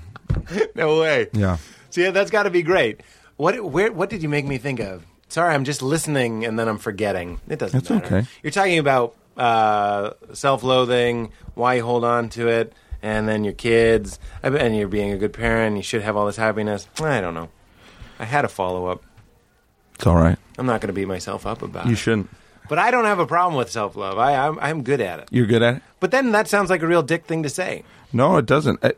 no 0.75 0.99
way. 0.99 1.27
yeah 1.33 1.57
So 1.89 2.01
yeah, 2.01 2.11
that's 2.11 2.29
got 2.31 2.43
to 2.43 2.49
be 2.49 2.61
great. 2.63 3.01
What 3.37 3.53
where 3.63 3.91
what 3.91 4.09
did 4.09 4.21
you 4.23 4.29
make 4.29 4.45
me 4.45 4.57
think 4.57 4.79
of? 4.79 5.03
Sorry, 5.35 5.53
I'm 5.53 5.65
just 5.65 5.81
listening 5.81 6.45
and 6.45 6.57
then 6.57 6.69
I'm 6.69 6.77
forgetting. 6.77 7.41
It 7.49 7.59
doesn't 7.59 7.77
That's 7.77 7.89
matter. 7.89 8.19
okay. 8.19 8.27
You're 8.41 8.51
talking 8.51 8.79
about 8.79 9.17
uh, 9.35 10.11
self-loathing, 10.31 11.33
why 11.55 11.73
you 11.73 11.83
hold 11.83 12.05
on 12.05 12.29
to 12.29 12.47
it, 12.47 12.71
and 13.01 13.27
then 13.27 13.43
your 13.43 13.51
kids, 13.51 14.17
and 14.41 14.77
you're 14.77 14.87
being 14.87 15.11
a 15.11 15.17
good 15.17 15.33
parent. 15.33 15.75
You 15.75 15.83
should 15.83 16.03
have 16.03 16.15
all 16.15 16.25
this 16.25 16.37
happiness. 16.37 16.87
I 17.01 17.19
don't 17.19 17.33
know. 17.33 17.49
I 18.17 18.23
had 18.23 18.45
a 18.45 18.47
follow-up. 18.47 19.03
it's 19.95 20.07
all 20.07 20.15
right 20.15 20.37
I'm 20.57 20.67
not 20.67 20.79
going 20.79 20.87
to 20.87 20.93
beat 20.93 21.09
myself 21.09 21.45
up 21.45 21.61
about 21.61 21.85
it. 21.85 21.89
you 21.89 21.95
shouldn't 21.97 22.29
But 22.69 22.79
I 22.79 22.89
don't 22.89 23.03
have 23.03 23.19
a 23.19 23.27
problem 23.27 23.57
with 23.57 23.69
self-love. 23.69 24.17
I, 24.17 24.47
I'm 24.47 24.57
I'm 24.61 24.83
good 24.83 25.01
at 25.01 25.19
it. 25.19 25.27
you're 25.31 25.47
good 25.47 25.61
at 25.61 25.75
it 25.75 25.81
But 25.99 26.11
then 26.11 26.31
that 26.31 26.47
sounds 26.47 26.69
like 26.69 26.81
a 26.81 26.87
real 26.87 27.03
dick 27.03 27.25
thing 27.25 27.43
to 27.43 27.49
say. 27.49 27.83
no 28.13 28.37
it 28.37 28.45
doesn't 28.45 28.79
I, 28.85 28.93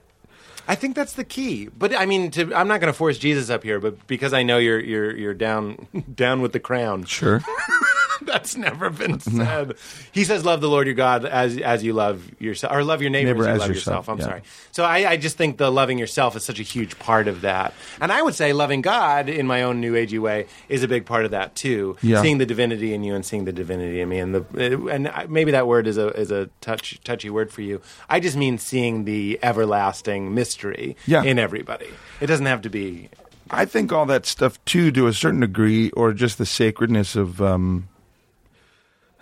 I 0.68 0.76
think 0.76 0.95
that's 0.95 1.13
the 1.13 1.24
key. 1.24 1.68
But 1.68 1.95
I 1.95 2.05
mean, 2.05 2.30
to, 2.32 2.53
I'm 2.53 2.68
not 2.68 2.82
going 2.82 2.91
to 2.91 2.97
force 2.97 3.18
Jesus 3.18 3.49
up 3.49 3.63
here, 3.63 3.80
but 3.80 4.05
because 4.07 4.34
I 4.34 4.43
know 4.43 4.57
you're 4.57 4.80
you're 4.80 5.15
you're 5.15 5.34
down 5.34 5.88
down 6.13 6.41
with 6.41 6.53
the 6.53 6.59
crown. 6.59 7.05
sure 7.05 7.41
That's 8.24 8.55
never 8.55 8.89
been 8.89 9.20
said. 9.20 9.76
He 10.11 10.24
says, 10.24 10.45
"Love 10.45 10.61
the 10.61 10.70
Lord 10.70 10.88
your 10.88 10.95
God 10.95 11.26
as 11.26 11.57
as 11.57 11.84
you 11.84 11.93
love 11.93 12.30
yourself, 12.41 12.74
or 12.74 12.84
love 12.84 13.01
your 13.01 13.09
neighbor, 13.11 13.34
Neighbor 13.34 13.43
as 13.43 13.47
you 13.47 13.53
as 13.53 13.59
love 13.59 13.70
yourself, 13.70 14.07
yourself." 14.07 14.09
I'm 14.09 14.18
yeah. 14.20 14.26
sorry. 14.26 14.41
So 14.72 14.84
I, 14.84 15.11
I 15.11 15.18
just 15.18 15.38
think 15.38 15.57
the 15.57 15.72
loving 15.72 15.97
yourself 15.97 16.36
is 16.36 16.43
such 16.43 16.59
a 16.59 16.63
huge 16.63 16.97
part 16.99 17.28
of 17.28 17.41
that, 17.41 17.74
and 18.01 18.11
I 18.11 18.22
would 18.22 18.36
say 18.36 18.53
loving 18.53 18.82
God 18.82 19.30
in 19.30 19.47
my 19.47 19.63
own 19.63 19.80
new 19.80 19.93
agey 19.93 20.20
way 20.20 20.47
is 20.70 20.84
a 20.84 20.88
big 20.88 21.05
part 21.05 21.26
of 21.26 21.32
that 21.32 21.55
too. 21.55 21.97
Yeah. 22.01 22.22
Seeing 22.22 22.38
the 22.38 22.45
divinity 22.45 22.93
in 22.93 23.03
you 23.03 23.15
and 23.15 23.26
seeing 23.26 23.45
the 23.45 23.53
divinity 23.53 24.01
in 24.01 24.09
me, 24.09 24.20
and 24.20 24.34
the 24.36 24.88
and 24.89 25.11
maybe 25.30 25.51
that 25.51 25.68
word 25.68 25.88
is 25.88 25.97
a 25.97 26.07
is 26.09 26.32
a 26.32 26.47
touch 26.61 26.99
touchy 27.03 27.30
word 27.30 27.51
for 27.51 27.61
you. 27.61 27.82
I 28.09 28.20
just 28.20 28.38
mean 28.38 28.57
seeing 28.57 29.05
the 29.05 29.39
everlasting 29.43 30.34
mystery 30.34 30.95
Yeah. 31.05 31.24
in 31.24 31.39
everybody. 31.39 31.89
It 32.22 32.28
doesn't 32.28 32.45
have 32.45 32.61
to 32.63 32.70
be. 32.70 33.09
I 33.49 33.65
think 33.65 33.93
all 33.93 34.05
that 34.07 34.26
stuff 34.26 34.63
too, 34.65 34.91
to 34.91 35.07
a 35.07 35.13
certain 35.13 35.39
degree, 35.39 35.89
or 35.91 36.11
just 36.11 36.38
the 36.38 36.45
sacredness 36.45 37.15
of, 37.15 37.41
um, 37.41 37.88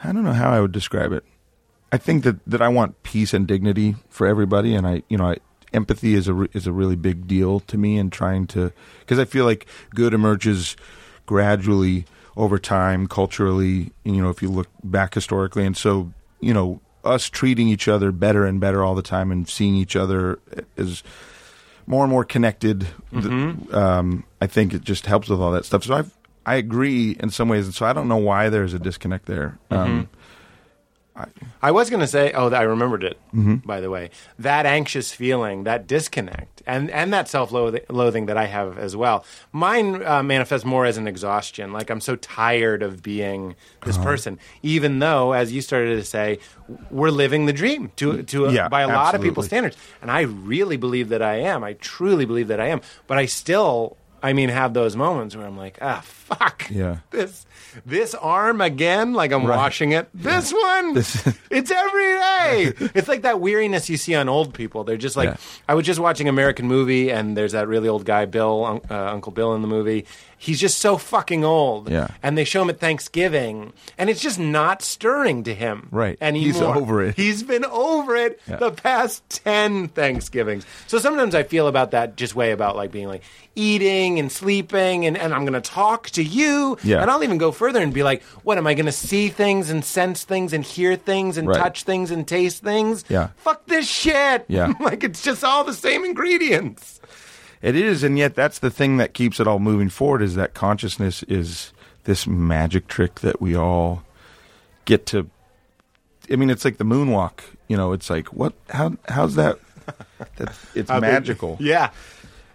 I 0.06 0.12
don't 0.12 0.24
know 0.24 0.34
how 0.34 0.52
I 0.52 0.62
would 0.62 0.72
describe 0.72 1.12
it. 1.12 1.24
I 1.92 1.98
think 1.98 2.24
that, 2.24 2.44
that 2.46 2.62
I 2.62 2.68
want 2.68 3.04
peace 3.04 3.34
and 3.34 3.48
dignity 3.48 3.96
for 4.10 4.28
everybody, 4.28 4.76
and 4.76 4.86
I, 4.86 5.04
you 5.08 5.18
know, 5.18 5.30
I, 5.30 5.38
empathy 5.74 6.14
is 6.14 6.28
a 6.28 6.34
re- 6.34 6.50
is 6.54 6.68
a 6.68 6.72
really 6.72 6.96
big 6.96 7.28
deal 7.28 7.60
to 7.62 7.78
me, 7.78 7.98
and 7.98 8.12
trying 8.12 8.48
to 8.48 8.72
because 9.00 9.20
I 9.20 9.26
feel 9.26 9.46
like 9.46 9.66
good 9.94 10.14
emerges 10.14 10.76
gradually 11.26 12.06
over 12.36 12.58
time, 12.60 13.08
culturally. 13.08 13.92
You 14.04 14.22
know, 14.22 14.30
if 14.30 14.42
you 14.42 14.50
look 14.50 14.68
back 14.84 15.14
historically, 15.14 15.66
and 15.66 15.78
so 15.78 16.12
you 16.40 16.54
know, 16.54 16.82
us 17.04 17.30
treating 17.30 17.68
each 17.68 17.88
other 17.88 18.12
better 18.12 18.46
and 18.46 18.60
better 18.60 18.84
all 18.84 18.96
the 18.96 19.02
time, 19.02 19.32
and 19.32 19.48
seeing 19.48 19.76
each 19.76 19.96
other 19.96 20.40
as 20.78 21.04
more 21.88 22.04
and 22.04 22.12
more 22.12 22.26
connected. 22.26 22.88
th- 23.12 23.74
um, 23.74 24.26
I 24.42 24.48
think 24.48 24.74
it 24.74 24.84
just 24.84 25.06
helps 25.06 25.30
with 25.30 25.40
all 25.40 25.52
that 25.52 25.66
stuff. 25.66 25.84
So 25.84 25.96
I 25.96 26.04
I 26.46 26.56
agree 26.56 27.18
in 27.20 27.30
some 27.30 27.50
ways, 27.50 27.66
and 27.66 27.74
so 27.74 27.86
I 27.86 27.94
don't 27.94 28.08
know 28.08 28.18
why 28.18 28.50
there's 28.50 28.74
a 28.74 28.80
disconnect 28.80 29.26
there. 29.26 29.58
Um, 29.72 30.10
I 31.62 31.72
was 31.72 31.90
going 31.90 32.02
to 32.02 32.08
say, 32.08 32.34
oh, 32.34 32.50
I 32.52 32.64
remembered 32.64 33.02
it. 33.02 33.18
Mm-hmm. 33.34 33.66
By 33.66 33.80
the 33.80 33.90
way, 33.90 34.10
that 34.38 34.66
anxious 34.66 35.14
feeling, 35.14 35.64
that 35.64 35.88
disconnect, 35.88 36.62
and 36.68 36.92
and 36.92 37.14
that 37.14 37.30
self-loathing 37.30 38.26
that 38.26 38.36
I 38.36 38.48
have 38.48 38.78
as 38.78 38.98
well. 38.98 39.24
Mine 39.54 40.04
uh, 40.06 40.22
manifests 40.24 40.66
more 40.66 40.86
as 40.86 40.98
an 40.98 41.08
exhaustion. 41.08 41.72
Like 41.72 41.90
I'm 41.90 42.02
so 42.02 42.18
tired 42.18 42.84
of 42.84 43.02
being 43.02 43.56
this 43.86 43.96
Uh-huh. 43.96 44.04
person, 44.04 44.40
even 44.62 45.00
though, 45.00 45.32
as 45.32 45.54
you 45.54 45.62
started 45.62 45.96
to 45.96 46.04
say, 46.04 46.40
we're 46.92 47.12
living 47.12 47.46
the 47.46 47.54
dream 47.54 47.92
to 47.96 48.22
to 48.24 48.50
Yeah, 48.52 48.68
by 48.68 48.82
a 48.82 48.88
lot 48.90 49.16
of 49.16 49.22
people's 49.22 49.46
standards. 49.46 49.78
And 50.02 50.12
I 50.12 50.22
really 50.22 50.76
believe 50.76 51.08
that 51.10 51.22
I 51.22 51.36
am. 51.36 51.64
I 51.64 51.74
truly 51.80 52.26
believe 52.26 52.50
that 52.50 52.60
I 52.60 52.68
am. 52.68 52.82
But 53.08 53.18
I 53.20 53.26
still, 53.28 53.96
I 54.22 54.34
mean, 54.34 54.50
have 54.50 54.74
those 54.74 54.98
moments 54.98 55.34
where 55.34 55.48
I'm 55.48 55.58
like, 55.58 55.78
ah, 55.82 56.02
fuck. 56.26 56.70
Yeah. 56.70 56.98
This 57.12 57.46
this 57.86 58.14
arm 58.16 58.62
again, 58.62 59.14
like 59.14 59.32
I'm 59.34 59.46
Right. 59.46 59.58
washing 59.58 59.92
it. 59.92 60.08
This 60.14 60.52
one, 60.54 60.94
This- 60.94 61.28
it's 61.50 61.72
every 61.72 62.04
day. 62.04 62.74
it's 62.96 63.08
like 63.08 63.24
that 63.24 63.40
weariness 63.42 63.90
you 63.90 63.98
see 63.98 64.16
on 64.16 64.30
old 64.30 64.54
people. 64.54 64.84
They're 64.86 64.96
just 64.98 65.18
like, 65.18 65.30
Yeah. 65.30 65.38
I 65.68 65.74
was 65.76 65.86
just 65.86 66.00
watching 66.00 66.28
American 66.30 66.68
movie, 66.68 67.10
and 67.12 67.36
there's 67.36 67.52
that 67.52 67.68
really 67.68 67.90
old 67.90 68.06
guy, 68.06 68.26
Bill, 68.26 68.82
uh, 68.90 68.94
Uncle 68.96 69.32
Bill 69.34 69.54
in 69.56 69.62
the 69.62 69.68
movie. 69.68 70.06
He's 70.38 70.60
just 70.60 70.80
so 70.80 70.98
fucking 70.98 71.44
old. 71.44 71.90
Yeah. 71.90 72.08
And 72.22 72.38
they 72.38 72.44
show 72.44 72.62
him 72.62 72.70
at 72.70 72.80
Thanksgiving, 72.80 73.74
and 73.98 74.10
it's 74.10 74.22
just 74.22 74.38
not 74.40 74.82
stirring 74.82 75.44
to 75.46 75.54
him. 75.56 75.88
Right. 75.92 76.18
Anymore. 76.22 76.46
He's 76.48 76.62
over 76.62 77.04
it. 77.04 77.16
He's 77.16 77.42
been 77.44 77.66
over 77.66 78.16
it 78.16 78.40
Yeah. 78.48 78.58
the 78.58 78.72
past 78.72 79.24
10 79.30 79.88
Thanksgivings. 79.90 80.66
So 80.88 80.98
sometimes 81.00 81.36
I 81.36 81.44
feel 81.44 81.68
about 81.68 81.92
that 81.92 82.16
just 82.16 82.36
way 82.36 82.52
about 82.52 82.76
like 82.76 82.92
being 82.92 83.08
like 83.08 83.24
eating 83.56 84.20
and 84.20 84.30
sleeping, 84.32 85.06
and, 85.06 85.18
and 85.18 85.34
I'm 85.34 85.46
going 85.46 85.54
to 85.60 85.62
talk 85.62 86.10
to 86.16 86.24
you. 86.24 86.78
Yeah. 86.84 87.02
And 87.02 87.10
I'll 87.10 87.24
even 87.24 87.38
go 87.38 87.52
further 87.52 87.82
and 87.82 87.94
be 87.94 88.04
like, 88.04 88.24
what, 88.44 88.58
am 88.58 88.68
I 88.68 88.74
going 88.74 88.88
to 88.88 88.92
see 88.92 89.30
things 89.30 89.70
and 89.70 89.84
sense 89.86 90.24
things 90.24 90.52
and 90.54 90.64
hear 90.64 90.96
things 90.96 91.38
and 91.38 91.48
Right. 91.48 91.58
touch 91.58 91.84
things 91.84 92.12
and 92.12 92.28
taste 92.28 92.62
things? 92.64 93.06
Yeah. 93.08 93.30
Fuck 93.38 93.68
this 93.68 93.88
shit. 93.88 94.46
Yeah. 94.48 94.74
like 94.80 95.04
it's 95.04 95.22
just 95.24 95.44
all 95.44 95.64
the 95.64 95.74
same 95.74 96.04
ingredients. 96.04 97.00
It 97.62 97.76
is, 97.76 98.04
and 98.04 98.18
yet 98.18 98.36
that's 98.36 98.60
the 98.60 98.70
thing 98.70 98.98
that 98.98 99.14
keeps 99.14 99.40
it 99.40 99.48
all 99.48 99.58
moving 99.60 99.90
forward. 99.90 100.22
Is 100.22 100.36
that 100.36 100.54
consciousness 100.54 101.24
is 101.24 101.72
this 102.04 102.28
magic 102.28 102.88
trick 102.88 103.22
that 103.22 103.42
we 103.42 103.56
all 103.56 104.04
get 104.84 105.06
to. 105.08 105.30
I 106.32 106.36
mean, 106.36 106.50
it's 106.52 106.64
like 106.66 106.78
the 106.78 106.84
moonwalk. 106.84 107.40
You 107.68 107.78
know, 107.78 107.92
it's 107.94 108.10
like 108.10 108.28
what? 108.34 108.54
How? 108.70 108.96
How's 109.08 109.34
that? 109.36 109.58
that 110.36 110.54
it's 110.76 110.90
magical. 110.90 111.58
Yeah. 111.62 111.90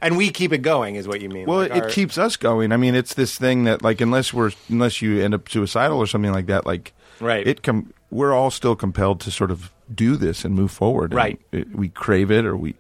And 0.03 0.17
we 0.17 0.31
keep 0.31 0.53
it 0.53 0.59
going, 0.63 0.95
is 0.97 1.07
what 1.07 1.21
you 1.21 1.29
mean. 1.29 1.47
Well, 1.47 1.59
Like 1.59 1.73
it 1.77 1.83
our- 1.85 1.89
keeps 1.91 2.17
us 2.19 2.37
going. 2.37 2.73
I 2.73 2.77
mean, 2.79 2.95
it's 2.95 3.15
this 3.15 3.37
thing 3.37 3.65
that, 3.65 3.83
like, 3.83 4.01
unless 4.01 4.33
we're 4.33 4.53
unless 4.69 5.03
you 5.03 5.21
end 5.23 5.35
up 5.35 5.49
suicidal 5.49 5.99
or 5.99 6.07
something 6.07 6.33
like 6.33 6.47
that, 6.47 6.65
like, 6.67 6.93
Right. 7.21 7.47
It 7.47 7.63
com- 7.63 7.93
we're 8.11 8.33
all 8.33 8.51
still 8.51 8.75
compelled 8.75 9.21
to 9.21 9.31
sort 9.31 9.51
of 9.51 9.71
do 9.95 10.17
this 10.17 10.45
and 10.45 10.55
move 10.55 10.71
forward. 10.71 11.13
Right. 11.13 11.39
it- 11.53 11.75
we 11.77 11.89
crave 11.91 12.31
it, 12.31 12.47
or 12.47 12.57
we, 12.57 12.75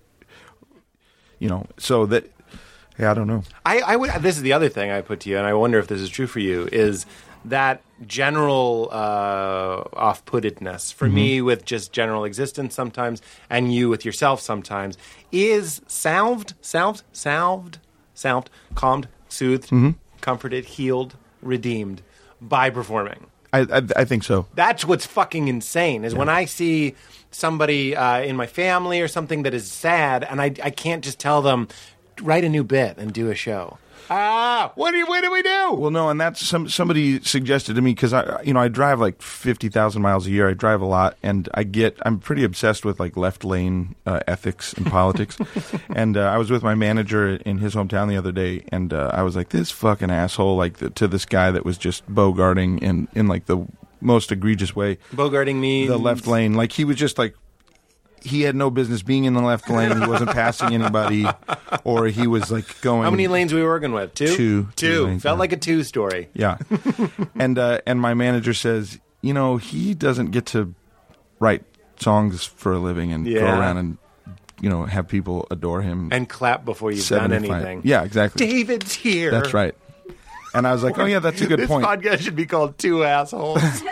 you 1.38 1.48
know, 1.48 1.66
so 1.76 2.06
that 2.06 2.30
Yeah, 2.98 3.10
I 3.10 3.14
don't 3.14 3.26
know. 3.28 3.44
I, 3.64 3.80
I 3.80 3.96
would. 3.96 4.10
This 4.20 4.36
is 4.36 4.42
the 4.42 4.52
other 4.52 4.68
thing 4.68 4.90
I 4.90 5.00
put 5.00 5.20
to 5.20 5.30
you, 5.30 5.38
and 5.38 5.46
I 5.46 5.54
wonder 5.54 5.78
if 5.78 5.86
this 5.88 6.00
is 6.02 6.10
true 6.10 6.26
for 6.26 6.40
you. 6.40 6.68
Is 6.70 7.06
that 7.44 7.82
general 8.06 8.88
uh, 8.90 9.84
off-puttedness 9.92 10.92
for 10.92 11.08
me 11.08 11.40
with 11.42 11.64
just 11.64 11.92
general 11.92 12.24
existence 12.24 12.74
sometimes, 12.74 13.22
and 13.48 13.72
you 13.74 13.88
with 13.88 14.04
yourself 14.04 14.40
sometimes, 14.40 14.98
is 15.32 15.80
salved, 15.86 16.54
salved, 16.60 17.02
salved, 17.12 17.78
salved, 18.14 18.50
calmed, 18.74 19.08
soothed, 19.28 19.70
comforted, 20.20 20.64
healed, 20.64 21.16
redeemed 21.42 22.02
by 22.40 22.70
performing. 22.70 23.26
I 23.52 23.60
I, 23.60 23.82
I 23.96 24.04
think 24.04 24.22
so. 24.24 24.46
That's 24.54 24.84
what's 24.84 25.06
fucking 25.06 25.48
insane 25.48 26.04
is 26.04 26.14
when 26.14 26.28
I 26.28 26.44
see 26.44 26.94
somebody 27.30 27.96
uh, 27.96 28.20
in 28.20 28.36
my 28.36 28.46
family 28.46 29.00
or 29.00 29.08
something 29.08 29.42
that 29.44 29.54
is 29.54 29.70
sad, 29.70 30.24
and 30.24 30.40
I, 30.40 30.54
I 30.62 30.70
can't 30.70 31.04
just 31.04 31.18
tell 31.18 31.42
them 31.42 31.68
write 32.22 32.44
a 32.44 32.48
new 32.48 32.64
bit 32.64 32.98
and 32.98 33.12
do 33.12 33.30
a 33.30 33.34
show. 33.34 33.78
Ah, 34.12 34.72
what 34.74 34.90
do 34.90 34.96
you, 34.98 35.06
what 35.06 35.22
do 35.22 35.30
we 35.30 35.40
do? 35.40 35.72
Well, 35.74 35.92
no, 35.92 36.08
and 36.10 36.20
that's 36.20 36.44
some 36.44 36.68
somebody 36.68 37.20
suggested 37.22 37.74
to 37.74 37.80
me 37.80 37.92
because 37.94 38.12
I, 38.12 38.42
you 38.42 38.52
know, 38.52 38.58
I 38.60 38.66
drive 38.66 38.98
like 38.98 39.22
fifty 39.22 39.68
thousand 39.68 40.02
miles 40.02 40.26
a 40.26 40.30
year. 40.30 40.48
I 40.48 40.54
drive 40.54 40.80
a 40.80 40.86
lot, 40.86 41.16
and 41.22 41.48
I 41.54 41.62
get 41.62 41.96
I'm 42.02 42.18
pretty 42.18 42.42
obsessed 42.42 42.84
with 42.84 42.98
like 42.98 43.16
left 43.16 43.44
lane 43.44 43.94
uh, 44.06 44.18
ethics 44.26 44.72
and 44.72 44.84
politics. 44.86 45.38
and 45.94 46.16
uh, 46.16 46.22
I 46.22 46.38
was 46.38 46.50
with 46.50 46.64
my 46.64 46.74
manager 46.74 47.36
in 47.36 47.58
his 47.58 47.76
hometown 47.76 48.08
the 48.08 48.16
other 48.16 48.32
day, 48.32 48.64
and 48.72 48.92
uh, 48.92 49.12
I 49.14 49.22
was 49.22 49.36
like, 49.36 49.50
this 49.50 49.70
fucking 49.70 50.10
asshole, 50.10 50.56
like 50.56 50.78
the, 50.78 50.90
to 50.90 51.06
this 51.06 51.24
guy 51.24 51.52
that 51.52 51.64
was 51.64 51.78
just 51.78 52.04
bogarting 52.12 52.82
in 52.82 53.06
in 53.14 53.28
like 53.28 53.46
the 53.46 53.64
most 54.00 54.32
egregious 54.32 54.74
way 54.74 54.96
Bogarting 55.12 55.56
me. 55.60 55.86
the 55.86 55.98
left 55.98 56.26
lane. 56.26 56.54
Like 56.54 56.72
he 56.72 56.84
was 56.84 56.96
just 56.96 57.16
like 57.18 57.36
he 58.22 58.42
had 58.42 58.54
no 58.54 58.70
business 58.70 59.02
being 59.02 59.24
in 59.24 59.34
the 59.34 59.42
left 59.42 59.68
lane. 59.68 60.00
He 60.00 60.06
wasn't 60.06 60.30
passing 60.30 60.74
anybody, 60.74 61.26
or 61.84 62.06
he 62.06 62.26
was 62.26 62.50
like 62.50 62.80
going. 62.80 63.04
How 63.04 63.10
many 63.10 63.28
lanes 63.28 63.52
we 63.52 63.62
working 63.62 63.92
with? 63.92 64.14
Two. 64.14 64.26
Two. 64.26 64.34
Two. 64.34 64.68
Two 64.76 65.06
lanes, 65.06 65.22
Felt 65.22 65.38
like 65.38 65.52
a 65.52 65.56
two 65.56 65.82
story. 65.82 66.28
Yeah, 66.34 66.58
and 67.34 67.58
uh, 67.58 67.80
and 67.86 68.00
my 68.00 68.14
manager 68.14 68.54
says, 68.54 68.98
you 69.22 69.34
know, 69.34 69.56
he 69.56 69.94
doesn't 69.94 70.30
get 70.30 70.46
to 70.46 70.74
write 71.38 71.64
songs 71.98 72.44
for 72.44 72.72
a 72.72 72.78
living 72.78 73.12
and 73.12 73.26
go 73.26 73.44
around 73.44 73.76
and 73.76 73.98
you 74.60 74.68
know 74.70 74.84
have 74.84 75.08
people 75.08 75.46
adore 75.50 75.82
him. 75.82 76.08
And 76.12 76.28
clap 76.28 76.64
before 76.64 76.92
you've 76.92 77.08
done 77.08 77.32
anything. 77.32 77.82
Yeah, 77.84 78.02
exactly. 78.02 78.46
David's 78.46 78.94
here. 78.94 79.30
That's 79.30 79.54
right. 79.54 79.74
And 80.52 80.66
I 80.66 80.72
was 80.72 80.82
like, 80.82 80.98
oh 80.98 81.04
yeah, 81.04 81.20
that's 81.20 81.40
a 81.40 81.46
good 81.46 81.68
point. 81.68 81.82
this 81.82 81.88
point. 81.88 82.02
podcast 82.02 82.20
should 82.20 82.36
be 82.36 82.46
called 82.46 82.76
Two 82.78 83.04
Assholes. 83.04 83.62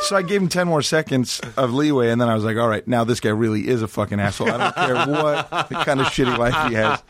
So 0.00 0.16
I 0.16 0.22
gave 0.22 0.40
him 0.40 0.48
10 0.48 0.66
more 0.66 0.80
seconds 0.80 1.40
of 1.58 1.74
leeway, 1.74 2.08
and 2.10 2.18
then 2.20 2.28
I 2.28 2.34
was 2.34 2.42
like, 2.42 2.56
all 2.56 2.68
right, 2.68 2.86
now 2.88 3.04
this 3.04 3.20
guy 3.20 3.28
really 3.28 3.68
is 3.68 3.82
a 3.82 3.88
fucking 3.88 4.18
asshole. 4.18 4.50
I 4.50 4.56
don't 4.56 4.74
care 4.74 4.94
what 5.06 5.50
kind 5.84 6.00
of 6.00 6.06
shitty 6.06 6.38
life 6.38 6.70
he 6.70 6.74
has. 6.76 7.02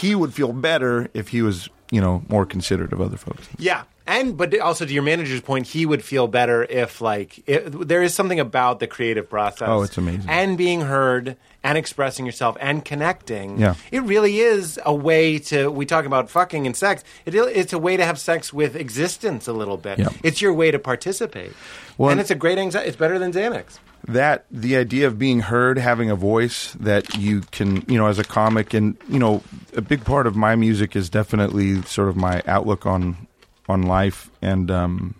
He 0.00 0.14
would 0.14 0.32
feel 0.32 0.54
better 0.54 1.10
if 1.12 1.28
he 1.28 1.42
was, 1.42 1.68
you 1.90 2.00
know, 2.00 2.22
more 2.28 2.46
considerate 2.46 2.92
of 2.92 3.00
other 3.00 3.16
folks. 3.16 3.48
Yeah. 3.58 3.84
And 4.08 4.36
but 4.36 4.56
also 4.60 4.86
to 4.86 4.92
your 4.92 5.02
manager's 5.02 5.40
point, 5.40 5.66
he 5.66 5.84
would 5.84 6.04
feel 6.04 6.28
better 6.28 6.64
if 6.64 7.00
like 7.00 7.42
it, 7.48 7.88
there 7.88 8.02
is 8.02 8.14
something 8.14 8.38
about 8.38 8.78
the 8.78 8.86
creative 8.86 9.28
process. 9.28 9.68
Oh, 9.68 9.82
it's 9.82 9.98
amazing. 9.98 10.30
And 10.30 10.56
being 10.56 10.82
heard 10.82 11.36
and 11.64 11.76
expressing 11.76 12.24
yourself 12.24 12.56
and 12.60 12.84
connecting. 12.84 13.58
Yeah. 13.58 13.74
It 13.90 14.02
really 14.04 14.38
is 14.38 14.78
a 14.86 14.94
way 14.94 15.40
to 15.40 15.68
we 15.72 15.86
talk 15.86 16.04
about 16.04 16.30
fucking 16.30 16.66
and 16.66 16.76
sex. 16.76 17.02
It, 17.24 17.34
it's 17.34 17.72
a 17.72 17.78
way 17.78 17.96
to 17.96 18.04
have 18.04 18.20
sex 18.20 18.52
with 18.52 18.76
existence 18.76 19.48
a 19.48 19.52
little 19.52 19.76
bit. 19.76 19.98
Yeah. 19.98 20.10
It's 20.22 20.40
your 20.40 20.52
way 20.52 20.70
to 20.70 20.78
participate. 20.78 21.52
Well, 21.98 22.10
and 22.10 22.20
it's 22.20 22.30
a 22.30 22.36
great 22.36 22.58
anxiety. 22.58 22.88
It's 22.88 22.96
better 22.96 23.18
than 23.18 23.32
Xanax. 23.32 23.80
That 24.08 24.46
the 24.50 24.76
idea 24.76 25.06
of 25.08 25.18
being 25.18 25.40
heard 25.40 25.78
having 25.78 26.10
a 26.10 26.16
voice 26.16 26.72
that 26.78 27.16
you 27.16 27.40
can 27.50 27.84
you 27.88 27.98
know 27.98 28.06
as 28.06 28.18
a 28.18 28.24
comic 28.24 28.72
and 28.74 28.96
you 29.08 29.18
know 29.18 29.42
a 29.76 29.80
big 29.80 30.04
part 30.04 30.26
of 30.26 30.36
my 30.36 30.54
music 30.54 30.94
is 30.94 31.10
definitely 31.10 31.82
sort 31.82 32.08
of 32.08 32.16
my 32.16 32.42
outlook 32.46 32.86
on 32.86 33.26
on 33.68 33.82
life 33.82 34.30
and 34.40 34.70
um 34.70 35.14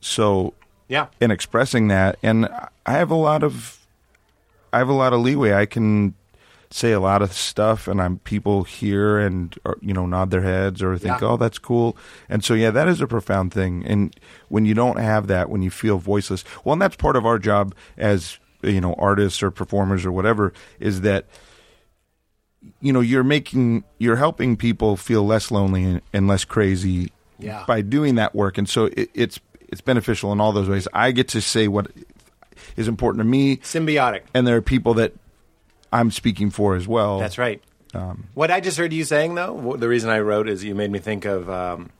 so 0.00 0.52
Yeah. 0.88 1.06
in 1.20 1.30
expressing 1.30 1.88
that 1.88 2.18
and 2.22 2.48
i 2.84 2.92
have 2.92 3.10
a 3.10 3.14
lot 3.16 3.42
of 3.44 3.78
i 4.72 4.78
have 4.78 4.88
a 4.88 4.92
lot 4.92 5.12
of 5.12 5.20
leeway 5.20 5.52
i 5.52 5.66
can 5.66 6.14
say 6.76 6.92
a 6.92 7.00
lot 7.00 7.22
of 7.22 7.32
stuff 7.32 7.88
and 7.88 8.02
i'm 8.02 8.18
people 8.18 8.64
hear 8.64 9.18
and 9.18 9.58
or, 9.64 9.78
you 9.80 9.94
know 9.94 10.04
nod 10.04 10.30
their 10.30 10.42
heads 10.42 10.82
or 10.82 10.98
think 10.98 11.20
Yeah. 11.20 11.28
oh 11.28 11.36
that's 11.38 11.58
cool 11.58 11.96
and 12.28 12.44
so 12.44 12.52
yeah 12.54 12.70
that 12.70 12.86
is 12.86 13.00
a 13.00 13.06
profound 13.06 13.52
thing 13.54 13.82
and 13.86 14.14
when 14.48 14.66
you 14.66 14.74
don't 14.74 14.98
have 14.98 15.26
that 15.28 15.48
when 15.48 15.62
you 15.62 15.70
feel 15.70 15.96
voiceless 15.98 16.44
well 16.64 16.74
and 16.74 16.82
that's 16.82 16.96
part 16.96 17.16
of 17.16 17.24
our 17.24 17.38
job 17.38 17.74
as 17.96 18.38
you 18.62 18.80
know 18.80 18.94
artists 18.98 19.42
or 19.42 19.50
performers 19.50 20.04
or 20.04 20.12
whatever 20.12 20.52
is 20.78 21.00
that 21.00 21.24
you 22.80 22.92
know 22.92 23.00
you're 23.00 23.24
making 23.24 23.84
you're 23.98 24.16
helping 24.16 24.56
people 24.56 24.96
feel 24.96 25.24
less 25.24 25.50
lonely 25.50 25.84
and, 25.84 26.00
and 26.12 26.26
less 26.28 26.44
crazy 26.44 27.10
Yeah. 27.38 27.64
by 27.66 27.80
doing 27.80 28.16
that 28.16 28.34
work 28.34 28.58
and 28.58 28.68
so 28.68 28.86
it, 28.86 29.08
it's 29.14 29.40
it's 29.68 29.80
beneficial 29.80 30.32
in 30.32 30.40
all 30.40 30.52
those 30.52 30.68
ways 30.68 30.86
i 30.92 31.10
get 31.12 31.28
to 31.28 31.40
say 31.40 31.68
what 31.68 31.86
is 32.76 32.88
important 32.88 33.20
to 33.20 33.24
me 33.24 33.56
Symbiotic. 33.58 34.22
and 34.34 34.46
there 34.46 34.56
are 34.56 34.62
people 34.62 34.94
that 34.94 35.14
i'm 35.92 36.10
speaking 36.10 36.50
for 36.50 36.74
as 36.76 36.86
well 36.88 37.18
That's 37.18 37.38
right. 37.38 37.62
Um, 37.94 38.26
what 38.34 38.50
I 38.50 38.60
just 38.60 38.76
heard 38.76 38.92
you 38.92 39.04
saying, 39.04 39.36
though, 39.36 39.76
the 39.78 39.88
reason 39.88 40.10
I 40.10 40.18
wrote 40.18 40.48
is 40.50 40.62
you 40.62 40.74
made 40.74 40.90
me 40.90 40.98
think 40.98 41.24
of 41.24 41.48
um, 41.48 41.90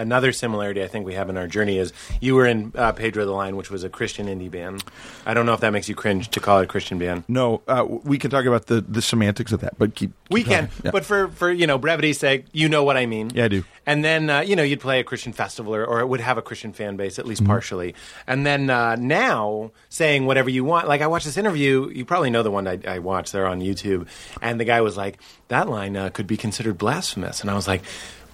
another 0.00 0.32
similarity 0.32 0.82
I 0.82 0.88
think 0.88 1.06
we 1.06 1.14
have 1.14 1.28
in 1.30 1.36
our 1.36 1.46
journey 1.46 1.78
is 1.78 1.92
you 2.20 2.34
were 2.34 2.46
in 2.46 2.72
uh, 2.74 2.92
Pedro 2.92 3.24
the 3.24 3.32
Lion, 3.32 3.56
which 3.56 3.70
was 3.70 3.84
a 3.84 3.88
Christian 3.88 4.26
indie 4.26 4.50
band. 4.50 4.82
I 5.26 5.34
don't 5.34 5.46
know 5.46 5.54
if 5.54 5.60
that 5.60 5.72
makes 5.72 5.88
you 5.88 5.94
cringe 5.94 6.28
to 6.30 6.40
call 6.40 6.60
it 6.60 6.64
a 6.64 6.66
Christian 6.66 6.98
band. 6.98 7.24
no 7.28 7.62
uh, 7.68 7.84
we 7.88 8.18
can 8.18 8.30
talk 8.30 8.44
about 8.46 8.66
the 8.66 8.80
the 8.80 9.02
semantics 9.02 9.52
of 9.52 9.60
that 9.60 9.78
but 9.78 9.94
keep, 9.94 10.10
keep 10.10 10.32
We 10.34 10.42
can. 10.44 10.68
Yeah. 10.84 10.90
but 10.90 11.04
for, 11.04 11.28
for 11.28 11.50
you 11.50 11.66
know 11.66 11.78
brevity's 11.78 12.18
sake, 12.18 12.46
you 12.52 12.68
know 12.68 12.82
what 12.84 12.96
I 12.96 13.06
mean. 13.06 13.30
Yeah, 13.34 13.44
I 13.44 13.48
do. 13.48 13.64
And 13.86 14.04
then 14.04 14.30
uh, 14.30 14.40
you 14.40 14.56
know 14.56 14.62
you'd 14.62 14.80
play 14.80 15.00
a 15.00 15.04
Christian 15.04 15.32
festival, 15.32 15.74
or, 15.74 15.84
or 15.84 16.00
it 16.00 16.06
would 16.06 16.20
have 16.20 16.38
a 16.38 16.42
Christian 16.42 16.72
fan 16.72 16.96
base 16.96 17.18
at 17.18 17.24
Mm-hmm. 17.24 17.28
least 17.30 17.44
partially. 17.46 17.94
And 18.26 18.44
then 18.46 18.70
uh, 18.70 18.96
now 18.96 19.70
saying 19.88 20.26
whatever 20.26 20.48
you 20.50 20.64
want. 20.64 20.86
Like 20.88 21.00
I 21.02 21.06
watched 21.06 21.26
this 21.26 21.36
interview. 21.36 21.90
You 21.90 22.04
probably 22.04 22.30
know 22.30 22.42
the 22.42 22.50
one 22.50 22.66
I, 22.68 22.78
I 22.86 22.98
watched. 23.00 23.32
They're 23.32 23.46
on 23.46 23.60
YouTube, 23.60 24.06
and 24.42 24.58
the 24.60 24.64
guy 24.64 24.80
was 24.80 24.96
like, 24.96 25.18
"That 25.48 25.68
line 25.68 25.96
uh, 25.96 26.10
could 26.10 26.26
be 26.26 26.36
considered 26.36 26.78
blasphemous," 26.78 27.40
and 27.40 27.50
I 27.50 27.54
was 27.54 27.66
like. 27.68 27.82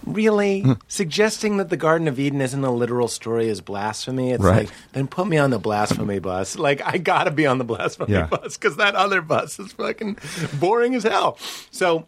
Really? 0.07 0.61
Hmm. 0.61 0.73
Suggesting 0.89 1.57
that 1.57 1.69
the 1.69 1.77
Garden 1.77 2.07
of 2.09 2.19
Eden 2.19 2.41
isn't 2.41 2.65
a 2.65 2.71
literal 2.71 3.09
story 3.09 3.49
is 3.49 3.61
blasphemy? 3.61 4.31
It's 4.31 4.43
Right. 4.43 4.67
like, 4.67 4.71
then 4.93 5.09
put 5.09 5.27
me 5.27 5.37
on 5.39 5.51
the 5.51 5.59
blasphemy 5.59 6.21
bus. 6.21 6.57
Like, 6.57 6.81
I 6.85 6.99
gotta 6.99 7.31
be 7.33 7.47
on 7.47 7.59
the 7.59 7.65
blasphemy 7.65 8.13
Yeah. 8.13 8.27
bus 8.27 8.57
because 8.57 8.77
that 8.77 8.95
other 8.95 9.21
bus 9.21 9.59
is 9.59 9.73
fucking 9.73 10.19
boring 10.61 10.95
as 10.95 11.03
hell. 11.03 11.39
So 11.71 12.07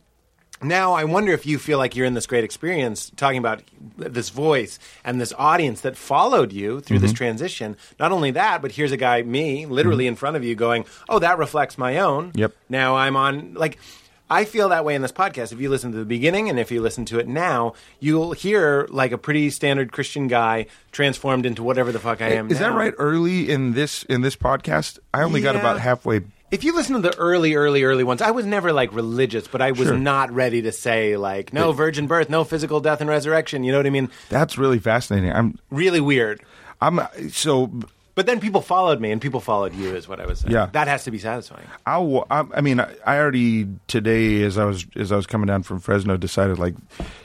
now 0.63 0.93
I 0.93 1.05
wonder 1.05 1.33
if 1.33 1.45
you 1.47 1.59
feel 1.59 1.79
like 1.79 1.95
you're 1.97 2.07
in 2.07 2.15
this 2.15 2.27
great 2.27 2.45
experience 2.45 3.11
talking 3.17 3.39
about 3.39 3.63
this 3.97 4.29
voice 4.31 4.79
and 5.05 5.21
this 5.21 5.33
audience 5.39 5.81
that 5.83 5.97
followed 5.97 6.53
you 6.53 6.81
through 6.81 6.97
Mm-hmm. 6.99 7.03
this 7.07 7.13
transition. 7.13 7.77
Not 7.99 8.13
only 8.13 8.31
that, 8.33 8.63
but 8.63 8.73
here's 8.73 8.93
a 8.93 8.97
guy, 8.97 9.23
me, 9.23 9.67
literally 9.67 10.07
in 10.07 10.15
front 10.17 10.37
of 10.37 10.45
you 10.45 10.55
going, 10.55 10.85
oh, 11.09 11.19
that 11.19 11.39
reflects 11.39 11.77
my 11.79 11.99
own. 11.99 12.29
Mm-hmm. 12.31 12.39
Yep. 12.39 12.53
Now 12.69 12.97
I'm 12.97 13.17
on, 13.17 13.55
like, 13.55 13.79
I 14.31 14.45
feel 14.45 14.69
that 14.71 14.85
way 14.85 14.95
in 14.95 15.03
this 15.03 15.13
podcast. 15.13 15.53
If 15.53 15.61
you 15.61 15.71
listen 15.71 15.93
to 15.93 15.99
the 15.99 16.05
beginning 16.05 16.49
and 16.51 16.59
if 16.59 16.71
you 16.71 16.81
listen 16.83 17.05
to 17.07 17.19
it 17.19 17.27
now, 17.29 17.75
you'll 18.01 18.33
hear 18.33 18.87
like 18.91 19.13
a 19.13 19.19
pretty 19.19 19.51
standard 19.51 19.91
Christian 19.93 20.29
guy 20.29 20.67
transformed 20.93 21.47
into 21.47 21.63
whatever 21.63 21.93
the 21.93 21.99
fuck 21.99 22.21
I 22.21 22.31
am. 22.33 22.51
is 22.51 22.59
that 22.59 22.73
right 22.75 22.93
early 22.99 23.51
in 23.51 23.73
this 23.73 24.03
in 24.05 24.21
this 24.23 24.37
podcast 24.37 24.99
i 25.15 25.23
only 25.23 25.41
got 25.41 25.57
about 25.57 25.79
halfway 25.81 26.21
If 26.51 26.65
you 26.65 26.75
listen 26.75 26.95
to 26.95 27.01
the 27.01 27.17
early, 27.19 27.55
early, 27.55 27.85
early 27.85 28.05
ones, 28.05 28.23
I 28.23 28.31
was 28.31 28.47
never 28.47 28.73
like 28.73 28.93
religious, 28.95 29.47
but 29.49 29.61
I 29.61 29.73
was 29.73 29.89
Sure. 29.89 29.97
not 29.99 30.31
ready 30.33 30.63
to 30.63 30.73
say 30.73 31.17
like 31.17 31.53
no 31.53 31.73
virgin 31.73 32.07
birth, 32.07 32.29
no 32.31 32.45
physical 32.45 32.81
death 32.81 33.01
and 33.01 33.09
resurrection. 33.11 33.65
You 33.65 33.73
know 33.73 33.79
what 33.79 33.87
I 33.87 33.91
mean? 33.91 34.09
that's 34.31 34.57
really 34.59 34.79
fascinating 34.79 35.33
i'm 35.33 35.59
Really 35.71 36.01
weird. 36.01 36.43
i'm 36.81 37.01
so 37.31 37.71
But 38.19 38.27
then 38.27 38.41
people 38.41 38.63
followed 38.63 39.01
me, 39.01 39.13
and 39.13 39.23
people 39.23 39.39
followed 39.39 39.77
you, 39.77 39.95
is 39.95 40.09
what 40.09 40.19
I 40.19 40.27
was 40.27 40.41
saying. 40.41 40.53
Yeah. 40.53 40.67
that 40.73 40.89
has 40.89 41.05
to 41.05 41.13
be 41.13 41.21
satisfying. 41.21 41.69
I, 42.29 42.45
I 42.53 42.61
mean, 42.63 42.81
I, 42.81 42.93
I 43.07 43.17
already 43.17 43.69
today, 43.87 44.43
as 44.43 44.59
I 44.59 44.65
was 44.65 44.85
as 44.97 45.13
I 45.13 45.17
was 45.17 45.25
coming 45.25 45.47
down 45.47 45.63
from 45.63 45.79
Fresno, 45.79 46.17
decided 46.17 46.59
like 46.59 46.75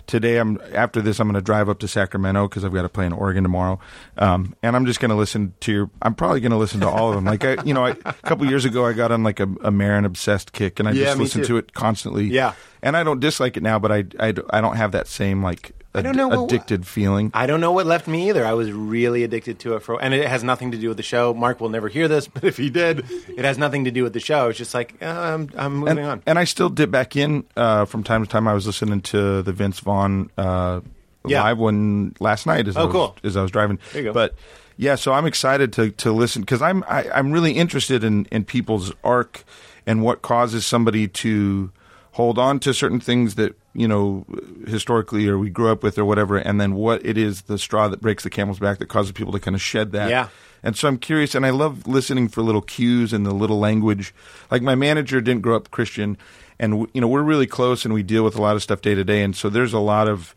today 0.07 0.37
I'm 0.37 0.59
after 0.73 1.01
this 1.01 1.19
I'm 1.19 1.27
going 1.27 1.35
to 1.35 1.41
drive 1.41 1.69
up 1.69 1.79
to 1.79 1.87
Sacramento 1.87 2.47
because 2.47 2.63
I've 2.65 2.73
got 2.73 2.83
to 2.83 2.89
play 2.89 3.05
in 3.05 3.13
Oregon 3.13 3.43
tomorrow, 3.43 3.79
um, 4.17 4.55
and 4.63 4.75
I'm 4.75 4.85
just 4.85 4.99
going 4.99 5.09
to 5.09 5.15
listen 5.15 5.53
to 5.61 5.71
your. 5.71 5.89
I'm 6.01 6.15
probably 6.15 6.39
going 6.41 6.51
to 6.51 6.57
listen 6.57 6.79
to 6.81 6.89
all 6.89 7.09
of 7.09 7.15
them. 7.15 7.25
Like 7.25 7.43
I, 7.45 7.61
you 7.63 7.73
know, 7.73 7.85
I, 7.85 7.91
a 8.05 8.13
couple 8.13 8.45
years 8.47 8.65
ago 8.65 8.85
I 8.85 8.93
got 8.93 9.11
on 9.11 9.23
like 9.23 9.39
a, 9.39 9.47
a 9.61 9.71
Maron 9.71 10.05
obsessed 10.05 10.51
kick, 10.53 10.79
and 10.79 10.87
I 10.87 10.91
Yeah, 10.91 11.05
just 11.05 11.17
listened 11.19 11.43
too. 11.45 11.53
to 11.53 11.57
it 11.57 11.73
constantly. 11.73 12.25
Yeah. 12.25 12.53
and 12.81 12.97
I 12.97 13.03
don't 13.03 13.19
dislike 13.19 13.57
it 13.57 13.63
now, 13.63 13.79
but 13.79 13.91
I 13.91 14.03
I, 14.19 14.27
I 14.49 14.61
don't 14.61 14.75
have 14.75 14.91
that 14.93 15.07
same 15.07 15.41
like 15.43 15.71
ad- 15.95 16.03
don't 16.03 16.15
know 16.17 16.27
what- 16.27 16.45
addicted 16.51 16.85
feeling. 16.87 17.29
I 17.33 17.45
don't 17.47 17.61
know 17.61 17.71
what 17.71 17.85
left 17.85 18.07
me 18.07 18.29
either. 18.29 18.45
I 18.45 18.53
was 18.53 18.71
really 18.71 19.23
addicted 19.23 19.59
to 19.59 19.75
it 19.75 19.79
for, 19.81 20.01
and 20.01 20.13
it 20.13 20.27
has 20.27 20.43
nothing 20.43 20.71
to 20.71 20.77
do 20.77 20.87
with 20.89 20.97
the 20.97 21.03
show. 21.03 21.33
Marc 21.33 21.61
will 21.61 21.69
never 21.69 21.87
hear 21.87 22.07
this, 22.07 22.27
but 22.33 22.43
if 22.43 22.57
he 22.57 22.69
did, 22.69 23.05
it 23.29 23.45
has 23.45 23.57
nothing 23.57 23.85
to 23.85 23.91
do 23.91 24.03
with 24.03 24.13
the 24.13 24.19
show. 24.19 24.49
It's 24.49 24.57
just 24.57 24.73
like 24.73 24.95
uh, 25.01 25.05
I'm, 25.05 25.49
I'm 25.55 25.75
moving 25.77 25.99
and, 25.99 26.07
on. 26.07 26.23
and 26.25 26.39
I 26.39 26.43
still 26.45 26.69
dip 26.69 26.89
back 26.91 27.15
in 27.15 27.45
uh, 27.55 27.85
from 27.85 28.03
time 28.03 28.23
to 28.25 28.29
time. 28.29 28.47
I 28.47 28.53
was 28.53 28.65
listening 28.67 29.01
to 29.01 29.41
the 29.43 29.53
Vince 29.53 29.79
Vaughn 29.79 29.92
uh, 30.37 30.81
Yeah. 31.25 31.43
live 31.43 31.57
one 31.57 32.15
last 32.19 32.45
night 32.45 32.67
as, 32.67 32.75
I 32.77 32.81
Oh, 32.81 32.85
was, 32.87 32.93
cool. 32.93 33.15
as 33.23 33.37
I 33.37 33.41
was 33.41 33.51
driving. 33.51 33.79
There 33.93 34.01
you 34.01 34.07
go. 34.09 34.13
But 34.13 34.35
yeah, 34.77 34.95
so 34.95 35.13
I'm 35.13 35.25
excited 35.25 35.71
to 35.73 35.91
to 35.91 36.11
listen 36.11 36.41
because 36.41 36.61
I'm 36.61 36.83
I, 36.87 37.05
I'm 37.13 37.31
really 37.31 37.53
interested 37.53 38.03
in 38.03 38.25
in 38.31 38.43
people's 38.43 38.91
arc 39.03 39.43
and 39.85 40.01
what 40.03 40.21
causes 40.21 40.65
somebody 40.65 41.07
to 41.07 41.71
hold 42.13 42.37
on 42.37 42.59
to 42.59 42.73
certain 42.73 42.99
things 42.99 43.35
that 43.35 43.55
you 43.73 43.87
know 43.87 44.25
historically 44.67 45.27
or 45.27 45.37
we 45.39 45.49
grew 45.49 45.69
up 45.71 45.83
with 45.83 45.97
or 45.97 46.05
whatever, 46.05 46.37
and 46.37 46.59
then 46.59 46.73
what 46.75 47.05
it 47.05 47.17
is 47.17 47.43
the 47.43 47.57
straw 47.57 47.87
that 47.87 48.01
breaks 48.01 48.23
the 48.23 48.29
camel's 48.29 48.59
back 48.59 48.79
that 48.79 48.87
causes 48.89 49.11
people 49.11 49.31
to 49.33 49.39
kind 49.39 49.55
of 49.55 49.61
shed 49.61 49.91
that. 49.91 50.09
Yeah. 50.09 50.27
And 50.65 50.77
so 50.77 50.87
I'm 50.87 50.97
curious, 50.97 51.35
and 51.35 51.45
I 51.45 51.49
love 51.49 51.87
listening 51.87 52.29
for 52.29 52.41
little 52.41 52.61
cues 52.61 53.11
and 53.11 53.25
the 53.25 53.33
little 53.33 53.59
language. 53.59 54.13
Like 54.49 54.61
my 54.61 54.75
manager 54.75 55.19
didn't 55.21 55.41
grow 55.41 55.57
up 55.57 55.69
Christian, 55.71 56.17
and 56.63 56.87
you 56.93 57.01
know 57.01 57.07
we're 57.07 57.21
really 57.21 57.45
close, 57.45 57.83
and 57.83 57.93
we 57.93 58.03
deal 58.03 58.23
with 58.23 58.37
a 58.37 58.41
lot 58.41 58.55
of 58.55 58.63
stuff 58.63 58.81
day 58.81 58.95
to 58.95 59.03
day, 59.03 59.21
and 59.21 59.35
so 59.35 59.49
there's 59.49 59.73
a 59.73 59.79
lot 59.79 60.07
of 60.07 60.33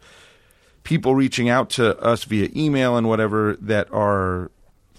people 0.83 1.15
reaching 1.15 1.49
out 1.49 1.71
to 1.71 1.97
us 2.01 2.25
via 2.25 2.49
email 2.55 2.97
and 2.97 3.09
whatever 3.09 3.57
that 3.61 3.89
are 3.93 4.51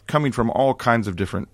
coming 0.08 0.32
from 0.32 0.50
all 0.52 0.74
kinds 0.74 1.08
of 1.08 1.18
different 1.18 1.50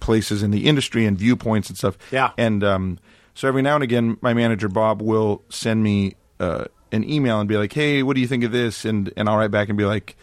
places 0.00 0.42
in 0.42 0.50
the 0.50 0.66
industry 0.66 1.06
and 1.06 1.18
viewpoints 1.18 1.68
and 1.70 1.78
stuff. 1.78 1.96
Yeah. 2.12 2.32
And 2.36 2.62
um, 2.62 2.98
so 3.34 3.48
every 3.48 3.62
now 3.62 3.74
and 3.74 3.82
again, 3.82 4.18
my 4.20 4.34
manager 4.34 4.68
Bob 4.68 5.00
will 5.00 5.42
send 5.48 5.82
me 5.82 6.14
uh, 6.38 6.66
an 6.92 7.08
email 7.08 7.40
and 7.40 7.48
be 7.48 7.56
like, 7.56 7.72
"Hey, 7.72 8.02
what 8.02 8.16
do 8.16 8.20
you 8.20 8.28
think 8.28 8.44
of 8.44 8.52
this?" 8.52 8.84
And 8.84 9.10
and 9.16 9.30
I'll 9.30 9.38
write 9.38 9.50
back 9.50 9.70
and 9.70 9.78
be 9.78 9.86
like, 9.86 10.14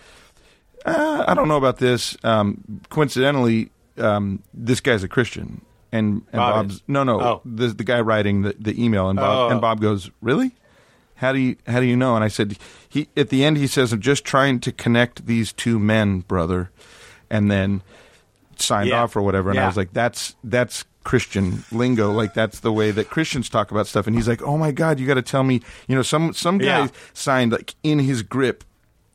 uh, 0.85 1.25
"I 1.27 1.33
don't 1.33 1.47
know 1.47 1.57
about 1.57 1.79
this." 1.79 2.15
Um, 2.23 2.81
coincidentally, 2.89 3.71
um, 3.97 4.43
this 4.53 4.81
guy's 4.81 5.03
a 5.03 5.07
Christian. 5.07 5.61
And, 5.93 6.23
and 6.31 6.39
Bob 6.39 6.53
Bob's 6.55 6.75
is. 6.75 6.83
no 6.87 7.03
no 7.03 7.21
Oh. 7.21 7.41
the 7.45 7.67
the 7.67 7.83
guy 7.83 8.01
writing 8.01 8.41
the, 8.41 8.55
the 8.59 8.83
email 8.83 9.09
and 9.09 9.17
Bob 9.17 9.37
Oh. 9.37 9.51
and 9.51 9.61
Bob 9.61 9.79
goes 9.79 10.09
really 10.21 10.55
how 11.15 11.31
do 11.31 11.39
you 11.39 11.55
how 11.67 11.79
do 11.79 11.85
you 11.85 11.95
know? 11.95 12.15
And 12.15 12.23
I 12.23 12.27
said 12.27 12.57
he 12.89 13.07
at 13.15 13.29
the 13.29 13.45
end 13.45 13.57
he 13.57 13.67
says 13.67 13.93
I'm 13.93 14.01
just 14.01 14.25
trying 14.25 14.59
to 14.61 14.71
connect 14.71 15.25
these 15.27 15.53
two 15.53 15.79
men, 15.79 16.19
brother, 16.21 16.69
and 17.29 17.49
then 17.51 17.81
signed 18.57 18.89
Yeah. 18.89 19.03
off 19.03 19.15
or 19.15 19.21
whatever. 19.21 19.49
And 19.51 19.59
I 19.59 19.67
was 19.67 19.77
like, 19.77 19.93
that's 19.93 20.35
that's 20.43 20.83
Christian 21.03 21.63
lingo, 21.71 22.11
like 22.11 22.33
that's 22.33 22.61
the 22.61 22.71
way 22.73 22.89
that 22.91 23.09
Christians 23.09 23.47
talk 23.49 23.71
about 23.71 23.87
stuff. 23.87 24.07
And 24.07 24.15
he's 24.15 24.27
like, 24.27 24.41
oh 24.41 24.57
my 24.57 24.71
god, 24.71 24.99
you 24.99 25.05
got 25.07 25.15
to 25.15 25.21
tell 25.21 25.43
me, 25.43 25.61
you 25.87 25.95
know, 25.95 26.01
some 26.01 26.33
some 26.33 26.57
guy 26.57 26.65
Yeah. 26.65 26.87
signed 27.13 27.51
like 27.51 27.75
in 27.83 27.99
his 27.99 28.21
grip, 28.23 28.63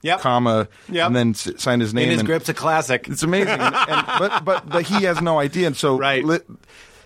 Yep. 0.02 0.20
comma, 0.20 0.68
Yep. 0.88 1.06
and 1.08 1.16
then 1.16 1.30
s- 1.30 1.50
signed 1.56 1.82
his 1.82 1.92
name. 1.92 2.04
In 2.04 2.10
his 2.10 2.20
and- 2.20 2.26
grip's 2.28 2.48
a 2.48 2.54
classic. 2.54 3.08
it's 3.08 3.22
amazing, 3.22 3.58
and, 3.60 3.74
and, 3.74 4.06
but, 4.18 4.44
but 4.44 4.68
but 4.68 4.82
he 4.84 5.04
has 5.04 5.20
no 5.20 5.38
idea, 5.40 5.66
and 5.66 5.76
so 5.76 5.98
Right. 5.98 6.24
li- 6.24 6.38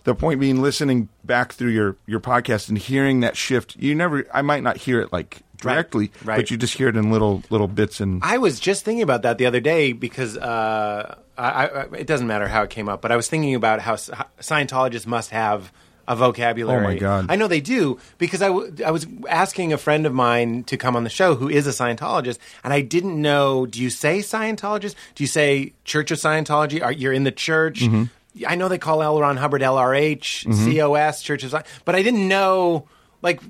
the 0.05 0.14
point 0.14 0.40
being, 0.40 0.61
listening 0.61 1.09
back 1.24 1.53
through 1.53 1.70
your 1.70 1.97
your 2.07 2.20
podcast 2.20 2.68
and 2.68 2.76
hearing 2.76 3.20
that 3.20 3.36
shift, 3.36 3.76
you 3.76 3.95
never. 3.95 4.26
I 4.34 4.43
might 4.43 4.62
not 4.62 4.76
hear 4.76 5.01
it 5.01 5.12
like 5.12 5.40
directly, 5.59 6.11
Right. 6.24 6.36
but 6.36 6.51
you 6.51 6.57
just 6.57 6.74
hear 6.74 6.88
it 6.88 6.97
in 6.97 7.12
little 7.12 7.45
little 7.51 7.68
bits 7.68 8.01
and 8.01 8.20
I 8.24 8.38
was 8.38 8.59
just 8.59 8.84
thinking 8.84 9.03
about 9.03 9.22
that 9.22 9.38
the 9.38 9.47
other 9.47 9.61
day 9.61 9.93
because 9.93 10.36
uh, 10.36 11.14
I, 11.38 11.49
I, 11.68 11.82
it 11.99 12.09
doesn't 12.09 12.26
matter 12.26 12.49
how 12.49 12.62
it 12.64 12.70
came 12.70 12.88
up, 12.88 13.01
but 13.01 13.12
I 13.12 13.16
was 13.16 13.28
thinking 13.28 13.55
about 13.55 13.80
how 13.80 13.95
Sci- 13.95 14.12
Scientologists 14.40 15.07
must 15.07 15.30
have 15.30 15.70
a 16.09 16.17
vocabulary. 16.17 16.79
Oh, 16.79 16.83
my 16.89 16.97
God. 16.97 17.27
I 17.29 17.37
know 17.37 17.47
they 17.49 17.61
do 17.61 17.99
because 18.19 18.43
I, 18.43 18.49
w- 18.49 18.75
I 18.85 18.91
was 18.91 19.07
asking 19.29 19.73
a 19.73 19.79
friend 19.79 20.05
of 20.07 20.13
mine 20.13 20.65
to 20.65 20.77
come 20.77 20.97
on 20.97 21.05
the 21.05 21.11
show 21.11 21.35
who 21.35 21.49
is 21.49 21.67
a 21.67 21.71
Scientologist, 21.71 22.39
and 22.65 22.73
I 22.73 22.81
didn't 22.81 23.21
know. 23.21 23.67
Do 23.67 23.81
you 23.81 23.91
say 23.91 24.19
Scientologist? 24.19 24.95
Do 25.15 25.23
you 25.23 25.29
say 25.29 25.73
Church 25.85 26.11
of 26.11 26.19
Scientology? 26.19 26.83
Are 26.83 26.93
you're 26.93 27.13
in 27.13 27.25
the 27.25 27.33
church? 27.33 27.81
Mm-hmm. 27.81 28.45
I 28.47 28.55
know 28.55 28.69
they 28.69 28.79
call 28.79 29.03
L. 29.03 29.21
Ron 29.21 29.37
Hubbard 29.37 29.63
LRH, 29.63 30.45
COS, 30.75 31.23
Church 31.23 31.45
of 31.45 31.51
Scientology, 31.53 31.67
but 31.85 31.95
I 31.95 32.03
didn't 32.03 32.27
know. 32.29 32.89
Like, 33.21 33.41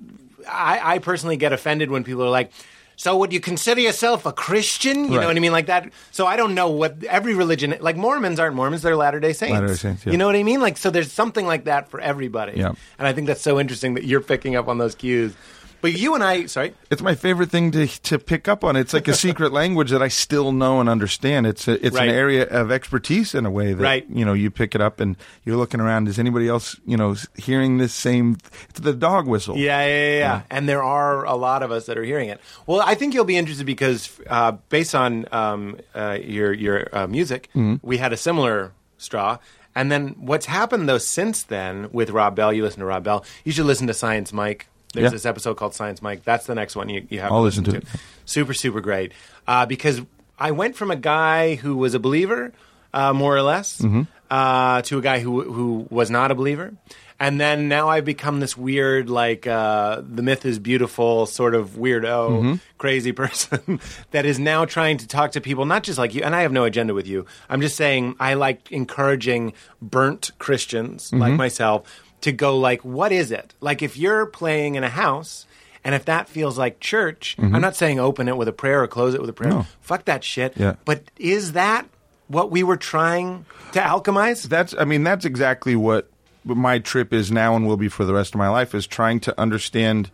I, 0.48 0.94
I 0.94 0.98
personally 0.98 1.36
get 1.36 1.52
offended 1.52 1.90
when 1.90 2.04
people 2.04 2.24
are 2.24 2.30
like. 2.30 2.50
So 2.96 3.16
would 3.16 3.32
you 3.32 3.40
consider 3.40 3.80
yourself 3.80 4.26
a 4.26 4.32
Christian? 4.32 5.04
You 5.04 5.20
know 5.20 5.26
what 5.26 5.36
I 5.36 5.40
mean, 5.40 5.52
like 5.52 5.66
that. 5.66 5.90
So 6.10 6.26
I 6.26 6.36
don't 6.36 6.54
know 6.54 6.68
what 6.68 7.02
every 7.04 7.34
religion, 7.34 7.74
like 7.80 7.96
Mormons 7.96 8.38
aren't 8.38 8.54
Mormons; 8.54 8.82
they're 8.82 8.96
Latter 8.96 9.20
Day 9.20 9.32
Saints. 9.32 9.52
Latter-day 9.52 9.74
Saints, 9.74 10.06
yeah. 10.06 10.12
You 10.12 10.18
know 10.18 10.26
what 10.26 10.36
I 10.36 10.42
mean? 10.42 10.60
Like, 10.60 10.76
so 10.76 10.90
there's 10.90 11.10
something 11.10 11.46
like 11.46 11.64
that 11.64 11.88
for 11.88 12.00
everybody. 12.00 12.58
Yeah. 12.58 12.72
And 12.98 13.08
I 13.08 13.12
think 13.12 13.26
that's 13.26 13.42
so 13.42 13.58
interesting 13.58 13.94
that 13.94 14.04
you're 14.04 14.20
picking 14.20 14.56
up 14.56 14.68
on 14.68 14.78
those 14.78 14.94
cues. 14.94 15.34
But 15.82 15.92
you 15.92 16.14
and 16.14 16.24
I, 16.24 16.46
sorry, 16.46 16.72
It's 16.90 17.02
my 17.02 17.14
favorite 17.14 17.50
thing 17.50 17.70
to 17.72 17.86
to 18.04 18.18
pick 18.18 18.48
up 18.48 18.64
on. 18.64 18.76
It's 18.76 18.94
like 18.94 19.08
a 19.08 19.14
secret 19.14 19.52
language 19.60 19.90
that 19.90 20.00
I 20.00 20.08
still 20.08 20.52
know 20.52 20.80
and 20.80 20.88
understand. 20.88 21.46
It's 21.46 21.68
a, 21.68 21.72
it's 21.84 21.96
Right. 21.96 22.08
an 22.08 22.14
area 22.14 22.44
of 22.48 22.70
expertise 22.70 23.34
in 23.34 23.44
a 23.44 23.50
way 23.50 23.74
that 23.74 23.82
Right. 23.82 24.06
you 24.08 24.24
know 24.24 24.32
you 24.32 24.50
pick 24.50 24.74
it 24.74 24.80
up 24.80 25.00
and 25.00 25.16
you're 25.44 25.56
looking 25.58 25.80
around. 25.80 26.08
Is 26.08 26.18
anybody 26.18 26.48
else 26.48 26.76
you 26.86 26.96
know 26.96 27.16
hearing 27.36 27.78
this 27.78 27.92
same? 27.92 28.38
It's 28.70 28.80
the 28.80 28.94
dog 28.94 29.26
whistle. 29.26 29.56
Yeah, 29.58 29.84
yeah, 29.84 29.88
yeah, 30.12 30.18
yeah. 30.18 30.40
And 30.50 30.68
there 30.68 30.82
are 30.82 31.24
a 31.24 31.34
lot 31.34 31.62
of 31.62 31.70
us 31.70 31.86
that 31.86 31.98
are 31.98 32.04
hearing 32.04 32.28
it. 32.30 32.40
Well, 32.66 32.80
I 32.80 32.94
think 32.94 33.12
you'll 33.12 33.24
be 33.26 33.36
interested 33.36 33.66
because 33.66 34.08
uh, 34.30 34.52
based 34.70 34.94
on 34.94 35.26
um, 35.32 35.78
uh, 35.94 36.16
your 36.22 36.52
your 36.52 36.88
uh, 36.96 37.06
music, 37.08 37.48
Mm-hmm. 37.56 37.84
we 37.86 37.98
had 37.98 38.12
a 38.12 38.16
similar 38.16 38.70
straw. 38.98 39.38
And 39.74 39.90
then 39.90 40.14
what's 40.20 40.46
happened 40.46 40.86
though 40.88 40.98
since 40.98 41.42
then 41.44 41.88
with 41.92 42.10
Rob 42.10 42.36
Bell, 42.36 42.52
you 42.52 42.62
listen 42.62 42.80
to 42.80 42.86
Rob 42.86 43.02
Bell. 43.04 43.24
You 43.42 43.52
should 43.52 43.66
listen 43.66 43.86
to 43.88 43.94
Science 43.94 44.32
Mike. 44.32 44.68
There's 44.92 45.04
Yeah. 45.04 45.10
this 45.10 45.26
episode 45.26 45.56
called 45.56 45.74
Science 45.74 46.02
Mike. 46.02 46.24
That's 46.24 46.46
the 46.46 46.54
next 46.54 46.76
one 46.76 46.88
you, 46.88 47.06
you 47.08 47.20
have. 47.20 47.32
I'll 47.32 47.38
to 47.38 47.44
listen 47.44 47.64
to 47.64 47.76
it. 47.76 47.84
Super, 48.24 48.54
super 48.54 48.80
great. 48.80 49.12
Uh, 49.46 49.66
because 49.66 50.02
I 50.38 50.50
went 50.50 50.76
from 50.76 50.90
a 50.90 50.96
guy 50.96 51.54
who 51.56 51.76
was 51.76 51.94
a 51.94 51.98
believer, 51.98 52.52
uh, 52.92 53.12
more 53.12 53.36
or 53.36 53.42
less, 53.42 53.78
Mm-hmm. 53.80 54.02
uh, 54.30 54.82
to 54.82 54.98
a 54.98 55.02
guy 55.02 55.20
who 55.20 55.42
who 55.52 55.86
was 55.90 56.10
not 56.10 56.30
a 56.30 56.34
believer. 56.34 56.72
And 57.20 57.40
then 57.40 57.68
now 57.68 57.88
I've 57.88 58.04
become 58.04 58.40
this 58.40 58.56
weird, 58.56 59.08
like 59.08 59.46
uh, 59.46 60.02
the 60.04 60.22
myth 60.22 60.44
is 60.44 60.58
beautiful, 60.58 61.24
sort 61.26 61.54
of 61.54 61.70
weirdo, 61.76 62.28
Mm-hmm. 62.30 62.54
crazy 62.78 63.12
person 63.22 63.78
that 64.10 64.26
is 64.26 64.38
now 64.40 64.64
trying 64.64 64.96
to 64.98 65.06
talk 65.06 65.30
to 65.32 65.40
people, 65.40 65.64
not 65.64 65.84
just 65.84 65.98
like 65.98 66.14
you. 66.14 66.22
And 66.24 66.34
I 66.34 66.42
have 66.42 66.50
no 66.52 66.64
agenda 66.64 66.94
with 66.94 67.06
you. 67.06 67.24
I'm 67.48 67.60
just 67.60 67.76
saying 67.76 68.16
I 68.18 68.34
like 68.34 68.72
encouraging 68.72 69.52
burnt 69.80 70.32
Christians 70.38 71.10
Mm-hmm. 71.10 71.18
like 71.20 71.32
myself 71.34 71.84
to 72.22 72.32
go 72.32 72.58
like, 72.58 72.84
what 72.84 73.12
is 73.12 73.30
it? 73.30 73.54
Like 73.60 73.82
if 73.82 73.96
you're 73.96 74.26
playing 74.26 74.74
in 74.74 74.84
a 74.84 74.88
house. 74.88 75.46
And 75.84 75.96
if 75.96 76.04
that 76.04 76.28
feels 76.28 76.56
like 76.56 76.78
church, 76.78 77.34
I'm 77.40 77.60
not 77.60 77.74
saying 77.74 77.98
open 77.98 78.28
it 78.28 78.36
with 78.36 78.46
a 78.46 78.52
prayer 78.52 78.84
or 78.84 78.86
close 78.86 79.14
it 79.14 79.20
with 79.20 79.28
a 79.28 79.32
prayer. 79.32 79.50
Mm-hmm. 79.50 79.60
No. 79.62 79.66
Fuck 79.80 80.04
that 80.04 80.22
shit. 80.22 80.56
Yeah. 80.56 80.76
But 80.84 81.02
is 81.18 81.54
that 81.54 81.88
what 82.28 82.52
we 82.52 82.62
were 82.62 82.76
trying 82.76 83.44
to 83.72 83.80
alchemize? 83.80 84.44
That's 84.44 84.76
I 84.78 84.84
mean 84.84 85.02
that's 85.02 85.24
exactly 85.24 85.74
what 85.74 86.08
my 86.44 86.78
trip 86.78 87.12
is 87.12 87.32
now 87.32 87.56
and 87.56 87.66
will 87.66 87.76
be 87.76 87.88
for 87.88 88.04
the 88.04 88.14
rest 88.14 88.34
of 88.34 88.38
my 88.38 88.48
life 88.48 88.76
is 88.76 88.86
trying 88.86 89.18
to 89.20 89.40
understand 89.40 90.10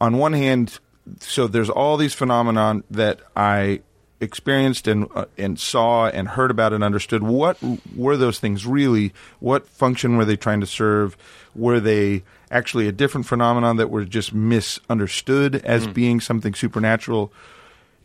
on 0.00 0.16
one 0.16 0.32
hand 0.32 0.78
so 1.20 1.46
there's 1.46 1.70
all 1.70 1.96
these 1.96 2.14
phenomenon 2.14 2.82
that 2.90 3.20
I 3.36 3.80
experienced 4.20 4.88
and 4.88 5.08
uh, 5.14 5.26
and 5.36 5.58
saw 5.58 6.08
and 6.08 6.28
heard 6.28 6.50
about 6.50 6.72
and 6.72 6.82
understood 6.82 7.22
what 7.22 7.58
were 7.94 8.16
those 8.16 8.38
things 8.38 8.66
really 8.66 9.12
what 9.40 9.68
function 9.68 10.16
were 10.16 10.24
they 10.24 10.36
trying 10.36 10.60
to 10.60 10.66
serve? 10.66 11.16
Were 11.54 11.80
they 11.80 12.22
actually 12.50 12.88
a 12.88 12.92
different 12.92 13.26
phenomenon 13.26 13.76
that 13.76 13.90
were 13.90 14.04
just 14.04 14.32
misunderstood 14.32 15.56
as 15.56 15.86
being 15.86 16.20
something 16.20 16.54
supernatural? 16.54 17.32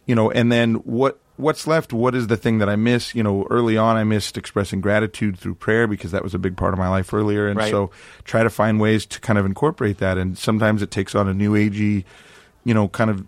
You 0.06 0.16
know 0.16 0.30
and 0.32 0.52
then 0.52 0.76
what 0.76 1.20
what's 1.38 1.66
left? 1.66 1.94
What 1.94 2.14
is 2.14 2.28
the 2.28 2.38
thing 2.38 2.58
that 2.58 2.68
i 2.70 2.76
miss? 2.76 3.16
You 3.16 3.24
know 3.24 3.48
early 3.50 3.78
on 3.78 3.96
i 3.96 4.04
missed 4.04 4.38
expressing 4.38 4.82
gratitude 4.82 5.40
through 5.40 5.56
prayer 5.56 5.88
because 5.88 6.12
that 6.12 6.24
was 6.24 6.34
a 6.34 6.40
big 6.40 6.58
part 6.58 6.74
of 6.74 6.80
my 6.80 6.90
life 6.90 7.14
earlier. 7.14 7.48
And 7.48 7.58
Right. 7.58 7.72
so 7.72 7.90
try 8.26 8.44
to 8.44 8.50
find 8.50 8.80
ways 8.82 9.06
to 9.06 9.20
kind 9.22 9.40
of 9.40 9.46
incorporate 9.46 10.00
that. 10.00 10.18
And 10.18 10.38
sometimes 10.38 10.82
it 10.82 10.92
takes 10.92 11.16
on 11.16 11.28
a 11.30 11.34
new 11.34 11.54
agey 11.54 12.04
you 12.64 12.74
know 12.74 12.88
kind 12.90 13.10
of 13.10 13.26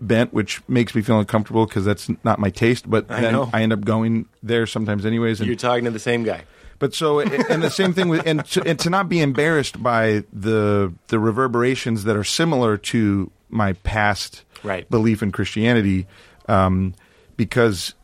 bent 0.00 0.32
which 0.32 0.60
makes 0.68 0.94
me 0.94 1.02
feel 1.02 1.18
uncomfortable 1.18 1.66
because 1.66 1.84
that's 1.84 2.08
not 2.24 2.38
my 2.38 2.50
taste 2.50 2.88
but 2.88 3.10
I 3.10 3.20
then 3.20 3.32
know. 3.32 3.50
i 3.52 3.62
end 3.62 3.72
up 3.72 3.80
going 3.84 4.26
there 4.42 4.66
sometimes 4.66 5.04
anyways 5.04 5.40
and 5.40 5.46
You're 5.48 5.56
talking 5.56 5.84
to 5.84 5.90
the 5.90 5.98
same 5.98 6.22
guy. 6.24 6.44
but 6.78 6.94
so, 6.94 7.18
and 7.18 7.62
the 7.62 7.70
same 7.70 7.92
thing 7.92 8.08
with, 8.08 8.24
and 8.26 8.44
to, 8.46 8.62
and 8.62 8.78
to 8.78 8.90
not 8.90 9.08
be 9.08 9.20
embarrassed 9.20 9.82
by 9.82 10.22
the 10.32 10.92
the 11.08 11.18
reverberations 11.18 12.04
that 12.04 12.14
are 12.16 12.22
similar 12.24 12.76
to 12.76 13.30
my 13.50 13.72
past 13.82 14.44
Right. 14.62 14.88
belief 14.90 15.22
in 15.22 15.30
Christianity, 15.32 16.06
um, 16.48 16.94
because 17.36 17.94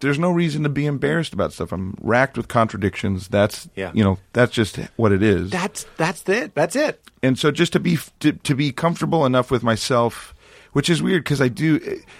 there's 0.00 0.18
no 0.18 0.30
reason 0.30 0.62
to 0.64 0.68
be 0.68 0.86
embarrassed 0.86 1.32
about 1.32 1.52
stuff. 1.52 1.72
I'm 1.72 1.96
racked 2.00 2.36
with 2.36 2.48
contradictions. 2.48 3.28
That's 3.28 3.68
Yeah. 3.76 3.90
you 3.94 4.02
know 4.04 4.18
that's 4.32 4.52
just 4.52 4.76
what 4.96 5.12
it 5.12 5.22
is. 5.22 5.50
That's 5.50 5.86
that's 5.96 6.28
it. 6.28 6.54
That's 6.54 6.76
it. 6.76 7.00
and 7.22 7.38
so 7.38 7.50
just 7.50 7.72
to 7.74 7.80
be 7.80 7.98
to, 8.20 8.32
to 8.32 8.54
be 8.54 8.72
comfortable 8.72 9.24
enough 9.26 9.50
with 9.50 9.62
myself 9.62 10.34
which 10.72 10.90
is 10.90 11.00
weird 11.00 11.22
because 11.22 11.40
i 11.40 11.46
do 11.46 11.78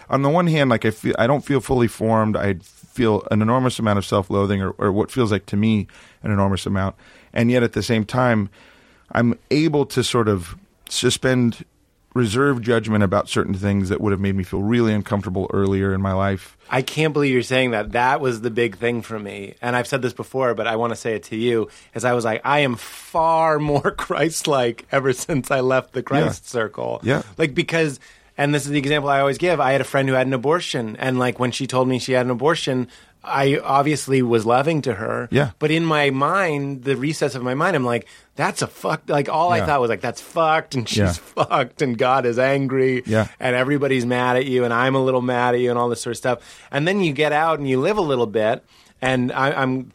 on 0.09 0.23
the 0.23 0.31
one 0.31 0.47
hand 0.47 0.71
like 0.71 0.85
i 0.85 0.91
feel 0.91 1.15
i 1.19 1.27
don't 1.27 1.45
feel 1.45 1.61
fully 1.61 1.89
formed 1.89 2.37
i 2.37 2.55
feel 2.63 3.27
an 3.33 3.43
enormous 3.43 3.81
amount 3.81 3.99
of 3.99 4.05
self-loathing 4.07 4.63
or, 4.63 4.71
or 4.79 4.93
what 4.93 5.11
feels 5.11 5.33
like 5.33 5.45
to 5.45 5.57
me 5.57 5.89
an 6.23 6.31
enormous 6.31 6.65
amount 6.65 6.95
and 7.33 7.51
yet 7.51 7.65
at 7.65 7.73
the 7.73 7.83
same 7.83 8.05
time 8.05 8.49
i'm 9.11 9.37
able 9.51 9.85
to 9.85 10.05
sort 10.05 10.29
of 10.29 10.55
suspend 10.89 11.65
reserve 12.15 12.63
judgment 12.63 13.03
about 13.05 13.29
certain 13.29 13.55
things 13.55 13.89
that 13.89 14.01
would 14.01 14.13
have 14.13 14.21
made 14.21 14.35
me 14.37 14.45
feel 14.45 14.63
really 14.63 14.93
uncomfortable 14.95 15.51
earlier 15.53 15.93
in 15.93 16.01
my 16.01 16.13
life 16.13 16.57
I 16.71 16.81
can't 16.81 17.13
believe 17.13 17.33
you're 17.35 17.43
saying 17.43 17.73
that. 17.73 17.93
That 17.93 18.23
was 18.23 18.41
the 18.41 18.51
big 18.51 18.79
thing 18.79 19.03
for 19.03 19.19
me. 19.19 19.55
And 19.61 19.77
I've 19.77 19.87
said 19.87 20.01
this 20.01 20.15
before, 20.15 20.55
but 20.55 20.67
I 20.67 20.77
want 20.77 20.93
to 20.93 20.97
say 20.97 21.15
it 21.15 21.25
to 21.25 21.37
you. 21.37 21.69
As 21.95 22.07
I 22.07 22.15
was 22.15 22.25
like, 22.25 22.41
I 22.43 22.61
am 22.61 22.77
far 22.77 23.59
more 23.61 23.91
Christ 23.91 24.47
like 24.49 24.87
ever 24.91 25.13
since 25.13 25.51
I 25.51 25.61
left 25.61 25.93
the 25.93 26.03
Christ 26.03 26.45
Yeah. 26.47 26.49
circle. 26.51 27.01
Yeah. 27.03 27.23
Like, 27.37 27.55
because, 27.55 28.01
and 28.39 28.55
this 28.55 28.65
is 28.65 28.71
the 28.73 28.79
example 28.79 29.11
I 29.11 29.21
always 29.21 29.37
give 29.37 29.61
I 29.61 29.73
had 29.73 29.83
a 29.83 29.85
friend 29.85 30.09
who 30.09 30.15
had 30.15 30.27
an 30.27 30.33
abortion. 30.33 30.97
And 30.97 31.19
like, 31.19 31.39
when 31.39 31.51
she 31.51 31.67
told 31.67 31.87
me 31.87 31.99
she 31.99 32.13
had 32.13 32.25
an 32.25 32.31
abortion, 32.33 32.89
I 33.25 33.59
obviously 33.59 34.23
was 34.23 34.45
loving 34.47 34.83
to 34.83 34.95
her. 34.95 35.29
Yeah. 35.31 35.51
But 35.59 35.71
in 35.71 35.85
my 35.85 36.11
mind, 36.11 36.85
the 36.85 36.97
recess 36.97 37.35
of 37.35 37.43
my 37.43 37.55
mind, 37.55 37.75
I'm 37.77 37.85
like, 37.85 38.07
that's 38.37 38.63
a 38.63 38.67
fuck. 38.67 39.03
Like 39.09 39.29
all 39.29 39.51
I 39.53 39.65
thought 39.65 39.81
was 39.81 39.91
like, 39.91 40.01
that's 40.01 40.21
fucked, 40.21 40.75
and 40.75 40.89
she's 40.89 40.99
Yeah. 40.99 41.13
fucked, 41.13 41.83
and 41.83 41.97
God 41.97 42.27
is 42.27 42.39
angry. 42.39 43.03
Yeah. 43.07 43.29
And 43.41 43.57
everybody's 43.57 44.05
mad 44.07 44.37
at 44.37 44.47
you, 44.47 44.65
and 44.65 44.73
I'm 44.75 44.95
a 44.95 45.03
little 45.03 45.23
mad 45.23 45.55
at 45.55 45.61
you, 45.61 45.71
and 45.71 45.79
all 45.79 45.89
this 45.89 46.01
sort 46.03 46.13
of 46.13 46.19
stuff. 46.19 46.67
And 46.71 46.87
then 46.87 47.01
you 47.01 47.13
get 47.13 47.33
out 47.33 47.59
and 47.59 47.69
you 47.69 47.81
live 47.81 47.97
a 47.99 48.03
little 48.03 48.27
bit, 48.27 48.65
and 49.01 49.33
I, 49.33 49.53
I'm. 49.53 49.93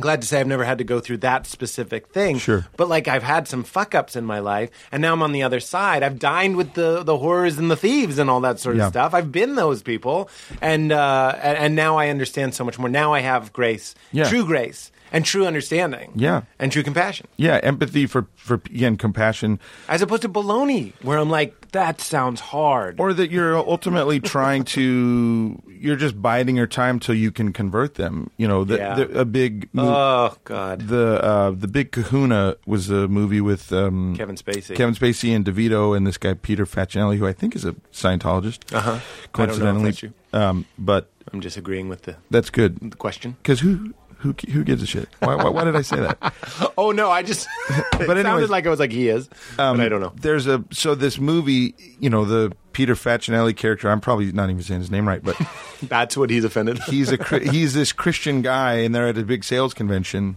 Glad 0.00 0.20
to 0.22 0.26
say 0.28 0.40
I've 0.40 0.46
never 0.46 0.64
had 0.64 0.78
to 0.78 0.84
go 0.84 1.00
through 1.00 1.18
that 1.18 1.46
specific 1.46 2.08
thing. 2.08 2.38
Sure. 2.38 2.66
But 2.76 2.88
like 2.88 3.08
I've 3.08 3.22
had 3.22 3.48
some 3.48 3.64
fuck 3.64 3.94
ups 3.94 4.16
in 4.16 4.24
my 4.24 4.38
life, 4.38 4.70
and 4.92 5.02
now 5.02 5.12
I'm 5.12 5.22
on 5.22 5.32
the 5.32 5.42
other 5.42 5.60
side. 5.60 6.02
I've 6.02 6.18
dined 6.18 6.56
with 6.56 6.74
the 6.74 7.02
the 7.02 7.16
horrors 7.18 7.58
and 7.58 7.70
the 7.70 7.76
thieves 7.76 8.18
and 8.18 8.30
all 8.30 8.40
that 8.42 8.60
sort 8.60 8.76
of 8.76 8.80
Yeah. 8.80 8.88
stuff. 8.90 9.14
I've 9.14 9.32
been 9.32 9.54
those 9.56 9.82
people, 9.82 10.30
and 10.60 10.92
uh, 10.92 11.34
and, 11.42 11.58
and 11.58 11.76
now 11.76 11.96
I 11.96 12.08
understand 12.08 12.54
so 12.54 12.64
much 12.64 12.78
more. 12.78 12.88
Now 12.88 13.12
I 13.14 13.20
have 13.20 13.52
grace, 13.52 13.94
Yeah. 14.12 14.28
true 14.28 14.44
grace, 14.46 14.90
and 15.12 15.24
true 15.24 15.46
understanding, 15.46 16.12
Yeah. 16.14 16.42
and 16.58 16.70
true 16.70 16.82
compassion, 16.82 17.26
Yeah, 17.36 17.58
empathy 17.62 18.06
for 18.06 18.26
for 18.36 18.54
again 18.54 18.96
compassion, 18.96 19.58
as 19.88 20.02
opposed 20.02 20.22
to 20.22 20.28
baloney, 20.28 20.92
where 21.02 21.18
I'm 21.18 21.30
like, 21.30 21.54
that 21.72 22.00
sounds 22.00 22.40
hard. 22.40 22.98
or 22.98 23.12
that 23.12 23.30
you're 23.30 23.56
ultimately 23.56 24.20
trying 24.34 24.64
to 24.64 25.60
you're 25.80 25.96
just 25.96 26.20
biding 26.20 26.56
your 26.56 26.66
time 26.66 26.98
till 26.98 27.14
you 27.14 27.30
can 27.30 27.52
convert 27.52 27.94
them. 27.94 28.30
You 28.36 28.48
know, 28.48 28.64
the, 28.64 28.76
Yeah. 28.78 28.94
the, 28.96 29.20
a 29.20 29.24
big 29.24 29.68
oh 29.88 30.36
God, 30.44 30.82
the 30.88 31.22
uh, 31.22 31.50
the 31.50 31.68
big 31.68 31.92
Kahuna 31.92 32.56
was 32.66 32.90
a 32.90 33.08
movie 33.08 33.40
with 33.40 33.72
um, 33.72 34.14
Kevin 34.16 34.36
Spacey. 34.36 34.74
Kevin 34.76 34.94
Spacey 34.94 35.34
and 35.34 35.44
DeVito 35.44 35.96
and 35.96 36.06
this 36.06 36.18
guy 36.18 36.34
Peter 36.34 36.66
Facinelli, 36.66 37.16
who 37.18 37.26
I 37.26 37.32
think 37.32 37.54
is 37.56 37.64
a 37.64 37.72
Scientologist. 37.92 38.72
Uh-huh. 38.74 38.90
Know 38.92 38.96
if 38.96 39.32
Coincidentally, 39.32 40.12
um, 40.32 40.66
but 40.78 41.10
I'm 41.32 41.40
just 41.40 41.56
agreeing 41.56 41.88
with 41.88 42.02
the, 42.02 42.16
that's 42.30 42.50
good 42.50 42.78
the 42.80 42.96
question. 42.96 43.36
because 43.42 43.60
who 43.60 43.94
who 44.18 44.34
who 44.52 44.64
gives 44.64 44.82
a 44.82 44.86
shit? 44.86 45.08
Why, 45.20 45.34
why, 45.36 45.48
why 45.48 45.64
did 45.64 45.76
I 45.76 45.82
say 45.82 45.96
that? 46.00 46.34
Oh 46.78 46.92
no, 46.92 47.10
I 47.10 47.22
just 47.22 47.46
it 47.70 47.84
But 47.92 48.02
anyways, 48.18 48.22
sounded 48.24 48.50
like 48.50 48.66
I 48.66 48.70
was 48.70 48.78
like 48.80 48.92
he 48.92 49.08
is, 49.08 49.28
Um, 49.58 49.76
but 49.76 49.86
I 49.86 49.88
don't 49.88 50.00
know. 50.00 50.12
There's 50.20 50.46
a 50.46 50.64
so 50.70 50.94
this 50.94 51.18
movie, 51.18 51.74
you 51.98 52.08
know, 52.10 52.24
the 52.24 52.52
Peter 52.78 52.94
Facinelli 52.94 53.56
character. 53.56 53.90
I'm 53.90 54.00
probably 54.00 54.30
not 54.30 54.50
even 54.50 54.62
saying 54.62 54.78
his 54.78 54.88
name 54.88 55.08
right, 55.08 55.20
but 55.20 55.36
That's 55.82 56.16
what 56.16 56.30
he's 56.30 56.44
offended. 56.44 56.78
he's 56.88 57.10
a 57.10 57.16
he's 57.50 57.74
this 57.74 57.90
Christian 57.90 58.40
guy, 58.40 58.74
and 58.74 58.94
they're 58.94 59.08
at 59.08 59.18
a 59.18 59.24
big 59.24 59.42
sales 59.42 59.74
convention, 59.74 60.36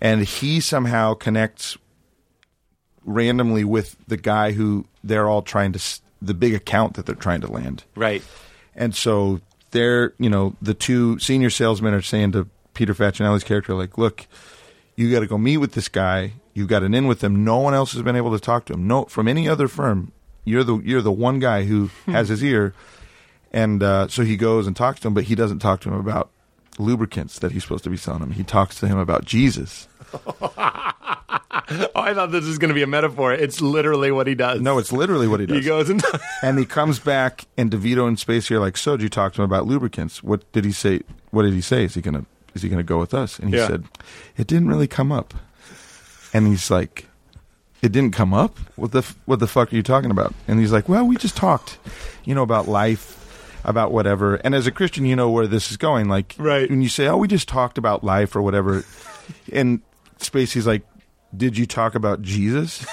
and 0.00 0.24
he 0.24 0.58
somehow 0.58 1.14
connects 1.14 1.78
randomly 3.04 3.62
with 3.62 3.94
the 4.08 4.16
guy 4.16 4.50
who 4.50 4.84
they're 5.04 5.28
all 5.28 5.42
trying 5.42 5.70
to 5.74 6.00
the 6.20 6.34
big 6.34 6.54
account 6.54 6.94
that 6.94 7.06
they're 7.06 7.14
trying 7.14 7.42
to 7.42 7.52
land. 7.52 7.84
right. 7.94 8.24
And 8.74 8.92
so 8.92 9.40
they're, 9.70 10.12
you 10.18 10.28
know, 10.28 10.56
the 10.60 10.74
two 10.74 11.20
senior 11.20 11.50
salesmen 11.50 11.94
are 11.94 12.02
saying 12.02 12.32
to 12.32 12.48
Peter 12.74 12.94
Facinelli's 12.94 13.44
character, 13.44 13.74
like, 13.74 13.96
look, 13.96 14.26
you 14.96 15.12
got 15.12 15.20
to 15.20 15.28
go 15.28 15.38
meet 15.38 15.58
with 15.58 15.72
this 15.72 15.88
guy. 15.88 16.32
You've 16.52 16.68
got 16.68 16.82
an 16.82 16.94
in 16.94 17.06
with 17.06 17.22
him. 17.22 17.44
No 17.44 17.58
one 17.58 17.74
else 17.74 17.92
has 17.92 18.02
been 18.02 18.16
able 18.16 18.32
to 18.32 18.40
talk 18.40 18.64
to 18.66 18.72
him. 18.72 18.88
No, 18.88 19.04
from 19.04 19.28
any 19.28 19.48
other 19.48 19.68
firm, 19.68 20.10
you're 20.46 20.64
the 20.64 20.78
you're 20.78 21.02
the 21.02 21.12
one 21.12 21.38
guy 21.38 21.64
who 21.64 21.90
has 22.06 22.30
his 22.30 22.42
ear. 22.42 22.72
And 23.52 23.82
uh, 23.82 24.08
so 24.08 24.22
he 24.24 24.36
goes 24.38 24.66
and 24.66 24.74
talks 24.74 25.00
to 25.00 25.08
him, 25.08 25.14
but 25.14 25.24
he 25.24 25.34
doesn't 25.34 25.58
talk 25.60 25.80
to 25.82 25.88
him 25.90 25.94
about 26.00 26.30
lubricants 26.78 27.38
that 27.40 27.52
he's 27.52 27.62
supposed 27.62 27.84
to 27.84 27.90
be 27.90 27.96
selling 27.96 28.22
him. 28.22 28.30
He 28.32 28.42
talks 28.44 28.78
to 28.80 28.88
him 28.88 28.96
about 28.98 29.24
Jesus. 29.26 29.88
Oh, 31.68 31.90
I 32.00 32.14
thought 32.14 32.30
this 32.30 32.44
was 32.44 32.58
going 32.58 32.68
to 32.68 32.74
be 32.74 32.82
a 32.82 32.86
metaphor. 32.86 33.32
It's 33.32 33.60
literally 33.60 34.12
what 34.12 34.28
he 34.28 34.36
does. 34.36 34.60
No, 34.60 34.78
it's 34.78 34.92
literally 34.92 35.26
what 35.26 35.40
he 35.40 35.46
does. 35.46 35.56
he 35.56 35.62
goes 35.64 35.90
and 35.90 36.00
And 36.42 36.58
he 36.60 36.64
comes 36.64 37.00
back, 37.00 37.46
and 37.56 37.70
DeVito 37.72 38.06
and 38.06 38.16
Spacey 38.16 38.52
are 38.52 38.60
like, 38.60 38.76
"So, 38.76 38.96
did 38.96 39.02
you 39.02 39.08
talk 39.08 39.32
to 39.34 39.42
him 39.42 39.46
about 39.46 39.66
lubricants? 39.66 40.22
What 40.22 40.50
did 40.52 40.64
he 40.64 40.70
say? 40.70 41.00
What 41.32 41.42
did 41.42 41.54
he 41.54 41.60
say? 41.60 41.82
Is 41.84 41.94
he 41.94 42.02
gonna 42.02 42.24
is 42.54 42.62
he 42.62 42.68
gonna 42.68 42.84
go 42.84 42.98
with 42.98 43.12
us?" 43.14 43.40
And 43.40 43.50
he 43.50 43.56
Yeah. 43.56 43.66
said, 43.66 43.84
"It 44.36 44.46
didn't 44.46 44.68
really 44.68 44.86
come 44.86 45.10
up." 45.10 45.34
And 46.32 46.46
he's 46.46 46.70
like, 46.70 47.06
"It 47.82 47.92
didn't 47.92 48.12
come 48.14 48.32
up? 48.34 48.58
What 48.76 48.92
the 48.92 48.98
f- 48.98 49.16
what 49.26 49.38
the 49.38 49.46
fuck 49.46 49.72
are 49.72 49.76
you 49.76 49.82
talking 49.82 50.10
about?" 50.10 50.34
And 50.48 50.58
he's 50.60 50.72
like, 50.72 50.88
"Well, 50.88 51.06
we 51.06 51.16
just 51.16 51.36
talked, 51.36 51.78
you 52.24 52.34
know, 52.34 52.42
about 52.42 52.68
life, 52.68 53.58
about 53.64 53.92
whatever." 53.92 54.36
And 54.36 54.54
as 54.54 54.66
a 54.66 54.70
Christian, 54.70 55.04
you 55.06 55.16
know 55.16 55.30
where 55.30 55.46
this 55.46 55.70
is 55.70 55.76
going. 55.76 56.08
Like, 56.08 56.34
Right. 56.38 56.68
when 56.70 56.82
you 56.82 56.88
say, 56.88 57.06
"Oh, 57.06 57.16
we 57.16 57.28
just 57.28 57.48
talked 57.48 57.78
about 57.78 58.02
life 58.04 58.34
or 58.36 58.42
whatever," 58.42 58.84
and 59.52 59.80
Spacey's 60.18 60.66
like. 60.66 60.82
Did 61.36 61.58
you 61.58 61.66
talk 61.66 61.94
about 61.96 62.22
Jesus? 62.22 62.86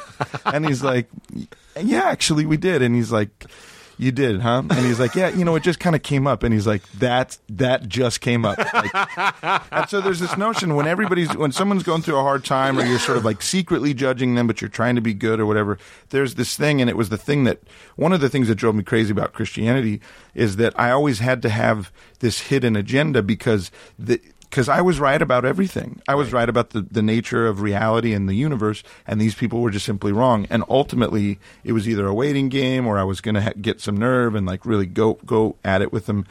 and 0.46 0.64
he's 0.64 0.82
like, 0.82 1.08
yeah, 1.82 2.04
actually 2.04 2.46
we 2.46 2.56
did. 2.56 2.80
And 2.82 2.94
he's 2.94 3.12
like, 3.12 3.44
you 4.00 4.12
did, 4.12 4.40
huh? 4.40 4.62
And 4.70 4.86
he's 4.86 4.98
like, 4.98 5.14
yeah, 5.14 5.28
you 5.28 5.44
know, 5.44 5.54
it 5.56 5.62
just 5.62 5.78
kind 5.78 5.94
of 5.94 6.02
came 6.02 6.26
up. 6.26 6.42
And 6.42 6.54
he's 6.54 6.66
like, 6.66 6.82
that 6.92 7.36
that 7.50 7.86
just 7.86 8.22
came 8.22 8.46
up. 8.46 8.56
Like, 8.58 8.94
and 9.70 9.88
so 9.90 10.00
there's 10.00 10.20
this 10.20 10.36
notion 10.38 10.74
when 10.74 10.86
everybody's 10.86 11.36
when 11.36 11.52
someone's 11.52 11.82
going 11.82 12.00
through 12.00 12.16
a 12.16 12.22
hard 12.22 12.42
time, 12.42 12.78
or 12.78 12.84
you're 12.84 12.98
sort 12.98 13.18
of 13.18 13.26
like 13.26 13.42
secretly 13.42 13.92
judging 13.92 14.36
them, 14.36 14.46
but 14.46 14.62
you're 14.62 14.70
trying 14.70 14.94
to 14.94 15.02
be 15.02 15.12
good 15.12 15.38
or 15.38 15.44
whatever. 15.44 15.78
There's 16.08 16.36
this 16.36 16.56
thing, 16.56 16.80
and 16.80 16.88
it 16.88 16.96
was 16.96 17.10
the 17.10 17.18
thing 17.18 17.44
that 17.44 17.60
one 17.96 18.14
of 18.14 18.20
the 18.22 18.30
things 18.30 18.48
that 18.48 18.54
drove 18.54 18.74
me 18.74 18.82
crazy 18.82 19.12
about 19.12 19.34
Christianity 19.34 20.00
is 20.34 20.56
that 20.56 20.78
I 20.80 20.90
always 20.90 21.18
had 21.18 21.42
to 21.42 21.50
have 21.50 21.92
this 22.20 22.40
hidden 22.40 22.76
agenda 22.76 23.22
because 23.22 23.70
the 23.98 24.18
because 24.50 24.68
I 24.68 24.80
was 24.80 24.98
right 24.98 25.22
about 25.22 25.44
everything. 25.44 26.02
I 26.08 26.16
was 26.16 26.32
right 26.32 26.48
about 26.48 26.70
the, 26.70 26.82
the 26.82 27.02
nature 27.02 27.46
of 27.46 27.60
reality 27.60 28.12
and 28.12 28.28
the 28.28 28.34
universe, 28.34 28.82
and 29.06 29.20
these 29.20 29.34
people 29.34 29.60
were 29.60 29.70
just 29.70 29.86
simply 29.86 30.10
wrong. 30.10 30.46
And 30.50 30.64
ultimately, 30.68 31.38
it 31.62 31.72
was 31.72 31.88
either 31.88 32.06
a 32.06 32.12
waiting 32.12 32.48
game 32.48 32.86
or 32.86 32.98
I 32.98 33.04
was 33.04 33.20
going 33.20 33.36
to 33.36 33.42
ha- 33.42 33.52
get 33.60 33.80
some 33.80 33.96
nerve 33.96 34.34
and 34.34 34.46
like 34.46 34.66
really 34.66 34.86
go 34.86 35.14
go 35.24 35.56
at 35.64 35.82
it 35.82 35.92
with 35.92 36.06
them. 36.06 36.26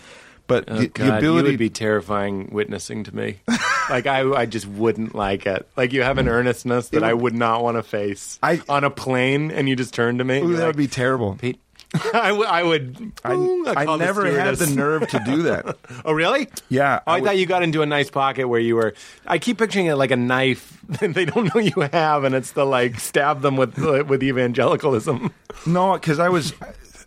But 0.47 0.65
Oh, 0.67 0.78
the, 0.78 0.88
God, 0.88 1.05
the 1.05 1.17
ability, 1.17 1.47
you 1.47 1.53
would 1.53 1.59
be 1.59 1.70
terrifying 1.70 2.49
witnessing 2.51 3.03
to 3.05 3.15
me. 3.15 3.39
like 3.89 4.07
I, 4.07 4.30
I 4.32 4.45
just 4.47 4.67
wouldn't 4.67 5.15
like 5.15 5.45
it. 5.45 5.70
Like 5.78 5.93
you 5.93 6.01
have 6.01 6.17
an 6.17 6.26
mm. 6.26 6.32
earnestness 6.32 6.89
that 6.89 7.03
I 7.03 7.13
would 7.13 7.36
not 7.36 7.63
want 7.63 7.78
to 7.78 7.84
face 7.84 8.38
I- 8.43 8.61
on 8.67 8.84
a 8.84 8.89
plane, 8.89 9.51
and 9.51 9.70
you 9.70 9.76
just 9.76 9.93
turn 9.93 10.17
to 10.17 10.24
me. 10.24 10.39
Ooh, 10.39 10.53
that 10.53 10.59
like, 10.59 10.67
would 10.67 10.76
be 10.76 10.88
terrible. 10.88 11.36
Pete. 11.36 11.59
I 12.14 12.32
would. 12.32 12.46
I 12.48 12.64
would. 12.64 13.14
I, 13.24 13.32
I'd 13.82 13.88
the 13.88 13.98
never 13.98 14.30
had 14.40 14.56
the 14.58 14.68
nerve 14.68 15.08
to 15.10 15.20
do 15.26 15.42
that. 15.44 15.78
Oh, 16.06 16.14
really? 16.14 16.48
Yeah, 16.70 17.00
Oh, 17.06 17.12
I, 17.12 17.16
I 17.16 17.20
would- 17.20 17.26
thought 17.28 17.38
you 17.38 17.46
got 17.46 17.64
into 17.64 17.82
a 17.82 17.86
nice 17.86 18.10
pocket 18.12 18.48
where 18.48 18.60
you 18.60 18.76
were. 18.76 18.94
I 19.26 19.40
keep 19.40 19.58
picturing 19.58 19.88
it 19.88 19.96
like 19.96 20.12
a 20.12 20.16
knife 20.16 20.80
that 20.88 21.14
they 21.16 21.26
don't 21.26 21.54
know 21.54 21.60
you 21.62 21.82
have, 21.92 22.24
and 22.24 22.36
it's 22.36 22.52
the 22.52 22.66
like 22.66 23.00
stab 23.00 23.42
them 23.42 23.58
with 23.58 23.78
with 23.78 24.22
evangelicalism. 24.24 25.34
No, 25.66 25.94
because 25.94 26.20
I 26.20 26.30
was 26.30 26.54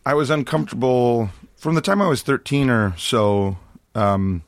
I 0.05 0.15
was 0.15 0.31
uncomfortable 0.31 1.31
from 1.57 1.75
the 1.77 1.81
time 1.81 2.03
I 2.03 2.09
was 2.09 2.23
thirteen 2.23 2.69
or 2.69 2.95
so. 2.99 3.57
Um, 3.95 4.43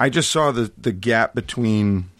I 0.00 0.08
just 0.08 0.30
saw 0.30 0.50
the 0.50 0.72
the 0.78 0.92
gap 0.92 1.34
between 1.34 2.10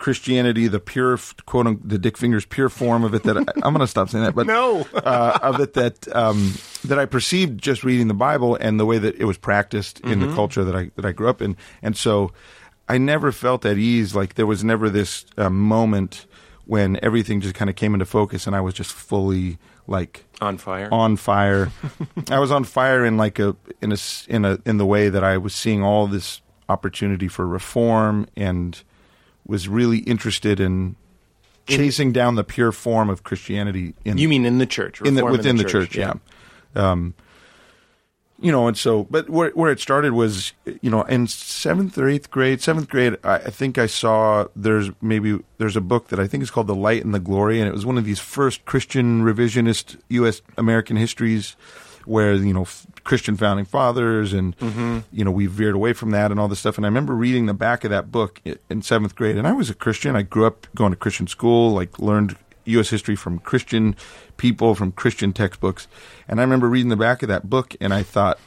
Christianity, 0.00 0.66
the 0.66 0.80
pure 0.80 1.16
quote 1.46 1.88
the 1.88 1.98
Dick 1.98 2.16
Fingers 2.18 2.44
pure 2.44 2.68
form 2.68 3.04
of 3.04 3.14
it. 3.14 3.22
That 3.22 3.36
I, 3.36 3.44
I'm 3.62 3.72
going 3.72 3.78
to 3.78 3.86
stop 3.86 4.08
saying 4.08 4.24
that, 4.24 4.34
but 4.34 4.46
No. 4.48 4.80
uh, 4.94 5.38
of 5.42 5.60
it 5.60 5.74
that 5.74 6.14
um, 6.16 6.54
that 6.84 6.98
I 6.98 7.04
perceived 7.06 7.62
just 7.62 7.84
reading 7.84 8.08
the 8.08 8.14
Bible 8.14 8.56
and 8.56 8.80
the 8.80 8.86
way 8.86 8.98
that 8.98 9.14
it 9.16 9.24
was 9.26 9.38
practiced 9.38 10.00
in 10.00 10.18
the 10.20 10.34
culture 10.34 10.64
that 10.64 10.74
I 10.74 10.90
that 10.96 11.04
I 11.04 11.12
grew 11.12 11.28
up 11.28 11.40
in, 11.40 11.56
and 11.82 11.96
so 11.96 12.32
I 12.88 12.98
never 12.98 13.30
felt 13.30 13.64
at 13.64 13.76
ease. 13.78 14.14
Like 14.16 14.34
there 14.34 14.46
was 14.46 14.64
never 14.64 14.90
this 14.90 15.24
uh, 15.36 15.50
moment 15.50 16.26
when 16.66 16.98
everything 17.02 17.40
just 17.40 17.54
kind 17.54 17.68
of 17.70 17.76
came 17.76 17.94
into 17.94 18.06
focus, 18.06 18.46
and 18.46 18.56
I 18.56 18.60
was 18.60 18.74
just 18.74 18.92
fully 18.92 19.58
like 19.86 20.24
On 20.40 20.56
fire. 20.56 20.88
on 20.92 21.16
fire. 21.16 21.70
I 22.30 22.38
was 22.38 22.50
on 22.50 22.64
fire 22.64 23.04
in 23.04 23.16
like 23.16 23.38
a 23.38 23.54
in 23.82 23.92
a 23.92 23.96
in 24.28 24.44
a 24.44 24.58
in 24.64 24.78
the 24.78 24.86
way 24.86 25.08
that 25.08 25.22
I 25.24 25.36
was 25.36 25.54
seeing 25.54 25.82
all 25.82 26.06
this 26.06 26.40
opportunity 26.68 27.28
for 27.28 27.46
reform 27.46 28.26
and 28.36 28.82
was 29.50 29.68
really 29.68 29.98
interested 29.98 30.60
in 30.60 30.94
chasing 31.66 32.12
down 32.12 32.36
the 32.36 32.44
pure 32.44 32.72
form 32.72 33.10
of 33.10 33.24
Christianity 33.24 33.94
in 34.04 34.16
You 34.16 34.28
mean 34.28 34.46
in 34.46 34.58
the 34.58 34.66
church? 34.66 35.00
in 35.02 35.16
the, 35.16 35.24
within 35.24 35.56
the, 35.56 35.64
church, 35.64 35.96
yeah. 35.96 36.14
Um, 36.74 37.14
you 38.38 38.50
know, 38.50 38.68
and 38.68 38.76
so, 38.76 39.06
but 39.10 39.28
where 39.28 39.50
where 39.50 39.70
it 39.70 39.80
started 39.80 40.12
was, 40.12 40.54
you 40.80 40.88
know, 40.88 41.02
in 41.02 41.26
seventh 41.26 41.98
or 41.98 42.08
eighth 42.08 42.30
grade, 42.30 42.62
seventh 42.62 42.88
grade, 42.88 43.18
I, 43.22 43.34
I 43.34 43.50
think 43.50 43.76
I 43.76 43.86
saw 43.86 44.46
there's 44.56 44.90
maybe 45.02 45.40
there's 45.58 45.76
a 45.76 45.80
book 45.82 46.08
that 46.08 46.18
I 46.18 46.26
think 46.26 46.42
is 46.42 46.50
called 46.50 46.66
The 46.66 46.74
Light 46.74 47.04
and 47.04 47.12
the 47.12 47.20
Glory, 47.20 47.60
and 47.60 47.68
it 47.68 47.74
was 47.74 47.84
one 47.84 47.98
of 47.98 48.04
these 48.04 48.18
first 48.18 48.64
Christian 48.64 49.22
revisionist 49.22 49.98
U.S. 50.08 50.40
American 50.56 50.96
histories, 50.96 51.54
where 52.06 52.32
you 52.32 52.54
know 52.54 52.62
f- 52.62 52.86
Christian 53.04 53.36
founding 53.36 53.64
fathers, 53.64 54.32
and 54.32 54.54
you 55.12 55.24
know 55.24 55.30
we 55.30 55.46
veered 55.46 55.74
away 55.74 55.92
from 55.92 56.10
that 56.10 56.30
and 56.30 56.38
all 56.38 56.48
this 56.48 56.60
stuff. 56.60 56.76
And 56.76 56.84
I 56.84 56.88
remember 56.88 57.14
reading 57.14 57.46
the 57.46 57.54
back 57.54 57.84
of 57.84 57.90
that 57.90 58.10
book 58.10 58.40
in 58.68 58.82
seventh 58.82 59.14
grade, 59.14 59.36
and 59.36 59.46
I 59.46 59.52
was 59.52 59.70
a 59.70 59.74
Christian. 59.74 60.16
I 60.16 60.22
grew 60.22 60.46
up 60.46 60.66
going 60.74 60.92
to 60.92 60.96
Christian 60.96 61.26
school, 61.26 61.72
like 61.72 61.98
learned 61.98 62.36
U.S. 62.64 62.90
history 62.90 63.16
from 63.16 63.38
Christian 63.38 63.96
people, 64.36 64.74
from 64.74 64.92
Christian 64.92 65.32
textbooks. 65.32 65.88
And 66.28 66.40
I 66.40 66.42
remember 66.42 66.68
reading 66.68 66.90
the 66.90 66.96
back 66.96 67.22
of 67.22 67.28
that 67.28 67.48
book, 67.48 67.74
and 67.80 67.92
I 67.92 68.02
thought, 68.02 68.38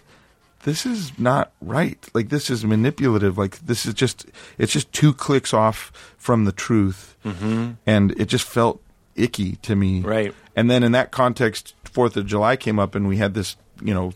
this 0.64 0.86
is 0.86 1.18
not 1.20 1.52
right. 1.60 2.08
Like, 2.14 2.30
this 2.30 2.50
is 2.50 2.64
manipulative. 2.64 3.38
Like, 3.38 3.60
this 3.60 3.86
is 3.86 3.94
just, 3.94 4.26
it's 4.58 4.72
just 4.72 4.92
two 4.94 5.14
clicks 5.14 5.54
off 5.54 5.92
from 6.18 6.46
the 6.46 6.54
truth. 6.54 7.18
Mm-hmm. 7.26 7.72
And 7.86 8.12
it 8.12 8.28
just 8.28 8.48
felt 8.48 8.82
icky 9.16 9.58
to 9.58 9.76
me. 9.76 10.02
Right. 10.02 10.34
And 10.56 10.72
then 10.72 10.84
in 10.84 10.94
that 10.94 11.12
context, 11.12 11.76
Fourth 11.84 12.16
of 12.16 12.26
July 12.26 12.56
came 12.56 12.80
up, 12.80 12.96
and 12.96 13.08
we 13.08 13.18
had 13.18 13.34
this, 13.34 13.58
you 13.84 13.94
know, 13.94 14.14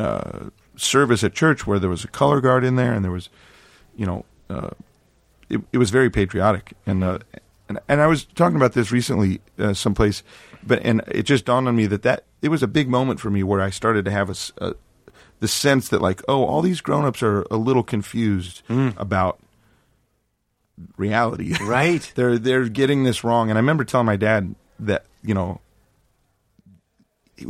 uh, 0.00 0.50
service 0.76 1.22
at 1.24 1.34
church 1.34 1.66
where 1.66 1.78
there 1.78 1.90
was 1.90 2.04
a 2.04 2.08
color 2.08 2.40
guard 2.40 2.64
in 2.64 2.76
there 2.76 2.92
and 2.92 3.04
there 3.04 3.12
was, 3.12 3.28
you 3.96 4.06
know, 4.06 4.24
uh, 4.48 4.70
it, 5.48 5.60
it 5.72 5.78
was 5.78 5.90
very 5.90 6.10
patriotic. 6.10 6.72
And 6.86 7.04
uh, 7.04 7.18
and 7.68 7.78
and 7.88 8.00
I 8.00 8.06
was 8.06 8.24
talking 8.24 8.56
about 8.56 8.72
this 8.72 8.90
recently 8.92 9.40
uh, 9.58 9.74
someplace, 9.74 10.22
but 10.62 10.80
and 10.84 11.02
it 11.08 11.22
just 11.24 11.44
dawned 11.44 11.68
on 11.68 11.76
me 11.76 11.86
that 11.86 12.02
that 12.02 12.24
it 12.42 12.48
was 12.48 12.62
a 12.62 12.68
big 12.68 12.88
moment 12.88 13.20
for 13.20 13.30
me 13.30 13.42
where 13.42 13.60
I 13.60 13.70
started 13.70 14.04
to 14.06 14.10
have 14.10 14.30
a, 14.30 14.64
a- 14.66 14.74
the 15.40 15.48
sense 15.48 15.88
that 15.88 16.00
like 16.02 16.20
oh 16.28 16.44
all 16.44 16.60
these 16.62 16.80
grown-ups 16.80 17.22
are 17.22 17.42
a 17.50 17.56
little 17.56 17.82
confused 17.84 18.62
about 18.96 19.38
reality. 20.96 21.54
Right. 21.62 22.10
they're 22.14 22.38
they're 22.38 22.68
getting 22.68 23.04
this 23.04 23.22
wrong. 23.24 23.50
And 23.50 23.58
I 23.58 23.60
remember 23.60 23.84
telling 23.84 24.06
my 24.06 24.16
dad 24.16 24.54
that 24.80 25.04
you 25.22 25.34
know 25.34 25.60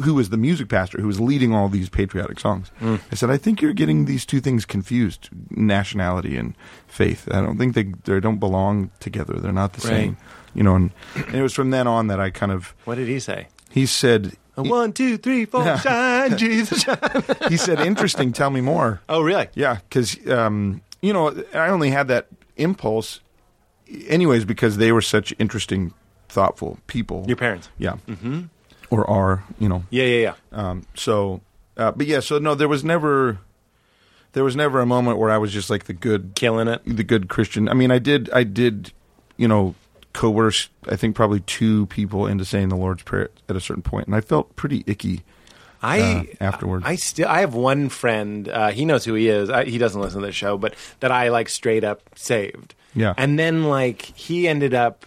who 0.04 0.14
was 0.14 0.30
the 0.30 0.36
music 0.36 0.68
pastor 0.68 1.00
who 1.00 1.06
was 1.06 1.20
leading 1.20 1.54
all 1.54 1.68
these 1.68 1.88
patriotic 1.88 2.38
songs. 2.40 2.70
I 2.80 3.14
said, 3.14 3.30
I 3.30 3.36
think 3.36 3.60
you're 3.62 3.72
getting 3.72 4.04
these 4.06 4.24
two 4.26 4.40
things 4.40 4.64
confused: 4.64 5.28
nationality 5.50 6.36
and 6.36 6.54
faith. 6.86 7.28
I 7.32 7.40
don't 7.40 7.58
think 7.58 7.74
they 7.74 7.84
they 8.04 8.20
don't 8.20 8.38
belong 8.38 8.90
together. 9.00 9.34
They're 9.34 9.52
not 9.52 9.72
the 9.74 9.86
Right. 9.88 9.96
same. 9.96 10.16
You 10.54 10.64
know, 10.64 10.74
and, 10.74 10.90
and 11.14 11.34
it 11.36 11.42
was 11.42 11.52
from 11.54 11.70
then 11.70 11.86
on 11.86 12.08
that 12.08 12.18
I 12.18 12.30
kind 12.30 12.50
of 12.52 12.74
What 12.84 12.96
did 12.96 13.06
he 13.08 13.20
say? 13.20 13.46
he 13.70 13.86
said 13.86 14.32
one, 14.56 14.92
two, 14.92 15.16
three, 15.16 15.44
four, 15.46 15.64
Yeah. 15.64 15.78
shine, 15.78 16.36
Jesus, 16.44 16.82
shine. 16.82 16.98
he 17.48 17.56
said 17.56 17.78
interesting. 17.80 18.32
Tell 18.32 18.50
me 18.50 18.60
more. 18.60 19.00
Oh, 19.08 19.22
really? 19.22 19.48
Yeah, 19.54 19.76
because 19.88 20.18
um, 20.28 20.82
you 21.00 21.12
know 21.12 21.32
I 21.54 21.68
only 21.68 21.90
had 21.90 22.08
that 22.08 22.26
impulse, 22.56 23.20
anyways, 24.08 24.44
because 24.44 24.76
they 24.76 24.92
were 24.92 25.00
such 25.02 25.32
interesting, 25.38 25.94
thoughtful 26.28 26.78
people. 26.88 27.24
Your 27.28 27.36
parents? 27.36 27.68
yeah, 27.78 27.94
mm-hmm. 28.08 28.42
Or 28.90 29.08
are 29.08 29.44
you 29.58 29.68
know 29.68 29.84
Yeah, 29.90 30.04
yeah, 30.04 30.20
yeah. 30.20 30.34
Um, 30.52 30.86
so, 30.94 31.40
uh, 31.76 31.92
but 31.92 32.06
yeah, 32.06 32.20
so 32.20 32.38
no, 32.38 32.54
there 32.54 32.68
was 32.68 32.84
never, 32.84 33.38
there 34.32 34.44
was 34.44 34.56
never 34.56 34.80
a 34.80 34.86
moment 34.86 35.18
where 35.18 35.30
I 35.30 35.38
was 35.38 35.52
just 35.52 35.70
like 35.70 35.84
the 35.84 35.92
good, 35.92 36.32
Killing 36.34 36.68
it. 36.68 36.82
the 36.84 37.04
good 37.04 37.28
Christian. 37.28 37.68
I 37.68 37.74
mean, 37.74 37.90
I 37.90 37.98
did, 37.98 38.28
I 38.32 38.44
did, 38.44 38.92
you 39.36 39.48
know, 39.48 39.74
coerce. 40.12 40.68
I 40.88 40.96
think 40.96 41.14
probably 41.14 41.40
two 41.40 41.86
people 41.86 42.26
into 42.26 42.44
saying 42.44 42.68
the 42.68 42.76
Lord's 42.76 43.02
Prayer 43.02 43.30
at 43.48 43.56
a 43.56 43.60
certain 43.60 43.82
point, 43.82 44.06
and 44.06 44.16
I 44.16 44.20
felt 44.20 44.56
pretty 44.56 44.84
icky. 44.86 45.22
I 45.82 46.00
uh, 46.00 46.24
afterwards. 46.40 46.84
I 46.86 46.96
still 46.96 47.28
I 47.28 47.40
have 47.40 47.54
one 47.54 47.88
friend. 47.88 48.48
Uh, 48.48 48.70
he 48.70 48.84
knows 48.84 49.04
who 49.04 49.14
he 49.14 49.28
is. 49.28 49.48
I, 49.48 49.64
he 49.64 49.78
doesn't 49.78 50.00
listen 50.00 50.20
to 50.20 50.26
the 50.26 50.32
show, 50.32 50.58
but 50.58 50.74
that 51.00 51.10
I 51.10 51.28
like 51.30 51.48
straight 51.48 51.84
up 51.84 52.02
saved. 52.16 52.74
Yeah. 52.94 53.14
and 53.16 53.38
then 53.38 53.64
like 53.64 54.02
he 54.02 54.48
ended 54.48 54.74
up. 54.74 55.06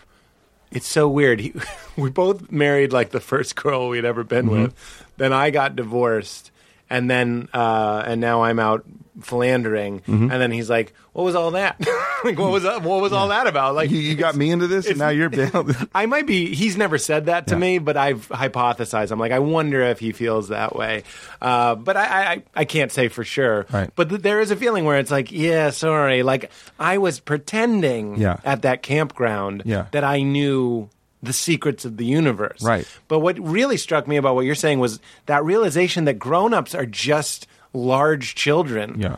It's 0.74 0.88
so 0.88 1.08
weird. 1.08 1.40
He, 1.40 1.54
we 1.98 2.10
both 2.10 2.52
married 2.52 2.92
like 2.92 3.12
the 3.12 3.20
first 3.20 3.56
girl 3.56 3.90
we'd 3.90 4.06
ever 4.06 4.24
been 4.24 4.46
Mm-hmm. 4.48 4.62
with. 4.64 5.10
Then 5.18 5.32
I 5.32 5.52
got 5.52 5.76
divorced, 5.76 6.52
and 6.90 7.10
then 7.10 7.48
uh, 7.54 8.04
and 8.06 8.20
now 8.20 8.44
I'm 8.44 8.60
out 8.60 8.84
philandering. 9.22 10.00
Mm-hmm. 10.02 10.32
And 10.32 10.42
then 10.42 10.52
he's 10.52 10.70
like, 10.70 10.94
"What 11.14 11.24
was 11.24 11.36
all 11.36 11.52
that? 11.52 11.80
like, 12.24 12.38
what 12.40 12.52
was 12.52 12.64
that, 12.64 12.82
what 12.84 13.02
was 13.02 13.14
all 13.14 13.28
that 13.30 13.48
about?" 13.48 13.76
Like 13.76 13.90
You, 13.92 14.00
you 14.00 14.16
got 14.16 14.36
me 14.36 14.50
into 14.52 14.68
this, 14.68 14.88
and 14.88 14.98
now 14.98 15.10
you're 15.10 15.30
bailed. 15.32 15.76
I 15.96 16.06
might 16.06 16.26
be. 16.26 16.54
He's 16.56 16.78
never 16.78 16.98
said 16.98 17.28
that 17.28 17.48
to 17.48 17.56
Yeah. 17.56 17.60
me, 17.60 17.78
but 17.80 17.98
I've 17.98 18.28
hypothesized. 18.30 19.12
I'm 19.12 19.20
like, 19.20 19.32
I 19.32 19.40
wonder 19.40 19.82
if 19.82 20.00
he 20.00 20.12
feels 20.12 20.50
that 20.50 20.76
way. 20.76 21.04
Uh, 21.42 21.76
but 21.76 21.98
I, 21.98 22.04
I, 22.34 22.44
I 22.56 22.66
can't 22.66 22.92
say 22.92 23.08
for 23.08 23.24
sure. 23.24 23.66
Right. 23.72 23.90
But 23.96 24.10
th- 24.10 24.22
there 24.22 24.42
is 24.42 24.52
a 24.52 24.56
feeling 24.56 24.86
where 24.86 24.98
it's 25.00 25.12
like, 25.12 25.32
yeah, 25.32 25.70
sorry. 25.72 26.24
Like 26.24 26.52
I 26.80 26.98
was 26.98 27.20
pretending 27.20 28.18
Yeah. 28.18 28.38
at 28.44 28.62
that 28.64 28.82
campground 28.84 29.64
Yeah. 29.66 29.88
that 29.92 30.04
I 30.04 30.22
knew 30.22 30.90
the 31.22 31.34
secrets 31.34 31.86
of 31.86 31.96
the 31.98 32.06
universe. 32.06 32.62
Right. 32.62 32.86
But 33.08 33.20
what 33.20 33.40
really 33.40 33.78
struck 33.78 34.08
me 34.08 34.18
about 34.18 34.36
what 34.36 34.46
you're 34.46 34.56
saying 34.56 34.80
was 34.80 35.00
that 35.28 35.44
realization 35.46 36.04
that 36.06 36.20
grown-ups 36.20 36.76
are 36.76 36.86
just 36.86 37.48
large 37.74 38.36
children. 38.36 39.00
yeah, 39.00 39.18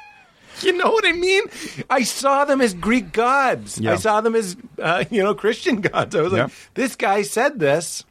You 0.62 0.76
know 0.76 0.90
what 0.90 1.06
I 1.06 1.12
mean? 1.12 1.42
I 1.88 2.02
saw 2.02 2.44
them 2.44 2.60
as 2.60 2.74
Greek 2.74 3.12
gods. 3.12 3.78
Yeah. 3.78 3.92
I 3.92 3.96
saw 3.96 4.20
them 4.20 4.34
as 4.34 4.56
uh, 4.78 5.04
you 5.10 5.22
know 5.22 5.34
Christian 5.34 5.80
gods. 5.80 6.14
I 6.14 6.20
was 6.22 6.32
like, 6.32 6.50
this 6.74 6.96
guy 6.96 7.22
said 7.22 7.58
this. 7.58 8.04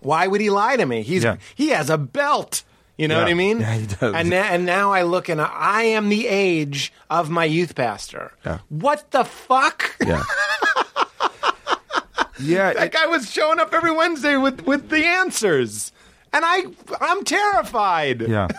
Why 0.00 0.26
would 0.26 0.40
he 0.40 0.50
lie 0.50 0.76
to 0.76 0.84
me? 0.86 1.02
He's 1.02 1.24
Yeah. 1.24 1.36
he 1.54 1.68
has 1.70 1.90
a 1.90 1.98
belt. 1.98 2.62
You 2.96 3.08
know 3.08 3.16
Yeah. 3.16 3.22
what 3.22 3.30
I 3.30 3.34
mean? 3.34 3.60
Yeah, 3.60 3.74
he 3.74 3.86
does. 3.86 4.14
And 4.14 4.30
na- 4.30 4.36
and 4.36 4.64
now 4.66 4.92
I 4.92 5.02
look 5.02 5.28
and 5.28 5.40
I 5.40 5.82
am 5.82 6.10
the 6.10 6.28
age 6.28 6.92
of 7.10 7.28
my 7.28 7.44
youth 7.44 7.74
pastor. 7.74 8.30
Yeah. 8.46 8.58
What 8.68 9.10
the 9.10 9.24
fuck? 9.24 9.96
yeah, 10.06 10.22
yeah. 12.40 12.72
that 12.72 12.84
it- 12.86 12.92
guy 12.92 13.06
was 13.06 13.30
showing 13.30 13.58
up 13.60 13.72
every 13.74 13.90
Wednesday 13.92 14.36
with 14.36 14.66
with 14.66 14.90
the 14.90 15.04
answers, 15.04 15.92
and 16.34 16.44
I 16.44 16.64
I'm 17.00 17.24
terrified. 17.24 18.20
Yeah. 18.28 18.48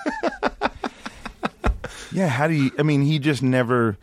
yeah, 2.11 2.27
how 2.27 2.47
do 2.47 2.53
you 2.53 2.71
I 2.79 2.83
mean, 2.83 3.01
he 3.03 3.19
just 3.19 3.43
never 3.43 3.97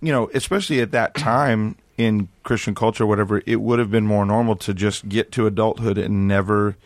you 0.00 0.12
know, 0.12 0.30
especially 0.34 0.80
at 0.80 0.92
that 0.92 1.14
time 1.14 1.76
in 1.96 2.28
Christian 2.42 2.74
culture 2.74 3.06
whatever, 3.06 3.42
it 3.46 3.60
would 3.60 3.78
have 3.78 3.90
been 3.90 4.06
more 4.06 4.24
normal 4.24 4.56
to 4.56 4.74
just 4.74 5.08
get 5.08 5.32
to 5.32 5.46
adulthood 5.46 5.98
and 5.98 6.28
never 6.28 6.76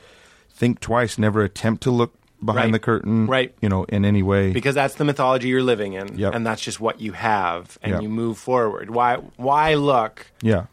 think 0.51 0.81
twice, 0.81 1.19
never 1.19 1.43
attempt 1.43 1.83
to 1.85 1.91
look 1.91 2.15
behind 2.45 2.67
Right. 2.67 2.73
the 2.73 2.79
curtain, 2.81 3.27
Right. 3.27 3.55
you 3.61 3.69
know, 3.69 3.85
in 3.85 4.05
any 4.05 4.23
way. 4.23 4.53
because 4.53 4.75
that's 4.75 4.95
the 4.97 5.05
mythology 5.05 5.49
you're 5.49 5.63
living 5.63 5.93
in, 5.93 6.19
Yep. 6.19 6.35
and 6.35 6.45
that's 6.47 6.61
just 6.61 6.81
what 6.81 7.01
you 7.01 7.13
have, 7.13 7.79
and 7.83 7.93
Yep. 7.93 8.03
you 8.03 8.09
move 8.09 8.39
forward. 8.39 8.91
Why 8.91 9.17
why 9.37 9.75
look? 9.75 10.27
yeah. 10.43 10.65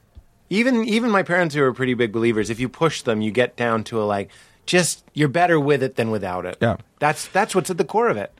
Even 0.52 0.84
even 0.86 1.12
my 1.12 1.22
parents 1.22 1.54
who 1.54 1.62
are 1.64 1.72
pretty 1.74 1.94
big 1.94 2.12
believers, 2.12 2.50
if 2.50 2.60
you 2.60 2.68
push 2.70 3.04
them, 3.04 3.22
you 3.22 3.30
get 3.30 3.56
down 3.56 3.84
to 3.86 4.02
a 4.02 4.06
like 4.06 4.30
just 4.70 5.04
you're 5.16 5.28
better 5.28 5.60
with 5.60 5.82
it 5.82 5.96
than 5.96 6.12
without 6.12 6.46
it. 6.46 6.58
Yeah. 6.62 6.78
That's 7.00 7.28
that's 7.28 7.56
what's 7.56 7.70
at 7.72 7.78
the 7.80 7.84
core 7.86 8.08
of 8.08 8.18
it. 8.18 8.32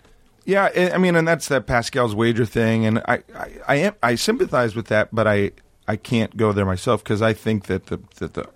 Yeah, 0.46 0.70
I 0.94 0.98
mean, 0.98 1.16
and 1.16 1.28
that's 1.28 1.48
that 1.50 1.68
Pascal's 1.68 2.16
wager 2.16 2.46
thing, 2.46 2.86
and 2.86 3.00
I, 3.00 3.22
I, 3.36 3.52
I 3.68 3.76
am, 3.76 3.94
I 4.02 4.16
sympathize 4.16 4.76
with 4.76 4.88
that, 4.88 5.14
but 5.14 5.28
I, 5.28 5.52
I 5.88 5.96
can't 5.96 6.36
go 6.38 6.52
there 6.54 6.66
myself 6.66 7.04
because 7.04 7.22
I 7.22 7.34
think 7.34 7.66
that 7.66 7.88
the, 7.88 8.00
that 8.16 8.34
the, 8.34 8.48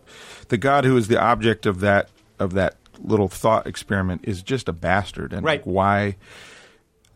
the 0.48 0.58
God 0.58 0.86
who 0.86 0.98
is 0.98 1.08
the 1.08 1.20
object 1.22 1.68
of 1.68 1.82
that, 1.82 2.10
of 2.40 2.54
that 2.54 2.78
little 3.00 3.28
thought 3.28 3.68
experiment 3.68 4.22
is 4.24 4.42
just 4.42 4.68
a 4.68 4.74
bastard, 4.74 5.34
and 5.34 5.44
Right. 5.44 5.60
like, 5.60 5.66
why? 5.66 6.16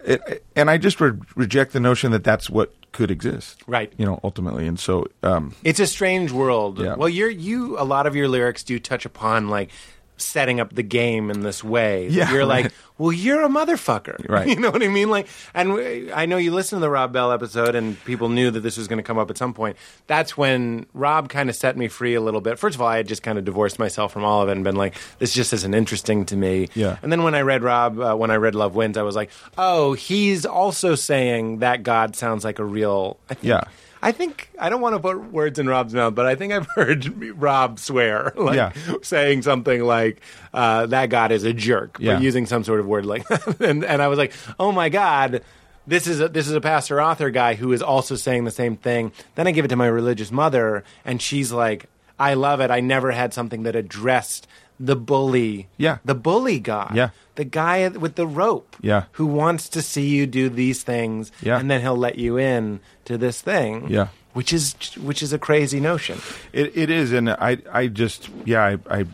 It, 0.06 0.44
and 0.56 0.70
I 0.70 0.78
just 0.78 1.02
re- 1.02 1.14
reject 1.36 1.74
the 1.74 1.80
notion 1.80 2.12
that 2.12 2.24
that's 2.24 2.48
what 2.50 2.72
could 2.92 3.10
exist, 3.10 3.64
Right. 3.68 3.92
You 3.98 4.06
know, 4.06 4.20
ultimately, 4.24 4.68
and 4.68 4.80
so, 4.80 5.08
um, 5.24 5.56
It's 5.64 5.80
a 5.80 5.88
strange 5.88 6.32
world. 6.32 6.80
Yeah. 6.80 6.96
Well, 6.96 7.10
you're 7.10 7.30
you 7.32 7.80
a 7.80 7.84
lot 7.86 8.06
of 8.06 8.16
your 8.16 8.28
lyrics 8.28 8.64
do 8.64 8.78
touch 8.80 9.06
upon 9.06 9.50
like 9.50 9.72
setting 10.18 10.60
up 10.60 10.74
the 10.74 10.84
game 10.84 11.30
in 11.32 11.42
this 11.42 11.64
way. 11.64 12.08
Yeah, 12.10 12.30
you're 12.32 12.40
right. 12.40 12.64
like, 12.66 12.74
well, 12.98 13.12
you're 13.12 13.44
a 13.44 13.48
motherfucker, 13.48 14.28
Right. 14.30 14.48
You 14.48 14.56
know 14.60 14.72
what 14.72 14.82
I 14.82 14.88
mean? 14.88 15.10
Like, 15.10 15.28
and 15.54 15.74
we- 15.76 16.12
I 16.12 16.26
know 16.26 16.38
you 16.38 16.52
listened 16.52 16.78
to 16.78 16.82
the 16.82 16.90
Rob 16.90 17.14
Bell 17.14 17.32
episode, 17.32 17.76
and 17.76 18.04
people 18.06 18.28
knew 18.30 18.50
that 18.52 18.62
this 18.62 18.78
was 18.78 18.88
going 18.88 18.98
to 18.98 19.04
come 19.04 19.18
up 19.20 19.30
at 19.30 19.38
some 19.38 19.54
point. 19.54 19.78
That's 20.08 20.36
when 20.36 20.88
Rob 20.94 21.30
kind 21.30 21.50
of 21.50 21.56
set 21.56 21.78
me 21.78 21.88
free 21.88 22.16
a 22.16 22.22
little 22.22 22.42
bit. 22.42 22.58
First 22.58 22.76
of 22.76 22.82
all, 22.82 22.88
I 22.88 22.98
had 22.98 23.08
just 23.08 23.22
kind 23.24 23.38
of 23.38 23.46
divorced 23.46 23.78
myself 23.78 24.12
from 24.12 24.24
all 24.24 24.42
of 24.42 24.50
it 24.50 24.54
and 24.54 24.64
been 24.64 24.76
like, 24.76 24.96
this 25.20 25.34
just 25.34 25.54
isn't 25.54 25.74
interesting 25.74 26.26
to 26.26 26.36
me. 26.36 26.70
Yeah. 26.74 26.98
And 27.04 27.12
then 27.12 27.24
when 27.24 27.36
I 27.36 27.42
read 27.42 27.62
Rob, 27.62 28.00
uh, 28.00 28.16
when 28.16 28.32
I 28.32 28.36
read 28.36 28.56
Love 28.56 28.74
Wins, 28.76 28.98
I 28.98 29.04
was 29.04 29.16
like, 29.16 29.30
oh, 29.58 29.94
he's 29.94 30.46
also 30.46 30.96
saying 30.96 31.60
that 31.60 31.84
God 31.84 32.16
sounds 32.16 32.44
like 32.44 32.58
a 32.60 32.66
real. 32.66 33.20
I 33.30 33.36
think, 33.36 33.46
Yeah. 33.46 33.64
I 34.02 34.12
think 34.12 34.50
I 34.60 34.70
don't 34.70 34.82
want 34.82 34.96
to 34.96 35.00
put 35.00 35.32
words 35.32 35.60
in 35.60 35.68
Rob's 35.68 35.94
mouth, 35.94 36.14
but 36.16 36.26
I 36.26 36.36
think 36.36 36.54
I've 36.54 36.68
heard 36.76 37.06
Rob 37.42 37.80
swear, 37.80 38.34
like 38.38 38.56
Yeah. 38.56 38.72
saying 39.02 39.42
something 39.42 39.84
like 39.84 40.22
uh, 40.54 40.86
that 40.88 41.10
God 41.10 41.32
is 41.32 41.44
a 41.44 41.54
jerk, 41.54 41.98
Yeah. 42.00 42.16
but 42.16 42.24
using 42.24 42.46
some 42.46 42.64
sort 42.64 42.80
of 42.80 42.86
word 42.88 43.06
like, 43.06 43.26
and 43.60 43.84
and 43.84 44.02
I 44.02 44.08
was 44.08 44.18
like, 44.18 44.34
oh 44.60 44.72
my 44.72 44.90
God. 44.90 45.42
This 45.90 46.06
is 46.06 46.20
a, 46.20 46.28
this 46.28 46.50
is 46.50 46.54
a 46.54 46.60
pastor 46.60 47.02
author 47.02 47.30
guy 47.30 47.54
who 47.54 47.72
is 47.72 47.82
also 47.82 48.16
saying 48.18 48.44
the 48.44 48.52
same 48.52 48.76
thing. 48.76 49.14
Then 49.36 49.48
I 49.48 49.52
give 49.52 49.64
it 49.64 49.70
to 49.70 49.78
my 49.78 49.88
religious 49.88 50.34
mother, 50.34 50.84
and 51.06 51.22
she's 51.22 51.54
like, 51.54 51.86
"I 52.20 52.34
love 52.34 52.60
it. 52.60 52.70
I 52.72 52.82
never 52.82 53.12
had 53.12 53.34
something 53.34 53.64
that 53.64 53.74
addressed 53.78 54.48
the 54.80 54.96
bully, 54.96 55.68
Yeah. 55.78 55.98
the 56.06 56.16
bully 56.16 56.60
guy. 56.60 56.92
Yeah. 56.94 57.10
the 57.36 57.46
guy 57.46 57.88
with 57.90 58.16
the 58.16 58.26
rope, 58.26 58.76
Yeah. 58.82 59.04
who 59.14 59.26
wants 59.28 59.70
to 59.70 59.82
see 59.84 60.08
you 60.08 60.26
do 60.26 60.50
these 60.50 60.82
things, 60.84 61.32
Yeah. 61.42 61.60
and 61.60 61.70
then 61.70 61.82
he'll 61.82 61.96
let 61.98 62.18
you 62.18 62.38
in 62.38 62.80
to 63.06 63.16
this 63.18 63.42
thing, 63.42 63.86
Yeah. 63.90 64.08
which 64.34 64.52
is 64.52 64.74
which 65.00 65.22
is 65.22 65.34
a 65.34 65.38
crazy 65.40 65.80
notion. 65.80 66.20
It 66.54 66.76
it 66.76 66.90
is, 66.90 67.12
and 67.12 67.30
I 67.30 67.58
I 67.72 67.88
just 67.88 68.30
yeah 68.46 68.64
I, 68.90 69.00
I 69.00 69.06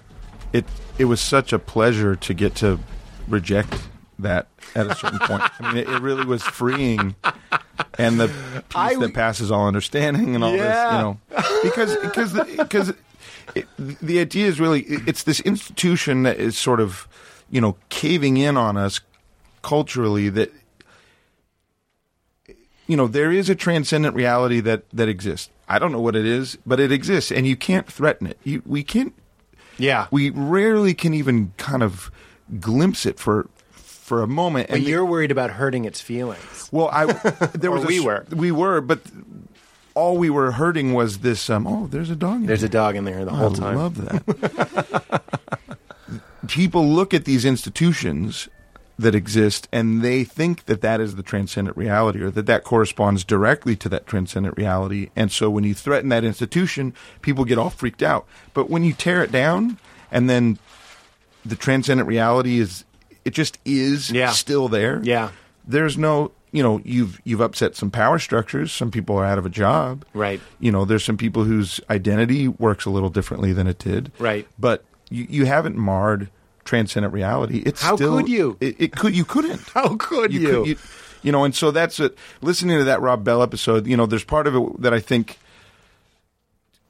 it 0.53 0.65
it 0.97 1.05
was 1.05 1.19
such 1.19 1.51
a 1.53 1.59
pleasure 1.59 2.15
to 2.15 2.33
get 2.33 2.55
to 2.55 2.79
reject 3.27 3.75
that 4.19 4.47
at 4.75 4.87
a 4.87 4.95
certain 4.95 5.19
point. 5.19 5.43
I 5.59 5.67
mean, 5.73 5.77
it, 5.83 5.89
it 5.89 6.01
really 6.01 6.23
was 6.25 6.43
freeing, 6.43 7.15
and 7.97 8.19
the 8.21 8.27
peace 8.69 8.75
I- 8.75 8.95
that 8.99 9.13
passes 9.13 9.51
all 9.51 9.67
understanding, 9.67 10.33
and 10.35 10.43
all 10.43 10.55
Yeah. 10.55 10.63
this, 10.63 10.93
you 10.93 10.99
know, 10.99 11.19
because 11.63 11.95
because 11.97 12.33
because 12.57 12.93
it, 13.55 13.67
the 13.77 14.19
idea 14.19 14.47
is 14.47 14.59
really 14.59 14.81
it's 14.81 15.23
this 15.23 15.39
institution 15.41 16.23
that 16.23 16.37
is 16.39 16.57
sort 16.57 16.79
of 16.79 17.07
you 17.49 17.59
know 17.61 17.75
caving 17.89 18.37
in 18.37 18.57
on 18.57 18.77
us 18.77 18.99
culturally 19.61 20.29
that 20.29 20.51
you 22.87 22.97
know 22.97 23.07
there 23.07 23.31
is 23.31 23.49
a 23.49 23.55
transcendent 23.55 24.15
reality 24.15 24.59
that 24.59 24.89
that 24.91 25.07
exists 25.07 25.49
i 25.69 25.79
don't 25.79 25.91
know 25.91 26.01
what 26.01 26.15
it 26.15 26.25
is 26.25 26.57
but 26.65 26.79
it 26.79 26.91
exists 26.91 27.31
and 27.31 27.47
you 27.47 27.55
can't 27.55 27.87
threaten 27.91 28.27
it 28.27 28.37
you, 28.43 28.61
we 28.65 28.83
can't 28.83 29.13
Yeah, 29.77 30.07
we 30.11 30.29
rarely 30.29 30.93
can 30.93 31.13
even 31.13 31.51
kind 31.57 31.81
of 31.83 32.11
glimpse 32.59 33.05
it 33.05 33.17
for 33.19 33.47
for 33.71 34.21
a 34.21 34.27
moment. 34.27 34.67
But 34.69 34.79
And 34.79 34.85
you're 34.87 35.05
worried 35.05 35.31
about 35.31 35.49
hurting 35.51 35.85
its 35.85 36.01
feelings. 36.01 36.69
well, 36.71 36.89
I 36.91 37.05
there 37.55 37.71
was 37.77 37.85
we 37.85 37.99
s- 37.99 38.03
were. 38.05 38.25
we 38.35 38.51
were, 38.51 38.81
but 38.81 38.99
all 39.95 40.17
we 40.17 40.29
were 40.29 40.51
hurting 40.51 40.93
was 40.93 41.19
this. 41.19 41.49
Um, 41.49 41.67
oh, 41.67 41.87
there's 41.87 42.09
a 42.09 42.15
dog. 42.15 42.41
in 42.41 42.45
There's 42.47 42.61
here. 42.61 42.67
a 42.67 42.71
dog 42.71 42.95
in 42.95 43.05
there 43.05 43.23
the 43.25 43.31
whole 43.31 43.53
I 43.53 43.55
time. 43.59 43.75
love 43.77 43.95
that. 44.05 45.23
People 46.47 46.85
look 46.87 47.13
at 47.13 47.25
these 47.25 47.45
institutions 47.45 48.49
that 48.99 49.15
exist 49.15 49.67
and 49.71 50.01
they 50.01 50.23
think 50.23 50.65
that 50.65 50.81
that 50.81 50.99
is 50.99 51.15
the 51.15 51.23
transcendent 51.23 51.75
reality 51.77 52.21
or 52.21 52.29
that 52.29 52.45
that 52.45 52.63
corresponds 52.63 53.23
directly 53.23 53.75
to 53.77 53.89
that 53.89 54.05
transcendent 54.05 54.55
reality. 54.57 55.09
And 55.15 55.31
so 55.31 55.49
when 55.49 55.63
you 55.63 55.73
threaten 55.73 56.09
that 56.09 56.23
institution, 56.23 56.93
people 57.21 57.45
get 57.45 57.57
all 57.57 57.69
freaked 57.69 58.03
out. 58.03 58.25
But 58.53 58.69
when 58.69 58.83
you 58.83 58.93
tear 58.93 59.23
it 59.23 59.31
down 59.31 59.79
and 60.11 60.29
then 60.29 60.59
the 61.45 61.55
transcendent 61.55 62.07
reality 62.07 62.59
is 62.59 62.83
it 63.25 63.33
just 63.33 63.57
is 63.65 64.11
Yeah. 64.11 64.31
still 64.31 64.67
there. 64.67 64.99
Yeah. 65.01 65.29
There's 65.65 65.97
no 65.97 66.31
you 66.53 66.63
know, 66.63 66.79
you've 66.85 67.19
you've 67.25 67.41
upset 67.41 67.75
some 67.75 67.91
power 67.91 68.19
structures. 68.19 68.71
Some 68.71 68.91
people 68.91 69.17
are 69.17 69.25
out 69.25 69.37
of 69.37 69.45
a 69.45 69.49
job. 69.49 70.05
Right. 70.13 70.39
You 70.59 70.71
know, 70.71 70.85
there's 70.85 71.03
some 71.03 71.17
people 71.17 71.43
whose 71.43 71.81
identity 71.89 72.47
works 72.47 72.85
a 72.85 72.89
little 72.91 73.09
differently 73.09 73.51
than 73.51 73.67
it 73.67 73.79
did. 73.79 74.11
Right. 74.19 74.47
But 74.57 74.85
you, 75.09 75.25
you 75.27 75.45
haven't 75.45 75.75
marred 75.75 76.29
transcendent 76.63 77.13
reality. 77.13 77.63
It's 77.65 77.81
How 77.81 77.95
still, 77.95 78.17
could 78.17 78.29
you? 78.29 78.55
It, 78.61 78.79
it 78.79 78.91
could. 78.95 79.15
You 79.17 79.25
couldn't. 79.25 79.59
How 79.73 79.95
could 79.97 80.31
you? 80.31 80.47
could- 80.47 80.67
you, 80.67 80.77
you 81.23 81.31
know, 81.31 81.43
and 81.43 81.55
so 81.55 81.71
that's 81.71 81.99
it. 81.99 82.17
Listening 82.41 82.77
to 82.77 82.83
that 82.83 83.01
Rob 83.01 83.23
Bell 83.23 83.41
episode, 83.41 83.87
you 83.87 83.97
know, 83.97 84.05
there's 84.05 84.23
part 84.23 84.45
of 84.45 84.55
it 84.55 84.81
that 84.81 84.93
I 84.93 84.99
think 84.99 85.39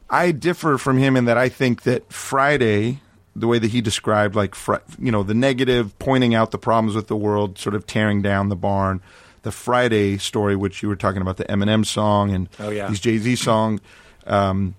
I 0.10 0.32
differ 0.32 0.78
from 0.78 0.98
him 0.98 1.16
in 1.16 1.26
that 1.26 1.38
I 1.38 1.50
think 1.50 1.84
that 1.84 2.12
Friday, 2.12 3.00
the 3.36 3.48
way 3.48 3.60
that 3.60 3.72
he 3.72 3.80
described, 3.82 4.36
like, 4.36 4.56
fr- 4.56 4.76
you 5.00 5.12
know, 5.12 5.24
the 5.24 5.34
negative, 5.34 5.98
pointing 6.00 6.36
out 6.36 6.52
the 6.52 6.58
problems 6.58 6.96
with 6.96 7.08
the 7.08 7.16
world, 7.16 7.58
sort 7.58 7.76
of 7.76 7.88
tearing 7.88 8.22
down 8.22 8.50
the 8.50 8.56
barn. 8.56 9.02
The 9.44 9.52
Friday 9.52 10.18
story, 10.18 10.56
which 10.56 10.82
you 10.82 10.90
were 10.90 10.96
talking 10.96 11.22
about, 11.22 11.38
the 11.38 11.46
Eminem 11.46 11.86
song 11.86 12.32
and 12.32 12.50
Oh, 12.60 12.70
yeah. 12.70 12.88
these 12.90 13.00
Jay 13.00 13.18
Z 13.18 13.36
song. 13.38 13.80
Um, 14.26 14.76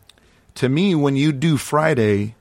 to 0.56 0.68
me, 0.68 0.94
when 0.94 1.16
you 1.16 1.32
do 1.32 1.56
Friday, 1.56 2.34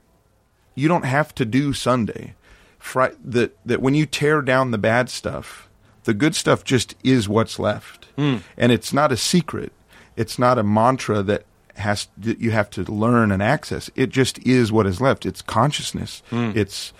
you 0.75 0.87
don't 0.87 1.05
have 1.05 1.33
to 1.35 1.45
do 1.45 1.73
Sunday. 1.73 2.33
Fri- 2.79 3.15
that 3.23 3.55
that 3.65 3.81
when 3.81 3.93
you 3.95 4.05
tear 4.05 4.41
down 4.41 4.71
the 4.71 4.77
bad 4.77 5.09
stuff, 5.09 5.69
the 6.03 6.13
good 6.13 6.35
stuff 6.35 6.63
just 6.65 6.95
is 7.03 7.29
what's 7.29 7.57
left, 7.59 8.07
Hmm. 8.17 8.37
and 8.57 8.71
it's 8.73 8.91
not 8.91 9.11
a 9.11 9.17
secret. 9.17 9.71
It's 10.17 10.37
not 10.37 10.57
a 10.57 10.63
mantra 10.63 11.23
that 11.23 11.45
has 11.75 12.07
that 12.17 12.39
you 12.39 12.51
have 12.51 12.69
to 12.71 12.83
learn 12.83 13.31
and 13.31 13.41
access. 13.41 13.89
It 13.95 14.09
just 14.09 14.37
is 14.45 14.71
what 14.71 14.85
is 14.85 14.99
left. 15.01 15.25
It's 15.25 15.41
consciousness. 15.41 16.21
Hmm. 16.29 16.51
It's 16.55 16.91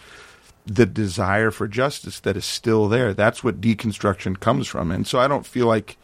the 0.65 0.85
desire 0.85 1.51
for 1.51 1.67
justice 1.67 2.19
that 2.21 2.37
is 2.37 2.45
still 2.45 2.87
there. 2.87 3.13
That's 3.13 3.43
what 3.43 3.61
deconstruction 3.61 4.39
comes 4.39 4.67
from, 4.67 4.91
and 4.91 5.05
so 5.05 5.19
I 5.19 5.27
don't 5.27 5.45
feel 5.45 5.67
like 5.67 5.97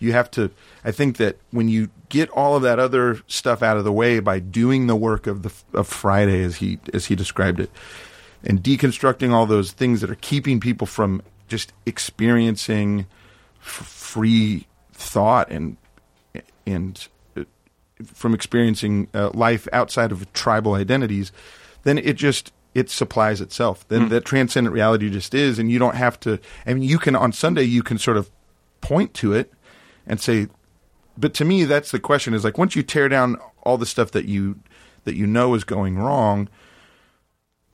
you 0.00 0.12
have 0.12 0.30
to 0.32 0.50
i 0.82 0.90
think 0.90 1.18
that 1.18 1.36
when 1.52 1.68
you 1.68 1.88
get 2.08 2.28
all 2.30 2.56
of 2.56 2.62
that 2.62 2.80
other 2.80 3.20
stuff 3.28 3.62
out 3.62 3.76
of 3.76 3.84
the 3.84 3.92
way 3.92 4.18
by 4.18 4.40
doing 4.40 4.88
the 4.88 4.96
work 4.96 5.28
of 5.28 5.42
the 5.42 5.52
of 5.74 5.86
friday 5.86 6.42
as 6.42 6.56
he 6.56 6.80
as 6.92 7.06
he 7.06 7.14
described 7.14 7.60
it 7.60 7.70
and 8.42 8.62
deconstructing 8.62 9.30
all 9.30 9.46
those 9.46 9.70
things 9.70 10.00
that 10.00 10.10
are 10.10 10.16
keeping 10.16 10.58
people 10.58 10.86
from 10.86 11.22
just 11.46 11.72
experiencing 11.86 13.06
f- 13.60 13.86
free 13.86 14.66
thought 14.92 15.48
and 15.50 15.76
and 16.66 17.08
uh, 17.36 17.44
from 18.04 18.34
experiencing 18.34 19.08
uh, 19.14 19.30
life 19.34 19.68
outside 19.72 20.10
of 20.10 20.30
tribal 20.32 20.74
identities 20.74 21.30
then 21.84 21.98
it 21.98 22.14
just 22.14 22.52
it 22.74 22.90
supplies 22.90 23.40
itself. 23.40 23.86
Then 23.88 24.02
hmm. 24.02 24.08
that 24.08 24.24
transcendent 24.24 24.72
reality 24.72 25.10
just 25.10 25.34
is 25.34 25.58
and 25.58 25.70
you 25.70 25.78
don't 25.78 25.96
have 25.96 26.18
to 26.20 26.38
i 26.66 26.74
mean 26.74 26.82
you 26.82 26.98
can 26.98 27.16
on 27.16 27.32
sunday 27.32 27.62
you 27.62 27.82
can 27.82 27.98
sort 27.98 28.16
of 28.16 28.30
point 28.80 29.14
to 29.14 29.32
it 29.32 29.52
and 30.06 30.20
say 30.20 30.48
but 31.18 31.34
to 31.34 31.44
me 31.44 31.64
that's 31.64 31.90
the 31.90 32.00
question 32.00 32.34
is 32.34 32.44
like 32.44 32.58
once 32.58 32.76
you 32.76 32.82
tear 32.82 33.08
down 33.08 33.36
all 33.62 33.76
the 33.76 33.86
stuff 33.86 34.10
that 34.12 34.24
you 34.24 34.58
that 35.04 35.14
you 35.14 35.26
know 35.26 35.54
is 35.54 35.64
going 35.64 35.98
wrong 35.98 36.48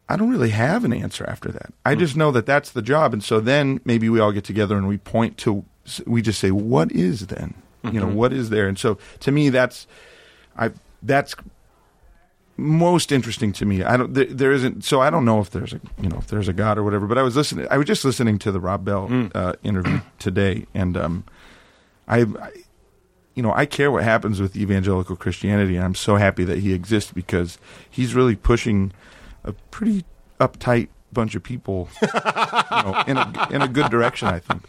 i 0.09 0.17
don't 0.17 0.31
really 0.31 0.51
have 0.51 0.85
an 0.85 0.93
answer 0.93 1.25
after 1.29 1.51
that. 1.51 1.73
I 1.85 1.95
hmm. 1.95 2.01
just 2.01 2.17
know 2.17 2.31
that 2.33 2.47
that's 2.47 2.71
the 2.71 2.83
job 2.83 3.13
and 3.13 3.23
so 3.23 3.41
then 3.41 3.81
maybe 3.85 4.09
we 4.09 4.21
all 4.21 4.33
get 4.33 4.45
together 4.45 4.77
and 4.77 4.89
we 4.89 4.99
point 4.99 5.37
to 5.39 5.65
we 6.07 6.23
just 6.23 6.41
say 6.41 6.51
what 6.51 6.91
is 6.93 7.29
then? 7.29 7.55
You 7.85 8.01
know 8.01 8.07
mm-hmm. 8.07 8.17
what 8.17 8.33
is 8.33 8.51
there? 8.51 8.67
And 8.67 8.79
so 8.79 8.99
to 9.21 9.31
me 9.31 9.51
that's 9.51 9.87
i 10.57 10.71
that's 11.03 11.37
most 12.57 13.13
interesting 13.13 13.53
to 13.53 13.67
me. 13.67 13.83
I 13.83 13.97
don't. 13.97 14.15
There, 14.15 14.25
there 14.25 14.53
isn't. 14.53 14.85
So 14.85 15.01
I 15.01 15.11
don't 15.11 15.25
know 15.25 15.41
if 15.41 15.51
there's 15.51 15.73
a 15.73 15.81
you 16.01 16.09
know 16.09 16.19
if 16.19 16.29
there's 16.29 16.49
a 16.49 16.53
God 16.53 16.79
or 16.79 16.83
whatever. 16.83 17.07
But 17.07 17.19
I 17.19 17.23
was 17.23 17.37
listening. 17.37 17.67
I 17.71 17.77
was 17.77 17.87
just 17.87 18.05
listening 18.05 18.39
to 18.41 18.53
the 18.53 18.61
Rob 18.61 18.85
Bell 18.85 19.29
uh, 19.35 19.55
interview 19.63 20.01
today, 20.19 20.67
and 20.75 20.97
um, 20.97 21.25
I, 22.09 22.21
I, 22.21 22.53
you 23.35 23.43
know, 23.43 23.53
I 23.53 23.67
care 23.67 23.91
what 23.91 24.05
happens 24.05 24.41
with 24.41 24.57
evangelical 24.57 25.17
Christianity, 25.17 25.77
and 25.77 25.85
I'm 25.85 25.95
so 25.95 26.17
happy 26.17 26.45
that 26.45 26.59
he 26.59 26.73
exists 26.73 27.13
because 27.13 27.59
he's 27.91 28.15
really 28.15 28.37
pushing 28.37 28.93
a 29.45 29.53
pretty 29.53 30.05
uptight 30.41 30.89
bunch 31.13 31.35
of 31.35 31.43
people, 31.43 31.89
you 32.03 32.09
know, 32.13 33.05
in 33.07 33.17
a 33.17 33.49
in 33.51 33.63
a 33.63 33.69
good 33.69 33.91
direction. 33.91 34.29
I 34.29 34.39
think. 34.39 34.63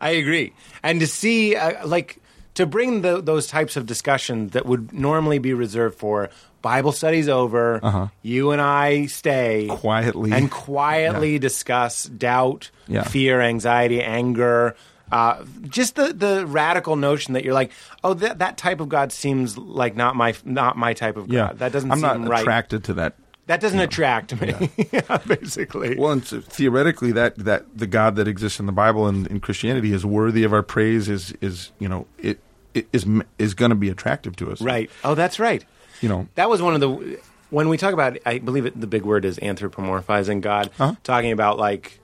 I 0.00 0.10
agree. 0.10 0.52
And 0.82 1.00
to 1.00 1.06
see, 1.06 1.56
uh, 1.56 1.86
like, 1.86 2.20
to 2.54 2.66
bring 2.66 3.02
the, 3.02 3.20
those 3.20 3.46
types 3.46 3.76
of 3.76 3.86
discussions 3.86 4.52
that 4.52 4.66
would 4.66 4.92
normally 4.92 5.38
be 5.38 5.54
reserved 5.54 5.98
for 5.98 6.30
Bible 6.64 6.92
studies 6.92 7.28
over, 7.28 8.10
you 8.22 8.50
and 8.50 8.60
I 8.60 9.06
stay 9.06 9.68
Quietly. 9.70 10.32
and 10.32 10.50
quietly 10.50 11.38
discuss 11.38 12.04
doubt, 12.04 12.70
Yeah. 12.88 13.04
fear, 13.04 13.40
anxiety, 13.40 14.02
anger. 14.02 14.74
Uh, 15.12 15.44
just 15.68 15.94
the, 15.96 16.12
the 16.14 16.46
radical 16.46 16.96
notion 16.96 17.34
that 17.34 17.44
you're 17.44 17.54
like, 17.54 17.70
oh, 18.02 18.14
that 18.14 18.38
that 18.38 18.56
type 18.56 18.80
of 18.80 18.88
God 18.88 19.12
seems 19.12 19.56
like 19.58 19.94
not 19.94 20.16
my 20.16 20.34
not 20.44 20.76
my 20.76 20.94
type 20.94 21.16
of 21.18 21.28
God. 21.28 21.34
Yeah, 21.34 21.52
That 21.52 21.70
doesn't 21.72 21.90
I'm 21.92 21.98
seem 21.98 22.22
not 22.22 22.28
right. 22.28 22.40
attracted 22.40 22.82
to 22.84 22.94
that 22.94 23.14
That 23.46 23.60
doesn't 23.60 23.78
attract 23.78 24.40
me. 24.40 24.70
Yeah, 24.90 25.18
basically. 25.26 25.96
Well, 25.98 26.12
and 26.12 26.24
so 26.24 26.40
theoretically, 26.40 27.12
that 27.12 27.36
that 27.36 27.66
the 27.76 27.86
God 27.86 28.16
that 28.16 28.26
exists 28.26 28.58
in 28.58 28.64
the 28.66 28.72
Bible 28.72 29.06
and 29.06 29.26
in 29.28 29.38
Christianity 29.40 29.92
is 29.92 30.04
worthy 30.06 30.42
of 30.44 30.52
our 30.54 30.62
praise. 30.62 31.10
Is 31.10 31.34
is 31.42 31.70
you 31.78 31.88
know 31.88 32.06
it, 32.18 32.40
it 32.72 32.88
is 32.94 33.06
is 33.38 33.52
going 33.54 33.68
to 33.70 33.76
be 33.76 33.90
attractive 33.90 34.34
to 34.36 34.50
us, 34.50 34.62
Right. 34.62 34.90
Oh, 35.04 35.14
that's 35.14 35.38
right. 35.38 35.62
You 36.04 36.10
know, 36.10 36.28
That 36.34 36.50
was 36.50 36.60
one 36.60 36.74
of 36.74 36.80
the 36.80 37.18
when 37.48 37.70
we 37.70 37.78
talk 37.78 37.94
about. 37.94 38.18
I 38.26 38.36
believe 38.36 38.66
it, 38.66 38.78
the 38.78 38.86
big 38.86 39.06
word 39.06 39.24
is 39.24 39.38
anthropomorphizing 39.38 40.42
God. 40.42 40.70
Talking 41.02 41.32
about 41.32 41.56
like 41.58 41.98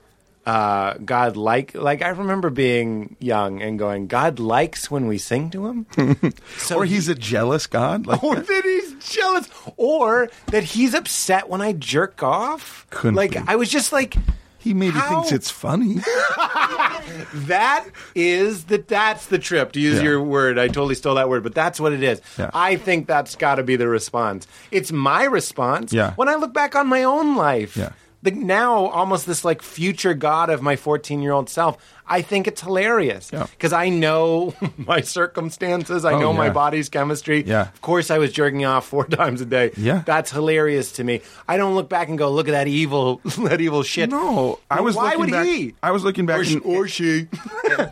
uh, 0.47 0.95
God 0.95 1.37
like 1.37 1.75
like 1.75 2.01
I 2.01 2.09
remember 2.09 2.49
being 2.49 3.17
young 3.21 3.61
and 3.61 3.79
going, 3.79 4.07
God 4.07 4.39
likes 4.39 4.91
when 4.91 5.07
we 5.07 5.19
sing 5.19 5.51
to 5.51 5.67
him. 5.67 6.33
so 6.57 6.79
or 6.79 6.87
he's 6.87 7.09
a 7.09 7.15
jealous 7.15 7.67
God. 7.67 8.07
Like 8.07 8.25
or 8.25 8.37
that 8.37 8.63
he's 8.65 8.95
jealous, 9.15 9.51
or 9.77 10.31
that 10.47 10.65
he's 10.65 10.95
upset 10.95 11.51
when 11.51 11.61
I 11.61 11.75
jerk 11.75 12.23
off. 12.23 12.87
Couldn't 12.89 13.17
like 13.17 13.33
be. 13.33 13.43
I 13.47 13.57
was 13.57 13.69
just 13.69 13.93
like. 13.93 14.17
He 14.61 14.75
maybe 14.75 14.93
How? 14.99 15.09
thinks 15.23 15.33
it's 15.33 15.51
funny. 15.51 15.97
That 17.35 17.87
is 18.15 18.65
the 18.65 18.79
that's 18.79 19.27
the 19.27 19.39
trip 19.39 19.73
to 19.73 19.81
use 19.81 19.97
Yeah. 19.99 20.03
your 20.05 20.23
word. 20.23 20.59
I 20.59 20.69
totally 20.69 20.95
stole 20.95 21.15
that 21.17 21.29
word, 21.29 21.43
but 21.43 21.55
that's 21.55 21.81
what 21.81 21.93
it 21.93 22.03
is. 22.03 22.21
Yeah. 22.39 22.51
I 22.55 22.77
think 22.77 23.07
that's 23.07 23.37
got 23.37 23.57
to 23.57 23.63
be 23.63 23.77
the 23.77 23.89
response. 23.89 24.47
It's 24.71 24.93
my 24.93 25.25
response. 25.25 25.93
Yeah. 25.93 26.15
When 26.15 26.29
I 26.29 26.35
look 26.37 26.53
back 26.53 26.75
on 26.75 26.87
my 26.87 27.03
own 27.05 27.37
life, 27.37 27.77
Yeah. 27.77 27.91
the, 28.23 28.31
now 28.33 28.87
almost 28.87 29.27
this 29.27 29.45
like 29.45 29.63
future 29.63 30.15
god 30.15 30.51
of 30.51 30.63
my 30.63 30.77
14 30.77 31.23
year 31.23 31.33
old 31.33 31.49
self. 31.49 31.77
I 32.11 32.23
think 32.23 32.47
it's 32.49 32.61
hilarious 32.61 33.31
Yeah. 33.33 33.47
because 33.51 33.73
I 33.73 33.89
know 33.89 34.53
my 34.77 35.01
circumstances. 35.01 36.05
I 36.05 36.13
Oh, 36.15 36.19
know 36.19 36.33
my 36.33 36.51
body's 36.51 36.89
chemistry. 36.89 37.45
Yeah. 37.47 37.69
Of 37.69 37.81
course, 37.81 38.11
I 38.11 38.19
was 38.19 38.33
jerking 38.33 38.65
off 38.65 38.87
four 38.87 39.07
times 39.21 39.41
a 39.41 39.47
day. 39.47 39.71
Yeah. 39.77 40.03
That's 40.05 40.31
hilarious 40.31 40.93
to 40.93 41.05
me. 41.05 41.23
I 41.49 41.57
don't 41.57 41.75
look 41.75 41.89
back 41.89 42.09
and 42.09 42.19
go, 42.19 42.31
"Look 42.31 42.49
at 42.49 42.53
that 42.53 42.67
evil, 42.67 43.21
that 43.45 43.61
evil 43.61 43.83
shit." 43.83 44.11
No, 44.11 44.59
I 44.71 44.81
was. 44.81 44.97
Why 44.97 45.05
looking 45.15 45.21
would 45.21 45.31
back, 45.31 45.47
he? 45.47 45.75
I 45.83 45.93
was 45.93 46.03
looking 46.05 46.27
back, 46.27 46.41
Or 46.41 46.45
sh- 46.45 46.53
and- 46.55 46.63
or 46.65 46.89
she. 46.89 47.29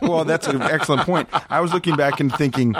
well, 0.01 0.25
that's 0.25 0.47
an 0.47 0.61
excellent 0.61 1.03
point. 1.03 1.29
I 1.49 1.61
was 1.61 1.71
looking 1.73 1.95
back 1.95 2.19
and 2.19 2.33
thinking, 2.35 2.75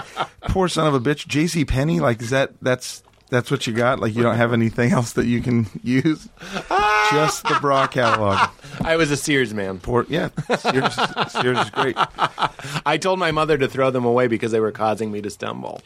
poor 0.50 0.68
son 0.68 0.88
of 0.88 0.94
a 0.94 1.00
bitch, 1.00 1.26
J.C. 1.28 1.64
Penney. 1.66 2.00
Like, 2.00 2.22
is 2.22 2.32
that 2.32 2.52
that's 2.62 3.02
that's 3.30 3.50
what 3.52 3.68
you 3.68 3.74
got? 3.74 4.00
Like, 4.00 4.16
you 4.16 4.24
don't 4.24 4.36
have 4.36 4.54
anything 4.54 4.92
else 4.92 5.14
that 5.14 5.26
you 5.26 5.42
can 5.42 5.68
use? 5.84 6.28
Just 7.12 7.44
the 7.44 7.58
bra 7.62 7.88
catalog. 7.88 8.50
I 8.82 8.96
was 8.96 9.12
a 9.12 9.18
Sears 9.18 9.54
man. 9.54 9.80
Poor, 9.80 10.06
yeah, 10.10 10.30
Sears, 10.58 10.96
Sears 11.32 11.58
is 11.60 11.70
great. 11.72 11.96
I 12.86 12.98
told 13.00 13.20
my 13.20 13.32
mother 13.32 13.58
to 13.58 13.68
throw 13.68 13.92
them 13.92 14.06
away 14.06 14.28
because 14.28 14.52
they 14.52 14.60
were 14.60 14.72
causing 14.72 15.12
me 15.12 15.22
to 15.22 15.30
stumble. 15.30 15.82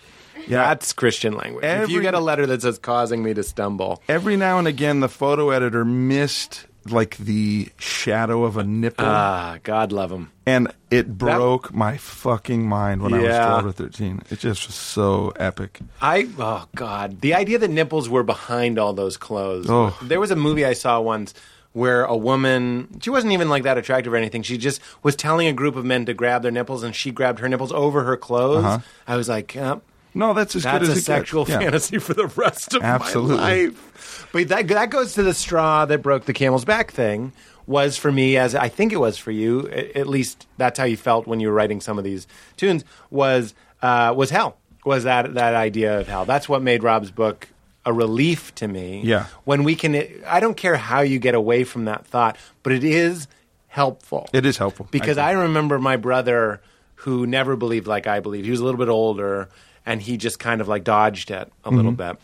Yeah. 0.47 0.63
That's 0.67 0.91
Christian 0.91 1.35
language. 1.35 1.63
if 1.63 1.89
you 1.89 2.01
get 2.01 2.13
a 2.13 2.19
letter 2.19 2.45
that 2.47 2.61
says 2.61 2.77
causing 2.77 3.23
me 3.23 3.33
to 3.33 3.43
stumble, 3.43 4.01
Every 4.09 4.35
now 4.35 4.59
and 4.59 4.67
again, 4.67 4.99
the 4.99 5.07
photo 5.09 5.51
editor 5.51 5.85
missed 5.85 6.65
like 6.89 7.17
the 7.17 7.69
shadow 7.77 8.43
of 8.43 8.57
a 8.57 8.63
nipple, 8.63 9.05
ah, 9.05 9.57
God 9.63 9.91
love 9.91 10.09
them. 10.09 10.31
and 10.45 10.71
it 10.91 11.17
broke 11.17 11.73
my 11.73 11.97
fucking 11.97 12.67
mind 12.67 13.01
when 13.01 13.13
I 13.13 13.19
was 13.19 13.27
twelve 13.35 13.65
or 13.65 13.71
thirteen. 13.71 14.21
It 14.29 14.39
just 14.39 14.67
was 14.67 14.75
so 14.75 15.31
epic. 15.39 15.79
I 16.01 16.27
oh 16.37 16.67
God, 16.75 17.21
the 17.21 17.33
idea 17.33 17.57
that 17.59 17.69
nipples 17.69 18.09
were 18.09 18.23
behind 18.23 18.77
all 18.79 18.93
those 18.93 19.17
clothes. 19.17 19.67
Oh. 19.69 19.97
There 20.01 20.19
was 20.19 20.31
a 20.31 20.35
movie 20.35 20.65
I 20.65 20.73
saw 20.73 20.99
once 21.01 21.33
where 21.71 22.03
a 22.03 22.15
woman 22.15 22.87
she 23.01 23.09
wasn't 23.09 23.33
even 23.33 23.49
like 23.49 23.63
that 23.63 23.77
attractive 23.77 24.13
or 24.13 24.17
anything. 24.17 24.43
She 24.43 24.57
just 24.57 24.79
was 25.01 25.15
telling 25.15 25.47
a 25.47 25.53
group 25.53 25.75
of 25.75 25.85
men 25.85 26.05
to 26.05 26.13
grab 26.13 26.41
their 26.43 26.51
nipples, 26.51 26.83
and 26.83 26.93
she 26.95 27.11
grabbed 27.11 27.39
her 27.39 27.49
nipples 27.49 27.71
over 27.71 28.03
her 28.03 28.17
clothes. 28.17 28.63
Uh-huh. 28.65 28.79
I 29.07 29.15
was 29.15 29.27
like, 29.29 29.55
yep. 29.55 29.81
No, 30.15 30.35
that's 30.35 30.55
as 30.55 30.61
That's 30.61 30.75
good 30.77 30.81
as 30.83 30.89
a 30.89 30.91
it 30.91 30.95
gets. 30.97 31.05
sexual 31.07 31.45
Yeah. 31.49 31.57
fantasy 31.57 31.97
for 31.97 32.13
the 32.13 32.27
rest 32.27 32.75
of 32.75 32.83
Absolutely. 32.83 33.35
my 33.37 33.41
life. 33.65 33.92
But 34.33 34.49
that 34.49 34.67
that 34.67 34.89
goes 34.89 35.13
to 35.13 35.23
the 35.23 35.33
straw 35.33 35.85
that 35.85 36.01
broke 36.01 36.25
the 36.25 36.33
camel's 36.33 36.65
back 36.65 36.91
thing. 36.91 37.31
Was 37.65 37.95
for 37.97 38.11
me 38.11 38.35
as 38.35 38.55
I 38.55 38.67
think 38.67 38.91
it 38.91 38.97
was 38.99 39.17
for 39.17 39.31
you. 39.31 39.69
a- 39.71 39.97
At 39.97 40.07
least 40.07 40.47
that's 40.57 40.77
how 40.77 40.83
you 40.83 40.97
felt 40.97 41.25
when 41.27 41.39
you 41.39 41.47
were 41.47 41.53
writing 41.53 41.79
some 41.79 41.97
of 41.97 42.03
these 42.03 42.27
tunes. 42.57 42.83
Was 43.09 43.53
uh, 43.81 44.13
was 44.17 44.31
hell? 44.31 44.57
Was 44.85 45.05
that 45.05 45.35
that 45.35 45.55
idea 45.55 45.97
of 46.01 46.07
hell? 46.09 46.25
That's 46.25 46.49
what 46.49 46.61
made 46.61 46.83
Rob's 46.83 47.09
book 47.11 47.47
a 47.85 47.93
relief 47.93 48.53
to 48.55 48.67
me. 48.67 49.01
Yeah. 49.05 49.27
When 49.45 49.63
we 49.63 49.75
can, 49.75 49.95
I 50.27 50.39
don't 50.41 50.55
care 50.57 50.75
how 50.77 51.01
you 51.01 51.19
get 51.19 51.35
away 51.35 51.63
from 51.63 51.85
that 51.85 52.05
thought, 52.05 52.35
but 52.63 52.71
it 52.73 52.83
is 52.83 53.27
helpful 53.67 54.29
It 54.33 54.45
is 54.45 54.57
helpful. 54.57 54.87
because 54.91 55.17
I 55.17 55.29
I, 55.29 55.31
remember 55.33 55.79
my 55.79 55.95
brother 55.97 56.61
who 56.95 57.25
never 57.27 57.55
believed 57.55 57.87
like 57.87 58.07
I 58.07 58.19
believed. 58.19 58.45
He 58.45 58.51
was 58.51 58.59
a 58.61 58.65
little 58.65 58.77
bit 58.77 58.87
older, 58.89 59.49
and 59.85 60.01
he 60.01 60.15
just 60.17 60.39
kind 60.39 60.61
of 60.61 60.67
like 60.67 60.83
dodged 60.83 61.31
it 61.31 61.51
a 61.65 61.69
little 61.71 61.91
Mm-hmm. 61.91 62.11
bit. 62.11 62.17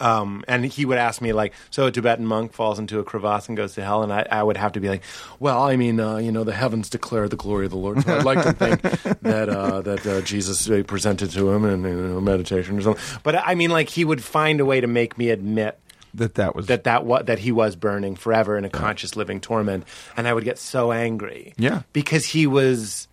Um, 0.00 0.44
and 0.48 0.64
he 0.64 0.84
would 0.84 0.98
ask 0.98 1.20
me 1.20 1.32
like, 1.32 1.52
"So 1.70 1.86
a 1.86 1.90
Tibetan 1.92 2.26
monk 2.26 2.52
falls 2.52 2.78
into 2.78 2.98
a 2.98 3.04
crevasse 3.04 3.48
and 3.48 3.56
goes 3.56 3.74
to 3.74 3.82
hell," 3.84 4.02
and 4.02 4.12
I, 4.12 4.26
I 4.30 4.42
would 4.42 4.56
have 4.56 4.72
to 4.72 4.80
be 4.80 4.88
like, 4.88 5.02
"Well, 5.38 5.62
I 5.62 5.76
mean, 5.76 6.00
uh, 6.00 6.16
you 6.16 6.32
know, 6.32 6.44
the 6.44 6.52
heavens 6.54 6.88
declare 6.88 7.28
the 7.28 7.36
glory 7.36 7.66
of 7.66 7.70
the 7.70 7.76
Lord, 7.78 8.02
so 8.02 8.16
I'd 8.16 8.24
like 8.24 8.42
to 8.42 8.52
think 8.52 8.80
that 9.22 9.48
uh, 9.48 9.80
that 9.82 10.06
uh, 10.06 10.20
Jesus 10.22 10.68
uh, 10.70 10.82
presented 10.86 11.30
to 11.32 11.50
him 11.50 11.64
in 11.64 11.82
you 11.84 11.94
know, 12.08 12.20
meditation 12.20 12.78
or 12.78 12.82
something." 12.82 13.20
But 13.22 13.36
I 13.36 13.54
mean, 13.54 13.70
like, 13.70 13.88
he 13.88 14.04
would 14.04 14.22
find 14.24 14.60
a 14.60 14.64
way 14.64 14.80
to 14.80 14.86
make 14.86 15.18
me 15.18 15.30
admit 15.30 15.78
that 16.14 16.34
that 16.34 16.56
was 16.56 16.66
that 16.66 16.84
that 16.84 17.04
wa- 17.04 17.22
that 17.22 17.38
he 17.40 17.52
was 17.52 17.76
burning 17.76 18.16
forever 18.16 18.56
in 18.58 18.64
a 18.64 18.70
conscious 18.70 19.14
living 19.16 19.40
torment, 19.40 19.84
and 20.16 20.26
I 20.26 20.32
would 20.32 20.44
get 20.44 20.58
so 20.58 20.90
angry. 20.92 21.54
Yeah. 21.56 21.82
because 21.92 22.24
he 22.26 22.46
was 22.46 23.06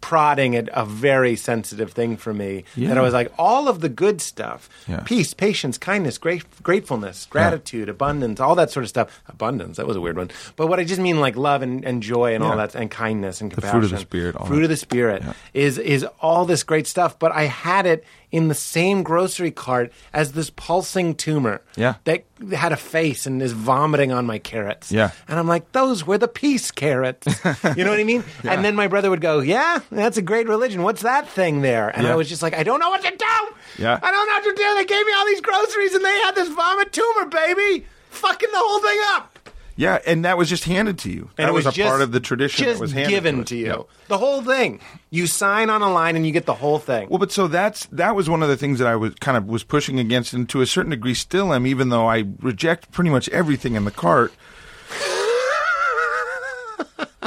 prodding 0.00 0.54
at 0.56 0.68
a 0.72 0.84
very 0.84 1.34
sensitive 1.36 1.92
thing 1.92 2.16
for 2.16 2.32
me. 2.32 2.64
Yeah. 2.76 2.88
That 2.88 2.98
I 2.98 3.00
was 3.02 3.12
like, 3.12 3.32
all 3.38 3.68
of 3.68 3.80
the 3.80 3.88
good 3.88 4.20
stuff, 4.20 4.68
Yeah. 4.86 5.00
peace, 5.04 5.34
patience, 5.34 5.76
kindness, 5.78 6.18
great, 6.18 6.44
gratefulness, 6.62 7.26
gratitude, 7.28 7.88
abundance, 7.88 8.38
all 8.40 8.54
that 8.54 8.70
sort 8.70 8.84
of 8.84 8.88
stuff. 8.88 9.20
Abundance, 9.28 9.76
that 9.76 9.86
was 9.86 9.96
a 9.96 10.00
weird 10.00 10.16
one. 10.16 10.30
But 10.56 10.68
what 10.68 10.78
I 10.78 10.84
just 10.84 11.00
mean, 11.00 11.20
like 11.20 11.36
love 11.36 11.62
and, 11.62 11.84
and 11.84 12.02
joy 12.02 12.34
and 12.34 12.44
all 12.44 12.56
that, 12.56 12.74
and 12.74 12.90
kindness 12.90 13.40
and 13.40 13.50
The 13.50 13.56
compassion. 13.56 13.80
fruit 13.80 13.84
of 13.86 13.90
the 13.90 13.98
Spirit, 13.98 14.36
Fruit 14.46 14.56
that. 14.58 14.62
of 14.64 14.68
the 14.70 14.76
spirit 14.76 15.22
Yeah. 15.24 15.32
is 15.54 15.78
is 15.78 16.06
all 16.20 16.44
this 16.44 16.62
great 16.62 16.86
stuff. 16.86 17.18
But 17.18 17.32
I 17.32 17.44
had 17.44 17.84
it 17.86 18.04
in 18.30 18.48
the 18.48 18.54
same 18.54 19.02
grocery 19.02 19.50
cart 19.50 19.90
as 20.12 20.32
this 20.32 20.50
pulsing 20.50 21.14
tumor 21.14 21.62
Yeah. 21.76 21.94
that 22.04 22.24
had 22.54 22.72
a 22.72 22.76
face 22.76 23.26
and 23.26 23.40
is 23.40 23.52
vomiting 23.52 24.12
on 24.12 24.26
my 24.26 24.38
carrots. 24.38 24.92
Yeah. 24.92 25.12
And 25.28 25.38
I'm 25.38 25.48
like, 25.48 25.72
those 25.72 26.06
were 26.06 26.18
the 26.18 26.28
peace 26.28 26.70
carrots. 26.70 27.26
you 27.76 27.84
know 27.84 27.90
what 27.90 28.00
I 28.00 28.04
mean? 28.04 28.22
And 28.44 28.64
then 28.64 28.76
my 28.76 28.86
brother 28.86 29.08
would 29.10 29.20
go, 29.22 29.40
Yeah, 29.40 29.80
that's 29.90 30.16
a 30.18 30.22
great 30.22 30.46
religion. 30.48 30.82
What's 30.82 31.02
that 31.02 31.28
thing 31.28 31.62
there? 31.62 31.88
And 31.88 32.06
Yeah. 32.06 32.12
I 32.12 32.16
was 32.16 32.28
just 32.28 32.42
like, 32.42 32.54
I 32.54 32.62
don't 32.62 32.80
know 32.80 32.90
what 32.90 33.02
to 33.02 33.10
do. 33.10 33.82
Yeah. 33.82 33.98
I 34.02 34.10
don't 34.10 34.26
know 34.26 34.32
what 34.34 34.44
to 34.44 34.62
do. 34.62 34.74
They 34.76 34.84
gave 34.84 35.06
me 35.06 35.12
all 35.16 35.26
these 35.26 35.40
groceries 35.40 35.94
and 35.94 36.04
they 36.04 36.18
had 36.20 36.34
this 36.34 36.48
vomit 36.48 36.92
tumor, 36.92 37.26
baby. 37.26 37.86
Fucking 38.10 38.48
the 38.50 38.58
whole 38.58 38.80
thing 38.80 38.98
up. 39.14 39.37
Yeah, 39.78 40.00
and 40.04 40.24
that 40.24 40.36
was 40.36 40.48
just 40.48 40.64
handed 40.64 40.98
to 40.98 41.10
you. 41.10 41.30
And 41.38 41.46
that 41.46 41.50
it 41.50 41.52
was, 41.52 41.64
a 41.64 41.70
just, 41.70 41.88
part 41.88 42.02
of 42.02 42.10
the 42.10 42.18
tradition 42.18 42.64
just 42.64 42.78
that 42.78 42.82
was 42.82 42.90
handed 42.90 43.10
given 43.10 43.40
us. 43.42 43.48
to, 43.50 43.56
you. 43.56 43.66
Yeah. 43.66 43.82
The 44.08 44.18
whole 44.18 44.42
thing. 44.42 44.80
You 45.10 45.28
sign 45.28 45.70
on 45.70 45.82
a 45.82 45.92
line 45.92 46.16
and 46.16 46.26
you 46.26 46.32
get 46.32 46.46
the 46.46 46.54
whole 46.54 46.80
thing. 46.80 47.08
Well, 47.08 47.20
but 47.20 47.30
so 47.30 47.46
that's 47.46 47.86
that 47.92 48.16
was 48.16 48.28
one 48.28 48.42
of 48.42 48.48
the 48.48 48.56
things 48.56 48.80
that 48.80 48.88
I 48.88 48.96
was 48.96 49.14
kind 49.20 49.36
of 49.36 49.46
was 49.46 49.62
pushing 49.62 50.00
against, 50.00 50.32
and 50.32 50.48
to 50.48 50.62
a 50.62 50.66
certain 50.66 50.90
degree 50.90 51.14
still 51.14 51.54
am, 51.54 51.64
even 51.64 51.90
though 51.90 52.08
I 52.08 52.24
reject 52.40 52.90
pretty 52.90 53.10
much 53.10 53.28
everything 53.28 53.76
in 53.76 53.84
the 53.84 53.92
cart. 53.92 54.32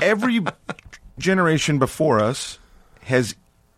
Every 0.01 0.43
generation 1.17 1.79
before 1.79 2.19
us 2.19 2.59
has 3.03 3.33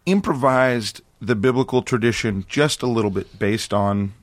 improvised 0.08 1.02
the 1.22 1.36
biblical 1.36 1.84
tradition 1.84 2.44
just 2.50 2.82
a 2.82 2.88
little 2.88 3.12
bit 3.12 3.38
based 3.38 3.72
on 3.72 4.14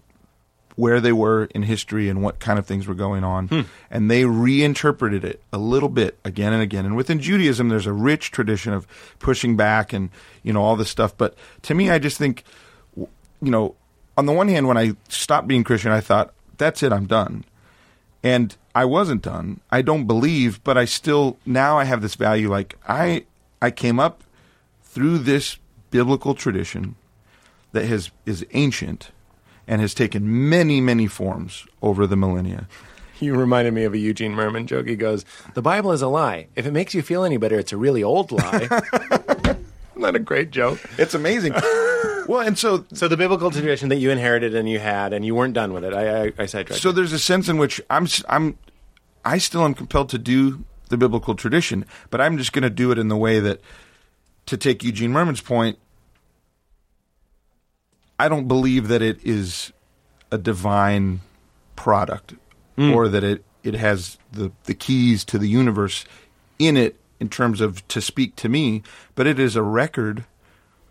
where 0.81 0.99
they 0.99 1.13
were 1.13 1.45
in 1.55 1.63
history 1.63 2.09
and 2.09 2.23
what 2.23 2.39
kind 2.39 2.59
of 2.59 2.65
things 2.65 2.87
were 2.87 2.95
going 2.95 3.23
on. 3.23 3.49
Hmm. 3.49 3.61
And 3.91 4.11
they 4.11 4.25
reinterpreted 4.25 5.27
it 5.27 5.43
a 5.53 5.59
little 5.59 5.91
bit 5.91 6.19
again 6.25 6.55
and 6.55 6.63
again. 6.63 6.87
And 6.87 6.97
within 6.97 7.21
Judaism, 7.21 7.69
there's 7.69 7.87
a 7.87 7.93
rich 7.93 8.31
tradition 8.31 8.73
of 8.73 8.87
pushing 9.19 9.59
back 9.59 9.93
and, 9.93 10.09
you 10.43 10.55
know, 10.55 10.63
all 10.63 10.77
this 10.77 10.89
stuff. 10.89 11.15
But 11.15 11.35
to 11.65 11.75
me, 11.75 11.91
I 11.91 11.99
just 11.99 12.17
think, 12.17 12.45
you 12.97 13.07
know, 13.41 13.75
on 14.17 14.25
the 14.25 14.33
one 14.33 14.49
hand, 14.49 14.69
when 14.69 14.79
I 14.79 14.93
stopped 15.11 15.47
being 15.47 15.65
Christian, 15.65 15.93
I 15.93 16.01
thought, 16.01 16.33
that's 16.57 16.83
it, 16.83 16.95
I'm 16.95 17.07
done. 17.07 17.45
And 18.23 18.57
I 18.75 18.87
wasn't 18.87 19.21
done. 19.21 19.61
I 19.71 19.83
don't 19.83 20.07
believe, 20.07 20.65
but 20.65 20.79
I 20.79 20.87
still, 20.87 21.37
now 21.45 21.79
I 21.79 21.85
have 21.85 22.01
this 22.01 22.15
value. 22.15 22.49
Like, 22.49 22.77
I, 22.89 23.27
I 23.61 23.71
came 23.71 24.01
up 24.01 24.25
through 24.83 25.19
this 25.19 25.59
biblical 25.91 26.35
tradition 26.35 26.97
that 27.73 27.85
has 27.85 28.11
is 28.25 28.47
ancient 28.53 29.11
and 29.71 29.81
has 29.81 29.95
taken 29.95 30.51
many 30.51 30.81
many 30.81 31.07
forms 31.07 31.65
over 31.81 32.07
the 32.07 32.17
millennia. 32.17 32.67
You 33.21 33.37
reminded 33.37 33.73
me 33.73 33.85
of 33.85 33.95
a 33.95 33.99
Eugene 33.99 34.35
Mirman 34.35 34.67
joke. 34.67 34.89
He 34.89 34.97
goes, 34.97 35.25
The 35.55 35.63
Bible 35.63 35.93
is 35.93 36.03
a 36.03 36.09
lie. 36.09 36.49
If 36.57 36.67
it 36.67 36.73
makes 36.73 36.93
you 36.93 37.03
feel 37.03 37.23
any 37.23 37.37
better, 37.37 37.59
it's 37.59 37.73
a 37.73 37.77
really 37.77 38.03
old 38.03 38.33
lie. 38.33 38.63
Isn't 39.93 40.03
that 40.03 40.17
a 40.17 40.19
great 40.19 40.51
joke? 40.51 40.81
It's 40.99 41.15
amazing. 41.15 41.53
well, 42.27 42.41
and 42.41 42.59
so 42.59 42.85
So 42.95 43.07
the 43.09 43.17
biblical 43.17 43.51
tradition 43.51 43.91
that 43.91 43.97
you 43.97 44.11
inherited 44.11 44.55
and 44.55 44.69
you 44.69 44.81
had, 44.81 45.13
and 45.13 45.25
you 45.25 45.35
weren't 45.35 45.55
done 45.55 45.73
with 45.73 45.85
it. 45.85 45.95
I, 45.95 46.25
I, 46.25 46.33
I 46.39 46.47
sidetracked. 46.47 46.83
so 46.83 46.89
you. 46.89 46.95
there's 46.95 47.13
a 47.13 47.19
sense 47.19 47.49
in 47.49 47.57
which 47.59 47.81
I'm 47.89 48.09
I'm, 48.29 48.59
I 49.25 49.39
still 49.39 49.65
am 49.65 49.75
compelled 49.75 50.09
to 50.09 50.19
do 50.19 50.65
the 50.89 50.97
biblical 50.97 51.37
tradition, 51.37 51.85
but 52.09 52.21
I'm 52.21 52.39
just 52.39 52.53
going 52.53 52.65
to 52.65 52.71
do 52.71 52.91
it 52.91 52.99
in 52.99 53.07
the 53.09 53.17
way 53.17 53.39
that 53.39 53.61
to 54.47 54.57
take 54.57 54.83
Eugene 54.83 55.13
Mirman's 55.13 55.43
point 55.43 55.79
I 58.21 58.29
don't 58.29 58.49
believe 58.49 58.89
that 58.89 59.01
it 59.01 59.19
is 59.25 59.73
a 60.31 60.37
divine 60.37 61.23
product 61.75 62.35
hmm. 62.77 62.93
or 62.93 63.09
that 63.09 63.25
it, 63.25 63.43
it 63.63 63.73
has 63.73 64.19
the, 64.31 64.53
the 64.65 64.75
keys 64.75 65.25
to 65.25 65.39
the 65.39 65.49
universe 65.49 66.05
in 66.59 66.77
it 66.77 66.97
in 67.19 67.31
terms 67.31 67.63
of 67.63 67.87
to 67.89 68.03
speak 68.03 68.37
to 68.37 68.51
me, 68.51 68.83
but 69.15 69.27
it 69.27 69.39
is 69.39 69.57
a 69.57 69.63
record 69.63 70.25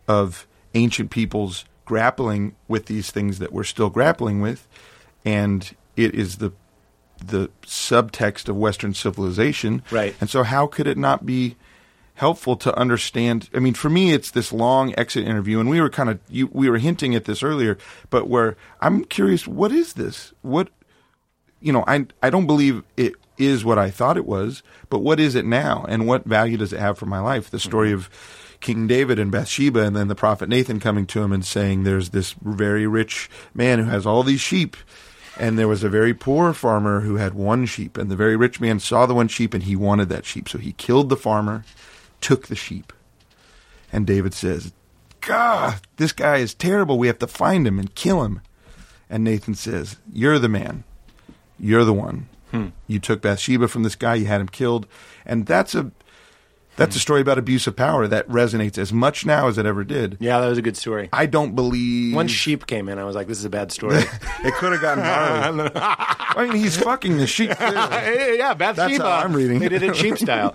of 0.08 0.48
ancient 0.74 1.12
peoples 1.12 1.66
grappling 1.86 2.56
with 2.68 2.88
these 2.88 3.12
things 3.12 3.38
that 3.38 3.54
we're 3.54 3.64
still 3.64 3.92
grappling 3.92 4.42
with, 4.42 4.68
and 5.24 5.76
it 5.96 6.16
is 6.16 6.38
the 6.38 6.52
the 7.24 7.52
subtext 7.64 8.50
of 8.50 8.56
Western 8.56 8.96
civilization. 8.96 9.84
Right. 9.92 10.16
And 10.20 10.32
so, 10.32 10.42
how 10.42 10.66
could 10.66 10.88
it 10.88 10.98
not 10.98 11.28
be 11.28 11.58
helpful 12.20 12.56
to 12.58 12.76
understand? 12.78 13.50
I 13.54 13.60
mean, 13.60 13.74
for 13.74 13.90
me, 13.90 14.14
it's 14.14 14.32
this 14.32 14.52
long 14.52 14.94
exit 14.98 15.26
interview, 15.26 15.60
and 15.60 15.70
we 15.70 15.80
were 15.82 15.90
kind 15.90 16.10
of 16.10 16.20
we 16.30 16.70
were 16.70 16.78
hinting 16.78 17.16
at 17.16 17.26
this 17.26 17.42
earlier, 17.42 17.78
but 18.10 18.28
where 18.28 18.58
I'm 18.82 19.06
curious, 19.06 19.48
what 19.48 19.72
is 19.72 19.94
this? 19.94 20.34
What 20.42 20.70
you 21.60 21.74
know, 21.74 21.84
I 21.88 22.06
I 22.22 22.30
don't 22.30 22.48
believe 22.48 22.84
it 22.98 23.14
is 23.38 23.64
what 23.64 23.80
I 23.80 23.90
thought 23.90 24.18
it 24.18 24.26
was, 24.26 24.64
but 24.90 25.00
what 25.00 25.20
is 25.20 25.34
it 25.34 25.46
now, 25.46 25.86
and 25.88 26.06
what 26.08 26.26
value 26.26 26.58
does 26.58 26.74
it 26.74 26.80
have 26.80 26.98
for 26.98 27.06
my 27.06 27.20
life? 27.20 27.50
The 27.50 27.60
story 27.60 27.90
mm-hmm. 27.90 28.00
of 28.00 28.58
King 28.60 28.88
David 28.88 29.18
and 29.18 29.32
Bathsheba, 29.32 29.82
and 29.82 29.96
then 29.96 30.10
the 30.10 30.16
prophet 30.16 30.50
Nathan 30.50 30.82
coming 30.82 31.06
to 31.08 31.22
him 31.22 31.32
and 31.32 31.46
saying, 31.46 31.84
"There's 31.84 32.10
this 32.10 32.36
very 32.42 32.86
rich 32.86 33.30
man 33.54 33.80
who 33.80 33.86
has 33.86 34.06
all 34.06 34.24
these 34.24 34.42
sheep." 34.42 34.76
And 35.38 35.58
there 35.58 35.70
was 35.70 35.86
a 35.86 35.90
very 35.90 36.14
poor 36.14 36.52
farmer 36.52 37.00
who 37.00 37.16
had 37.16 37.34
one 37.34 37.66
sheep, 37.66 37.98
and 37.98 38.12
the 38.12 38.18
very 38.18 38.36
rich 38.36 38.60
man 38.60 38.82
saw 38.82 39.06
the 39.06 39.14
one 39.14 39.30
sheep 39.30 39.54
and 39.54 39.64
he 39.64 39.74
wanted 39.74 40.10
that 40.10 40.26
sheep. 40.26 40.50
So 40.50 40.58
he 40.58 40.74
killed 40.74 41.08
the 41.08 41.16
farmer, 41.16 41.64
took 42.22 42.48
the 42.48 42.56
sheep. 42.56 42.94
And 43.92 44.06
David 44.06 44.34
says, 44.34 44.72
God, 45.22 45.80
this 45.98 46.12
guy 46.12 46.38
is 46.38 46.54
terrible. 46.54 46.98
We 46.98 47.08
have 47.08 47.20
to 47.20 47.28
find 47.28 47.68
him 47.68 47.80
and 47.80 47.94
kill 47.96 48.24
him. 48.24 48.42
And 49.10 49.24
Nathan 49.24 49.56
says, 49.56 49.98
You're 50.12 50.40
the 50.40 50.50
man. 50.50 50.84
You're 51.60 51.84
the 51.84 51.94
one. 51.94 52.28
Hmm. 52.52 52.68
You 52.88 53.00
took 53.00 53.22
Bathsheba 53.22 53.68
from 53.68 53.84
this 53.84 53.96
guy, 53.96 54.16
you 54.16 54.26
had 54.26 54.42
him 54.42 54.50
killed. 54.50 54.88
And 55.26 55.46
that's 55.46 55.76
a 55.76 55.92
that's 56.80 56.96
a 56.96 57.00
story 57.00 57.22
about 57.22 57.38
abuse 57.38 57.68
of 57.68 57.76
power 57.76 58.08
that 58.08 58.28
resonates 58.28 58.78
as 58.80 58.92
much 58.92 59.26
now 59.26 59.48
as 59.48 59.58
it 59.60 59.66
ever 59.68 59.84
did. 59.84 60.18
yeah, 60.20 60.40
that 60.40 60.48
was 60.50 60.58
a 60.58 60.62
good 60.64 60.76
story. 60.78 61.10
I 61.14 61.26
don't 61.28 61.54
believe 61.56 62.16
When 62.16 62.28
sheep 62.28 62.66
came 62.66 62.90
in, 62.90 62.98
I 62.98 63.04
was 63.04 63.16
like, 63.16 63.28
"This 63.28 63.38
is 63.40 63.46
a 63.46 63.50
bad 63.50 63.72
story." 63.72 63.98
it 64.44 64.54
could 64.56 64.72
have 64.72 64.82
gotten 64.82 65.04
gnarly. 65.04 65.72
I 65.76 66.46
mean, 66.48 66.56
he's 66.56 66.78
fucking 66.78 67.18
the 67.18 67.28
sheep. 67.28 67.52
clearly. 67.52 68.38
yeah, 68.38 68.54
Bathsheba. 68.54 69.04
how 69.04 69.10
uh, 69.20 69.24
I'm 69.24 69.34
reading 69.34 69.60
They 69.60 69.68
it. 69.68 69.70
did 69.70 69.84
it 69.84 69.96
sheep 69.96 70.18
style. 70.18 70.54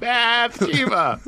Bathsheba. 0.00 0.96
Uh. 0.96 1.18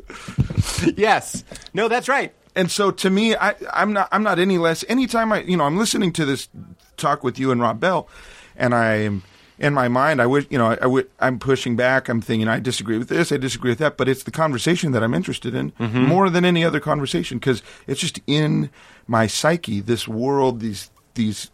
yes. 0.96 1.44
No, 1.74 1.88
that's 1.88 2.08
right. 2.08 2.32
and 2.56 2.70
so 2.70 2.90
to 2.90 3.10
me, 3.10 3.36
I, 3.36 3.54
I'm 3.72 3.92
not. 3.92 4.08
I'm 4.12 4.22
not 4.22 4.38
any 4.38 4.58
less. 4.58 4.84
Anytime 4.88 5.32
I, 5.32 5.42
you 5.42 5.56
know, 5.56 5.64
I'm 5.64 5.76
listening 5.78 6.12
to 6.14 6.24
this 6.24 6.48
talk 6.96 7.22
with 7.22 7.38
you 7.38 7.50
and 7.52 7.60
Rob 7.60 7.78
Bell, 7.80 8.08
and 8.56 8.74
I'm 8.74 9.22
in 9.58 9.74
my 9.74 9.88
mind, 9.88 10.22
I 10.22 10.26
wish, 10.26 10.46
you 10.50 10.58
know, 10.58 10.66
I, 10.66 10.78
I 10.82 10.86
would, 10.86 11.10
I'm 11.18 11.38
pushing 11.38 11.74
back. 11.76 12.08
I'm 12.08 12.20
thinking, 12.20 12.48
I 12.48 12.60
disagree 12.60 12.96
with 12.98 13.08
this, 13.08 13.32
I 13.32 13.36
disagree 13.36 13.70
with 13.70 13.78
that, 13.80 13.96
but 13.96 14.08
it's 14.08 14.22
the 14.22 14.30
conversation 14.30 14.92
that 14.92 15.02
I'm 15.02 15.14
interested 15.14 15.54
in 15.54 15.72
mm-hmm. 15.72 16.04
more 16.04 16.30
than 16.30 16.44
any 16.44 16.64
other 16.64 16.80
conversation 16.80 17.38
because 17.38 17.62
it's 17.86 18.00
just 18.00 18.20
in 18.26 18.70
my 19.06 19.26
psyche. 19.26 19.80
This 19.80 20.06
world, 20.06 20.60
these 20.60 20.90
these 21.14 21.50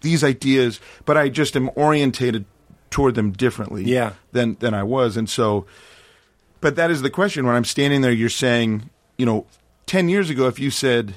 these 0.00 0.22
ideas, 0.22 0.80
but 1.04 1.16
I 1.16 1.28
just 1.28 1.56
am 1.56 1.70
orientated 1.74 2.44
toward 2.90 3.16
them 3.16 3.32
differently 3.32 3.84
Yeah. 3.84 4.12
than 4.32 4.56
than 4.60 4.74
I 4.74 4.82
was, 4.84 5.16
and 5.16 5.28
so. 5.28 5.66
But 6.60 6.76
that 6.76 6.90
is 6.90 7.02
the 7.02 7.10
question. 7.10 7.44
When 7.46 7.56
I'm 7.56 7.64
standing 7.64 8.00
there, 8.00 8.12
you're 8.12 8.28
saying, 8.30 8.88
you 9.18 9.26
know, 9.26 9.46
ten 9.86 10.08
years 10.08 10.30
ago, 10.30 10.46
if 10.46 10.58
you 10.58 10.70
said 10.70 11.14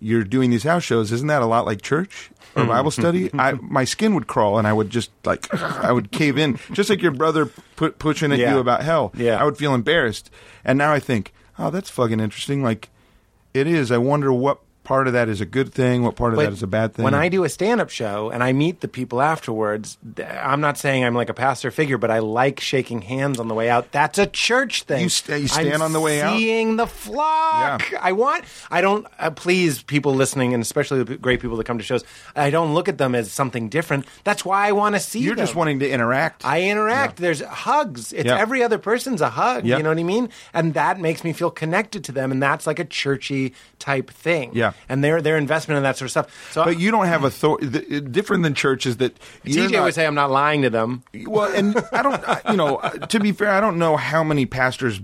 you're 0.00 0.24
doing 0.24 0.50
these 0.50 0.62
house 0.62 0.82
shows, 0.84 1.12
isn't 1.12 1.26
that 1.26 1.42
a 1.42 1.46
lot 1.46 1.66
like 1.66 1.82
church 1.82 2.30
or 2.58 2.64
Hmm. 2.64 2.68
Bible 2.68 2.90
study? 2.90 3.30
I 3.34 3.52
my 3.62 3.84
skin 3.84 4.14
would 4.14 4.26
crawl, 4.26 4.58
and 4.58 4.66
I 4.66 4.72
would 4.72 4.90
just 4.90 5.10
like 5.24 5.52
I 5.54 5.92
would 5.92 6.10
cave 6.10 6.36
in, 6.38 6.58
just 6.72 6.90
like 6.90 7.00
your 7.02 7.12
brother 7.12 7.46
put, 7.76 7.98
pushing 7.98 8.32
at 8.32 8.38
Yeah. 8.38 8.54
you 8.54 8.58
about 8.60 8.82
hell. 8.82 9.12
Yeah. 9.16 9.40
I 9.40 9.44
would 9.44 9.56
feel 9.56 9.74
embarrassed, 9.74 10.30
and 10.64 10.76
now 10.78 10.92
I 10.92 10.98
think, 11.00 11.32
oh, 11.58 11.70
that's 11.70 11.90
fucking 11.90 12.20
interesting. 12.20 12.62
Like 12.62 12.88
it 13.54 13.66
is. 13.66 13.90
I 13.90 13.98
wonder 13.98 14.32
what 14.32 14.60
part 14.88 15.06
of 15.06 15.12
that 15.12 15.28
is 15.28 15.42
a 15.42 15.44
good 15.44 15.70
thing, 15.70 16.02
what 16.02 16.16
part 16.16 16.32
of 16.32 16.38
that 16.38 16.50
is 16.50 16.62
a 16.62 16.66
bad 16.66 16.94
thing. 16.94 17.04
When 17.04 17.12
I 17.12 17.28
do 17.28 17.44
a 17.44 17.50
stand-up 17.50 17.90
show 17.90 18.30
and 18.30 18.42
I 18.42 18.54
meet 18.54 18.80
the 18.80 18.88
people 18.88 19.20
afterwards, 19.20 19.98
I'm 20.18 20.62
not 20.62 20.78
saying 20.78 21.04
I'm 21.04 21.14
like 21.14 21.28
a 21.28 21.34
pastor 21.34 21.70
figure, 21.70 21.98
but 21.98 22.10
I 22.10 22.20
like 22.20 22.58
shaking 22.58 23.02
hands 23.02 23.38
on 23.38 23.48
the 23.48 23.54
way 23.54 23.68
out. 23.68 23.92
That's 23.92 24.18
a 24.18 24.26
church 24.26 24.84
thing. 24.84 25.02
You 25.02 25.08
sta- 25.10 25.36
you 25.36 25.46
stand 25.46 25.74
I'm 25.74 25.82
on 25.82 25.92
the 25.92 26.00
way 26.00 26.22
out? 26.22 26.38
seeing 26.38 26.76
the 26.76 26.86
flock. 26.86 27.90
Yeah. 27.92 27.98
I 28.00 28.12
want. 28.12 28.44
I 28.70 28.80
don't. 28.80 29.06
Uh, 29.18 29.30
please, 29.30 29.82
people 29.82 30.14
listening, 30.14 30.54
and 30.54 30.62
especially 30.62 31.02
the 31.02 31.18
great 31.18 31.40
people 31.40 31.58
that 31.58 31.64
come 31.64 31.76
to 31.76 31.84
shows, 31.84 32.02
I 32.34 32.48
don't 32.48 32.72
look 32.72 32.88
at 32.88 32.96
them 32.96 33.14
as 33.14 33.30
something 33.30 33.68
different. 33.68 34.06
That's 34.24 34.42
why 34.42 34.68
I 34.68 34.72
want 34.72 34.94
to 34.94 35.00
see. 35.00 35.18
you're 35.20 35.36
them. 35.36 35.44
just 35.44 35.54
wanting 35.54 35.80
to 35.80 35.90
interact. 35.90 36.46
I 36.46 36.62
interact. 36.62 37.18
There's 37.18 37.42
hugs. 37.42 38.14
It's 38.14 38.24
Yeah. 38.24 38.38
every 38.38 38.62
other 38.62 38.78
person's 38.78 39.20
a 39.20 39.28
hug. 39.28 39.66
Yeah. 39.66 39.76
You 39.76 39.82
know 39.82 39.90
what 39.90 39.98
I 39.98 40.02
mean? 40.02 40.30
And 40.54 40.72
that 40.72 40.98
makes 40.98 41.24
me 41.24 41.34
feel 41.34 41.50
connected 41.50 42.04
to 42.04 42.12
them, 42.12 42.32
and 42.32 42.42
that's 42.42 42.66
like 42.66 42.78
a 42.78 42.86
churchy 42.86 43.52
type 43.78 44.08
thing. 44.10 44.52
Yeah. 44.54 44.72
And 44.88 45.02
their 45.04 45.20
their 45.22 45.36
investment 45.36 45.76
in 45.76 45.82
that 45.84 45.96
sort 45.96 46.06
of 46.06 46.10
stuff. 46.10 46.52
So 46.52 46.64
but 46.64 46.78
you 46.78 46.90
don't 46.90 47.06
have 47.06 47.24
authority. 47.24 48.00
Different 48.00 48.42
than 48.42 48.54
churches 48.54 48.96
that 48.98 49.18
TJ 49.44 49.72
not- 49.72 49.84
would 49.84 49.94
say 49.94 50.06
I'm 50.06 50.14
not 50.14 50.30
lying 50.30 50.62
to 50.62 50.70
them. 50.70 51.02
Well, 51.26 51.52
and 51.54 51.76
I 51.92 52.02
don't, 52.02 52.22
I- 52.28 52.40
you 52.50 52.56
know, 52.56 52.78
to 53.08 53.20
be 53.20 53.32
fair, 53.32 53.50
I 53.50 53.60
don't 53.60 53.78
know 53.78 53.96
how 53.96 54.22
many 54.24 54.46
pastors 54.46 55.00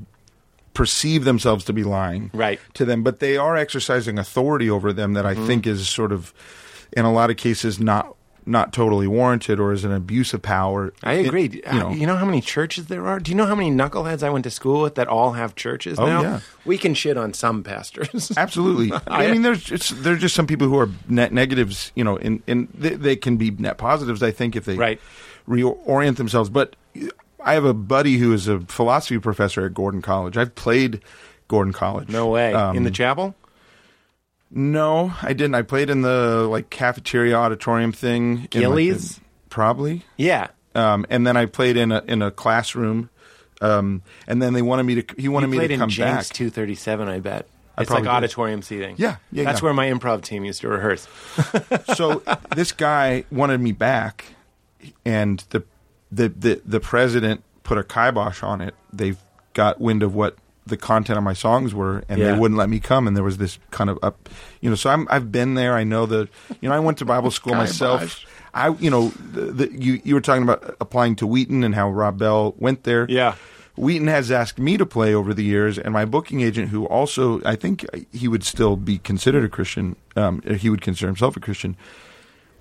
perceive 0.73 1.25
themselves 1.25 1.65
to 1.67 1.73
be 1.73 1.85
lying 1.85 2.31
Right. 2.35 2.59
to 2.75 2.85
them, 2.85 3.03
but 3.05 3.21
they 3.21 3.37
are 3.37 3.57
exercising 3.57 4.19
authority 4.19 4.69
over 4.69 4.93
them 4.93 5.13
that 5.13 5.25
I 5.25 5.35
Mm-hmm. 5.35 5.47
think 5.47 5.67
is 5.69 5.89
sort 5.89 6.11
of, 6.13 6.35
in 6.93 7.05
a 7.05 7.13
lot 7.13 7.31
of 7.31 7.37
cases, 7.37 7.79
not 7.79 8.17
not 8.47 8.73
totally 8.73 9.07
warranted 9.07 9.59
or 9.59 9.73
is 9.73 9.85
an 9.85 9.93
abuse 9.93 10.35
of 10.35 10.43
power. 10.43 10.93
I 11.03 11.15
It- 11.15 11.27
agree. 11.27 11.63
you 11.73 11.79
know, 11.79 11.91
you 11.93 12.07
know 12.07 12.17
how 12.17 12.25
many 12.27 12.41
churches 12.41 12.87
there 12.87 13.07
are? 13.07 13.19
Do 13.19 13.31
you 13.31 13.37
know 13.37 13.47
how 13.47 13.55
many 13.55 13.71
knuckleheads 13.71 14.23
I 14.23 14.31
went 14.31 14.45
to 14.45 14.51
school 14.51 14.83
with 14.83 14.97
that 14.97 15.09
all 15.09 15.33
have 15.33 15.55
churches 15.55 15.99
Oh, 15.99 16.07
now? 16.07 16.23
yeah. 16.23 16.41
We 16.65 16.77
can 16.79 16.95
shit 16.95 17.17
on 17.17 17.33
some 17.33 17.63
pastors. 17.63 18.33
Absolutely. 18.37 18.93
I 19.07 19.31
mean, 19.31 19.43
there's 19.43 19.63
just, 19.65 20.03
there's 20.03 20.21
just 20.21 20.35
some 20.35 20.47
people 20.47 20.69
who 20.69 20.79
are 20.79 20.91
net 21.09 21.33
negatives, 21.33 21.91
you 21.95 22.05
know, 22.05 22.17
and 22.19 22.43
and 22.47 22.69
they, 22.75 22.91
they 22.95 23.17
can 23.17 23.37
be 23.37 23.51
net 23.51 23.79
positives. 23.79 24.23
I 24.23 24.31
think 24.31 24.57
if 24.57 24.65
they 24.67 24.77
Right. 24.77 25.01
reorient 25.49 26.17
themselves. 26.17 26.51
But 26.51 26.77
I 27.41 27.55
have 27.55 27.65
a 27.65 27.75
buddy 27.75 28.17
who 28.19 28.33
is 28.33 28.49
a 28.49 28.61
philosophy 28.61 29.19
professor 29.19 29.67
at 29.67 29.75
Gordon 29.75 30.03
College. 30.03 30.37
I've 30.37 30.55
played 30.55 31.01
Gordon 31.49 31.73
College. 31.73 32.09
no 32.09 32.27
way. 32.29 32.55
Um, 32.55 32.77
in 32.77 32.85
the 32.85 32.91
chapel? 32.91 33.35
No, 34.57 35.13
I 35.21 35.33
didn't. 35.33 35.55
I 35.57 35.63
played 35.63 35.91
in 35.91 36.03
the 36.03 36.47
like 36.49 36.71
cafeteria 36.71 37.35
auditorium 37.35 37.93
thing. 37.93 38.23
in, 38.23 38.39
like, 38.41 38.51
Gillies? 38.51 39.21
probably. 39.51 40.03
Yeah. 40.17 40.49
Um, 40.77 41.05
and 41.11 41.27
then 41.27 41.37
I 41.37 41.47
played 41.47 41.77
in 41.77 41.91
a 41.93 42.03
in 42.07 42.23
a 42.23 42.31
classroom. 42.31 43.11
Um, 43.61 44.03
and 44.27 44.41
then 44.43 44.53
they 44.53 44.63
wanted 44.63 44.85
me 44.85 45.03
to. 45.03 45.15
He 45.17 45.29
wanted 45.29 45.51
You 45.53 45.61
me 45.61 45.69
to 45.69 45.75
in 45.75 45.81
come 45.81 45.89
James 45.89 46.29
back. 46.29 46.37
237, 46.37 47.09
I 47.09 47.21
bet. 47.21 47.47
I 47.77 47.83
It's 47.83 47.91
like 47.91 48.03
probably 48.05 48.07
did. 48.07 48.11
auditorium 48.17 48.63
seating. 48.63 48.95
Yeah, 48.99 49.17
yeah, 49.33 49.45
That's 49.45 49.61
yeah. 49.61 49.65
where 49.65 49.75
my 49.75 49.87
improv 49.91 50.23
team 50.23 50.45
used 50.45 50.61
to 50.61 50.69
rehearse. 50.69 51.09
so 51.97 52.23
this 52.55 52.71
guy 52.73 53.25
wanted 53.33 53.61
me 53.61 53.73
back, 53.73 54.25
and 55.05 55.43
the 55.51 55.65
the 56.13 56.29
the, 56.29 56.63
the 56.65 56.81
president 56.81 57.43
put 57.65 57.79
a 57.79 57.83
kibosh 57.85 58.43
on 58.45 58.61
it. 58.61 58.75
They've 58.93 59.19
got 59.55 59.81
wind 59.81 60.03
of 60.05 60.15
what 60.15 60.37
the 60.67 60.77
content 60.77 61.19
of 61.19 61.23
my 61.25 61.35
songs 61.35 61.75
were, 61.75 62.05
and 62.09 62.19
Yeah. 62.19 62.33
they 62.33 62.39
wouldn't 62.39 62.57
let 62.59 62.69
me 62.71 62.81
come. 62.81 63.07
And 63.07 63.17
there 63.17 63.25
was 63.25 63.37
this 63.37 63.59
kind 63.71 63.91
of 63.91 63.99
up, 64.03 64.29
you 64.61 64.71
know. 64.71 64.77
So 64.77 64.91
I'm 64.91 65.07
I've 65.11 65.31
been 65.31 65.55
there. 65.55 65.75
I 65.75 65.85
know 65.85 66.07
the, 66.07 66.29
you 66.61 66.69
know, 66.69 66.75
I 66.75 66.79
went 66.79 66.99
to 66.99 67.05
Bible 67.05 67.31
school 67.39 67.55
myself. 67.55 68.25
I 68.55 68.69
you 68.69 68.89
know 68.91 69.09
the, 69.09 69.41
the, 69.67 69.73
you 69.73 70.01
you 70.05 70.15
were 70.15 70.21
talking 70.21 70.43
about 70.43 70.77
applying 70.81 71.17
to 71.17 71.27
Wheaton 71.27 71.65
and 71.65 71.75
how 71.75 71.91
Rob 71.91 72.19
Bell 72.19 72.55
went 72.59 72.85
there. 72.85 73.07
Yeah. 73.09 73.35
Wheaton 73.77 74.07
has 74.07 74.31
asked 74.31 74.61
me 74.61 74.77
to 74.77 74.87
play 74.87 75.13
over 75.13 75.35
the 75.35 75.43
years, 75.43 75.79
and 75.81 75.93
my 75.93 76.05
booking 76.05 76.41
agent, 76.43 76.69
who 76.69 76.87
also 76.87 77.43
I 77.45 77.57
think 77.57 77.85
he 78.13 78.29
would 78.29 78.45
still 78.45 78.77
be 78.77 78.99
considered 78.99 79.43
a 79.45 79.49
Christian, 79.49 79.97
um, 80.15 80.41
he 80.43 80.71
would 80.71 80.81
consider 80.81 81.09
himself 81.09 81.37
a 81.37 81.41
Christian. 81.41 81.77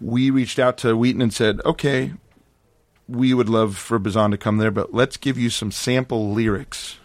We 0.01 0.31
reached 0.31 0.57
out 0.57 0.77
to 0.79 0.97
Wheaton 0.97 1.21
and 1.21 1.31
said, 1.31 1.61
"Okay, 1.65 2.13
we 3.07 3.33
would 3.35 3.47
love 3.47 3.77
for 3.77 3.99
Bazan 3.99 4.31
to 4.31 4.37
come 4.37 4.57
there, 4.57 4.71
but 4.71 4.93
let's 4.93 5.15
give 5.17 5.37
you 5.37 5.51
some 5.51 5.71
sample 5.71 6.31
lyrics 6.33 6.97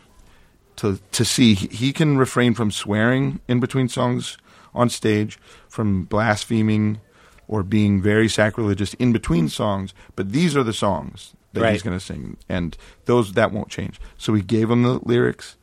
to 0.78 0.98
to 1.12 1.24
see. 1.24 1.55
He, 1.55 1.92
can 1.92 2.18
refrain 2.18 2.55
from 2.55 2.70
swearing 2.70 3.40
in 3.48 3.60
between 3.60 3.88
songs 3.88 4.36
on 4.74 4.88
stage, 4.90 5.38
from 5.68 6.05
blaspheming 6.05 7.00
or 7.46 7.62
being 7.62 8.02
very 8.02 8.28
sacrilegious 8.28 8.94
in 8.94 9.12
between 9.12 9.48
songs, 9.48 9.94
but 10.16 10.32
these 10.32 10.55
are 10.56 10.62
the 10.62 10.72
songs 10.72 11.32
that 11.55 11.62
Right. 11.62 11.72
he's 11.72 11.82
going 11.82 11.98
to 11.98 12.05
sing, 12.05 12.36
and 12.48 12.76
those 13.06 13.32
that 13.32 13.52
won't 13.52 13.68
change. 13.70 13.98
So 14.18 14.32
we 14.34 14.42
gave 14.42 14.68
them 14.68 14.82
the 14.82 15.00
lyrics, 15.02 15.56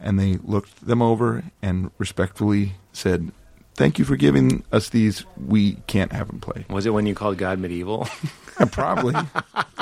and 0.00 0.18
they 0.18 0.38
looked 0.42 0.84
them 0.86 1.00
over 1.00 1.44
and 1.62 1.90
respectfully 1.98 2.72
said, 2.92 3.30
"Thank 3.74 3.98
you 4.00 4.04
for 4.04 4.16
giving 4.16 4.64
us 4.72 4.88
these. 4.88 5.24
We 5.36 5.74
can't 5.86 6.12
have 6.12 6.26
them 6.26 6.40
play." 6.40 6.64
Was 6.68 6.86
it 6.86 6.90
when 6.92 7.06
you 7.06 7.14
called 7.14 7.38
God 7.38 7.58
medieval? 7.58 8.08
Yeah, 8.60 8.66
probably. 8.66 9.14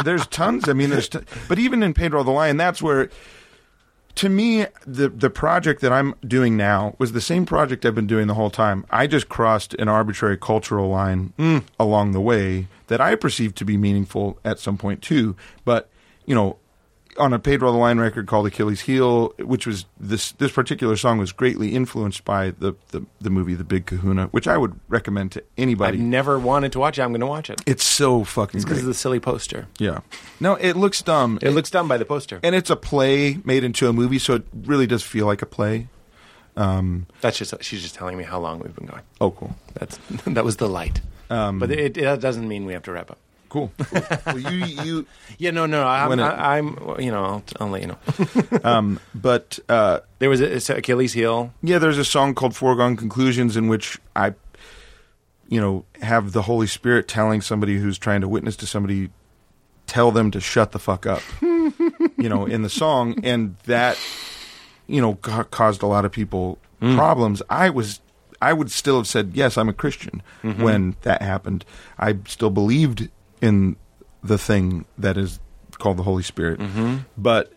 there's 0.04 0.26
tons. 0.26 0.68
I 0.68 0.74
mean, 0.74 0.90
there's, 0.90 1.08
t- 1.08 1.20
but 1.48 1.58
even 1.58 1.82
in 1.82 1.94
Pedro 1.94 2.22
the 2.22 2.30
Lion, 2.30 2.58
that's 2.58 2.82
where, 2.82 3.08
to 4.16 4.28
me, 4.28 4.66
the 4.86 5.08
the 5.08 5.30
project 5.30 5.80
that 5.82 5.92
I'm 5.92 6.14
doing 6.26 6.56
now 6.56 6.96
was 6.98 7.12
the 7.12 7.20
same 7.20 7.46
project 7.46 7.84
I've 7.84 7.94
been 7.94 8.06
doing 8.06 8.26
the 8.26 8.34
whole 8.34 8.50
time. 8.50 8.84
I 8.90 9.06
just 9.06 9.28
crossed 9.28 9.74
an 9.74 9.88
arbitrary 9.88 10.38
cultural 10.38 10.88
line 10.88 11.32
mm, 11.38 11.62
along 11.78 12.12
the 12.12 12.20
way 12.20 12.66
that 12.88 13.00
I 13.00 13.14
perceived 13.14 13.56
to 13.56 13.64
be 13.64 13.76
meaningful 13.76 14.38
at 14.44 14.58
some 14.58 14.78
point 14.78 15.02
too. 15.02 15.36
But 15.64 15.88
you 16.24 16.34
know, 16.34 16.56
on 17.18 17.32
a 17.32 17.38
Pedro 17.38 17.72
the 17.72 17.78
Lion 17.78 17.98
record 18.00 18.26
called 18.26 18.46
Achilles 18.46 18.82
Heel, 18.82 19.28
which 19.38 19.66
was 19.66 19.86
this 19.98 20.32
this 20.32 20.52
particular 20.52 20.96
song 20.96 21.18
was 21.18 21.32
greatly 21.32 21.74
influenced 21.74 22.24
by 22.24 22.50
the 22.50 22.74
the, 22.90 23.04
the 23.20 23.30
movie 23.30 23.54
The 23.54 23.64
Big 23.64 23.86
Kahuna, 23.86 24.26
which 24.28 24.46
I 24.46 24.56
would 24.56 24.78
recommend 24.88 25.32
to 25.32 25.42
anybody. 25.56 25.98
I've 25.98 26.04
never 26.04 26.38
wanted 26.38 26.72
to 26.72 26.78
watch 26.78 26.98
it. 26.98 27.02
I'm 27.02 27.10
going 27.10 27.20
to 27.20 27.26
watch 27.26 27.50
it. 27.50 27.60
it's 27.66 27.84
so 27.84 28.24
fucking 28.24 28.60
Because 28.60 28.80
of 28.80 28.86
the 28.86 28.94
silly 28.94 29.20
poster. 29.20 29.66
Yeah. 29.78 30.00
No, 30.40 30.54
it 30.54 30.76
looks 30.76 31.02
dumb. 31.02 31.38
It 31.42 31.50
looks 31.50 31.70
dumb 31.70 31.88
by 31.88 31.96
the 31.96 32.04
poster. 32.04 32.40
and 32.42 32.54
it's 32.54 32.70
a 32.70 32.76
play 32.76 33.38
made 33.44 33.64
into 33.64 33.88
a 33.88 33.92
movie, 33.92 34.18
so 34.18 34.34
it 34.34 34.44
really 34.64 34.86
does 34.86 35.02
feel 35.02 35.26
like 35.26 35.42
a 35.42 35.46
play. 35.46 35.88
Um, 36.56 37.06
That's 37.20 37.36
just 37.38 37.54
she's 37.62 37.82
just 37.82 37.94
telling 37.94 38.16
me 38.16 38.24
how 38.24 38.38
long 38.38 38.60
we've 38.60 38.74
been 38.74 38.86
going. 38.86 39.02
Oh, 39.20 39.30
cool. 39.30 39.54
That's 39.74 39.98
that 40.26 40.44
was 40.44 40.56
the 40.56 40.68
light. 40.68 41.00
Um, 41.28 41.58
but 41.58 41.70
it, 41.70 41.96
it 41.96 42.20
doesn't 42.20 42.46
mean 42.48 42.66
we 42.66 42.72
have 42.72 42.84
to 42.84 42.92
wrap 42.92 43.10
up. 43.10 43.18
Cool. 43.48 43.70
cool. 43.78 44.02
well, 44.26 44.38
you, 44.38 44.64
you, 44.82 45.06
Yeah, 45.38 45.50
no, 45.50 45.66
no. 45.66 45.86
I'm, 45.86 46.08
When 46.08 46.20
it- 46.20 46.22
I, 46.24 46.58
I'm 46.58 46.76
you 46.98 47.10
know, 47.10 47.24
I'll, 47.24 47.44
I'll 47.60 47.68
let 47.68 47.82
you 47.82 47.88
know. 47.88 47.98
um, 48.64 49.00
but 49.14 49.58
uh, 49.68 50.00
there 50.18 50.30
was 50.30 50.40
a, 50.40 50.54
it's 50.56 50.68
Achilles 50.70 51.12
heel. 51.12 51.52
yeah, 51.62 51.78
there's 51.78 51.98
a 51.98 52.04
song 52.04 52.34
called 52.34 52.54
"Foregone 52.56 52.96
Conclusions" 52.96 53.56
in 53.56 53.68
which 53.68 53.98
I, 54.14 54.34
you 55.48 55.60
know, 55.60 55.84
have 56.02 56.32
the 56.32 56.42
Holy 56.42 56.66
Spirit 56.66 57.06
telling 57.08 57.40
somebody 57.40 57.78
who's 57.78 57.98
trying 57.98 58.20
to 58.22 58.28
witness 58.28 58.56
to 58.56 58.66
somebody, 58.66 59.10
tell 59.86 60.10
them 60.10 60.30
to 60.32 60.40
shut 60.40 60.72
the 60.72 60.78
fuck 60.78 61.06
up. 61.06 61.22
you 61.40 62.28
know, 62.28 62.46
in 62.46 62.62
the 62.62 62.70
song, 62.70 63.20
and 63.24 63.56
that, 63.66 63.98
you 64.86 65.00
know, 65.00 65.14
ca- 65.16 65.44
caused 65.44 65.82
a 65.82 65.86
lot 65.86 66.04
of 66.04 66.12
people 66.12 66.58
problems. 66.80 67.42
I 67.50 67.70
was. 67.70 68.00
I 68.42 68.52
would 68.52 68.70
still 68.70 68.98
have 68.98 69.06
said 69.06 69.30
yes. 69.34 69.56
I'm 69.56 69.68
a 69.68 69.72
Christian 69.72 70.22
when 70.42 70.94
that 71.02 71.22
happened. 71.22 71.64
I 71.98 72.16
still 72.26 72.50
believed 72.50 73.08
in 73.40 73.76
the 74.22 74.38
thing 74.38 74.84
that 74.98 75.16
is 75.16 75.38
called 75.78 75.96
the 75.96 76.02
Holy 76.02 76.22
Spirit, 76.22 76.58
mm-hmm. 76.60 76.98
but 77.16 77.52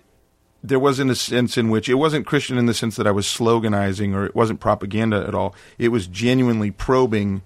there 0.64 0.80
wasn't 0.80 1.10
a 1.10 1.16
sense 1.16 1.58
in 1.58 1.70
which 1.70 1.88
it 1.88 1.96
wasn't 1.96 2.26
Christian 2.26 2.58
in 2.58 2.66
the 2.66 2.74
sense 2.74 2.98
that 2.98 3.08
I 3.08 3.12
was 3.12 3.26
sloganizing 3.26 4.14
or 4.14 4.26
it 4.26 4.36
wasn't 4.36 4.60
propaganda 4.60 5.26
at 5.28 5.34
all. 5.34 5.56
It 5.78 5.90
was 5.90 6.08
genuinely 6.08 6.72
probing 6.72 7.42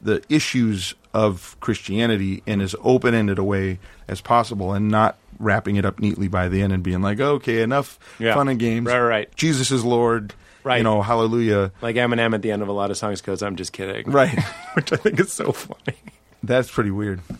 the 0.00 0.22
issues 0.28 0.94
of 1.14 1.56
Christianity 1.60 2.42
in 2.44 2.60
as 2.60 2.74
open 2.82 3.14
ended 3.14 3.38
a 3.38 3.44
way 3.44 3.78
as 4.08 4.20
possible 4.20 4.72
and 4.72 4.88
not 4.88 5.16
wrapping 5.38 5.76
it 5.76 5.84
up 5.84 6.00
neatly 6.00 6.28
by 6.28 6.48
the 6.48 6.60
end 6.62 6.72
and 6.72 6.82
being 6.82 7.02
like, 7.02 7.20
okay, 7.20 7.62
enough 7.62 7.98
Yeah. 8.18 8.34
fun 8.34 8.48
and 8.48 8.58
games. 8.58 8.86
Right, 8.86 8.98
right, 8.98 9.08
right. 9.08 9.36
Jesus 9.36 9.70
is 9.70 9.84
Lord. 9.84 10.34
Right. 10.64 10.78
You 10.78 10.82
know, 10.82 11.00
hallelujah. 11.00 11.70
Like 11.80 11.94
Eminem 11.94 12.34
at 12.34 12.42
the 12.42 12.50
end 12.50 12.60
of 12.60 12.66
a 12.68 12.72
lot 12.72 12.90
of 12.90 12.96
songs 12.96 13.20
goes, 13.20 13.40
"I'm 13.40 13.54
just 13.54 13.72
kidding." 13.72 14.10
Right. 14.10 14.36
which 14.74 14.92
I 14.92 14.96
think 14.96 15.20
is 15.20 15.32
so 15.32 15.52
funny. 15.52 15.96
That's 16.42 16.70
pretty 16.70 16.90
weird. 16.90 17.20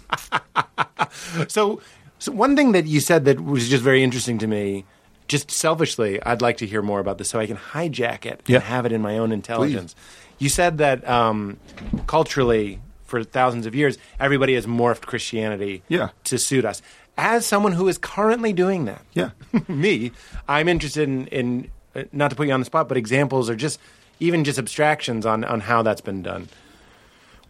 So, 1.49 1.81
so 2.19 2.33
one 2.33 2.57
thing 2.57 2.73
that 2.73 2.87
you 2.87 3.01
said 3.01 3.25
that 3.27 3.41
was 3.41 3.69
just 3.69 3.83
very 3.83 4.03
interesting 4.03 4.39
to 4.39 4.47
me, 4.47 4.85
just 5.29 5.51
selfishly, 5.51 6.23
I'd 6.23 6.41
like 6.43 6.57
to 6.59 6.67
hear 6.67 6.83
more 6.83 7.01
about 7.01 7.19
this 7.19 7.29
so 7.29 7.39
I 7.39 7.47
can 7.47 7.57
hijack 7.57 8.25
it 8.25 8.43
Yeah. 8.47 8.57
and 8.57 8.65
have 8.65 8.87
it 8.87 8.93
in 8.93 9.03
my 9.03 9.19
own 9.19 9.33
intelligence. 9.33 9.95
You 10.39 10.49
said 10.49 10.79
that 10.79 11.07
um, 11.09 11.59
culturally, 12.07 12.81
for 13.05 13.23
thousands 13.23 13.67
of 13.67 13.75
years, 13.75 13.99
everybody 14.19 14.55
has 14.55 14.67
morphed 14.67 15.03
Christianity 15.03 15.83
Yeah. 15.89 16.11
to 16.25 16.39
suit 16.39 16.65
us. 16.65 16.81
As 17.19 17.47
someone 17.47 17.73
who 17.73 17.89
is 17.89 17.99
currently 17.99 18.53
doing 18.53 18.85
that, 18.87 19.03
Yeah. 19.15 19.31
me, 19.69 20.13
I'm 20.49 20.69
interested 20.69 21.09
in, 21.09 21.27
in 21.29 21.71
uh, 21.95 22.05
not 22.13 22.31
to 22.31 22.37
put 22.37 22.47
you 22.47 22.53
on 22.55 22.61
the 22.61 22.67
spot, 22.67 22.89
but 22.89 22.97
examples 22.97 23.49
or 23.51 23.57
just 23.57 23.79
even 24.21 24.45
just 24.45 24.59
abstractions 24.59 25.25
on, 25.27 25.45
on 25.45 25.61
how 25.61 25.83
that's 25.83 26.01
been 26.01 26.23
done. 26.23 26.49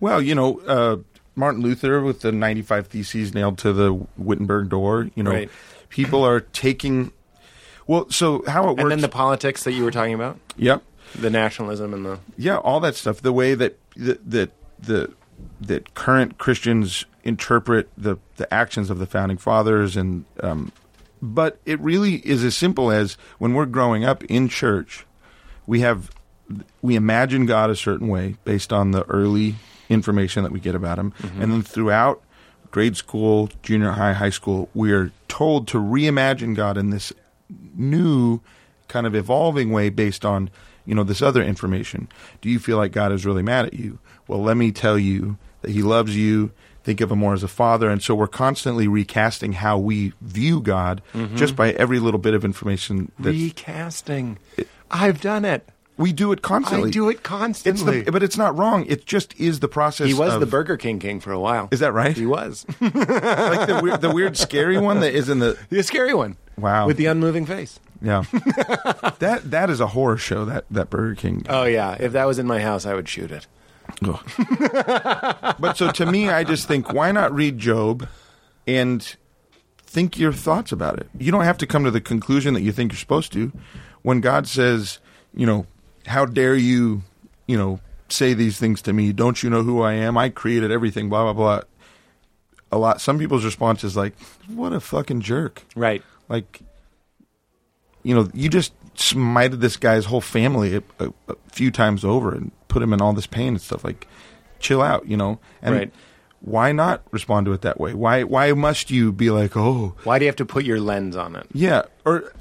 Well, 0.00 0.20
you 0.20 0.34
know, 0.34 0.60
uh, 0.60 0.96
Martin 1.36 1.60
Luther 1.62 2.00
with 2.00 2.20
the 2.22 2.32
95 2.32 2.86
Theses 2.88 3.34
nailed 3.34 3.58
to 3.58 3.72
the 3.72 3.92
Wittenberg 4.16 4.68
door, 4.70 5.08
you 5.14 5.22
know, 5.22 5.30
Right. 5.30 5.50
people 5.90 6.24
are 6.26 6.40
taking. 6.40 7.12
Well, 7.86 8.06
so 8.10 8.42
how 8.48 8.64
it 8.64 8.70
works. 8.70 8.80
And 8.82 8.90
then 8.90 9.00
the 9.02 9.08
politics 9.08 9.62
that 9.64 9.72
you 9.72 9.84
were 9.84 9.90
talking 9.92 10.14
about, 10.14 10.38
Yep. 10.56 10.82
the 11.14 11.30
nationalism 11.30 11.94
and 11.94 12.04
the 12.04 12.18
Yeah, 12.36 12.56
all 12.56 12.80
that 12.80 12.96
stuff. 12.96 13.22
The 13.22 13.32
way 13.32 13.54
that 13.54 13.78
that 13.96 14.28
that 14.30 14.50
the 14.80 15.12
that 15.60 15.94
current 15.94 16.38
Christians 16.38 17.04
interpret 17.22 17.88
the 17.96 18.16
the 18.38 18.52
actions 18.52 18.88
of 18.90 18.98
the 18.98 19.06
founding 19.06 19.36
fathers, 19.36 19.96
and 19.96 20.24
um, 20.42 20.72
but 21.22 21.60
it 21.66 21.78
really 21.80 22.16
is 22.26 22.42
as 22.44 22.56
simple 22.56 22.90
as 22.90 23.16
when 23.38 23.52
we're 23.54 23.66
growing 23.66 24.04
up 24.04 24.24
in 24.24 24.48
church, 24.48 25.06
we 25.66 25.80
have 25.80 26.10
we 26.82 26.96
imagine 26.96 27.44
God 27.46 27.70
a 27.70 27.76
certain 27.76 28.08
way 28.08 28.36
based 28.44 28.72
on 28.72 28.90
the 28.92 29.02
early 29.04 29.56
information 29.88 30.42
that 30.42 30.52
we 30.52 30.60
get 30.60 30.74
about 30.74 30.98
Him, 30.98 31.12
mm-hmm. 31.12 31.42
and 31.42 31.52
then 31.52 31.62
throughout 31.62 32.22
grade 32.70 32.96
school, 32.96 33.48
junior 33.62 33.92
high, 33.92 34.12
high 34.12 34.30
school, 34.30 34.68
we 34.74 34.92
are 34.92 35.10
told 35.28 35.68
to 35.68 35.78
reimagine 35.78 36.54
God 36.54 36.76
in 36.76 36.90
this 36.90 37.12
new 37.74 38.40
kind 38.88 39.06
of 39.06 39.14
evolving 39.14 39.70
way 39.70 39.88
based 39.88 40.24
on 40.24 40.50
you 40.84 40.94
know 40.94 41.04
this 41.04 41.22
other 41.22 41.42
information. 41.42 42.08
Do 42.40 42.48
you 42.48 42.58
feel 42.58 42.76
like 42.76 42.92
god 42.92 43.12
is 43.12 43.26
really 43.26 43.42
mad 43.42 43.66
at 43.66 43.74
you? 43.74 43.98
Well 44.28 44.42
let 44.42 44.56
me 44.56 44.72
tell 44.72 44.98
you 44.98 45.38
that 45.62 45.70
he 45.70 45.82
loves 45.82 46.16
you 46.16 46.52
think 46.86 47.00
of 47.00 47.10
him 47.10 47.18
more 47.18 47.34
as 47.34 47.42
a 47.42 47.48
father. 47.48 47.90
And 47.90 48.00
so 48.00 48.14
we're 48.14 48.28
constantly 48.28 48.86
recasting 48.86 49.54
how 49.54 49.76
we 49.76 50.12
view 50.20 50.60
god 50.60 51.02
mm-hmm. 51.12 51.34
just 51.36 51.56
by 51.56 51.72
every 51.72 51.98
little 51.98 52.20
bit 52.20 52.32
of 52.32 52.44
information 52.44 53.10
that 53.18 53.32
recasting. 53.32 54.38
I've 54.90 55.20
done 55.20 55.44
it. 55.44 55.68
We 55.98 56.12
do 56.12 56.30
it 56.32 56.42
constantly 56.42 56.88
I 56.88 56.92
do 56.92 57.08
it 57.08 57.12
it's 57.14 57.20
constantly. 57.22 58.02
the, 58.02 58.12
but 58.12 58.22
it's 58.22 58.36
not 58.36 58.56
wrong 58.56 58.84
it 58.86 59.06
just 59.06 59.38
is 59.40 59.60
the 59.60 59.68
process 59.68 60.06
he 60.08 60.14
was 60.14 60.34
of- 60.34 60.40
the 60.40 60.46
Burger 60.46 60.76
King 60.76 60.98
king 60.98 61.20
for 61.20 61.32
a 61.32 61.40
while. 61.40 61.68
is 61.70 61.80
that 61.80 61.92
right 61.92 62.16
He 62.16 62.26
was 62.26 62.66
like 62.80 62.92
the 62.92 63.80
weird, 63.82 64.00
the 64.00 64.10
weird 64.10 64.36
scary 64.36 64.78
one 64.78 65.00
that 65.00 65.14
is 65.14 65.28
in 65.28 65.38
the 65.38 65.58
the 65.70 65.82
scary 65.82 66.14
one. 66.14 66.36
Wow. 66.58 66.86
with 66.86 66.96
the 66.96 67.06
unmoving 67.06 67.46
face. 67.46 67.78
yeah 68.02 68.22
that 69.20 69.40
that 69.44 69.70
is 69.70 69.80
a 69.80 69.86
horror 69.88 70.16
show 70.18 70.44
that 70.44 70.64
that 70.70 70.90
burger 70.90 71.14
king 71.14 71.44
Oh 71.48 71.64
yeah, 71.64 71.96
if 71.98 72.12
that 72.12 72.24
was 72.26 72.38
in 72.38 72.46
my 72.46 72.60
house, 72.60 72.84
I 72.86 72.94
would 72.94 73.08
shoot 73.08 73.30
it. 73.30 73.46
but 74.02 75.74
so 75.76 75.90
to 75.92 76.06
me, 76.06 76.28
I 76.28 76.44
just 76.44 76.66
think, 76.68 76.92
why 76.92 77.12
not 77.12 77.32
read 77.34 77.58
Job 77.58 78.06
and 78.66 79.16
think 79.78 80.18
your 80.18 80.32
thoughts 80.32 80.72
about 80.72 80.98
it? 80.98 81.08
You 81.18 81.32
don't 81.32 81.44
have 81.44 81.58
to 81.58 81.66
come 81.66 81.84
to 81.84 81.90
the 81.90 82.00
conclusion 82.00 82.54
that 82.54 82.62
you 82.62 82.72
think 82.72 82.92
you're 82.92 82.98
supposed 82.98 83.32
to. 83.34 83.52
When 84.02 84.20
God 84.20 84.46
says, 84.46 84.98
you 85.34 85.46
know, 85.46 85.66
how 86.06 86.24
dare 86.26 86.54
you, 86.54 87.02
you 87.46 87.56
know, 87.56 87.80
say 88.08 88.34
these 88.34 88.58
things 88.58 88.82
to 88.82 88.92
me? 88.92 89.12
Don't 89.12 89.42
you 89.42 89.50
know 89.50 89.62
who 89.62 89.82
I 89.82 89.94
am? 89.94 90.16
I 90.16 90.28
created 90.28 90.70
everything, 90.70 91.08
blah, 91.08 91.24
blah, 91.24 91.32
blah. 91.32 91.60
A 92.72 92.78
lot, 92.78 93.00
some 93.00 93.18
people's 93.18 93.44
response 93.44 93.84
is 93.84 93.96
like, 93.96 94.18
what 94.48 94.72
a 94.72 94.80
fucking 94.80 95.20
jerk. 95.20 95.62
Right. 95.76 96.02
Like, 96.28 96.60
you 98.02 98.14
know, 98.14 98.28
you 98.34 98.48
just 98.48 98.72
smited 98.94 99.60
this 99.60 99.76
guy's 99.76 100.06
whole 100.06 100.20
family 100.20 100.76
a, 100.76 100.82
a, 100.98 101.12
a 101.28 101.36
few 101.52 101.70
times 101.70 102.04
over 102.04 102.32
and 102.34 102.50
put 102.68 102.82
him 102.82 102.92
in 102.92 103.00
all 103.00 103.12
this 103.12 103.26
pain 103.26 103.48
and 103.48 103.60
stuff. 103.60 103.84
Like, 103.84 104.06
chill 104.58 104.82
out, 104.82 105.06
you 105.06 105.16
know. 105.16 105.38
And 105.62 105.74
Right. 105.74 105.92
why 106.40 106.72
not 106.72 107.02
respond 107.10 107.46
to 107.46 107.52
it 107.52 107.62
that 107.62 107.78
way? 107.80 107.94
Why 107.94 108.22
why 108.24 108.52
must 108.52 108.90
you 108.90 109.12
be 109.12 109.30
like, 109.30 109.56
oh, 109.56 109.94
Why 110.04 110.18
do 110.18 110.24
you 110.24 110.28
have 110.28 110.36
to 110.36 110.46
put 110.46 110.64
your 110.64 110.80
lens 110.80 111.16
on 111.16 111.36
it? 111.36 111.46
yeah? 111.52 111.82
Or 112.04 112.32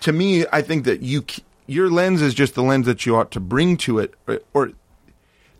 to 0.00 0.12
me, 0.12 0.44
I 0.52 0.62
think 0.62 0.84
that 0.84 1.00
you 1.00 1.24
your 1.66 1.88
lens 1.90 2.20
is 2.22 2.34
just 2.34 2.54
the 2.54 2.62
lens 2.62 2.86
that 2.86 3.06
you 3.06 3.16
ought 3.16 3.30
to 3.32 3.40
bring 3.40 3.76
to 3.78 3.98
it, 3.98 4.14
or, 4.26 4.40
or 4.52 4.72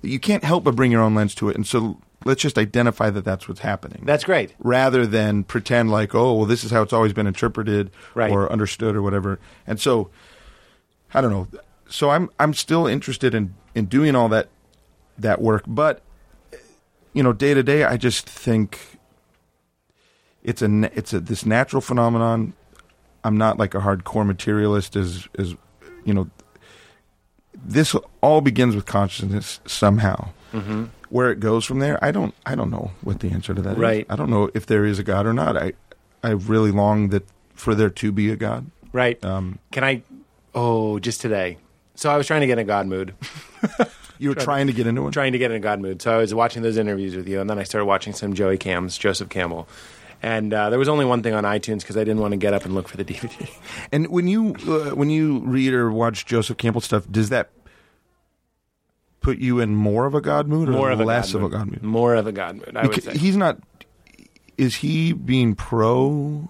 you 0.03 0.19
can't 0.19 0.45
help 0.45 0.65
but 0.65 0.77
bring 0.77 0.93
your 0.93 1.03
own 1.03 1.15
lens 1.15 1.35
to 1.37 1.49
it. 1.49 1.57
And 1.57 1.67
so 1.67 1.99
let's 2.27 2.43
just 2.43 2.59
identify 2.59 3.11
that 3.11 3.25
that's 3.25 3.49
what's 3.49 3.61
happening 3.61 4.03
That's 4.05 4.25
great. 4.25 4.55
rather 4.59 5.07
than 5.07 5.45
pretend 5.45 5.91
like, 5.91 6.15
oh, 6.15 6.35
well, 6.35 6.47
this 6.47 6.65
is 6.65 6.71
how 6.71 6.83
it's 6.83 6.93
always 6.93 7.13
been 7.13 7.27
interpreted 7.27 7.91
Right. 8.15 8.31
or 8.31 8.51
understood 8.51 8.97
or 8.97 9.03
whatever. 9.03 9.39
And 9.67 9.81
so, 9.81 10.11
I 11.13 11.21
don't 11.21 11.31
know. 11.31 11.49
So 11.89 12.11
I'm 12.11 12.31
I'm 12.41 12.55
still 12.55 12.87
interested 12.87 13.35
in 13.35 13.55
in 13.75 13.85
doing 13.87 14.15
all 14.17 14.29
that 14.31 14.49
that 15.19 15.41
work, 15.41 15.65
but 15.67 16.03
you 17.13 17.23
know, 17.23 17.33
day 17.33 17.55
to 17.55 17.63
day, 17.63 17.85
I 17.85 17.97
just 17.97 18.29
think 18.29 18.99
it's 20.43 20.61
a 20.63 20.91
it's 20.99 21.13
a 21.13 21.21
this 21.21 21.47
natural 21.47 21.81
phenomenon. 21.81 22.55
I'm 23.23 23.37
not 23.37 23.59
like 23.59 23.75
a 23.75 23.79
hardcore 23.81 24.27
materialist, 24.27 24.97
as 24.97 25.29
as 25.39 25.55
you 26.05 26.15
know. 26.15 26.29
This 27.67 27.97
all 28.21 28.41
begins 28.41 28.75
with 28.75 28.85
consciousness 28.85 29.61
somehow. 29.65 30.31
Mm-hmm. 30.53 30.85
Where 31.09 31.31
it 31.31 31.41
goes 31.41 31.65
from 31.65 31.79
there, 31.79 32.03
I 32.05 32.11
don't 32.11 32.35
I 32.45 32.55
don't 32.55 32.71
know 32.71 32.91
what 33.03 33.21
the 33.21 33.31
answer 33.31 33.55
to 33.55 33.63
that 33.63 33.73
is. 33.73 33.79
Right. 33.79 34.07
I 34.11 34.17
don't 34.17 34.31
know 34.31 34.51
if 34.55 34.67
there 34.67 34.85
is 34.85 34.99
a 34.99 35.03
God 35.03 35.27
or 35.27 35.33
not. 35.33 35.57
I 35.57 35.73
I 36.23 36.31
really 36.31 36.73
long 36.73 37.09
that 37.11 37.27
for 37.55 37.75
there 37.75 37.91
to 37.91 38.13
be 38.13 38.31
a 38.31 38.37
God. 38.37 38.71
Right. 38.93 39.23
Um, 39.25 39.59
Can 39.73 39.85
I? 39.85 40.03
Oh, 40.55 40.99
just 40.99 41.21
today. 41.21 41.59
So 41.95 42.11
I 42.11 42.17
was 42.17 42.27
trying 42.27 42.41
to 42.41 42.47
get 42.47 42.55
in 42.55 42.61
a 42.61 42.65
God 42.65 42.87
mood. 42.87 43.15
you 44.19 44.29
were 44.29 44.35
trying 44.35 44.67
to 44.67 44.73
get 44.73 44.87
into 44.87 45.07
it. 45.07 45.13
trying 45.13 45.33
to 45.33 45.39
get 45.39 45.51
in 45.51 45.57
a 45.57 45.61
God 45.61 45.81
mood. 45.81 46.03
So 46.03 46.13
I 46.13 46.19
was 46.19 46.35
watching 46.35 46.63
those 46.63 46.77
interviews 46.77 47.15
with 47.17 47.29
you, 47.29 47.41
and 47.41 47.49
then 47.49 47.59
I 47.59 47.63
started 47.63 47.87
watching 47.87 48.13
some 48.13 48.35
Joey 48.35 48.59
Cams, 48.59 48.99
Joseph 48.99 49.29
Campbell. 49.29 49.69
And 50.25 50.55
uh, 50.55 50.71
there 50.71 50.79
was 50.79 50.89
only 50.89 51.05
one 51.05 51.23
thing 51.23 51.35
on 51.35 51.45
iTunes 51.45 51.81
because 51.81 51.99
I 51.99 52.01
didn't 52.01 52.21
want 52.21 52.33
to 52.33 52.39
get 52.39 52.55
up 52.55 52.65
and 52.65 52.75
look 52.75 52.89
for 52.89 52.97
the 52.97 53.05
DVD. 53.13 53.47
And 53.93 54.07
when 54.07 54.27
you 54.27 54.55
uh, 54.67 54.95
when 54.95 55.11
you 55.11 55.41
read 55.41 55.75
or 55.75 55.93
watch 55.93 56.25
Joseph 56.25 56.57
Campbell 56.57 56.81
stuff, 56.81 57.05
does 57.11 57.29
that 57.29 57.51
put 59.21 59.37
you 59.37 59.61
in 59.61 59.75
more 59.75 60.07
of 60.07 60.15
a 60.15 60.23
God 60.23 60.49
mood 60.49 60.71
or 60.71 60.73
More 60.73 60.91
of 60.91 60.99
less 61.01 61.35
of 61.35 61.43
a 61.43 61.51
God 61.51 61.67
mood? 61.67 61.83
More 61.83 62.15
of 62.15 62.27
a 62.27 62.33
God 62.33 62.57
mood, 62.57 62.75
I 62.75 62.87
would 62.87 63.03
say. 63.03 63.19
he's 63.19 63.37
not. 63.37 63.59
Is 64.57 64.77
he 64.77 65.13
being 65.13 65.55
pro? 65.55 66.49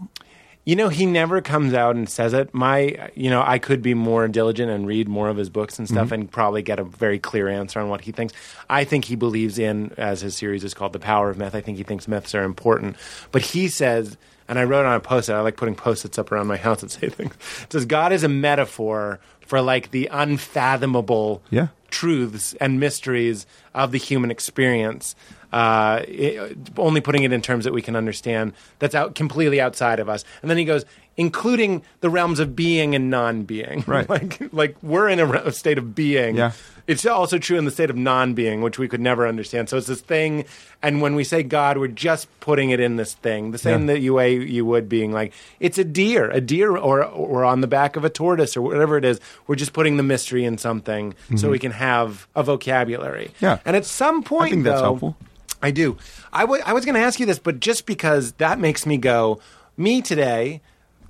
You 0.64 0.76
know, 0.76 0.88
he 0.88 1.04
never 1.04 1.42
comes 1.42 1.74
out 1.74 1.94
and 1.94 2.08
says 2.08 2.32
it. 2.32 2.54
My, 2.54 3.10
you 3.14 3.28
know, 3.28 3.42
I 3.44 3.58
could 3.58 3.82
be 3.82 3.92
more 3.92 4.26
diligent 4.28 4.70
and 4.70 4.86
read 4.86 5.08
more 5.08 5.28
of 5.28 5.36
his 5.36 5.50
books 5.50 5.78
and 5.78 5.86
stuff 5.86 6.06
mm-hmm. 6.06 6.14
and 6.14 6.30
probably 6.30 6.62
get 6.62 6.78
a 6.78 6.84
very 6.84 7.18
clear 7.18 7.48
answer 7.48 7.80
on 7.80 7.90
what 7.90 8.00
he 8.00 8.12
thinks. 8.12 8.32
I 8.70 8.84
think 8.84 9.04
he 9.04 9.14
believes 9.14 9.58
in, 9.58 9.92
as 9.98 10.22
his 10.22 10.36
series 10.36 10.64
is 10.64 10.72
called, 10.72 10.94
The 10.94 10.98
Power 10.98 11.28
of 11.28 11.36
Myth. 11.36 11.54
I 11.54 11.60
think 11.60 11.76
he 11.76 11.84
thinks 11.84 12.08
myths 12.08 12.34
are 12.34 12.44
important. 12.44 12.96
But 13.30 13.42
he 13.42 13.68
says, 13.68 14.16
and 14.48 14.58
I 14.58 14.64
wrote 14.64 14.86
on 14.86 14.94
a 14.94 15.00
post 15.00 15.28
it, 15.28 15.34
I 15.34 15.40
like 15.40 15.56
putting 15.56 15.74
post 15.74 16.04
its 16.04 16.18
up 16.18 16.32
around 16.32 16.46
my 16.46 16.56
house 16.56 16.80
that 16.80 16.90
say 16.90 17.08
things. 17.08 17.34
It 17.62 17.72
says, 17.72 17.84
God 17.84 18.12
is 18.12 18.24
a 18.24 18.28
metaphor 18.28 19.20
for 19.40 19.60
like 19.60 19.90
the 19.90 20.08
unfathomable 20.10 21.42
Yeah. 21.50 21.68
Truths 21.94 22.54
and 22.54 22.80
mysteries 22.80 23.46
of 23.72 23.92
the 23.92 23.98
human 23.98 24.32
experience. 24.32 25.14
Uh, 25.52 26.02
it, 26.08 26.58
only 26.76 27.00
putting 27.00 27.22
it 27.22 27.32
in 27.32 27.40
terms 27.40 27.64
that 27.64 27.72
we 27.72 27.80
can 27.80 27.94
understand. 27.94 28.52
That's 28.80 28.96
out 28.96 29.14
completely 29.14 29.60
outside 29.60 30.00
of 30.00 30.08
us. 30.08 30.24
And 30.42 30.50
then 30.50 30.58
he 30.58 30.64
goes, 30.64 30.84
including 31.16 31.82
the 32.00 32.10
realms 32.10 32.40
of 32.40 32.54
being 32.56 32.94
and 32.94 33.10
non-being. 33.10 33.84
Right. 33.94 34.08
like, 34.08 34.52
like 34.52 34.76
we're 34.82 35.08
in 35.08 35.20
a, 35.20 35.26
re- 35.26 35.40
a 35.44 35.52
state 35.52 35.78
of 35.78 35.94
being. 35.94 36.36
Yeah. 36.36 36.52
It's 36.86 37.06
also 37.06 37.38
true 37.38 37.56
in 37.56 37.64
the 37.64 37.70
state 37.70 37.88
of 37.88 37.96
non-being, 37.96 38.60
which 38.60 38.78
we 38.78 38.88
could 38.88 39.00
never 39.00 39.26
understand. 39.26 39.68
So 39.70 39.78
it's 39.78 39.86
this 39.86 40.02
thing, 40.02 40.44
and 40.82 41.00
when 41.00 41.14
we 41.14 41.24
say 41.24 41.42
God, 41.42 41.78
we're 41.78 41.88
just 41.88 42.28
putting 42.40 42.70
it 42.70 42.78
in 42.80 42.96
this 42.96 43.14
thing. 43.14 43.52
The 43.52 43.58
same 43.58 43.86
Yeah. 43.88 43.94
that 43.94 44.00
you 44.00 44.12
way 44.14 44.34
you 44.36 44.66
would 44.66 44.86
being 44.88 45.10
like 45.10 45.32
it's 45.60 45.78
a 45.78 45.84
deer, 45.84 46.28
a 46.30 46.42
deer, 46.42 46.76
or 46.76 47.02
or 47.02 47.42
on 47.44 47.62
the 47.62 47.66
back 47.66 47.96
of 47.96 48.04
a 48.04 48.10
tortoise, 48.10 48.54
or 48.54 48.60
whatever 48.60 48.98
it 48.98 49.04
is. 49.06 49.18
We're 49.46 49.54
just 49.54 49.72
putting 49.72 49.96
the 49.96 50.02
mystery 50.02 50.44
in 50.44 50.58
something 50.58 51.14
so 51.36 51.48
we 51.48 51.58
can 51.58 51.72
have 51.72 52.26
a 52.36 52.42
vocabulary. 52.42 53.28
Mm-hmm. 53.36 53.44
Yeah. 53.46 53.58
and 53.64 53.76
at 53.76 53.86
some 53.86 54.22
point, 54.22 54.48
I 54.48 54.50
think 54.50 54.64
that's 54.64 54.80
though, 54.80 54.84
helpful. 54.84 55.16
I 55.62 55.70
do. 55.70 55.96
I 56.34 56.44
wa- 56.44 56.58
I 56.66 56.74
was 56.74 56.84
going 56.84 56.96
to 56.96 57.00
ask 57.00 57.18
you 57.18 57.24
this, 57.24 57.38
but 57.38 57.60
just 57.60 57.86
because 57.86 58.32
that 58.32 58.58
makes 58.58 58.84
me 58.84 58.98
go, 58.98 59.40
me 59.78 60.02
today, 60.02 60.60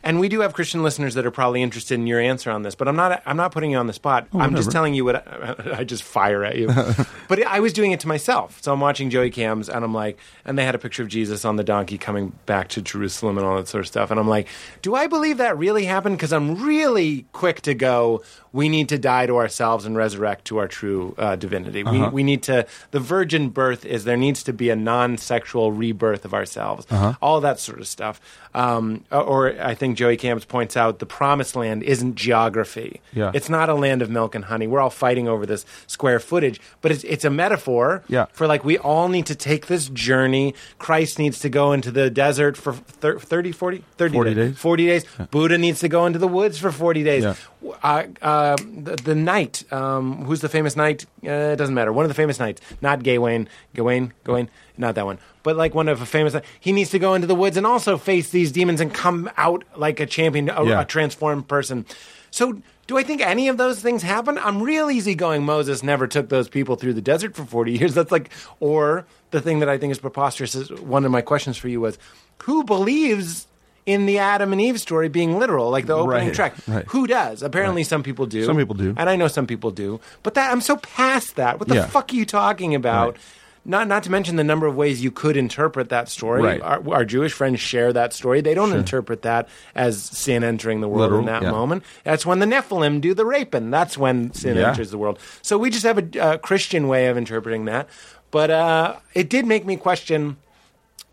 and 0.04 0.20
we 0.20 0.28
do 0.28 0.40
have 0.40 0.52
Christian 0.52 0.82
listeners 0.82 1.14
that 1.14 1.24
are 1.24 1.30
probably 1.30 1.62
interested 1.62 1.94
in 1.94 2.06
your 2.06 2.20
answer 2.20 2.50
on 2.50 2.62
this, 2.62 2.74
but 2.74 2.86
I'm 2.86 2.94
not. 2.94 3.22
I'm 3.24 3.36
not 3.36 3.52
putting 3.52 3.70
you 3.70 3.78
on 3.78 3.86
the 3.86 3.92
spot. 3.92 4.28
Oh, 4.32 4.40
I'm 4.40 4.54
just 4.54 4.70
telling 4.70 4.94
you 4.94 5.04
what 5.04 5.26
I, 5.26 5.56
I 5.78 5.84
just 5.84 6.02
fire 6.02 6.44
at 6.44 6.56
you. 6.56 6.68
but 7.28 7.42
I 7.46 7.60
was 7.60 7.72
doing 7.72 7.92
it 7.92 8.00
to 8.00 8.08
myself. 8.08 8.62
So 8.62 8.72
I'm 8.72 8.80
watching 8.80 9.08
Joey 9.08 9.30
Cams, 9.30 9.68
and 9.68 9.84
I'm 9.84 9.94
like, 9.94 10.18
and 10.44 10.58
they 10.58 10.64
had 10.64 10.74
a 10.74 10.78
picture 10.78 11.02
of 11.02 11.08
Jesus 11.08 11.44
on 11.44 11.56
the 11.56 11.64
donkey 11.64 11.96
coming 11.96 12.32
back 12.46 12.68
to 12.68 12.82
Jerusalem 12.82 13.38
and 13.38 13.46
all 13.46 13.56
that 13.56 13.68
sort 13.68 13.80
of 13.80 13.88
stuff, 13.88 14.10
and 14.10 14.20
I'm 14.20 14.28
like, 14.28 14.46
do 14.82 14.94
I 14.94 15.06
believe 15.06 15.38
that 15.38 15.56
really 15.56 15.86
happened? 15.86 16.18
Because 16.18 16.32
I'm 16.32 16.62
really 16.62 17.24
quick 17.32 17.62
to 17.62 17.74
go. 17.74 18.22
We 18.54 18.68
need 18.68 18.88
to 18.90 18.98
die 18.98 19.26
to 19.26 19.36
ourselves 19.36 19.84
and 19.84 19.96
resurrect 19.96 20.44
to 20.46 20.58
our 20.58 20.68
true 20.68 21.14
uh, 21.18 21.34
divinity. 21.36 21.82
We, 21.82 21.98
Uh-huh. 22.00 22.10
we 22.12 22.22
need 22.22 22.42
to, 22.44 22.66
the 22.92 23.00
virgin 23.00 23.48
birth 23.50 23.84
is 23.84 24.04
there 24.04 24.16
needs 24.16 24.42
to 24.44 24.52
be 24.52 24.70
a 24.70 24.76
non 24.76 25.18
sexual 25.18 25.72
rebirth 25.72 26.24
of 26.24 26.32
ourselves. 26.32 26.86
Uh-huh. 26.90 27.14
All 27.20 27.40
that 27.42 27.58
sort 27.58 27.80
of 27.80 27.86
stuff. 27.88 28.20
Um, 28.54 29.04
or 29.10 29.60
I 29.60 29.74
think 29.74 29.96
Joey 29.98 30.16
Cams 30.16 30.44
points 30.44 30.76
out 30.76 31.00
the 31.00 31.06
promised 31.06 31.56
land 31.56 31.82
isn't 31.82 32.14
geography. 32.14 33.00
Yeah. 33.12 33.32
It's 33.34 33.48
not 33.48 33.68
a 33.68 33.74
land 33.74 34.00
of 34.02 34.08
milk 34.10 34.36
and 34.36 34.44
honey. 34.44 34.68
We're 34.68 34.78
all 34.80 34.90
fighting 34.90 35.26
over 35.26 35.44
this 35.46 35.66
square 35.88 36.20
footage, 36.20 36.60
but 36.80 36.92
it's, 36.92 37.02
it's 37.04 37.24
a 37.24 37.30
metaphor 37.30 38.04
Yeah. 38.06 38.26
for 38.32 38.46
like 38.46 38.64
we 38.64 38.78
all 38.78 39.08
need 39.08 39.26
to 39.26 39.34
take 39.34 39.66
this 39.66 39.88
journey. 39.88 40.54
Christ 40.78 41.18
needs 41.18 41.40
to 41.40 41.48
go 41.48 41.72
into 41.72 41.90
the 41.90 42.08
desert 42.10 42.56
for 42.56 42.74
thir- 42.74 43.18
30, 43.18 43.50
40, 43.50 43.82
30 43.98 44.14
40 44.14 44.34
days. 44.34 44.56
40 44.58 44.86
days. 44.86 45.04
Buddha 45.32 45.58
needs 45.58 45.80
to 45.80 45.88
go 45.88 46.06
into 46.06 46.20
the 46.20 46.28
woods 46.28 46.56
for 46.58 46.70
40 46.70 47.02
days. 47.02 47.24
Yeah. 47.24 47.34
Uh, 47.82 48.04
uh, 48.20 48.56
the, 48.56 48.96
the 49.02 49.14
knight, 49.14 49.64
um, 49.72 50.24
who's 50.24 50.40
the 50.40 50.48
famous 50.48 50.76
knight? 50.76 51.06
Uh, 51.22 51.54
doesn't 51.54 51.74
matter. 51.74 51.92
One 51.92 52.04
of 52.04 52.08
the 52.08 52.14
famous 52.14 52.38
knights, 52.38 52.60
not 52.82 53.02
Gawain. 53.02 53.48
Gawain? 53.74 54.12
Gawain? 54.24 54.50
Not 54.76 54.94
that 54.96 55.06
one. 55.06 55.18
But 55.42 55.56
like 55.56 55.74
one 55.74 55.88
of 55.88 56.02
a 56.02 56.06
famous, 56.06 56.34
he 56.60 56.72
needs 56.72 56.90
to 56.90 56.98
go 56.98 57.14
into 57.14 57.26
the 57.26 57.34
woods 57.34 57.56
and 57.56 57.66
also 57.66 57.96
face 57.96 58.30
these 58.30 58.52
demons 58.52 58.80
and 58.80 58.92
come 58.92 59.30
out 59.36 59.64
like 59.76 60.00
a 60.00 60.06
champion, 60.06 60.48
a, 60.50 60.64
Yeah. 60.64 60.80
a 60.80 60.84
transformed 60.84 61.48
person. 61.48 61.86
So 62.30 62.60
do 62.86 62.98
I 62.98 63.02
think 63.02 63.20
any 63.22 63.48
of 63.48 63.56
those 63.56 63.80
things 63.80 64.02
happen? 64.02 64.36
I'm 64.38 64.62
real 64.62 64.90
easygoing. 64.90 65.44
Moses 65.44 65.82
never 65.82 66.06
took 66.06 66.28
those 66.28 66.48
people 66.48 66.76
through 66.76 66.94
the 66.94 67.00
desert 67.02 67.34
for 67.34 67.44
40 67.44 67.72
years. 67.72 67.94
That's 67.94 68.12
like, 68.12 68.30
or 68.60 69.06
the 69.30 69.40
thing 69.40 69.60
that 69.60 69.68
I 69.68 69.78
think 69.78 69.90
is 69.92 69.98
preposterous 69.98 70.54
is 70.54 70.70
one 70.72 71.04
of 71.04 71.10
my 71.12 71.22
questions 71.22 71.56
for 71.56 71.68
you 71.68 71.80
was, 71.80 71.98
who 72.42 72.64
believes 72.64 73.46
in 73.86 74.06
the 74.06 74.18
Adam 74.18 74.52
and 74.52 74.60
Eve 74.60 74.80
story 74.80 75.08
being 75.08 75.38
literal, 75.38 75.70
like 75.70 75.86
the 75.86 75.92
opening 75.94 76.28
Right, 76.28 76.34
track? 76.34 76.54
right. 76.66 76.84
Who 76.88 77.06
does? 77.06 77.42
Apparently, 77.42 77.84
some 77.84 78.02
people 78.02 78.26
do. 78.26 78.44
Some 78.46 78.56
people 78.56 78.74
do. 78.74 78.94
and 78.96 79.10
I 79.10 79.16
know 79.16 79.28
some 79.28 79.46
people 79.46 79.70
do. 79.70 80.00
But 80.22 80.34
that 80.34 80.50
I'm 80.52 80.60
so 80.62 80.76
past 80.76 81.36
that. 81.36 81.58
What 81.60 81.68
the 81.68 81.74
Yeah. 81.76 81.86
fuck 81.86 82.10
are 82.12 82.16
you 82.16 82.24
talking 82.24 82.74
about? 82.74 83.12
Right. 83.12 83.20
Not, 83.66 83.88
not 83.88 84.02
to 84.02 84.10
mention 84.10 84.36
the 84.36 84.44
number 84.44 84.66
of 84.66 84.76
ways 84.76 85.02
you 85.02 85.10
could 85.10 85.38
interpret 85.38 85.88
that 85.88 86.10
story. 86.10 86.42
Right. 86.42 86.60
Our, 86.60 86.82
our 86.96 87.04
Jewish 87.06 87.32
friends 87.32 87.60
share 87.60 87.94
that 87.94 88.12
story. 88.12 88.42
They 88.42 88.52
don't 88.52 88.68
Sure. 88.68 88.78
interpret 88.78 89.22
that 89.22 89.48
as 89.74 90.02
sin 90.02 90.44
entering 90.44 90.82
the 90.82 90.88
world 90.88 91.00
Literal, 91.00 91.20
in 91.20 91.26
that 91.26 91.42
yeah. 91.42 91.50
moment. 91.50 91.82
That's 92.04 92.26
when 92.26 92.40
the 92.40 92.46
Nephilim 92.46 93.00
do 93.00 93.14
the 93.14 93.24
raping. 93.24 93.70
That's 93.70 93.96
when 93.96 94.34
sin 94.34 94.56
Yeah. 94.58 94.68
enters 94.68 94.90
the 94.90 94.98
world. 94.98 95.18
So 95.40 95.56
we 95.56 95.70
just 95.70 95.84
have 95.84 95.96
a 95.98 96.20
uh, 96.22 96.36
Christian 96.38 96.88
way 96.88 97.06
of 97.06 97.16
interpreting 97.16 97.64
that. 97.64 97.88
But 98.30 98.50
uh, 98.50 98.96
it 99.14 99.30
did 99.30 99.46
make 99.46 99.64
me 99.64 99.76
question 99.76 100.36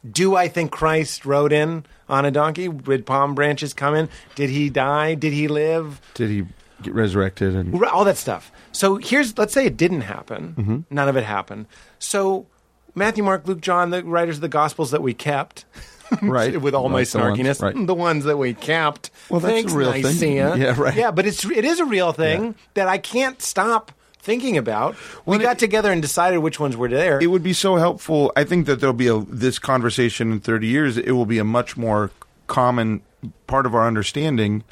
do 0.10 0.36
I 0.36 0.48
think 0.48 0.72
Christ 0.72 1.26
rode 1.26 1.54
in 1.54 1.86
on 2.12 2.26
a 2.26 2.32
donkey? 2.32 2.68
Did 2.68 3.06
palm 3.08 3.34
branches 3.34 3.74
come 3.74 3.96
in? 3.96 4.10
Did 4.36 4.50
he 4.52 4.70
die? 4.70 5.16
Did 5.16 5.34
he 5.34 5.48
live? 5.48 6.00
Did 6.14 6.30
he 6.30 6.46
get 6.84 6.94
resurrected? 6.94 7.56
And 7.56 7.84
all 7.86 8.06
that 8.06 8.18
stuff. 8.18 8.52
So 8.72 8.98
here's, 8.98 9.38
let's 9.38 9.54
say 9.54 9.66
it 9.66 9.78
didn't 9.78 10.02
happen. 10.02 10.56
Mm-hmm. 10.58 10.80
None 10.96 11.10
of 11.10 11.16
it 11.18 11.24
happened. 11.24 11.66
So 12.00 12.46
Matthew, 12.94 13.24
Mark, 13.24 13.48
Luke, 13.48 13.62
John, 13.62 13.90
the 13.90 14.04
writers 14.04 14.36
of 14.38 14.42
the 14.42 14.48
Gospels 14.50 14.92
that 14.92 15.02
we 15.02 15.14
kept, 15.14 15.66
right, 16.22 16.60
with 16.62 16.76
all 16.76 16.90
my 16.90 17.00
Like 17.00 17.10
the 17.12 17.20
ones- 17.20 17.38
snarkiness, 17.40 17.62
right. 17.62 17.88
the 17.88 17.94
ones 17.96 18.26
that 18.26 18.38
we 18.38 18.54
kept. 18.54 19.10
Well, 19.30 19.40
that's 19.40 19.52
a 19.52 19.56
Thanks, 19.56 19.74
real 19.74 19.94
thing. 19.94 20.36
Yeah, 20.38 20.76
right. 20.80 20.96
Yeah, 20.96 21.12
but 21.12 21.26
it's 21.26 21.46
it 21.46 21.64
is 21.66 21.80
a 21.80 21.86
real 21.86 22.12
thing 22.12 22.44
Yeah. 22.44 22.52
that 22.74 22.88
I 22.90 22.98
can't 22.98 23.42
stop 23.42 23.92
thinking 24.22 24.58
about. 24.58 24.96
Well, 25.26 25.38
we 25.38 25.44
got 25.44 25.54
it- 25.58 25.60
together 25.60 25.92
and 25.92 26.02
decided 26.02 26.40
which 26.40 26.60
ones 26.60 26.78
were 26.78 26.88
there. 26.90 27.20
It 27.22 27.28
would 27.28 27.44
be 27.44 27.54
so 27.54 27.76
helpful. 27.78 28.32
I 28.36 28.44
think 28.44 28.66
that 28.68 28.80
there'll 28.80 28.94
be 28.94 29.08
a 29.08 29.20
this 29.20 29.60
conversation 29.60 30.32
in 30.32 30.40
30 30.40 30.68
years. 30.68 30.98
It 30.98 31.12
will 31.12 31.26
be 31.26 31.40
a 31.40 31.44
much 31.44 31.76
more 31.78 32.12
common 32.48 33.02
part 33.48 33.66
of 33.66 33.74
our 33.76 33.88
understanding 33.88 34.64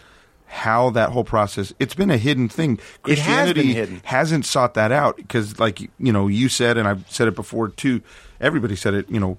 how 0.47 0.89
that 0.89 1.11
whole 1.11 1.23
process. 1.23 1.73
It's 1.79 1.93
been 1.93 2.09
a 2.09 2.17
hidden 2.17 2.49
thing. 2.49 2.73
It 3.07 3.19
has 3.19 3.49
Christianity 3.51 3.73
hidden. 3.73 4.01
hasn't 4.03 4.45
sought 4.47 4.73
that 4.73 4.91
out 4.91 5.17
because, 5.17 5.59
like 5.59 5.79
you 5.99 6.11
know, 6.11 6.27
you 6.27 6.49
said, 6.49 6.77
and 6.77 6.87
I've 6.87 7.05
said 7.09 7.27
it 7.27 7.35
before 7.35 7.69
too. 7.69 8.01
Everybody 8.41 8.75
said 8.75 8.93
it. 8.95 9.09
You 9.11 9.19
know, 9.19 9.37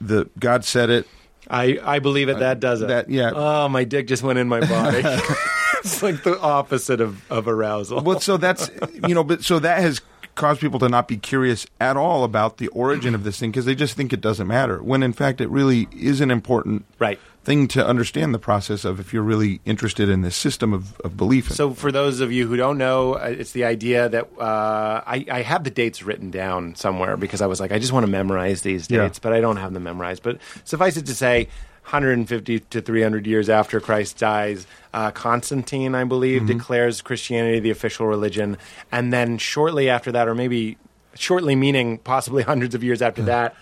the 0.00 0.28
God 0.38 0.64
said 0.64 0.90
it. 0.90 1.06
I, 1.48 1.80
I 1.82 1.98
believe 1.98 2.28
it. 2.28 2.38
That 2.38 2.60
does 2.60 2.80
it. 2.82 2.88
that- 2.88 3.10
yeah. 3.10 3.32
Oh, 3.34 3.68
my 3.68 3.82
dick 3.82 4.06
just 4.06 4.22
went 4.22 4.38
in 4.38 4.46
my 4.48 4.60
body. 4.60 5.02
it's 5.80 6.02
like 6.02 6.22
the 6.22 6.38
opposite 6.40 7.00
of, 7.00 7.30
of 7.30 7.48
arousal. 7.48 8.00
Well, 8.02 8.20
so 8.20 8.36
that's 8.36 8.70
you 9.06 9.14
know, 9.14 9.24
but 9.24 9.42
so 9.44 9.58
that 9.58 9.80
has 9.80 10.00
caused 10.36 10.60
people 10.60 10.78
to 10.78 10.88
not 10.88 11.08
be 11.08 11.16
curious 11.16 11.66
at 11.80 11.96
all 11.96 12.24
about 12.24 12.56
the 12.58 12.68
origin 12.68 13.14
of 13.14 13.24
this 13.24 13.38
thing 13.38 13.50
because 13.50 13.64
they 13.64 13.74
just 13.74 13.94
think 13.96 14.12
it 14.12 14.20
doesn't 14.20 14.46
matter. 14.46 14.82
When 14.82 15.02
in 15.02 15.12
fact, 15.12 15.40
it 15.40 15.48
really 15.50 15.88
is 15.92 16.20
an 16.20 16.30
important 16.30 16.84
Right. 16.98 17.18
thing 17.44 17.66
to 17.68 17.84
understand 17.86 18.32
the 18.32 18.38
process 18.38 18.84
of 18.84 19.00
if 19.00 19.12
you're 19.12 19.24
really 19.24 19.60
interested 19.66 20.08
in 20.08 20.22
this 20.22 20.36
system 20.36 20.72
of, 20.72 20.98
of 21.00 21.16
belief. 21.16 21.50
So, 21.50 21.74
for 21.74 21.90
those 21.90 22.20
of 22.20 22.30
you 22.32 22.46
who 22.46 22.56
don't 22.56 22.78
know, 22.78 23.14
uh, 23.14 23.34
it's 23.38 23.52
the 23.52 23.64
idea 23.64 24.08
that 24.08 24.28
uh, 24.38 25.02
I, 25.06 25.26
I 25.30 25.42
have 25.42 25.64
the 25.64 25.70
dates 25.70 26.02
written 26.04 26.30
down 26.30 26.74
somewhere 26.74 27.16
because 27.16 27.42
I 27.42 27.46
was 27.46 27.58
like, 27.60 27.72
I 27.72 27.78
just 27.78 27.92
want 27.92 28.06
to 28.06 28.12
memorize 28.12 28.62
these 28.62 28.88
Yeah. 28.88 29.02
dates, 29.02 29.18
but 29.18 29.32
I 29.32 29.40
don't 29.40 29.56
have 29.56 29.74
them 29.74 29.82
memorized. 29.82 30.22
But 30.22 30.38
suffice 30.64 30.96
it 30.96 31.06
to 31.06 31.14
say, 31.14 31.48
150 31.84 32.60
to 32.60 32.80
300 32.80 33.26
years 33.26 33.48
after 33.48 33.80
Christ 33.80 34.18
dies, 34.18 34.66
uh, 34.94 35.10
Constantine, 35.10 35.94
I 35.94 36.04
believe, 36.04 36.46
declares 36.46 37.02
Christianity 37.02 37.58
the 37.60 37.70
official 37.70 38.06
religion. 38.06 38.58
And 38.92 39.12
then 39.12 39.38
shortly 39.38 39.88
after 39.88 40.12
that, 40.12 40.28
or 40.28 40.34
maybe 40.34 40.76
shortly 41.14 41.56
meaning 41.56 41.98
possibly 41.98 42.42
hundreds 42.52 42.74
of 42.74 42.84
years 42.84 43.02
after 43.02 43.22
that, 43.22 43.56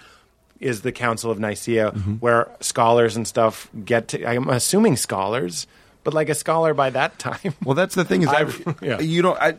is 0.61 0.83
the 0.83 0.91
Council 0.93 1.31
of 1.31 1.39
Nicaea, 1.39 1.91
where 2.21 2.51
scholars 2.61 3.17
and 3.17 3.27
stuff 3.29 3.71
get 3.85 4.09
to, 4.09 4.27
I'm 4.29 4.49
assuming 4.49 4.97
scholars, 4.97 5.67
but 6.05 6.13
like 6.15 6.29
a 6.29 6.35
scholar 6.35 6.75
by 6.75 6.91
that 6.91 7.19
time. 7.19 7.55
well, 7.65 7.75
that's 7.75 7.95
the 7.95 8.05
thing 8.05 8.23
is 8.23 8.29
I- 8.31 8.75
yeah. 8.83 8.99
you 9.01 9.23
don't. 9.23 9.41
I, 9.41 9.55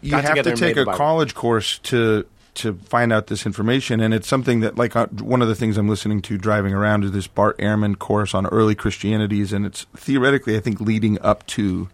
you 0.00 0.10
Got 0.12 0.24
have 0.24 0.42
to 0.44 0.56
take 0.56 0.76
a 0.76 0.84
college 0.84 1.34
course 1.34 1.78
to 1.84 2.26
to 2.54 2.74
find 2.74 3.12
out 3.12 3.28
this 3.28 3.46
information, 3.46 4.00
and 4.00 4.12
it's 4.12 4.28
something 4.28 4.60
that 4.60 4.76
like 4.76 4.94
uh, 4.94 5.06
one 5.06 5.42
of 5.42 5.48
the 5.48 5.54
things 5.54 5.78
I'm 5.78 5.88
listening 5.88 6.20
to 6.22 6.38
driving 6.38 6.74
around 6.74 7.04
is 7.04 7.12
this 7.12 7.26
Bart 7.26 7.58
Ehrman 7.58 7.98
course 7.98 8.34
on 8.34 8.46
early 8.46 8.74
Christianities, 8.74 9.52
and 9.52 9.64
it's 9.64 9.84
theoretically 9.96 10.56
I 10.56 10.60
think 10.60 10.80
leading 10.80 11.20
up 11.20 11.46
to 11.48 11.88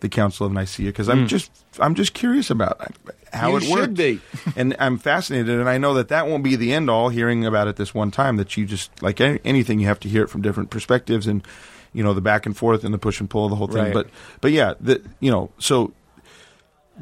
the 0.00 0.08
Council 0.08 0.46
of 0.46 0.52
Nicaea 0.52 0.86
because 0.86 1.08
I'm 1.08 1.26
just 1.26 1.50
I'm 1.78 1.94
just 1.94 2.14
curious 2.14 2.50
about 2.50 2.92
how. 3.32 3.50
You 3.50 3.56
it 3.56 3.62
should 3.64 3.74
worked. 3.74 3.94
be. 3.94 4.20
and 4.56 4.76
I'm 4.78 4.98
fascinated, 4.98 5.58
and 5.58 5.68
I 5.68 5.78
know 5.78 5.94
that 5.94 6.08
that 6.08 6.26
won't 6.26 6.44
be 6.44 6.56
the 6.56 6.72
end 6.72 6.88
all. 6.88 7.08
Hearing 7.08 7.44
about 7.44 7.68
it 7.68 7.76
this 7.76 7.94
one 7.94 8.10
time, 8.10 8.36
that 8.36 8.56
you 8.56 8.64
just 8.64 9.02
like 9.02 9.20
anything, 9.20 9.80
you 9.80 9.86
have 9.86 10.00
to 10.00 10.08
hear 10.08 10.22
it 10.22 10.28
from 10.28 10.42
different 10.42 10.70
perspectives, 10.70 11.26
and 11.26 11.46
you 11.92 12.02
know 12.02 12.14
the 12.14 12.20
back 12.20 12.46
and 12.46 12.56
forth 12.56 12.84
and 12.84 12.94
the 12.94 12.98
push 12.98 13.20
and 13.20 13.28
pull 13.28 13.44
of 13.44 13.50
the 13.50 13.56
whole 13.56 13.66
thing. 13.66 13.84
Right. 13.84 13.94
But 13.94 14.08
but 14.40 14.52
yeah, 14.52 14.74
the 14.80 15.02
you 15.20 15.30
know 15.30 15.50
so 15.58 15.92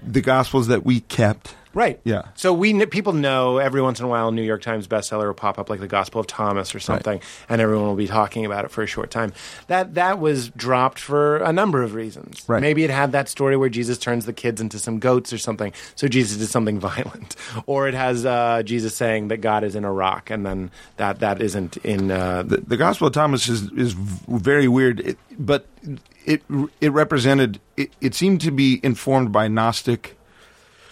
the 0.03 0.21
gospels 0.21 0.69
that 0.69 0.85
we 0.85 1.01
kept. 1.01 1.55
Right. 1.77 2.01
Yeah. 2.05 2.23
So 2.37 2.55
we 2.55 2.73
kn- 2.73 2.89
people 2.89 3.13
know 3.13 3.59
every 3.59 3.83
once 3.83 3.99
in 3.99 4.07
a 4.07 4.09
while 4.09 4.29
a 4.29 4.33
New 4.33 4.41
York 4.41 4.63
Times 4.63 4.89
bestseller 4.89 5.27
will 5.27 5.35
pop 5.35 5.59
up 5.59 5.69
like 5.69 5.79
the 5.79 5.87
Gospel 5.87 6.23
of 6.23 6.27
Thomas 6.27 6.75
or 6.75 6.81
something, 6.81 7.21
and 7.51 7.61
everyone 7.61 7.87
will 7.87 7.97
be 7.97 8.07
talking 8.07 8.47
about 8.47 8.65
it 8.65 8.71
for 8.71 8.83
a 8.83 8.87
short 8.87 9.11
time. 9.11 9.35
That 9.67 9.93
that 9.93 10.19
was 10.19 10.49
dropped 10.49 10.99
for 10.99 11.37
a 11.37 11.53
number 11.53 11.83
of 11.83 11.93
reasons. 11.93 12.43
Right. 12.49 12.63
Maybe 12.63 12.83
it 12.85 12.89
had 12.89 13.13
that 13.13 13.29
story 13.29 13.59
where 13.59 13.69
Jesus 13.69 13.99
turns 13.99 14.25
the 14.25 14.33
kids 14.33 14.59
into 14.59 14.79
some 14.79 14.99
goats 14.99 15.35
or 15.35 15.39
something, 15.39 15.75
so 15.97 16.09
Jesus 16.09 16.39
did 16.39 16.49
something 16.49 16.81
violent, 16.81 17.37
or 17.67 17.89
it 17.89 17.95
has 17.95 18.25
uh, 18.25 18.63
Jesus 18.63 18.97
saying 18.97 19.29
that 19.29 19.43
God 19.43 19.63
is 19.63 19.77
in 19.77 19.85
a 19.85 19.93
rock, 19.93 20.31
and 20.31 20.47
then 20.47 20.71
that 20.97 21.19
that 21.19 21.43
isn't 21.43 21.77
in. 21.85 22.11
Uh, 22.11 22.43
the, 22.43 22.57
the 22.57 22.79
Gospel 22.79 23.09
of 23.09 23.13
Thomas 23.13 23.51
is 23.51 23.71
is 23.73 23.93
very 23.93 24.67
weird, 24.67 25.01
it, 25.01 25.19
but 25.39 25.67
it 26.25 26.43
it 26.81 26.91
represented 26.93 27.61
it, 27.77 27.93
it 28.01 28.15
seemed 28.15 28.41
to 28.41 28.51
be 28.51 28.81
informed 28.83 29.31
by 29.31 29.47
Gnostic 29.47 30.16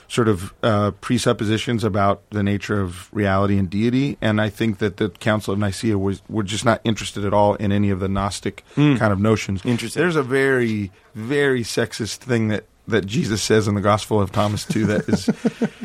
sort 0.09 0.29
of 0.29 0.55
uh, 0.63 0.91
presuppositions 1.01 1.85
about 1.85 2.23
the 2.31 2.43
nature 2.43 2.81
of 2.81 3.13
reality 3.13 3.59
and 3.59 3.69
deity, 3.71 4.17
and 4.21 4.41
I 4.41 4.51
think 4.51 4.79
that 4.79 4.97
the 4.97 5.11
Council 5.11 5.53
of 5.53 5.59
Nicaea 5.59 5.99
was 5.99 6.23
were 6.29 6.43
just 6.43 6.65
not 6.65 6.81
interested 6.85 7.25
at 7.25 7.33
all 7.33 7.55
in 7.55 7.73
any 7.73 7.91
of 7.91 8.01
the 8.01 8.09
Gnostic 8.09 8.65
kind 8.75 9.13
of 9.13 9.21
notions. 9.21 9.65
Interesting. 9.65 10.01
There's 10.01 10.17
a 10.17 10.23
very 10.23 10.91
very 11.15 11.63
sexist 11.63 12.17
thing 12.19 12.49
that. 12.49 12.65
That 12.87 13.07
Jesus 13.07 13.43
says 13.43 13.67
in 13.67 13.75
the 13.75 13.81
Gospel 13.81 14.21
of 14.21 14.31
Thomas 14.31 14.67
too. 14.67 14.85
That 14.87 15.09
is 15.09 15.31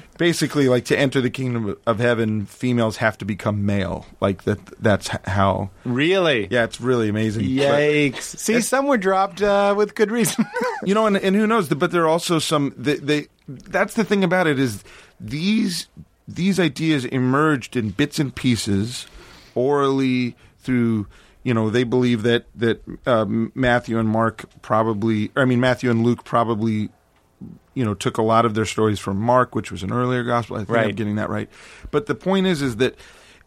basically 0.18 0.68
like 0.68 0.84
to 0.86 1.00
enter 1.00 1.22
the 1.22 1.30
kingdom 1.30 1.78
of 1.86 2.00
heaven, 2.00 2.46
females 2.46 2.98
have 2.98 3.18
to 3.20 3.26
become 3.26 3.66
male. 3.66 4.06
Like 4.20 4.44
that. 4.44 4.60
That's 4.82 5.08
how 5.26 5.70
really. 5.86 6.50
yeah, 6.52 6.66
it's 6.66 6.82
really 6.82 7.08
amazing. 7.08 7.46
Yikes! 7.46 8.22
See, 8.22 8.60
some 8.60 8.88
were 8.88 8.98
dropped 8.98 9.42
uh, 9.42 9.74
with 9.78 9.96
good 9.96 10.12
reason. 10.12 10.46
You 10.86 10.94
know, 10.94 11.06
and, 11.08 11.18
and 11.18 11.36
who 11.36 11.46
knows? 11.46 11.68
But 11.68 11.92
there 11.92 12.04
are 12.04 12.08
also 12.08 12.40
some. 12.40 12.74
They, 12.78 12.96
they 12.96 13.28
that's 13.48 13.96
the 13.96 14.06
thing 14.06 14.24
about 14.24 14.48
it 14.48 14.58
is 14.58 14.82
these 15.20 15.88
these 16.26 16.58
ideas 16.58 17.04
emerged 17.04 17.76
in 17.76 17.90
bits 17.90 18.18
and 18.18 18.34
pieces, 18.34 19.06
orally 19.56 20.36
through. 20.60 21.08
You 21.44 21.54
know, 21.54 21.70
they 21.70 21.84
believe 21.84 22.24
that 22.24 22.46
that 22.56 22.82
uh, 23.06 23.26
Matthew 23.26 23.98
and 23.98 24.10
Mark 24.10 24.46
probably. 24.62 25.32
I 25.36 25.46
mean, 25.46 25.60
Matthew 25.60 25.90
and 25.90 26.04
Luke 26.04 26.24
probably. 26.24 26.90
You 27.76 27.86
know, 27.86 27.94
took 27.94 28.18
a 28.18 28.22
lot 28.22 28.44
of 28.44 28.56
their 28.56 28.66
stories 28.66 29.00
from 29.00 29.18
Mark, 29.18 29.56
which 29.56 29.72
was 29.72 29.84
an 29.84 29.94
earlier 29.94 30.24
gospel. 30.24 30.58
I 30.58 30.66
think 30.66 30.78
I'm 30.78 30.96
getting 30.96 31.16
that 31.16 31.30
right. 31.30 31.50
But 31.92 32.08
the 32.08 32.16
point 32.16 32.46
is, 32.46 32.62
is 32.62 32.76
that 32.78 32.98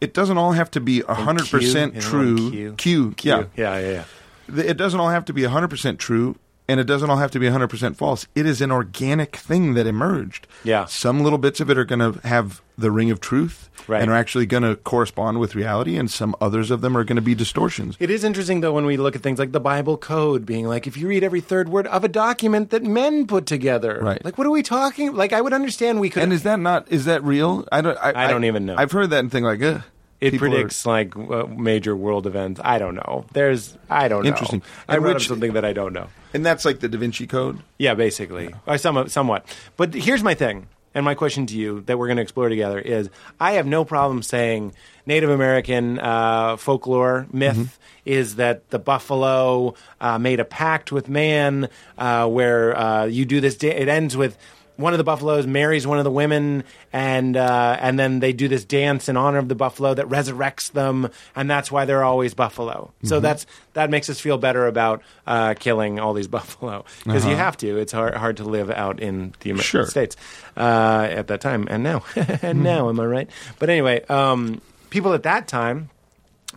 it 0.01 0.15
doesn't 0.15 0.37
all 0.37 0.53
have 0.53 0.71
to 0.71 0.81
be 0.81 1.01
hundred 1.01 1.47
percent 1.49 2.01
true. 2.01 2.73
Q. 2.75 3.11
Q, 3.11 3.15
yeah. 3.21 3.43
yeah, 3.55 3.77
yeah, 3.77 4.05
yeah. 4.49 4.63
it 4.63 4.77
doesn't 4.77 4.99
all 4.99 5.09
have 5.09 5.25
to 5.25 5.33
be 5.33 5.43
100% 5.43 5.99
true 5.99 6.35
and 6.73 6.81
it 6.81 6.85
doesn't 6.85 7.09
all 7.09 7.17
have 7.17 7.31
to 7.31 7.39
be 7.39 7.45
100% 7.47 7.95
false. 7.95 8.27
It 8.35 8.45
is 8.45 8.59
an 8.59 8.71
organic 8.71 9.35
thing 9.37 9.75
that 9.75 9.85
emerged. 9.87 10.47
Yeah. 10.63 10.85
Some 10.85 11.21
little 11.23 11.37
bits 11.37 11.59
of 11.61 11.69
it 11.69 11.77
are 11.77 11.85
going 11.85 11.99
to 12.13 12.19
have 12.27 12.61
the 12.77 12.89
ring 12.89 13.11
of 13.11 13.19
truth 13.21 13.69
Right. 13.87 14.01
and 14.01 14.09
are 14.09 14.15
actually 14.15 14.45
going 14.47 14.63
to 14.63 14.77
correspond 14.77 15.39
with 15.39 15.53
reality, 15.55 15.95
and 15.97 16.09
some 16.09 16.35
others 16.41 16.71
of 16.71 16.81
them 16.81 16.95
are 16.97 17.03
going 17.03 17.17
to 17.17 17.21
be 17.21 17.35
distortions. 17.35 17.95
It 17.99 18.09
is 18.09 18.23
interesting 18.23 18.61
though 18.61 18.71
when 18.73 18.85
we 18.85 18.97
look 18.97 19.15
at 19.15 19.21
things 19.21 19.37
like 19.39 19.51
the 19.51 19.59
Bible 19.59 19.97
code 19.97 20.45
being 20.45 20.65
like 20.67 20.87
if 20.87 20.95
you 20.97 21.07
read 21.07 21.23
every 21.23 21.41
third 21.41 21.67
word 21.69 21.85
of 21.87 22.03
a 22.03 22.07
document 22.07 22.69
that 22.71 22.81
men 22.83 23.27
put 23.27 23.45
together. 23.45 23.99
Right. 24.01 24.23
Like 24.25 24.37
what 24.37 24.47
are 24.47 24.51
we 24.51 24.63
talking 24.63 25.13
like 25.13 25.33
I 25.33 25.41
would 25.41 25.53
understand 25.53 25.99
we 25.99 26.09
could 26.09 26.23
And 26.23 26.31
is 26.33 26.43
that 26.43 26.59
not 26.59 26.89
is 26.91 27.05
that 27.05 27.23
real? 27.23 27.67
I 27.71 27.81
don't. 27.81 27.97
I, 28.01 28.25
I 28.25 28.27
don't 28.31 28.45
even 28.45 28.65
know. 28.65 28.75
I've 28.77 28.91
heard 28.91 29.09
that 29.11 29.19
and 29.19 29.31
think 29.31 29.45
like, 29.45 29.61
Ugh, 29.61 29.83
it 30.23 30.31
people 30.31 30.47
are- 30.47 30.51
predicts 30.51 30.85
like 30.85 31.15
uh, 31.15 31.45
major 31.47 31.95
world 31.95 32.25
events. 32.27 32.59
I 32.63 32.79
don't 32.79 32.95
know. 32.95 33.25
There's 33.33 33.77
I 33.89 34.07
don't 34.07 34.23
know. 34.23 34.29
Interesting. 34.29 34.61
I 34.87 34.97
read 34.97 35.15
which- 35.15 35.27
something 35.27 35.53
that 35.53 35.65
I 35.65 35.73
don't 35.73 35.93
know. 35.93 36.07
and 36.33 36.45
that's 36.45 36.65
like 36.65 36.79
the 36.79 36.89
Da 36.89 36.97
Vinci 36.97 37.27
Code. 37.27 37.59
Yeah, 37.77 37.93
basically, 37.95 38.53
or 38.65 38.77
some, 38.77 39.07
somewhat. 39.09 39.45
But 39.77 39.93
here's 39.93 40.23
my 40.23 40.33
thing, 40.33 40.67
and 40.95 41.03
my 41.05 41.15
question 41.15 41.45
to 41.47 41.55
you 41.57 41.81
that 41.81 41.97
we're 41.97 42.07
going 42.07 42.17
to 42.17 42.23
explore 42.23 42.49
together 42.49 42.79
is: 42.79 43.09
I 43.39 43.53
have 43.53 43.67
no 43.67 43.85
problem 43.85 44.23
saying 44.23 44.73
Native 45.05 45.29
American 45.29 45.99
uh, 45.99 46.57
folklore 46.57 47.27
myth 47.31 47.55
Mm-hmm. 47.57 48.09
is 48.09 48.35
that 48.35 48.69
the 48.69 48.79
buffalo 48.79 49.75
uh, 50.01 50.17
made 50.17 50.39
a 50.39 50.45
pact 50.45 50.91
with 50.91 51.07
man, 51.09 51.69
uh, 51.97 52.27
where 52.27 52.77
uh, 52.77 53.05
you 53.05 53.25
do 53.25 53.39
this. 53.41 53.55
It 53.63 53.87
ends 53.87 54.17
with. 54.17 54.37
One 54.75 54.93
of 54.93 54.97
the 54.97 55.03
buffaloes 55.03 55.45
marries 55.45 55.85
one 55.85 55.99
of 55.99 56.03
the 56.03 56.09
women, 56.11 56.63
and 56.91 57.37
uh, 57.37 57.77
and 57.79 57.99
then 57.99 58.19
they 58.21 58.33
do 58.33 58.47
this 58.47 58.65
dance 58.65 59.07
in 59.07 59.15
honor 59.17 59.37
of 59.37 59.47
the 59.47 59.53
buffalo 59.53 59.93
that 59.93 60.07
resurrects 60.07 60.71
them, 60.71 61.09
and 61.35 61.47
that's 61.47 61.71
why 61.71 61.85
they're 61.85 62.03
always 62.03 62.33
buffalo. 62.33 62.91
So 63.03 63.17
Mm-hmm. 63.17 63.21
that's 63.23 63.45
that 63.73 63.91
makes 63.91 64.09
us 64.09 64.19
feel 64.19 64.39
better 64.39 64.65
about 64.65 65.03
uh, 65.27 65.53
killing 65.59 65.99
all 65.99 66.13
these 66.13 66.27
buffalo 66.39 66.85
because 67.03 67.23
you 67.23 67.35
have 67.35 67.55
to. 67.57 67.77
It's 67.77 67.91
hard 67.91 68.15
hard 68.15 68.37
to 68.37 68.45
live 68.45 68.71
out 68.71 68.99
in 68.99 69.35
the 69.41 69.51
American 69.51 69.59
Uh-huh. 69.59 69.61
Sure. 69.61 69.85
States 69.85 70.17
uh, 70.57 71.07
at 71.11 71.27
that 71.27 71.39
time, 71.39 71.67
and 71.69 71.83
now, 71.83 72.03
and 72.41 72.63
now, 72.63 72.89
am 72.89 72.99
I 72.99 73.05
right? 73.05 73.29
But 73.59 73.69
anyway, 73.69 74.03
um, 74.09 74.59
people 74.89 75.13
at 75.13 75.21
that 75.23 75.47
time 75.47 75.89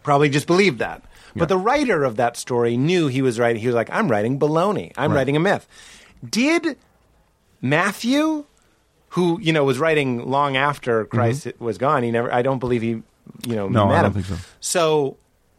probably 0.03 0.31
just 0.31 0.47
believed 0.47 0.79
that. 0.79 1.03
But 1.39 1.51
the 1.51 1.59
writer 1.59 2.03
of 2.05 2.17
that 2.17 2.39
story 2.39 2.79
knew 2.79 3.09
he 3.09 3.21
was 3.21 3.39
writing. 3.39 3.61
He 3.61 3.67
was 3.67 3.77
like, 3.77 3.91
"I'm 3.93 4.11
writing 4.11 4.39
baloney. 4.39 4.93
I'm 4.97 5.11
Right. 5.11 5.19
writing 5.19 5.37
a 5.37 5.41
myth." 5.41 5.69
Did 6.27 6.79
Matthew, 7.69 8.45
who 9.11 9.41
you 9.41 9.53
know 9.53 9.65
was 9.65 9.79
writing 9.79 10.29
long 10.29 10.57
after 10.57 11.05
Christ 11.07 11.49
was 11.59 11.79
gone, 11.79 12.03
he 12.03 12.11
never. 12.11 12.33
I 12.33 12.43
don't 12.43 12.59
believe 12.59 12.83
he, 12.83 12.89
you 12.89 13.03
know, 13.57 13.67
Mm-hmm. 13.67 13.75
No, 13.75 13.87
met 13.89 13.99
I 13.99 14.03
don't 14.03 14.17
him. 14.17 14.23
think 14.23 14.41
so. 14.41 14.47
So, 14.61 15.17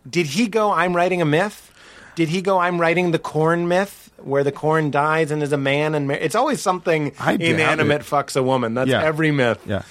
did 0.09 0.27
he 0.27 0.47
go? 0.47 0.71
I'm 0.71 0.95
writing 0.95 1.21
a 1.21 1.25
myth. 1.25 1.71
Did 2.15 2.29
he 2.29 2.41
go? 2.41 2.57
I'm 2.59 2.79
writing 2.81 3.11
the 3.11 3.19
corn 3.19 3.67
myth, 3.67 4.11
where 4.17 4.43
the 4.43 4.51
corn 4.51 4.89
dies 4.89 5.29
and 5.31 5.43
is 5.43 5.51
a 5.51 5.57
man, 5.57 5.93
and 5.95 6.07
mar- 6.07 6.17
it's 6.17 6.34
always 6.35 6.61
something 6.61 7.11
inanimate 7.39 8.01
it. 8.01 8.07
fucks 8.07 8.35
a 8.35 8.41
woman. 8.41 8.73
That's 8.73 8.89
Yeah. 8.89 9.03
every 9.03 9.31
myth. 9.31 9.59
Yeah. 9.67 9.84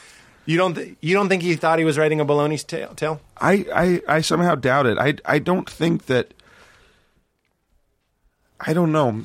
You 0.44 0.56
don't. 0.56 0.74
Th- 0.74 0.96
you 1.00 1.14
don't 1.14 1.28
think 1.28 1.42
he 1.42 1.54
thought 1.56 1.78
he 1.78 1.84
was 1.84 1.98
writing 1.98 2.20
a 2.20 2.24
baloney's 2.24 2.64
tale? 2.64 2.94
tale? 2.94 3.20
I, 3.36 3.66
I, 4.08 4.16
I 4.16 4.20
somehow 4.22 4.54
doubt 4.54 4.86
it. 4.86 4.96
I, 4.98 5.14
I 5.24 5.38
don't 5.38 5.68
think 5.68 6.06
that. 6.06 6.32
I 8.60 8.72
don't 8.72 8.90
know. 8.92 9.24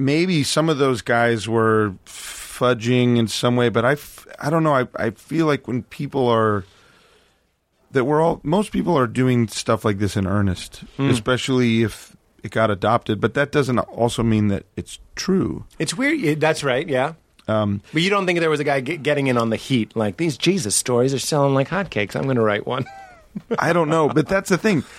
Maybe 0.00 0.42
some 0.42 0.68
of 0.68 0.78
those 0.78 1.02
guys 1.02 1.46
were 1.48 1.94
fudging 2.06 3.18
in 3.18 3.28
some 3.28 3.56
way, 3.56 3.68
but 3.68 3.84
I, 3.84 3.92
f- 3.92 4.26
I 4.40 4.50
don't 4.50 4.62
know. 4.62 4.74
I, 4.74 4.88
I 4.96 5.10
feel 5.10 5.46
like 5.46 5.68
when 5.68 5.82
people 5.84 6.26
are. 6.28 6.64
That 7.92 8.04
we're 8.04 8.20
all. 8.20 8.40
Most 8.44 8.70
people 8.72 8.96
are 8.96 9.08
doing 9.08 9.48
stuff 9.48 9.84
like 9.84 9.98
this 9.98 10.16
in 10.16 10.24
earnest, 10.26 10.84
especially 10.98 11.82
if 11.82 12.16
it 12.44 12.52
got 12.52 12.70
adopted. 12.70 13.20
But 13.20 13.34
that 13.34 13.50
doesn't 13.50 13.78
also 13.80 14.22
mean 14.22 14.46
that 14.48 14.64
it's 14.76 15.00
true. 15.16 15.64
It's 15.78 15.94
weird. 15.94 16.40
That's 16.40 16.62
right. 16.62 16.88
Yeah. 16.88 17.14
Um, 17.48 17.82
But 17.92 18.02
you 18.02 18.10
don't 18.10 18.26
think 18.26 18.38
there 18.38 18.48
was 18.48 18.60
a 18.60 18.64
guy 18.64 18.78
get, 18.78 19.02
getting 19.02 19.26
in 19.26 19.36
on 19.36 19.50
the 19.50 19.56
heat? 19.56 19.96
Like 19.96 20.18
these 20.18 20.38
Jesus 20.38 20.76
stories 20.76 21.12
are 21.12 21.18
selling 21.18 21.52
like 21.52 21.68
hotcakes. 21.68 22.14
I'm 22.14 22.22
going 22.24 22.36
to 22.36 22.42
write 22.42 22.64
one. 22.64 22.84
I 23.58 23.72
don't 23.72 23.88
know, 23.88 24.08
but 24.08 24.28
that's 24.28 24.50
the 24.50 24.58
thing. 24.58 24.84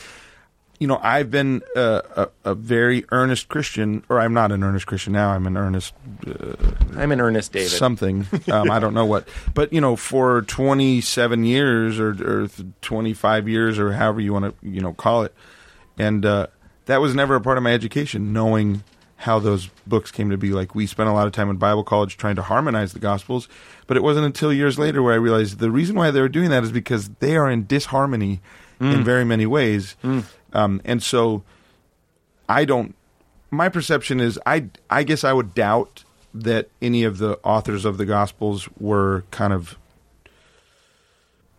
You 0.82 0.88
know, 0.88 1.00
I've 1.00 1.30
been 1.30 1.62
a, 1.76 2.02
a, 2.16 2.52
a 2.52 2.56
very 2.56 3.06
earnest 3.12 3.50
Christian, 3.50 4.04
or 4.10 4.20
I'm 4.20 4.34
not 4.34 4.52
an 4.52 4.64
earnest 4.64 4.88
Christian 4.88 5.14
now. 5.14 5.30
I'm 5.30 5.46
an 5.46 5.56
earnest 5.56 5.94
I'm 6.96 7.12
an 7.12 7.22
earnest, 7.22 7.52
David. 7.52 7.70
something. 7.70 8.26
Um, 8.52 8.72
I 8.72 8.80
don't 8.80 8.96
know 8.96 9.06
what, 9.06 9.28
but 9.54 9.72
you 9.72 9.80
know, 9.80 9.96
for 9.96 10.42
27 10.42 11.46
years 11.46 12.00
or, 12.00 12.10
or 12.44 12.48
25 12.82 13.48
years 13.48 13.78
or 13.78 13.94
however 13.94 14.20
you 14.20 14.34
want 14.34 14.46
to, 14.46 14.68
you 14.68 14.82
know, 14.82 14.94
call 14.94 15.22
it, 15.22 15.36
and 16.00 16.26
uh, 16.26 16.48
that 16.88 17.00
was 17.00 17.14
never 17.14 17.36
a 17.36 17.42
part 17.42 17.58
of 17.58 17.64
my 17.64 17.72
education. 17.72 18.34
Knowing 18.34 18.84
how 19.18 19.38
those 19.38 19.70
books 19.86 20.10
came 20.10 20.32
to 20.32 20.38
be, 20.38 20.50
like 20.50 20.74
we 20.74 20.88
spent 20.88 21.08
a 21.08 21.14
lot 21.14 21.28
of 21.28 21.34
time 21.34 21.52
in 21.52 21.58
Bible 21.58 21.84
college 21.84 22.18
trying 22.18 22.36
to 22.38 22.42
harmonize 22.42 22.94
the 22.94 23.00
Gospels, 23.00 23.48
but 23.86 23.96
it 23.96 24.02
wasn't 24.02 24.26
until 24.26 24.52
years 24.52 24.80
later 24.80 25.04
where 25.04 25.14
I 25.14 25.18
realized 25.18 25.60
the 25.60 25.70
reason 25.70 25.96
why 25.96 26.10
they 26.10 26.22
were 26.22 26.28
doing 26.28 26.50
that 26.50 26.64
is 26.64 26.72
because 26.72 27.10
they 27.20 27.38
are 27.38 27.50
in 27.50 27.68
disharmony 27.68 28.42
in 28.82 29.04
very 29.04 29.24
many 29.24 29.46
ways, 29.46 29.96
um, 30.54 30.82
and 30.84 31.04
so 31.04 31.44
I 32.50 32.66
don't. 32.66 32.96
My 33.52 33.70
perception 33.70 34.20
is 34.20 34.40
I 34.46 34.66
I 34.90 35.04
guess 35.04 35.24
I 35.24 35.34
would 35.34 35.54
doubt 35.54 36.04
that 36.34 36.70
any 36.82 37.04
of 37.04 37.18
the 37.20 37.38
authors 37.44 37.86
of 37.86 37.98
the 37.98 38.06
Gospels 38.06 38.68
were 38.80 39.24
kind 39.32 39.54
of 39.54 39.78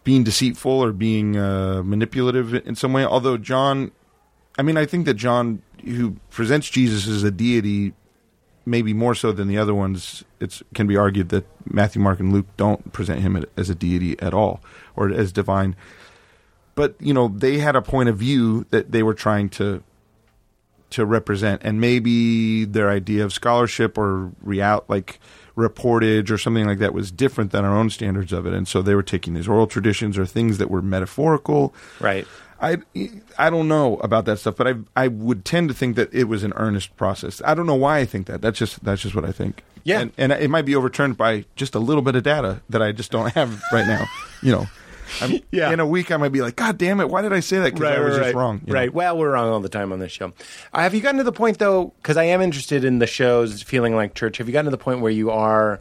being 0.04 0.24
deceitful 0.24 0.72
or 0.72 0.92
being 0.92 1.36
uh, 1.36 1.82
manipulative 1.84 2.54
in 2.54 2.74
some 2.74 2.92
way. 2.92 3.04
Although 3.04 3.36
John, 3.36 3.92
I 4.58 4.62
mean, 4.62 4.76
I 4.76 4.86
think 4.86 5.06
that 5.06 5.14
John, 5.14 5.62
who 5.84 6.16
presents 6.30 6.68
Jesus 6.70 7.06
as 7.06 7.22
a 7.22 7.30
deity, 7.30 7.92
maybe 8.66 8.92
more 8.92 9.14
so 9.14 9.32
than 9.32 9.48
the 9.48 9.58
other 9.58 9.74
ones, 9.74 10.24
it 10.40 10.60
can 10.74 10.86
be 10.86 10.96
argued 10.96 11.28
that 11.28 11.46
Matthew, 11.70 12.02
Mark, 12.02 12.20
and 12.20 12.32
Luke 12.32 12.46
don't 12.56 12.92
present 12.92 13.20
him 13.20 13.44
as 13.56 13.70
a 13.70 13.74
deity 13.74 14.18
at 14.20 14.34
all 14.34 14.60
or 14.96 15.10
as 15.10 15.32
divine. 15.32 15.76
But 16.74 16.94
you 17.00 17.12
know, 17.12 17.28
they 17.28 17.58
had 17.58 17.76
a 17.76 17.82
point 17.82 18.08
of 18.08 18.16
view 18.16 18.66
that 18.70 18.92
they 18.92 19.02
were 19.02 19.14
trying 19.14 19.48
to 19.50 19.82
to 20.90 21.06
represent, 21.06 21.62
and 21.64 21.80
maybe 21.80 22.64
their 22.64 22.90
idea 22.90 23.24
of 23.24 23.32
scholarship 23.32 23.96
or 23.96 24.30
real 24.42 24.84
like 24.88 25.18
reportage 25.56 26.30
or 26.30 26.38
something 26.38 26.66
like 26.66 26.78
that 26.78 26.94
was 26.94 27.10
different 27.10 27.50
than 27.50 27.64
our 27.64 27.76
own 27.76 27.90
standards 27.90 28.32
of 28.32 28.46
it, 28.46 28.54
and 28.54 28.66
so 28.68 28.82
they 28.82 28.94
were 28.94 29.02
taking 29.02 29.34
these 29.34 29.48
oral 29.48 29.66
traditions 29.66 30.16
or 30.16 30.26
things 30.26 30.58
that 30.58 30.70
were 30.70 30.82
metaphorical. 30.82 31.74
Right. 32.00 32.26
I 32.60 32.78
I 33.36 33.50
don't 33.50 33.68
know 33.68 33.96
about 33.98 34.24
that 34.26 34.38
stuff, 34.38 34.56
but 34.56 34.68
I 34.68 34.74
I 34.96 35.08
would 35.08 35.44
tend 35.44 35.68
to 35.68 35.74
think 35.74 35.96
that 35.96 36.12
it 36.14 36.24
was 36.24 36.44
an 36.44 36.52
earnest 36.56 36.96
process. 36.96 37.42
I 37.44 37.54
don't 37.54 37.66
know 37.66 37.74
why 37.74 37.98
I 37.98 38.04
think 38.04 38.28
that. 38.28 38.40
That's 38.40 38.58
just 38.58 38.82
that's 38.84 39.02
just 39.02 39.14
what 39.14 39.24
I 39.24 39.32
think. 39.32 39.64
Yeah. 39.84 40.00
and, 40.00 40.12
and 40.16 40.30
it 40.30 40.48
might 40.48 40.64
be 40.64 40.76
overturned 40.76 41.16
by 41.16 41.44
just 41.56 41.74
a 41.74 41.80
little 41.80 42.02
bit 42.02 42.14
of 42.14 42.22
data 42.22 42.62
that 42.70 42.80
I 42.80 42.92
just 42.92 43.10
don't 43.10 43.32
have 43.34 43.60
right 43.72 43.86
now. 43.86 44.06
You 44.42 44.52
know, 44.52 44.66
I'm, 45.20 45.40
Yeah. 45.50 45.70
In 45.72 45.80
a 45.80 45.86
week, 45.86 46.10
I 46.10 46.16
might 46.16 46.30
be 46.32 46.40
like, 46.42 46.56
God 46.56 46.78
damn 46.78 47.00
it, 47.00 47.08
why 47.08 47.22
did 47.22 47.32
I 47.32 47.40
say 47.40 47.58
that? 47.58 47.74
Because 47.74 47.96
I 47.96 48.00
was 48.00 48.16
just 48.16 48.34
wrong. 48.34 48.60
you 48.66 48.72
know? 48.72 48.78
Right. 48.78 48.92
Well, 48.92 49.16
we're 49.18 49.32
wrong 49.32 49.48
all 49.48 49.60
the 49.60 49.68
time 49.68 49.92
on 49.92 49.98
this 49.98 50.12
show. 50.12 50.32
Uh, 50.72 50.80
have 50.80 50.94
you 50.94 51.00
gotten 51.00 51.18
to 51.18 51.24
the 51.24 51.32
point 51.32 51.58
though? 51.58 51.92
Because 52.02 52.16
I 52.16 52.24
am 52.24 52.40
interested 52.40 52.84
in 52.84 52.98
the 52.98 53.06
shows 53.06 53.62
feeling 53.62 53.94
like 53.94 54.14
church. 54.14 54.38
Have 54.38 54.48
you 54.48 54.52
gotten 54.52 54.66
to 54.66 54.70
the 54.70 54.78
point 54.78 55.00
where 55.00 55.12
you 55.12 55.30
are? 55.30 55.80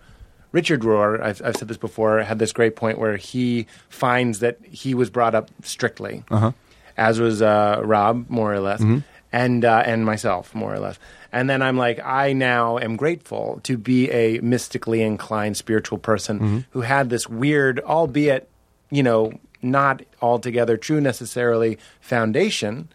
Richard 0.52 0.82
Rohr, 0.82 1.22
I've, 1.22 1.42
I've 1.46 1.56
said 1.56 1.70
this 1.70 1.78
before, 1.78 2.22
had 2.24 2.38
this 2.38 2.52
great 2.52 2.76
point 2.76 3.00
where 3.00 3.16
he 3.16 3.68
finds 3.88 4.40
that 4.40 4.58
he 4.66 4.94
was 4.94 5.10
brought 5.10 5.34
up 5.34 5.50
strictly, 5.64 6.26
Uh-huh. 6.30 6.52
as 6.98 7.22
was 7.22 7.42
uh, 7.42 7.80
Rob, 7.86 8.30
more 8.30 8.54
or 8.54 8.60
less, 8.60 8.82
Mm-hmm. 8.82 8.98
and 9.32 9.64
uh, 9.64 9.82
and 9.86 10.06
myself, 10.06 10.54
more 10.54 10.74
or 10.74 10.80
less. 10.80 11.00
And 11.32 11.50
then 11.50 11.62
I'm 11.62 11.78
like, 11.78 12.02
I 12.04 12.34
now 12.34 12.78
am 12.80 12.98
grateful 12.98 13.62
to 13.64 13.78
be 13.78 14.12
a 14.12 14.42
mystically 14.42 15.02
inclined 15.02 15.56
spiritual 15.56 15.98
person 16.00 16.40
Mm-hmm. 16.40 16.60
who 16.72 16.82
had 16.82 17.10
this 17.10 17.30
weird, 17.30 17.80
albeit 17.80 18.50
you 18.92 19.02
know, 19.02 19.32
not 19.62 20.04
altogether 20.22 20.78
true 20.78 21.02
necessarily 21.02 21.78
foundation 22.00 22.90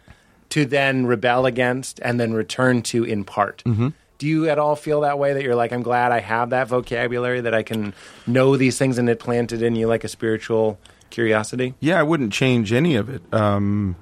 to 0.51 0.64
then 0.64 1.06
rebel 1.06 1.47
against 1.47 2.01
and 2.01 2.20
then 2.20 2.32
return 2.32 2.82
to 2.82 3.05
in 3.05 3.24
part. 3.24 3.62
Mm-hmm. 3.64 3.89
Do 4.18 4.27
you 4.27 4.48
at 4.48 4.59
all 4.59 4.77
feel 4.77 5.02
that 5.02 5.18
way 5.18 5.35
that 5.35 5.43
you're 5.43 5.56
like, 5.56 5.73
I'm 5.73 5.82
glad 5.82 6.12
I 6.12 6.20
have 6.20 6.51
that 6.51 6.68
vocabulary, 6.68 7.43
that 7.43 7.52
I 7.52 7.62
can 7.62 7.93
know 8.27 8.56
these 8.56 8.78
things 8.78 8.97
and 8.97 9.09
it 9.09 9.18
planted 9.18 9.62
in 9.62 9.77
you 9.77 9.86
like 9.86 10.05
a 10.05 10.09
spiritual 10.09 10.78
curiosity? 11.10 11.74
Yeah, 11.81 12.01
I 12.01 12.02
wouldn't 12.02 12.32
change 12.32 12.73
any 12.73 12.94
of 12.94 13.10
it. 13.10 13.23
Um, 13.32 13.97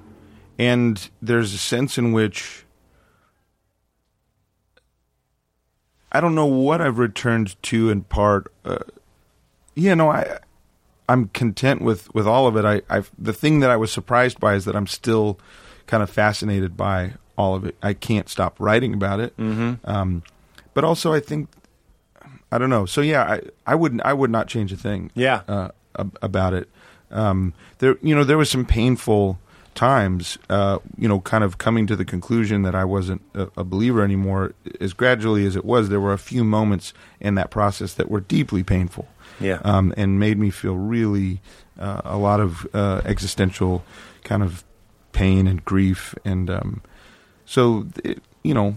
and 0.57 1.09
there's 1.21 1.53
a 1.53 1.57
sense 1.57 1.97
in 1.97 2.13
which 2.13 2.65
I 6.11 6.21
don't 6.21 6.35
know 6.35 6.45
what 6.45 6.79
I've 6.79 6.97
returned 6.97 7.61
to 7.63 7.89
in 7.89 8.03
part. 8.03 8.53
Uh, 8.63 8.79
yeah, 9.75 9.95
no, 9.95 10.09
I 10.09 10.39
I'm 11.07 11.27
content 11.29 11.81
with 11.81 12.13
with 12.15 12.27
all 12.27 12.47
of 12.47 12.55
it. 12.57 12.65
I 12.65 12.81
I 12.89 13.03
the 13.17 13.33
thing 13.33 13.59
that 13.59 13.69
I 13.69 13.77
was 13.77 13.91
surprised 13.91 14.39
by 14.39 14.55
is 14.55 14.65
that 14.65 14.75
I'm 14.75 14.87
still 14.87 15.39
kind 15.87 16.01
of 16.01 16.09
fascinated 16.09 16.75
by 16.75 17.13
all 17.37 17.53
of 17.55 17.65
it. 17.65 17.75
I 17.83 17.93
can't 17.93 18.27
stop 18.29 18.55
writing 18.59 18.93
about 18.93 19.19
it. 19.19 19.35
Mm-hmm. 19.37 19.87
Um, 19.89 20.23
but 20.73 20.83
also, 20.83 21.13
I 21.13 21.19
think 21.19 21.49
I 22.51 22.57
don't 22.57 22.69
know. 22.69 22.85
So 22.85 23.01
yeah, 23.01 23.23
I 23.23 23.41
I 23.67 23.75
wouldn't 23.75 24.01
I 24.03 24.13
would 24.13 24.31
not 24.31 24.47
change 24.47 24.71
a 24.71 24.77
thing 24.77 25.11
Yeah. 25.15 25.41
uh, 25.47 25.69
ab- 25.99 26.17
about 26.21 26.53
it. 26.53 26.69
Um, 27.11 27.53
there, 27.79 27.97
you 28.01 28.15
know, 28.15 28.23
there 28.23 28.37
was 28.37 28.49
some 28.49 28.65
painful 28.65 29.37
times, 29.75 30.37
uh, 30.49 30.79
you 30.97 31.07
know, 31.07 31.19
kind 31.19 31.43
of 31.43 31.57
coming 31.57 31.85
to 31.87 31.95
the 31.95 32.05
conclusion 32.05 32.63
that 32.63 32.73
I 32.73 32.83
wasn't 32.85 33.21
a, 33.33 33.49
a 33.57 33.63
believer 33.63 34.01
anymore, 34.03 34.53
as 34.79 34.93
gradually 34.93 35.45
as 35.45 35.55
it 35.55 35.65
was, 35.65 35.89
there 35.89 35.99
were 35.99 36.13
a 36.13 36.17
few 36.17 36.43
moments 36.43 36.93
in 37.19 37.35
that 37.35 37.51
process 37.51 37.93
that 37.95 38.09
were 38.09 38.21
deeply 38.21 38.63
painful. 38.63 39.07
Yeah. 39.39 39.59
Um, 39.63 39.93
and 39.97 40.19
made 40.19 40.37
me 40.37 40.49
feel 40.49 40.75
really 40.75 41.41
uh, 41.79 42.01
a 42.05 42.17
lot 42.17 42.39
of 42.39 42.67
uh, 42.73 43.01
existential 43.05 43.83
kind 44.23 44.43
of 44.43 44.63
pain 45.11 45.47
and 45.47 45.63
grief. 45.63 46.15
And 46.23 46.49
um, 46.49 46.81
so, 47.45 47.87
it, 48.03 48.21
you 48.43 48.53
know, 48.53 48.75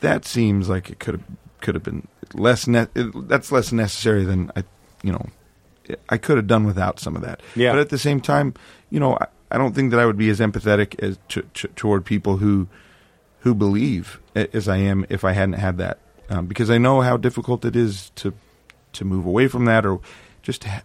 that 0.00 0.24
seems 0.24 0.68
like 0.68 0.90
it 0.90 0.98
could 0.98 1.14
have 1.14 1.24
could 1.60 1.74
have 1.74 1.84
been 1.84 2.06
less. 2.34 2.66
Ne- 2.66 2.88
it, 2.94 3.28
that's 3.28 3.52
less 3.52 3.72
necessary 3.72 4.24
than 4.24 4.50
I, 4.56 4.64
you 5.02 5.12
know, 5.12 5.26
I 6.08 6.16
could 6.16 6.36
have 6.36 6.46
done 6.46 6.64
without 6.64 7.00
some 7.00 7.16
of 7.16 7.22
that. 7.22 7.40
Yeah. 7.54 7.72
But 7.72 7.80
at 7.80 7.88
the 7.90 7.98
same 7.98 8.20
time, 8.20 8.54
you 8.90 9.00
know, 9.00 9.16
I, 9.20 9.26
I 9.50 9.58
don't 9.58 9.74
think 9.74 9.90
that 9.90 10.00
I 10.00 10.06
would 10.06 10.16
be 10.16 10.30
as 10.30 10.40
empathetic 10.40 10.98
as 11.02 11.18
to, 11.30 11.42
to, 11.42 11.68
toward 11.68 12.04
people 12.04 12.36
who 12.38 12.68
who 13.40 13.54
believe 13.54 14.20
as 14.34 14.68
I 14.68 14.76
am 14.76 15.06
if 15.08 15.24
I 15.24 15.32
hadn't 15.32 15.54
had 15.54 15.78
that, 15.78 15.98
um, 16.28 16.46
because 16.46 16.70
I 16.70 16.78
know 16.78 17.00
how 17.00 17.16
difficult 17.16 17.64
it 17.64 17.74
is 17.74 18.10
to 18.16 18.34
to 18.94 19.04
move 19.04 19.24
away 19.26 19.48
from 19.48 19.64
that, 19.66 19.84
or 19.86 20.00
just 20.42 20.64
ha- 20.64 20.82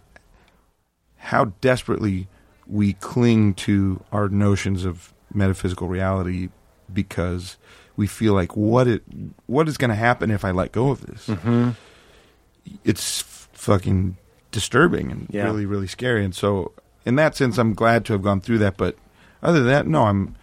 how 1.18 1.46
desperately 1.62 2.28
we 2.68 2.94
cling 2.94 3.54
to 3.54 4.04
our 4.12 4.28
notions 4.30 4.86
of 4.86 5.14
metaphysical 5.34 5.88
reality 5.88 6.50
because 6.94 7.58
we 7.96 8.08
feel 8.08 8.34
like 8.34 8.56
what 8.56 8.88
it 8.88 9.04
what 9.48 9.68
is 9.68 9.78
going 9.78 9.90
to 9.90 9.96
happen 9.96 10.30
if 10.32 10.44
I 10.46 10.52
let 10.52 10.72
go 10.72 10.90
of 10.90 11.06
this. 11.06 11.28
Mm-hmm. 11.28 11.70
It's 12.84 13.22
f- 13.22 13.50
fucking 13.54 14.18
disturbing 14.52 15.12
and 15.12 15.28
Yeah. 15.32 15.44
really 15.46 15.66
really 15.66 15.88
scary. 15.88 16.24
And 16.26 16.34
so, 16.36 16.72
in 17.06 17.16
that 17.16 17.36
sense, 17.36 17.58
I'm 17.58 17.74
glad 17.74 18.06
to 18.06 18.14
have 18.14 18.22
gone 18.22 18.42
through 18.42 18.58
that. 18.60 18.78
But 18.78 18.98
other 19.44 19.60
than 19.60 19.68
that, 19.70 19.88
no, 19.88 20.04
I'm. 20.04 20.36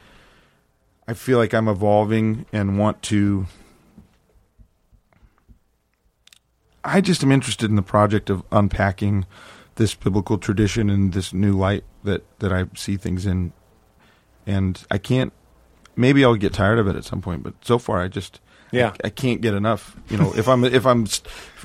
I 1.08 1.14
feel 1.14 1.36
like 1.38 1.52
I'm 1.52 1.66
evolving 1.68 2.46
and 2.52 2.78
want 2.78 3.02
to. 3.04 3.46
I 6.84 7.00
just 7.00 7.22
am 7.22 7.30
interested 7.32 7.70
in 7.70 7.76
the 7.76 7.82
project 7.82 8.30
of 8.30 8.42
unpacking 8.50 9.26
this 9.76 9.94
biblical 9.94 10.38
tradition 10.38 10.90
and 10.90 11.12
this 11.12 11.32
new 11.32 11.56
light 11.56 11.84
that 12.04 12.24
that 12.40 12.52
I 12.52 12.66
see 12.74 12.96
things 12.96 13.26
in, 13.26 13.52
and 14.46 14.84
I 14.90 14.98
can't. 14.98 15.32
Maybe 15.96 16.24
I'll 16.24 16.36
get 16.36 16.52
tired 16.54 16.78
of 16.78 16.88
it 16.88 16.96
at 16.96 17.04
some 17.04 17.20
point, 17.20 17.42
but 17.42 17.54
so 17.62 17.78
far 17.78 18.00
I 18.02 18.08
just 18.08 18.40
Yeah. 18.72 18.94
I, 19.04 19.08
I 19.08 19.10
can't 19.10 19.42
get 19.42 19.52
enough. 19.54 19.94
You 20.08 20.16
know, 20.16 20.32
if 20.34 20.48
I'm 20.48 20.64
if 20.64 20.86
I'm 20.86 21.06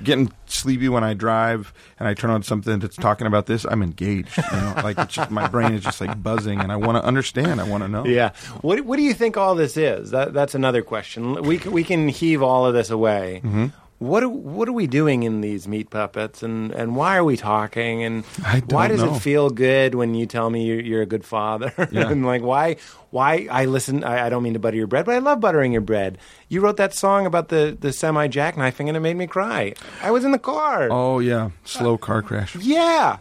getting 0.04 0.32
sleepy 0.46 0.90
when 0.90 1.04
I 1.04 1.14
drive 1.14 1.74
and 1.98 2.08
I 2.08 2.14
turn 2.14 2.30
on 2.30 2.44
something 2.44 2.80
that's 2.80 2.98
talking 2.98 3.26
about 3.26 3.46
this, 3.46 3.66
I'm 3.66 3.82
engaged. 3.82 4.38
You 4.38 4.60
know, 4.60 4.74
like 4.84 4.98
it's 5.00 5.14
just, 5.16 5.32
my 5.32 5.48
brain 5.48 5.74
is 5.74 5.84
just 5.84 6.02
like 6.02 6.22
buzzing, 6.22 6.60
and 6.60 6.72
I 6.72 6.76
want 6.76 6.98
to 6.98 7.04
understand. 7.04 7.62
I 7.62 7.64
want 7.64 7.84
to 7.84 7.88
know. 7.88 8.06
Yeah. 8.06 8.32
What 8.62 8.82
What 8.82 8.98
do 8.98 9.04
you 9.04 9.14
think 9.14 9.38
all 9.38 9.56
this 9.56 9.78
is? 9.78 10.12
That 10.12 10.34
That's 10.34 10.54
another 10.54 10.82
question. 10.84 11.42
We 11.44 11.58
we 11.60 11.84
can 11.84 12.10
heave 12.10 12.44
all 12.44 12.66
of 12.66 12.74
this 12.74 12.90
away. 12.90 13.42
Mm-hmm. 13.44 13.68
What 14.00 14.22
are, 14.22 14.30
What 14.30 14.70
are 14.70 14.74
we 14.74 14.86
doing 14.86 15.24
in 15.24 15.42
these 15.42 15.68
meat 15.68 15.90
puppets, 15.90 16.44
and, 16.44 16.72
and 16.72 16.96
why 16.96 17.18
are 17.18 17.24
we 17.24 17.36
talking? 17.36 18.04
And 18.04 18.24
why 18.70 18.88
does 18.88 19.02
know. 19.02 19.16
it 19.16 19.20
feel 19.20 19.50
good 19.50 19.96
when 19.96 20.14
you 20.14 20.28
tell 20.28 20.50
me 20.52 20.66
you're, 20.66 20.80
you're 20.80 21.02
a 21.02 21.08
good 21.08 21.26
father? 21.26 21.74
Yeah. 21.90 22.12
and 22.12 22.26
like 22.26 22.42
why 22.42 22.76
why 23.12 23.48
I 23.50 23.66
listen? 23.66 24.04
I, 24.04 24.28
I 24.28 24.30
don't 24.30 24.44
mean 24.44 24.54
to 24.54 24.60
butter 24.60 24.76
your 24.76 24.88
bread, 24.88 25.06
but 25.06 25.16
I 25.16 25.20
love 25.20 25.40
buttering 25.40 25.72
your 25.72 25.82
bread. 25.82 26.18
You 26.50 26.60
wrote 26.62 26.78
that 26.78 26.94
song 26.94 27.26
about 27.26 27.48
the 27.48 27.76
the 27.80 27.94
semi 27.94 28.28
jackknifing, 28.28 28.88
and 28.88 28.98
it 28.98 29.00
made 29.00 29.16
me 29.16 29.26
cry. 29.26 29.74
I 30.04 30.12
was 30.12 30.26
in 30.26 30.32
the 30.32 30.40
car. 30.40 30.90
Oh 30.92 31.20
yeah, 31.20 31.52
slow 31.64 31.98
car 31.98 32.22
crash. 32.22 32.56
Yeah. 32.58 33.18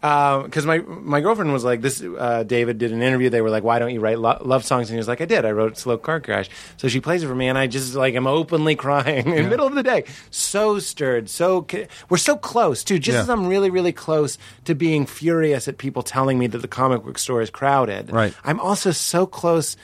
Because 0.00 0.66
my 0.66 0.78
my 0.78 1.20
girlfriend 1.20 1.52
was 1.52 1.64
like, 1.64 1.80
this. 1.80 2.00
Uh, 2.02 2.44
David 2.44 2.78
did 2.78 2.92
an 2.92 3.02
interview. 3.02 3.28
They 3.30 3.40
were 3.40 3.50
like, 3.50 3.64
"Why 3.64 3.78
don't 3.78 3.92
you 3.92 3.98
write 4.00 4.18
lo- 4.20 4.40
love 4.44 4.64
songs?" 4.64 4.88
And 4.88 4.94
he 4.94 4.98
was 4.98 5.08
like, 5.08 5.20
"I 5.20 5.24
did. 5.24 5.44
I 5.44 5.50
wrote 5.50 5.78
Slow 5.78 5.96
Car 5.98 6.20
Crash." 6.20 6.48
So 6.76 6.86
she 6.86 7.00
plays 7.00 7.22
it 7.24 7.26
for 7.26 7.34
me, 7.34 7.48
and 7.48 7.56
I 7.58 7.66
just 7.66 7.94
like 7.94 8.14
am 8.14 8.26
openly 8.26 8.76
crying 8.86 9.26
in 9.26 9.44
the 9.44 9.50
middle 9.50 9.66
of 9.66 9.74
the 9.74 9.82
day. 9.82 10.04
So 10.30 10.78
stirred. 10.78 11.28
So 11.30 11.62
ca- 11.62 11.86
we're 12.08 12.18
so 12.18 12.36
close 12.36 12.84
too. 12.84 12.98
Just 12.98 13.16
Yeah. 13.16 13.22
as 13.22 13.30
I'm 13.30 13.46
really 13.48 13.70
really 13.70 13.92
close 13.92 14.38
to 14.66 14.74
being 14.74 15.06
furious 15.06 15.66
at 15.66 15.78
people 15.78 16.02
telling 16.02 16.38
me 16.38 16.46
that 16.48 16.58
the 16.58 16.68
comic 16.68 17.02
book 17.02 17.18
store 17.18 17.40
is 17.42 17.50
crowded. 17.50 18.12
Right. 18.12 18.34
I'm 18.44 18.60
also 18.60 18.90
so 18.92 19.26
close 19.26 19.76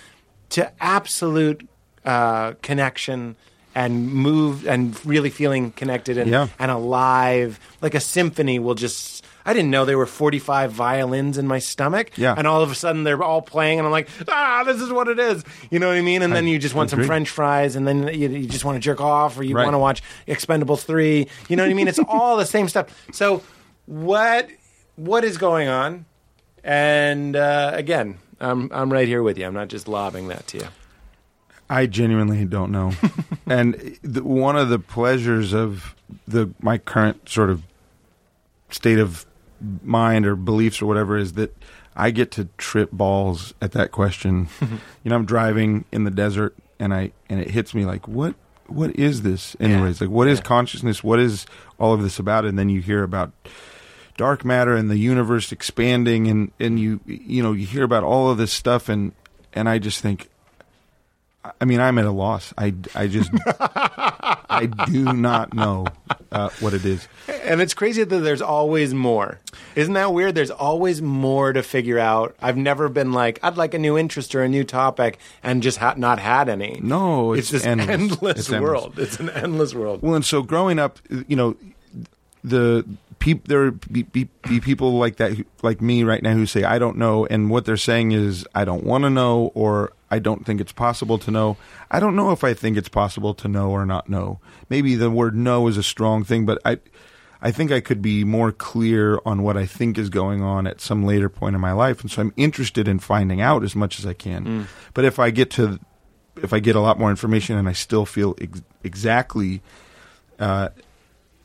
to 0.50 0.70
absolute 0.80 1.66
uh, 2.04 2.52
connection 2.62 3.34
and 3.74 4.12
move 4.12 4.66
and 4.68 4.94
really 5.06 5.30
feeling 5.30 5.72
connected 5.72 6.18
and, 6.18 6.30
Yeah. 6.30 6.48
and 6.58 6.70
alive. 6.70 7.58
Like 7.80 7.94
a 7.94 8.00
symphony 8.00 8.58
will 8.58 8.74
just. 8.74 9.24
I 9.44 9.52
didn't 9.52 9.70
know 9.70 9.84
there 9.84 9.98
were 9.98 10.06
45 10.06 10.72
violins 10.72 11.36
in 11.38 11.46
my 11.46 11.58
stomach. 11.58 12.16
Yeah. 12.16 12.34
And 12.36 12.46
all 12.46 12.62
of 12.62 12.70
a 12.70 12.74
sudden 12.74 13.04
they're 13.04 13.22
all 13.22 13.42
playing, 13.42 13.78
and 13.78 13.86
I'm 13.86 13.92
like, 13.92 14.08
ah, 14.28 14.62
this 14.64 14.80
is 14.80 14.90
what 14.92 15.08
it 15.08 15.18
is. 15.18 15.44
You 15.70 15.78
know 15.78 15.88
what 15.88 15.96
I 15.96 16.00
mean? 16.02 16.22
And 16.22 16.32
then 16.32 16.46
you 16.46 16.58
just 16.58 16.74
want 16.74 16.90
some. 16.90 17.02
French 17.04 17.28
fries, 17.30 17.74
and 17.76 17.86
then 17.86 18.08
you, 18.08 18.28
you 18.28 18.46
just 18.46 18.64
want 18.64 18.76
to 18.76 18.80
jerk 18.80 19.00
off, 19.00 19.38
or 19.38 19.42
you 19.42 19.54
Right. 19.56 19.64
want 19.64 19.74
to 19.74 19.78
watch 19.78 20.02
Expendables 20.28 20.84
3. 20.84 21.26
You 21.48 21.56
know 21.56 21.64
what 21.64 21.70
I 21.70 21.74
mean? 21.74 21.88
It's 21.88 21.98
all 22.08 22.36
the 22.36 22.46
same 22.46 22.68
stuff. 22.68 22.86
So, 23.12 23.42
what 23.86 24.48
what 24.96 25.24
is 25.24 25.36
going 25.38 25.68
on? 25.68 26.04
And 26.64 27.34
uh, 27.34 27.72
again, 27.74 28.18
I'm, 28.40 28.70
I'm 28.72 28.92
right 28.92 29.08
here 29.08 29.22
with 29.22 29.36
you. 29.38 29.46
I'm 29.46 29.54
not 29.54 29.68
just 29.68 29.88
lobbing 29.88 30.28
that 30.28 30.46
to 30.48 30.58
you. 30.58 30.66
I 31.68 31.86
genuinely 31.86 32.44
don't 32.44 32.70
know. 32.70 32.92
and 33.46 33.98
the, 34.02 34.22
one 34.22 34.56
of 34.56 34.68
the 34.68 34.78
pleasures 34.78 35.52
of 35.52 35.94
the 36.28 36.50
my 36.60 36.78
current 36.78 37.28
sort 37.28 37.50
of 37.50 37.62
state 38.70 38.98
of 38.98 39.26
mind 39.82 40.26
or 40.26 40.36
beliefs 40.36 40.80
or 40.82 40.86
whatever 40.86 41.16
is 41.16 41.34
that 41.34 41.56
I 41.94 42.10
get 42.10 42.30
to 42.32 42.48
trip 42.58 42.90
balls 42.92 43.52
at 43.60 43.72
that 43.72 43.92
question. 43.92 44.48
you 44.60 45.10
know, 45.10 45.14
I'm 45.16 45.24
driving 45.26 45.84
in 45.92 46.04
the 46.04 46.10
desert 46.10 46.54
and 46.78 46.92
I 46.94 47.12
and 47.28 47.40
it 47.40 47.50
hits 47.50 47.74
me 47.74 47.84
like 47.84 48.08
what 48.08 48.34
what 48.66 48.96
is 48.96 49.22
this 49.22 49.54
anyways? 49.60 50.00
Like 50.00 50.10
what 50.10 50.28
is 50.28 50.38
Yeah. 50.38 50.44
consciousness? 50.44 51.04
What 51.04 51.18
is 51.20 51.46
all 51.78 51.92
of 51.92 52.02
this 52.02 52.18
about? 52.18 52.44
And 52.46 52.58
then 52.58 52.68
you 52.70 52.80
hear 52.80 53.02
about 53.02 53.32
dark 54.16 54.44
matter 54.44 54.74
and 54.76 54.90
the 54.90 54.96
universe 54.98 55.52
expanding 55.52 56.28
and 56.28 56.50
and 56.60 56.78
you 56.80 57.00
you 57.06 57.42
know 57.42 57.52
you 57.52 57.66
hear 57.66 57.82
about 57.84 58.04
all 58.04 58.30
of 58.30 58.38
this 58.38 58.52
stuff 58.52 58.88
and 58.88 59.12
and 59.52 59.68
I 59.68 59.78
just 59.78 60.00
think 60.00 60.28
I 61.60 61.64
mean 61.64 61.80
I'm 61.80 61.98
at 61.98 62.04
a 62.04 62.10
loss 62.10 62.52
I, 62.56 62.74
I 62.94 63.06
just 63.08 63.30
I 63.58 64.68
do 64.86 65.12
not 65.12 65.54
know 65.54 65.86
uh, 66.32 66.48
what 66.60 66.74
it 66.74 66.84
is 66.84 67.06
And 67.44 67.60
it's 67.60 67.74
crazy 67.74 68.04
that 68.04 68.18
there's 68.18 68.42
always 68.42 68.92
more. 68.94 69.40
Isn't 69.74 69.94
that 69.94 70.12
weird? 70.12 70.34
There's 70.34 70.50
always 70.50 71.00
more 71.02 71.52
to 71.52 71.62
figure 71.62 71.98
out. 71.98 72.34
I've 72.42 72.56
never 72.56 72.88
been 72.88 73.12
like, 73.12 73.38
I'd 73.42 73.56
like 73.56 73.74
a 73.74 73.78
new 73.78 73.96
interest 73.98 74.34
or 74.34 74.42
a 74.42 74.48
new 74.48 74.64
topic 74.64 75.18
and 75.42 75.62
just 75.62 75.78
ha- 75.78 75.94
not 75.96 76.18
had 76.18 76.48
any. 76.48 76.80
No, 76.82 77.32
it's, 77.32 77.52
it's 77.52 77.64
this 77.64 77.66
endless. 77.66 77.88
endless, 77.90 78.38
It's 78.38 78.50
endless. 78.52 78.68
world. 78.70 78.98
It's 78.98 79.18
an 79.20 79.30
endless 79.30 79.74
world. 79.74 80.02
well 80.02 80.14
and 80.14 80.24
so 80.24 80.42
growing 80.42 80.78
up 80.78 80.98
you 81.28 81.36
know 81.36 81.56
the 82.44 82.84
peop, 83.22 83.46
there 83.46 83.70
be, 83.70 84.02
be, 84.02 84.28
be 84.48 84.60
people 84.60 84.98
like 84.98 85.16
that 85.16 85.32
who, 85.34 85.44
like 85.62 85.80
me 85.80 86.02
right 86.02 86.20
now 86.22 86.32
who 86.32 86.44
say 86.44 86.64
I 86.64 86.80
don't 86.80 86.96
know 86.96 87.24
and 87.26 87.50
what 87.50 87.64
they're 87.64 87.76
saying 87.76 88.10
is 88.10 88.44
I 88.52 88.64
don't 88.64 88.82
want 88.82 89.04
to 89.04 89.10
know 89.10 89.52
or 89.54 89.92
I 90.10 90.18
don't 90.18 90.44
think 90.44 90.60
it's 90.60 90.72
possible 90.72 91.18
to 91.18 91.30
know. 91.30 91.56
I 91.88 92.00
don't 92.00 92.16
know 92.16 92.32
if 92.32 92.42
I 92.42 92.52
think 92.52 92.76
it's 92.76 92.88
possible 92.88 93.32
to 93.34 93.46
know 93.46 93.70
or 93.70 93.86
not 93.86 94.08
know. 94.08 94.40
Maybe 94.68 94.96
the 94.96 95.08
word 95.08 95.36
no 95.36 95.68
is 95.68 95.76
a 95.76 95.84
strong 95.84 96.24
thing, 96.24 96.46
but 96.46 96.58
I 96.64 96.78
I 97.40 97.52
think 97.52 97.70
I 97.70 97.78
could 97.78 98.02
be 98.02 98.24
more 98.24 98.50
clear 98.50 99.20
on 99.24 99.44
what 99.44 99.56
I 99.56 99.66
think 99.66 99.98
is 99.98 100.10
going 100.10 100.42
on 100.42 100.66
at 100.66 100.80
some 100.80 101.04
later 101.04 101.28
point 101.28 101.54
in 101.54 101.60
my 101.60 101.72
life 101.72 102.00
and 102.00 102.10
so 102.10 102.22
I'm 102.22 102.34
interested 102.36 102.88
in 102.88 102.98
finding 102.98 103.40
out 103.40 103.62
as 103.62 103.76
much 103.76 104.00
as 104.00 104.06
I 104.06 104.14
can. 104.14 104.44
But 104.94 105.04
if 105.04 105.20
I 105.20 105.30
get 105.30 105.50
to 105.52 105.78
if 106.42 106.52
I 106.52 106.58
get 106.58 106.74
a 106.74 106.80
lot 106.80 106.98
more 106.98 107.10
information 107.10 107.56
and 107.56 107.68
I 107.68 107.72
still 107.72 108.04
feel 108.04 108.34
ex- 108.40 108.62
exactly 108.82 109.62
uh, 110.40 110.70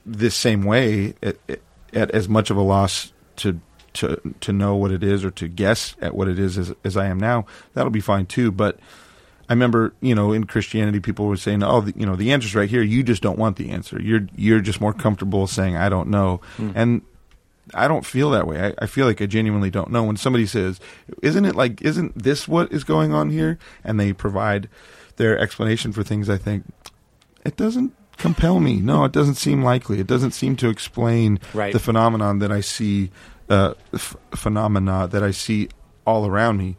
this 0.08 0.34
same 0.34 0.64
way 0.64 1.14
at, 1.22 1.36
at, 1.50 1.60
at 1.94 2.12
as 2.12 2.28
much 2.28 2.50
of 2.50 2.58
a 2.58 2.62
loss 2.62 3.14
to 3.38 3.60
to 3.94 4.22
to 4.42 4.54
know 4.54 4.76
what 4.76 4.92
it 4.92 5.04
is 5.04 5.26
or 5.26 5.32
to 5.32 5.48
guess 5.48 5.96
at 6.02 6.16
what 6.16 6.28
it 6.28 6.40
is 6.40 6.58
as, 6.58 6.74
as 6.84 6.96
I 6.96 7.08
am 7.08 7.20
now, 7.20 7.46
that'll 7.74 7.92
be 7.92 8.02
fine 8.02 8.26
too. 8.26 8.52
But 8.52 8.80
I 9.50 9.54
remember, 9.54 9.94
you 10.02 10.14
know, 10.14 10.34
in 10.34 10.46
Christianity, 10.46 11.00
people 11.00 11.26
were 11.26 11.38
saying, 11.38 11.64
"Oh, 11.64 11.82
the, 11.82 11.94
you 11.98 12.06
know, 12.06 12.16
the 12.16 12.32
answer's 12.32 12.56
right 12.56 12.70
here. 12.70 12.82
You 12.82 13.04
just 13.04 13.24
don't 13.24 13.40
want 13.40 13.58
the 13.58 13.72
answer. 13.72 14.02
You're 14.02 14.28
you're 14.36 14.62
just 14.62 14.82
more 14.82 14.94
comfortable 14.94 15.48
saying 15.48 15.76
I 15.76 15.90
don't 15.90 16.10
know." 16.10 16.42
Hmm. 16.58 16.72
And 16.76 17.02
I 17.74 17.88
don't 17.88 18.06
feel 18.06 18.30
that 18.32 18.48
way. 18.48 18.62
I, 18.62 18.74
I 18.84 18.86
feel 18.88 19.06
like 19.06 19.22
I 19.22 19.26
genuinely 19.26 19.70
don't 19.70 19.92
know. 19.92 20.04
When 20.04 20.18
somebody 20.18 20.46
says, 20.46 20.80
"Isn't 21.24 21.46
it 21.46 21.56
like? 21.56 21.82
Isn't 21.82 22.22
this 22.22 22.48
what 22.48 22.72
is 22.72 22.84
going 22.84 23.14
on 23.14 23.30
here?" 23.30 23.58
and 23.84 24.00
they 24.00 24.14
provide 24.14 24.70
their 25.16 25.38
explanation 25.40 25.92
for 25.92 26.04
things, 26.04 26.30
I 26.30 26.38
think 26.38 26.66
it 27.44 27.58
doesn't 27.58 27.94
compel 28.18 28.60
me. 28.60 28.78
No, 28.78 29.06
it 29.06 29.12
doesn't 29.12 29.36
seem 29.36 29.64
likely. 29.64 30.00
It 30.00 30.08
doesn't 30.08 30.32
seem 30.32 30.56
to 30.58 30.70
explain 30.70 31.40
Right. 31.54 31.74
the 31.74 31.80
phenomenon 31.80 32.40
that 32.40 32.52
I 32.52 32.62
see, 32.62 33.12
uh, 33.50 33.74
f- 33.94 34.16
phenomena 34.36 35.08
that 35.12 35.24
I 35.24 35.32
see 35.32 35.70
all 36.06 36.26
around 36.26 36.58
me. 36.58 36.76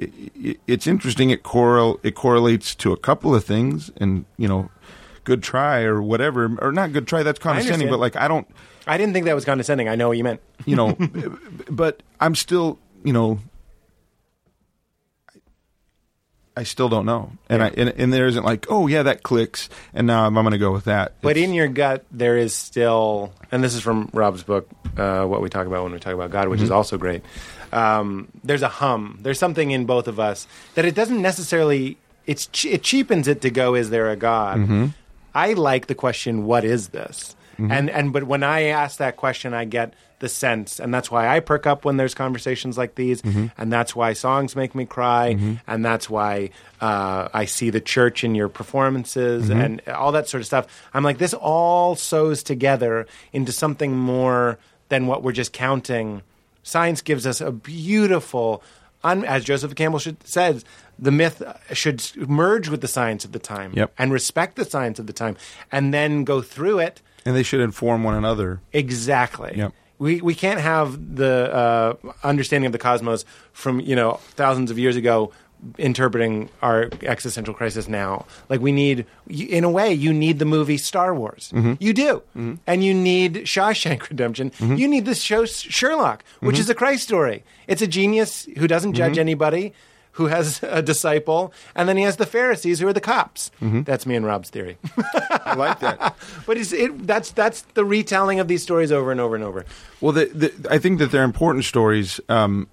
I- 0.00 0.10
I- 0.44 0.56
it's 0.66 0.86
interesting. 0.86 1.30
It 1.30 1.42
correl 1.42 1.98
it 2.02 2.14
correlates 2.14 2.74
to 2.76 2.92
a 2.92 2.96
couple 2.96 3.34
of 3.34 3.44
things, 3.44 3.90
and 3.98 4.24
you 4.36 4.46
know, 4.48 4.70
good 5.24 5.42
try 5.42 5.82
or 5.82 6.00
whatever, 6.02 6.50
or 6.60 6.70
not 6.72 6.92
good 6.92 7.06
try. 7.06 7.22
That's 7.22 7.38
condescending, 7.38 7.88
but 7.88 7.98
like 7.98 8.14
I 8.16 8.28
don't, 8.28 8.46
I 8.86 8.96
didn't 8.98 9.12
think 9.14 9.24
that 9.26 9.34
was 9.34 9.44
condescending. 9.44 9.88
I 9.88 9.94
know 9.96 10.08
what 10.08 10.16
you 10.18 10.24
meant. 10.24 10.40
you 10.66 10.76
know, 10.76 10.96
but 11.70 12.02
I'm 12.20 12.34
still, 12.34 12.78
you 13.04 13.12
know, 13.12 13.38
I 16.56 16.62
still 16.62 16.88
don't 16.88 17.04
know, 17.04 17.32
and 17.50 17.62
I 17.62 17.68
and, 17.68 17.90
and 17.90 18.12
there 18.12 18.26
isn't 18.26 18.42
like, 18.44 18.66
oh 18.70 18.86
yeah, 18.86 19.02
that 19.02 19.22
clicks, 19.22 19.68
and 19.92 20.06
now 20.06 20.24
I'm, 20.26 20.36
I'm 20.38 20.44
going 20.44 20.52
to 20.52 20.58
go 20.58 20.72
with 20.72 20.84
that. 20.84 21.12
But 21.20 21.36
in 21.36 21.52
your 21.52 21.68
gut, 21.68 22.06
there 22.10 22.38
is 22.38 22.54
still, 22.54 23.32
and 23.52 23.62
this 23.62 23.74
is 23.74 23.82
from 23.82 24.08
Rob's 24.14 24.42
book, 24.42 24.68
uh, 24.96 25.24
what 25.26 25.42
we 25.42 25.50
talk 25.50 25.66
about 25.66 25.82
when 25.82 25.92
we 25.92 25.98
talk 25.98 26.14
about 26.14 26.30
God, 26.30 26.48
which 26.48 26.62
is 26.62 26.70
also 26.70 26.96
great. 26.96 27.22
Um, 27.72 28.28
there's 28.42 28.62
a 28.62 28.68
hum. 28.68 29.18
There's 29.20 29.38
something 29.38 29.70
in 29.70 29.84
both 29.84 30.08
of 30.08 30.18
us 30.18 30.46
that 30.74 30.84
it 30.84 30.94
doesn't 30.94 31.20
necessarily. 31.20 31.98
It's 32.26 32.48
it 32.64 32.82
cheapens 32.82 33.28
it 33.28 33.42
to 33.42 33.50
go. 33.50 33.74
Is 33.74 33.90
there 33.90 34.10
a 34.10 34.16
God? 34.16 34.58
I 35.34 35.52
like 35.52 35.86
the 35.88 35.94
question, 35.94 36.46
"What 36.46 36.64
is 36.64 36.88
this?" 36.88 37.36
And 37.58 37.88
and 37.90 38.12
but 38.12 38.24
when 38.24 38.42
I 38.42 38.64
ask 38.64 38.98
that 38.98 39.16
question, 39.16 39.52
I 39.54 39.64
get 39.64 39.94
the 40.18 40.28
sense, 40.28 40.80
and 40.80 40.94
that's 40.94 41.10
why 41.10 41.28
I 41.28 41.40
perk 41.40 41.66
up 41.66 41.84
when 41.84 41.96
there's 41.98 42.14
conversations 42.14 42.78
like 42.78 42.94
these, 42.94 43.20
mm-hmm. 43.22 43.46
and 43.58 43.72
that's 43.72 43.94
why 43.94 44.14
songs 44.14 44.56
make 44.56 44.74
me 44.74 44.86
cry, 44.86 45.34
mm-hmm. 45.34 45.54
and 45.66 45.84
that's 45.84 46.08
why 46.08 46.50
uh, 46.80 47.28
I 47.34 47.44
see 47.44 47.70
the 47.70 47.80
church 47.80 48.24
in 48.24 48.34
your 48.34 48.48
performances 48.48 49.50
mm-hmm. 49.50 49.60
and 49.60 49.88
all 49.88 50.12
that 50.12 50.28
sort 50.28 50.40
of 50.40 50.46
stuff. 50.46 50.66
I'm 50.94 51.04
like, 51.04 51.18
this 51.18 51.34
all 51.34 51.96
sews 51.96 52.42
together 52.42 53.06
into 53.32 53.52
something 53.52 53.96
more 53.96 54.58
than 54.88 55.06
what 55.06 55.22
we're 55.22 55.32
just 55.32 55.52
counting. 55.52 56.22
Science 56.62 57.02
gives 57.02 57.26
us 57.26 57.40
a 57.40 57.52
beautiful, 57.52 58.62
un, 59.04 59.24
as 59.24 59.44
Joseph 59.44 59.74
Campbell 59.74 59.98
should, 59.98 60.26
says, 60.26 60.64
the 60.98 61.10
myth 61.10 61.42
should 61.72 62.02
merge 62.16 62.68
with 62.68 62.80
the 62.80 62.88
science 62.88 63.24
of 63.26 63.32
the 63.32 63.38
time 63.38 63.72
Yep. 63.74 63.92
and 63.98 64.12
respect 64.12 64.56
the 64.56 64.64
science 64.64 64.98
of 64.98 65.06
the 65.06 65.12
time, 65.12 65.36
and 65.70 65.92
then 65.92 66.24
go 66.24 66.40
through 66.40 66.78
it 66.78 67.02
and 67.26 67.34
they 67.34 67.42
should 67.42 67.60
inform 67.60 68.04
one 68.04 68.14
another. 68.14 68.60
Exactly. 68.72 69.52
Yep. 69.56 69.74
We 69.98 70.20
we 70.20 70.34
can't 70.34 70.60
have 70.60 71.16
the 71.16 71.54
uh, 71.54 71.94
understanding 72.22 72.66
of 72.66 72.72
the 72.72 72.78
cosmos 72.78 73.24
from 73.52 73.80
you 73.80 73.96
know 73.96 74.20
thousands 74.34 74.70
of 74.70 74.78
years 74.78 74.96
ago 74.96 75.32
interpreting 75.78 76.48
our 76.62 76.90
existential 77.02 77.54
crisis 77.54 77.88
now. 77.88 78.26
Like 78.48 78.60
we 78.60 78.72
need, 78.72 79.06
in 79.28 79.64
a 79.64 79.70
way, 79.70 79.92
you 79.92 80.12
need 80.12 80.38
the 80.38 80.44
movie 80.44 80.76
Star 80.76 81.14
Wars. 81.14 81.50
Mm-hmm. 81.54 81.74
You 81.80 81.92
do, 81.92 82.22
mm-hmm. 82.36 82.54
and 82.66 82.84
you 82.84 82.94
need 82.94 83.34
Shawshank 83.46 84.08
Redemption. 84.08 84.50
Mm-hmm. 84.50 84.76
You 84.76 84.88
need 84.88 85.06
this 85.06 85.20
show 85.20 85.44
Sherlock, 85.44 86.24
which 86.40 86.58
is 86.58 86.68
a 86.68 86.74
Christ 86.74 87.02
story. 87.04 87.44
It's 87.66 87.82
a 87.82 87.86
genius 87.86 88.46
who 88.58 88.66
doesn't 88.66 88.94
judge 88.94 89.18
anybody. 89.18 89.72
Who 90.16 90.26
has 90.26 90.60
a 90.62 90.82
disciple, 90.82 91.52
and 91.74 91.88
then 91.88 91.96
he 91.96 92.02
has 92.02 92.16
the 92.16 92.26
Pharisees, 92.26 92.80
who 92.80 92.88
are 92.88 92.92
the 92.92 93.00
cops. 93.00 93.50
That's 93.60 94.06
me 94.06 94.14
and 94.16 94.26
Rob's 94.26 94.50
theory. 94.50 94.78
I 95.44 95.54
like 95.54 95.80
that. 95.80 96.16
But 96.46 96.58
it, 96.58 97.06
that's 97.06 97.30
that's 97.32 97.62
the 97.74 97.84
retelling 97.84 98.40
of 98.40 98.48
these 98.48 98.62
stories 98.62 98.92
over 98.92 99.10
and 99.10 99.20
over 99.20 99.34
and 99.34 99.44
over. 99.44 99.64
Well, 100.00 100.12
the, 100.12 100.26
the, 100.26 100.68
I 100.70 100.78
think 100.78 100.98
that 101.00 101.10
they're 101.10 101.24
important 101.24 101.64
stories. 101.64 102.20
Um, 102.28 102.68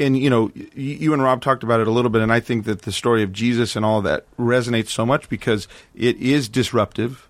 and, 0.00 0.18
you 0.18 0.30
know, 0.30 0.50
you 0.74 1.12
and 1.12 1.22
Rob 1.22 1.40
talked 1.42 1.62
about 1.62 1.80
it 1.80 1.86
a 1.86 1.90
little 1.90 2.10
bit, 2.10 2.22
and 2.22 2.32
I 2.32 2.40
think 2.40 2.64
that 2.64 2.82
the 2.82 2.92
story 2.92 3.22
of 3.22 3.32
Jesus 3.32 3.76
and 3.76 3.84
all 3.84 4.02
that 4.02 4.24
resonates 4.36 4.88
so 4.88 5.06
much 5.06 5.28
because 5.28 5.68
it 5.94 6.16
is 6.16 6.48
disruptive 6.48 7.28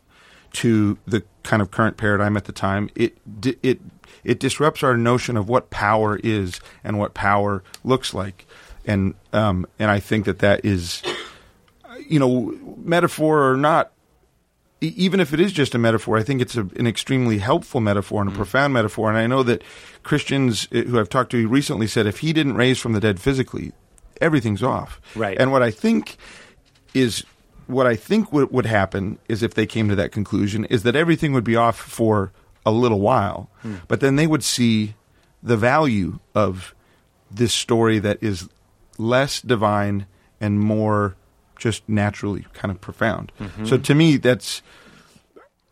to 0.54 0.96
the 1.06 1.22
kind 1.42 1.60
of 1.60 1.70
current 1.70 1.96
paradigm 1.96 2.36
at 2.36 2.44
the 2.44 2.52
time. 2.52 2.90
It 2.94 3.18
it 3.62 3.80
it 4.24 4.40
disrupts 4.40 4.82
our 4.82 4.96
notion 4.96 5.36
of 5.36 5.48
what 5.48 5.70
power 5.70 6.18
is 6.22 6.60
and 6.82 6.98
what 6.98 7.14
power 7.14 7.62
looks 7.84 8.14
like. 8.14 8.46
And, 8.88 9.14
um, 9.32 9.66
and 9.78 9.90
I 9.90 10.00
think 10.00 10.24
that 10.24 10.40
that 10.40 10.64
is, 10.64 11.02
you 12.08 12.18
know, 12.18 12.58
metaphor 12.82 13.52
or 13.52 13.56
not, 13.56 13.92
e- 14.80 14.94
even 14.96 15.20
if 15.20 15.32
it 15.32 15.40
is 15.40 15.52
just 15.52 15.74
a 15.74 15.78
metaphor, 15.78 16.18
I 16.18 16.22
think 16.22 16.40
it's 16.40 16.56
a, 16.56 16.62
an 16.76 16.86
extremely 16.86 17.38
helpful 17.38 17.80
metaphor 17.80 18.22
and 18.22 18.32
a 18.32 18.34
profound 18.34 18.72
metaphor. 18.72 19.08
And 19.10 19.18
I 19.18 19.26
know 19.26 19.42
that 19.44 19.62
Christians 20.02 20.66
uh, 20.72 20.80
who 20.80 20.98
I've 20.98 21.10
talked 21.10 21.30
to 21.32 21.46
recently 21.46 21.86
said 21.86 22.06
if 22.06 22.20
he 22.20 22.32
didn't 22.32 22.54
raise 22.54 22.78
from 22.80 22.94
the 22.94 23.00
dead 23.00 23.20
physically, 23.20 23.72
everything's 24.20 24.62
off. 24.62 25.00
Right. 25.14 25.38
And 25.38 25.52
what 25.52 25.62
I 25.62 25.70
think 25.70 26.16
is 26.94 27.24
what 27.66 27.86
I 27.86 27.94
think 27.96 28.32
would, 28.32 28.50
would 28.50 28.66
happen 28.66 29.18
is 29.28 29.42
if 29.42 29.52
they 29.52 29.66
came 29.66 29.88
to 29.90 29.94
that 29.96 30.10
conclusion 30.10 30.64
is 30.64 30.82
that 30.84 30.96
everything 30.96 31.34
would 31.34 31.44
be 31.44 31.54
off 31.54 31.78
for 31.78 32.32
a 32.64 32.70
little 32.70 33.00
while, 33.00 33.50
but 33.86 34.00
then 34.00 34.16
they 34.16 34.26
would 34.26 34.42
see 34.42 34.94
the 35.42 35.56
value 35.56 36.18
of 36.34 36.74
this 37.30 37.52
story 37.52 37.98
that 37.98 38.18
is 38.22 38.48
less 38.98 39.40
divine 39.40 40.06
and 40.40 40.60
more 40.60 41.16
just 41.58 41.88
naturally 41.88 42.46
kind 42.52 42.70
of 42.70 42.80
profound. 42.80 43.32
Mm-hmm. 43.40 43.64
So 43.64 43.78
to 43.78 43.94
me, 43.94 44.16
that's 44.16 44.62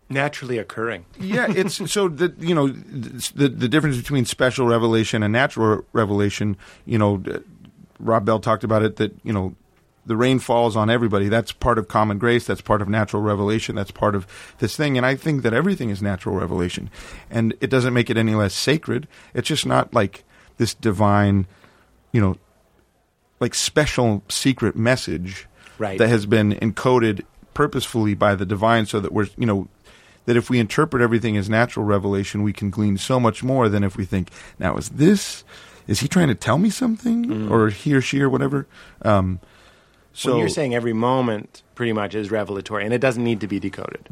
Naturally 0.09 0.59
occurring. 0.59 1.05
yeah. 1.19 1.47
It's 1.48 1.90
so 1.93 2.07
that 2.09 2.39
you 2.39 2.55
know 2.55 2.69
the 2.69 3.48
the 3.48 3.69
difference 3.69 3.97
between 3.97 4.24
special 4.24 4.69
revelation 4.69 5.24
and 5.24 5.32
natural 5.32 5.85
revelation. 5.93 6.57
You 6.85 6.98
know, 6.98 7.23
Rob 7.98 8.24
Bell 8.24 8.39
talked 8.39 8.62
about 8.62 8.85
it 8.85 8.97
that 8.97 9.12
you 9.24 9.32
know 9.32 9.57
the 10.07 10.16
rain 10.16 10.39
falls 10.39 10.77
on 10.77 10.89
everybody. 10.89 11.28
That's 11.28 11.51
part 11.51 11.77
of 11.77 11.89
common 11.89 12.19
grace. 12.19 12.47
That's 12.47 12.61
part 12.61 12.82
of 12.82 12.89
natural 12.89 13.20
revelation. 13.20 13.74
That's 13.74 13.90
part 13.90 14.15
of 14.15 14.28
this 14.59 14.77
thing. 14.77 14.97
And 14.97 15.05
I 15.05 15.16
think 15.16 15.43
that 15.43 15.53
everything 15.53 15.90
is 15.90 16.01
natural 16.01 16.36
revelation, 16.36 16.89
and 17.28 17.55
it 17.61 17.69
doesn't 17.69 17.93
make 17.93 18.09
it 18.09 18.16
any 18.16 18.36
less 18.36 18.55
sacred. 18.55 19.09
It's 19.35 19.48
just 19.48 19.66
not 19.66 19.93
like 19.93 20.23
this 20.57 20.73
divine, 20.73 21.48
you 22.12 22.20
know, 22.20 22.36
like 23.41 23.55
special 23.55 24.23
secret 24.29 24.77
message 24.77 25.47
Right. 25.79 25.99
that 25.99 26.09
has 26.09 26.25
been 26.25 26.53
encoded 26.55 27.23
purposefully 27.53 28.15
by 28.15 28.35
the 28.35 28.47
divine 28.47 28.87
so 28.87 28.99
that 29.01 29.13
we're 29.13 29.29
you 29.37 29.45
know 29.47 29.69
that 30.25 30.37
if 30.37 30.49
we 30.51 30.59
interpret 30.59 31.03
everything 31.03 31.37
as 31.37 31.49
natural 31.51 31.85
revelation 31.85 32.43
we 32.43 32.53
can 32.53 32.71
glean 32.71 32.97
so 32.97 33.21
much 33.21 33.43
more 33.45 33.69
than 33.69 33.85
if 33.85 33.97
we 33.97 34.05
think 34.07 34.31
now 34.59 34.77
is 34.77 34.89
this 34.89 35.45
is 35.87 36.01
he 36.01 36.09
trying 36.09 36.29
to 36.29 36.35
tell 36.35 36.57
me 36.59 36.71
something 36.71 37.51
or 37.53 37.69
he 37.69 37.93
or 37.95 38.01
she 38.01 38.21
or 38.23 38.29
whatever 38.31 38.67
um 39.03 39.39
so 40.15 40.31
when 40.31 40.39
you're 40.41 40.49
saying 40.49 40.75
every 40.75 40.95
moment 40.95 41.63
pretty 41.75 41.93
much 41.93 42.15
is 42.15 42.31
revelatory, 42.31 42.87
and 42.87 42.95
it 42.95 43.03
doesn't 43.03 43.23
need 43.23 43.39
to 43.43 43.47
be 43.47 43.61
decoded. 43.61 44.09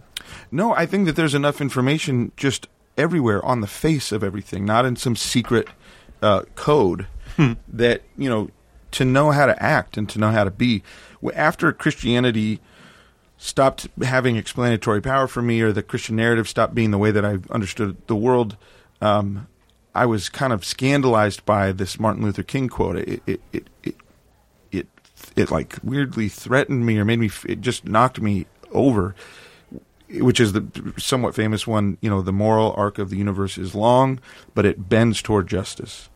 No, 0.53 0.75
I 0.75 0.85
think 0.85 1.07
that 1.07 1.17
there's 1.17 1.33
enough 1.35 1.63
information 1.63 2.31
just 2.37 2.69
everywhere 2.99 3.43
on 3.43 3.63
the 3.63 3.67
face 3.67 4.13
of 4.13 4.23
everything, 4.23 4.67
not 4.67 4.85
in 4.85 4.97
some 4.97 5.17
secret 5.17 5.67
uh, 6.21 6.43
code 6.57 7.07
that 7.67 8.03
you 8.19 8.29
know 8.29 8.51
to 8.95 9.05
know 9.05 9.31
how 9.31 9.47
to 9.47 9.62
act 9.62 9.97
and 9.97 10.09
to 10.11 10.19
know 10.19 10.31
how 10.31 10.45
to 10.45 10.51
be. 10.51 10.83
After 11.35 11.73
Christianity 11.73 12.61
stopped 13.37 13.89
having 14.03 14.37
explanatory 14.37 15.01
power 15.01 15.27
for 15.27 15.43
me, 15.43 15.61
or 15.61 15.73
the 15.73 15.83
Christian 15.83 16.16
narrative 16.16 16.49
stopped 16.49 16.75
being 16.75 16.91
the 16.91 16.99
way 16.99 17.11
that 17.11 17.25
I 17.25 17.39
understood 17.51 17.97
the 18.07 18.16
world, 18.16 18.57
um, 19.01 19.47
I 19.95 20.07
was 20.07 20.29
kind 20.29 20.53
of 20.53 20.65
scandalized 20.65 21.45
by 21.45 21.73
this 21.73 22.01
Martin 22.01 22.25
Luther 22.25 22.43
King 22.43 22.69
quote. 22.69 22.97
It, 22.97 23.23
it, 23.27 23.41
it, 23.53 23.66
it, 23.83 23.97
it, 24.73 24.87
it 25.37 25.51
like 25.51 25.77
weirdly 25.83 26.29
threatened 26.29 26.85
me, 26.85 26.99
or 26.99 27.05
made 27.05 27.19
me. 27.19 27.31
It 27.47 27.61
just 27.61 27.85
knocked 27.85 28.21
me 28.21 28.47
over 28.73 29.15
which 30.11 30.41
is 30.41 30.53
the 30.53 30.95
somewhat 30.99 31.35
famous 31.35 31.66
one, 31.66 31.99
you 32.01 32.11
know, 32.11 32.23
the 32.23 32.33
moral 32.33 32.75
arc 32.77 32.99
of 32.99 33.11
the 33.11 33.16
universe 33.16 33.59
is 33.59 33.75
long, 33.75 34.21
but 34.55 34.66
it 34.66 34.89
bends 34.89 35.23
toward 35.23 35.49
justice. 35.49 36.09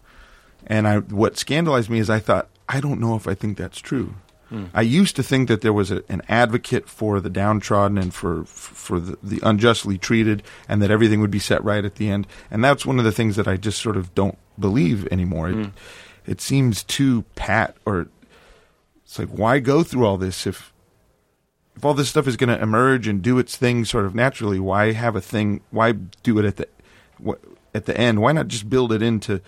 And 0.66 0.86
I, 0.86 0.98
what 0.98 1.38
scandalized 1.38 1.90
me 1.90 1.98
is 1.98 2.10
I 2.10 2.18
thought, 2.18 2.48
I 2.68 2.80
don't 2.80 3.00
know 3.00 3.16
if 3.16 3.26
I 3.26 3.34
think 3.34 3.56
that's 3.56 3.78
true. 3.78 4.14
Hmm. 4.48 4.66
I 4.72 4.82
used 4.82 5.16
to 5.16 5.22
think 5.22 5.48
that 5.48 5.60
there 5.60 5.72
was 5.72 5.90
a, 5.90 6.02
an 6.08 6.22
advocate 6.28 6.88
for 6.88 7.20
the 7.20 7.28
downtrodden 7.28 7.98
and 7.98 8.14
for 8.14 8.44
for 8.44 8.98
the, 8.98 9.18
the 9.22 9.40
unjustly 9.42 9.98
treated, 9.98 10.42
and 10.68 10.80
that 10.82 10.90
everything 10.90 11.20
would 11.20 11.30
be 11.30 11.38
set 11.38 11.62
right 11.62 11.84
at 11.84 11.96
the 11.96 12.10
end. 12.10 12.26
And 12.50 12.64
that's 12.64 12.86
one 12.86 12.98
of 12.98 13.04
the 13.04 13.12
things 13.12 13.36
that 13.36 13.46
I 13.46 13.56
just 13.56 13.80
sort 13.80 13.96
of 13.96 14.14
don't 14.14 14.38
believe 14.58 15.06
anymore. 15.12 15.50
It, 15.50 15.54
hmm. 15.54 15.70
it 16.26 16.40
seems 16.40 16.82
too 16.82 17.24
pat, 17.34 17.76
or 17.84 18.08
it's 19.04 19.18
like, 19.18 19.28
why 19.28 19.58
go 19.58 19.82
through 19.82 20.06
all 20.06 20.16
this 20.16 20.46
if 20.46 20.72
if 21.76 21.84
all 21.84 21.94
this 21.94 22.08
stuff 22.08 22.26
is 22.26 22.36
going 22.36 22.48
to 22.48 22.60
emerge 22.60 23.06
and 23.06 23.22
do 23.22 23.38
its 23.38 23.56
thing 23.56 23.84
sort 23.84 24.04
of 24.04 24.12
naturally, 24.12 24.58
why 24.58 24.92
have 24.92 25.14
a 25.14 25.20
thing? 25.20 25.60
Why 25.70 25.92
do 25.92 26.38
it 26.38 26.44
at 26.44 26.56
the 26.56 26.68
at 27.72 27.86
the 27.86 27.96
end? 27.96 28.20
Why 28.20 28.32
not 28.32 28.48
just 28.48 28.68
build 28.68 28.92
it 28.92 29.00
into 29.00 29.40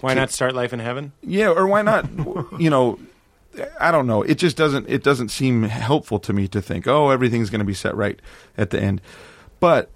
Why 0.00 0.14
not 0.14 0.30
start 0.30 0.54
life 0.54 0.72
in 0.72 0.78
heaven? 0.78 1.12
yeah, 1.22 1.48
or 1.48 1.66
why 1.66 1.82
not? 1.82 2.06
you 2.58 2.70
know, 2.70 2.98
I 3.80 3.90
don't 3.90 4.06
know. 4.06 4.22
It 4.22 4.36
just 4.36 4.56
doesn't. 4.56 4.88
It 4.88 5.02
doesn't 5.02 5.30
seem 5.30 5.62
helpful 5.64 6.18
to 6.20 6.32
me 6.32 6.48
to 6.48 6.60
think, 6.60 6.86
oh, 6.86 7.10
everything's 7.10 7.50
going 7.50 7.60
to 7.60 7.64
be 7.64 7.74
set 7.74 7.94
right 7.94 8.20
at 8.56 8.70
the 8.70 8.80
end. 8.80 9.00
But 9.60 9.90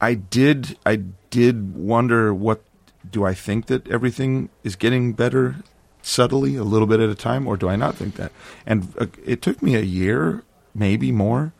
I 0.00 0.14
did. 0.14 0.78
I 0.86 0.96
did 1.30 1.74
wonder 1.74 2.32
what 2.32 2.62
do 3.08 3.24
I 3.24 3.34
think 3.34 3.66
that 3.66 3.88
everything 3.88 4.48
is 4.62 4.76
getting 4.76 5.12
better 5.12 5.56
subtly, 6.02 6.56
a 6.56 6.64
little 6.64 6.86
bit 6.86 7.00
at 7.00 7.08
a 7.08 7.14
time, 7.14 7.46
or 7.46 7.56
do 7.56 7.68
I 7.68 7.76
not 7.76 7.96
think 7.96 8.16
that? 8.16 8.32
And 8.66 8.92
uh, 8.98 9.06
it 9.24 9.42
took 9.42 9.62
me 9.62 9.76
a 9.76 9.82
year, 9.82 10.44
maybe 10.74 11.12
more, 11.12 11.52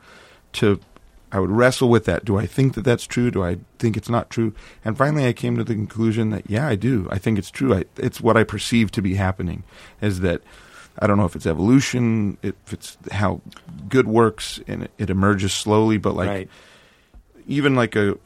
to 0.54 0.80
I 1.32 1.40
would 1.40 1.50
wrestle 1.50 1.88
with 1.88 2.04
that. 2.04 2.26
Do 2.26 2.38
I 2.38 2.44
think 2.44 2.74
that 2.74 2.84
that's 2.84 3.06
true? 3.06 3.30
Do 3.30 3.42
I 3.42 3.56
think 3.78 3.96
it's 3.96 4.10
not 4.10 4.28
true? 4.28 4.52
And 4.84 4.98
finally, 4.98 5.26
I 5.26 5.32
came 5.32 5.56
to 5.56 5.64
the 5.64 5.74
conclusion 5.74 6.28
that 6.30 6.48
yeah, 6.48 6.68
I 6.68 6.74
do. 6.74 7.08
I 7.10 7.16
think 7.16 7.38
it's 7.38 7.50
true. 7.50 7.74
I, 7.74 7.84
it's 7.96 8.20
what 8.20 8.36
I 8.36 8.44
perceive 8.44 8.90
to 8.92 9.02
be 9.02 9.14
happening. 9.14 9.64
Is 10.02 10.20
that 10.20 10.42
I 10.98 11.06
don't 11.06 11.16
know 11.16 11.24
if 11.24 11.34
it's 11.34 11.46
evolution, 11.46 12.36
if 12.42 12.54
it's 12.70 12.98
how 13.10 13.40
good 13.88 14.06
works, 14.06 14.60
and 14.68 14.84
it, 14.84 14.90
it 14.98 15.10
emerges 15.10 15.54
slowly. 15.54 15.96
But 15.96 16.14
like 16.14 16.28
right. 16.28 16.48
even 17.46 17.74
like 17.74 17.96
a 17.96 18.18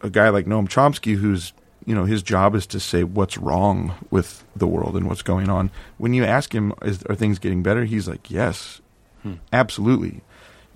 a 0.00 0.10
guy 0.10 0.28
like 0.30 0.46
Noam 0.46 0.68
Chomsky, 0.68 1.16
who's 1.16 1.52
you 1.86 1.94
know 1.94 2.04
his 2.04 2.24
job 2.24 2.56
is 2.56 2.66
to 2.68 2.80
say 2.80 3.04
what's 3.04 3.38
wrong 3.38 3.94
with 4.10 4.44
the 4.56 4.66
world 4.66 4.96
and 4.96 5.06
what's 5.08 5.22
going 5.22 5.48
on. 5.48 5.70
When 5.98 6.14
you 6.14 6.24
ask 6.24 6.52
him, 6.52 6.72
is, 6.82 7.04
"Are 7.04 7.14
things 7.14 7.38
getting 7.38 7.62
better?" 7.62 7.84
He's 7.84 8.08
like, 8.08 8.28
"Yes, 8.28 8.80
hmm. 9.22 9.34
absolutely." 9.52 10.22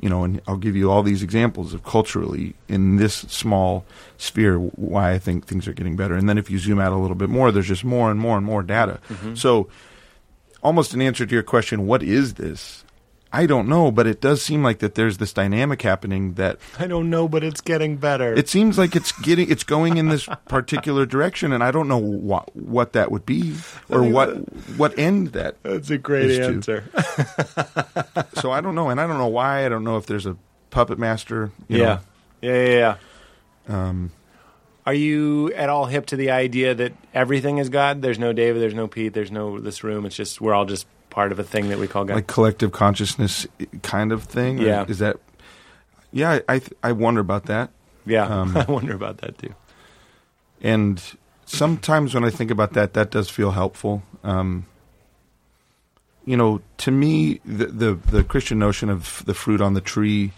You 0.02 0.10
know, 0.10 0.24
and 0.24 0.42
I'll 0.46 0.56
give 0.56 0.76
you 0.76 0.90
all 0.90 1.02
these 1.02 1.22
examples 1.22 1.72
of 1.72 1.84
culturally 1.84 2.54
in 2.68 2.96
this 2.96 3.14
small 3.14 3.84
sphere 4.18 4.58
why 4.58 5.12
I 5.12 5.18
think 5.18 5.46
things 5.46 5.66
are 5.68 5.72
getting 5.72 5.96
better. 5.96 6.14
And 6.14 6.28
then 6.28 6.36
if 6.38 6.50
you 6.50 6.58
zoom 6.58 6.80
out 6.80 6.92
a 6.92 6.96
little 6.96 7.14
bit 7.14 7.30
more, 7.30 7.50
there's 7.52 7.68
just 7.68 7.84
more 7.84 8.10
and 8.10 8.18
more 8.18 8.36
and 8.36 8.44
more 8.44 8.64
data. 8.64 8.98
Mm-hmm. 9.08 9.36
So, 9.36 9.68
almost 10.62 10.92
an 10.92 11.00
answer 11.00 11.24
to 11.24 11.32
your 11.32 11.44
question, 11.44 11.86
what 11.86 12.02
is 12.02 12.34
this? 12.34 12.84
I 13.34 13.46
don't 13.46 13.66
know, 13.66 13.90
but 13.90 14.06
it 14.06 14.20
does 14.20 14.42
seem 14.42 14.62
like 14.62 14.80
that 14.80 14.94
there's 14.94 15.16
this 15.16 15.32
dynamic 15.32 15.80
happening 15.80 16.34
that 16.34 16.58
I 16.78 16.86
don't 16.86 17.08
know, 17.08 17.28
but 17.28 17.42
it's 17.42 17.62
getting 17.62 17.96
better. 17.96 18.34
it 18.34 18.48
seems 18.48 18.76
like 18.76 18.94
it's 18.94 19.10
getting 19.20 19.50
it's 19.50 19.64
going 19.64 19.96
in 19.96 20.08
this 20.08 20.28
particular 20.48 21.06
direction, 21.06 21.50
and 21.52 21.64
I 21.64 21.70
don't 21.70 21.88
know 21.88 21.96
what 21.98 22.54
what 22.54 22.92
that 22.92 23.10
would 23.10 23.24
be 23.24 23.54
or 23.88 24.02
what 24.02 24.28
what 24.76 24.98
end 24.98 25.28
that. 25.28 25.56
That's 25.62 25.88
a 25.90 25.98
great 25.98 26.40
answer. 26.40 26.84
So 28.34 28.50
I 28.50 28.60
don't 28.60 28.74
know, 28.74 28.88
and 28.90 29.00
I 29.00 29.06
don't 29.06 29.18
know 29.18 29.28
why. 29.28 29.64
I 29.64 29.68
don't 29.68 29.84
know 29.84 29.96
if 29.96 30.06
there's 30.06 30.26
a 30.26 30.36
puppet 30.70 30.98
master. 30.98 31.52
You 31.68 31.78
yeah. 31.78 31.84
know. 31.84 32.00
yeah, 32.40 32.64
yeah, 32.64 32.96
yeah. 33.68 33.88
Um, 33.88 34.10
Are 34.84 34.94
you 34.94 35.52
at 35.54 35.68
all 35.68 35.86
hip 35.86 36.06
to 36.06 36.16
the 36.16 36.30
idea 36.30 36.74
that 36.74 36.92
everything 37.14 37.58
is 37.58 37.68
God? 37.68 38.02
There's 38.02 38.18
no 38.18 38.32
David, 38.32 38.60
there's 38.60 38.74
no 38.74 38.88
Pete, 38.88 39.14
there's 39.14 39.30
no 39.30 39.60
this 39.60 39.84
room. 39.84 40.06
It's 40.06 40.16
just 40.16 40.40
we're 40.40 40.54
all 40.54 40.64
just 40.64 40.86
part 41.12 41.30
of 41.30 41.38
a 41.38 41.44
thing 41.44 41.68
that 41.68 41.78
we 41.78 41.86
call 41.86 42.04
God. 42.04 42.14
like 42.14 42.26
collective 42.26 42.72
consciousness 42.72 43.46
kind 43.82 44.10
of 44.10 44.24
thing. 44.24 44.58
Yeah. 44.58 44.86
is 44.88 44.98
that? 44.98 45.18
Yeah, 46.10 46.40
I 46.48 46.58
th- 46.58 46.72
I 46.82 46.92
wonder 46.92 47.20
about 47.20 47.44
that, 47.46 47.70
yeah, 48.04 48.26
um, 48.26 48.56
I 48.62 48.64
wonder 48.64 48.94
about 48.94 49.18
that 49.18 49.38
too. 49.38 49.54
and 50.60 51.00
sometimes 51.46 52.14
when 52.14 52.24
I 52.24 52.30
think 52.30 52.50
about 52.50 52.72
that, 52.72 52.94
that 52.94 53.10
does 53.10 53.28
feel 53.30 53.50
helpful. 53.52 54.02
Um, 54.24 54.66
you 56.24 56.36
know, 56.36 56.60
to 56.78 56.90
me, 56.90 57.40
the, 57.44 57.66
the 57.66 57.94
the 57.94 58.24
Christian 58.24 58.58
notion 58.58 58.88
of 58.90 59.22
the 59.26 59.34
fruit 59.34 59.60
on 59.60 59.74
the 59.74 59.80
tree. 59.80 60.32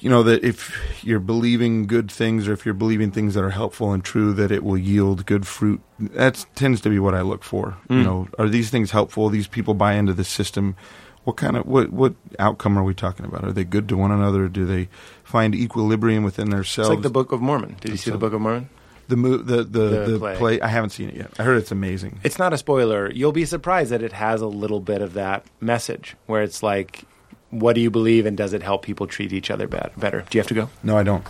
You 0.00 0.08
know 0.10 0.22
that 0.22 0.44
if 0.44 0.72
you're 1.04 1.18
believing 1.18 1.86
good 1.86 2.10
things, 2.10 2.46
or 2.46 2.52
if 2.52 2.64
you're 2.64 2.74
believing 2.74 3.10
things 3.10 3.34
that 3.34 3.42
are 3.42 3.50
helpful 3.50 3.92
and 3.92 4.04
true, 4.04 4.32
that 4.34 4.52
it 4.52 4.62
will 4.62 4.78
yield 4.78 5.26
good 5.26 5.46
fruit. 5.46 5.80
That 5.98 6.46
tends 6.54 6.80
to 6.82 6.88
be 6.90 6.98
what 7.00 7.14
I 7.14 7.22
look 7.22 7.42
for. 7.42 7.76
You 7.90 7.96
Mm. 7.96 8.04
know, 8.04 8.28
are 8.38 8.48
these 8.48 8.70
things 8.70 8.92
helpful? 8.92 9.28
These 9.28 9.48
people 9.48 9.74
buy 9.74 9.94
into 9.94 10.12
the 10.12 10.22
system. 10.24 10.76
What 11.24 11.36
kind 11.36 11.56
of 11.56 11.66
what 11.66 11.92
what 11.92 12.14
outcome 12.38 12.78
are 12.78 12.84
we 12.84 12.94
talking 12.94 13.26
about? 13.26 13.44
Are 13.44 13.52
they 13.52 13.64
good 13.64 13.88
to 13.88 13.96
one 13.96 14.12
another? 14.12 14.46
Do 14.48 14.64
they 14.66 14.88
find 15.24 15.54
equilibrium 15.54 16.22
within 16.22 16.50
themselves? 16.50 16.88
It's 16.90 16.94
like 16.96 17.02
the 17.02 17.10
Book 17.10 17.32
of 17.32 17.40
Mormon. 17.42 17.76
Did 17.80 17.90
you 17.90 17.96
see 17.96 18.10
the 18.12 18.18
Book 18.18 18.32
of 18.32 18.40
Mormon? 18.40 18.68
The 19.08 19.16
mo- 19.16 19.36
the 19.38 19.56
the, 19.58 19.62
The 19.64 20.04
the, 20.12 20.18
play. 20.18 20.36
play. 20.36 20.60
I 20.60 20.68
haven't 20.68 20.90
seen 20.90 21.08
it 21.08 21.16
yet. 21.16 21.30
I 21.38 21.42
heard 21.42 21.56
it's 21.58 21.72
amazing. 21.72 22.20
It's 22.22 22.38
not 22.38 22.52
a 22.52 22.58
spoiler. 22.58 23.10
You'll 23.10 23.32
be 23.32 23.44
surprised 23.46 23.90
that 23.90 24.02
it 24.02 24.12
has 24.12 24.40
a 24.42 24.46
little 24.46 24.80
bit 24.80 25.02
of 25.02 25.14
that 25.14 25.44
message 25.60 26.14
where 26.26 26.42
it's 26.42 26.62
like, 26.62 27.04
what 27.50 27.74
do 27.74 27.80
you 27.80 27.90
believe 27.90 28.26
and 28.26 28.36
does 28.36 28.52
it 28.52 28.62
help 28.62 28.82
people 28.82 29.06
treat 29.06 29.32
each 29.32 29.50
other 29.50 29.66
bet- 29.66 29.98
better? 29.98 30.24
Do 30.28 30.36
you 30.36 30.40
have 30.40 30.48
to 30.48 30.54
go? 30.54 30.70
No, 30.82 30.96
I 30.96 31.02
don't. 31.02 31.24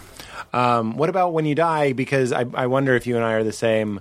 Um, 0.52 0.96
what 0.96 1.08
about 1.10 1.32
when 1.32 1.44
you 1.46 1.54
die? 1.54 1.92
Because 1.92 2.32
I, 2.32 2.44
I 2.54 2.66
wonder 2.66 2.94
if 2.96 3.06
you 3.06 3.16
and 3.16 3.24
I 3.24 3.32
are 3.34 3.44
the 3.44 3.52
same. 3.52 4.00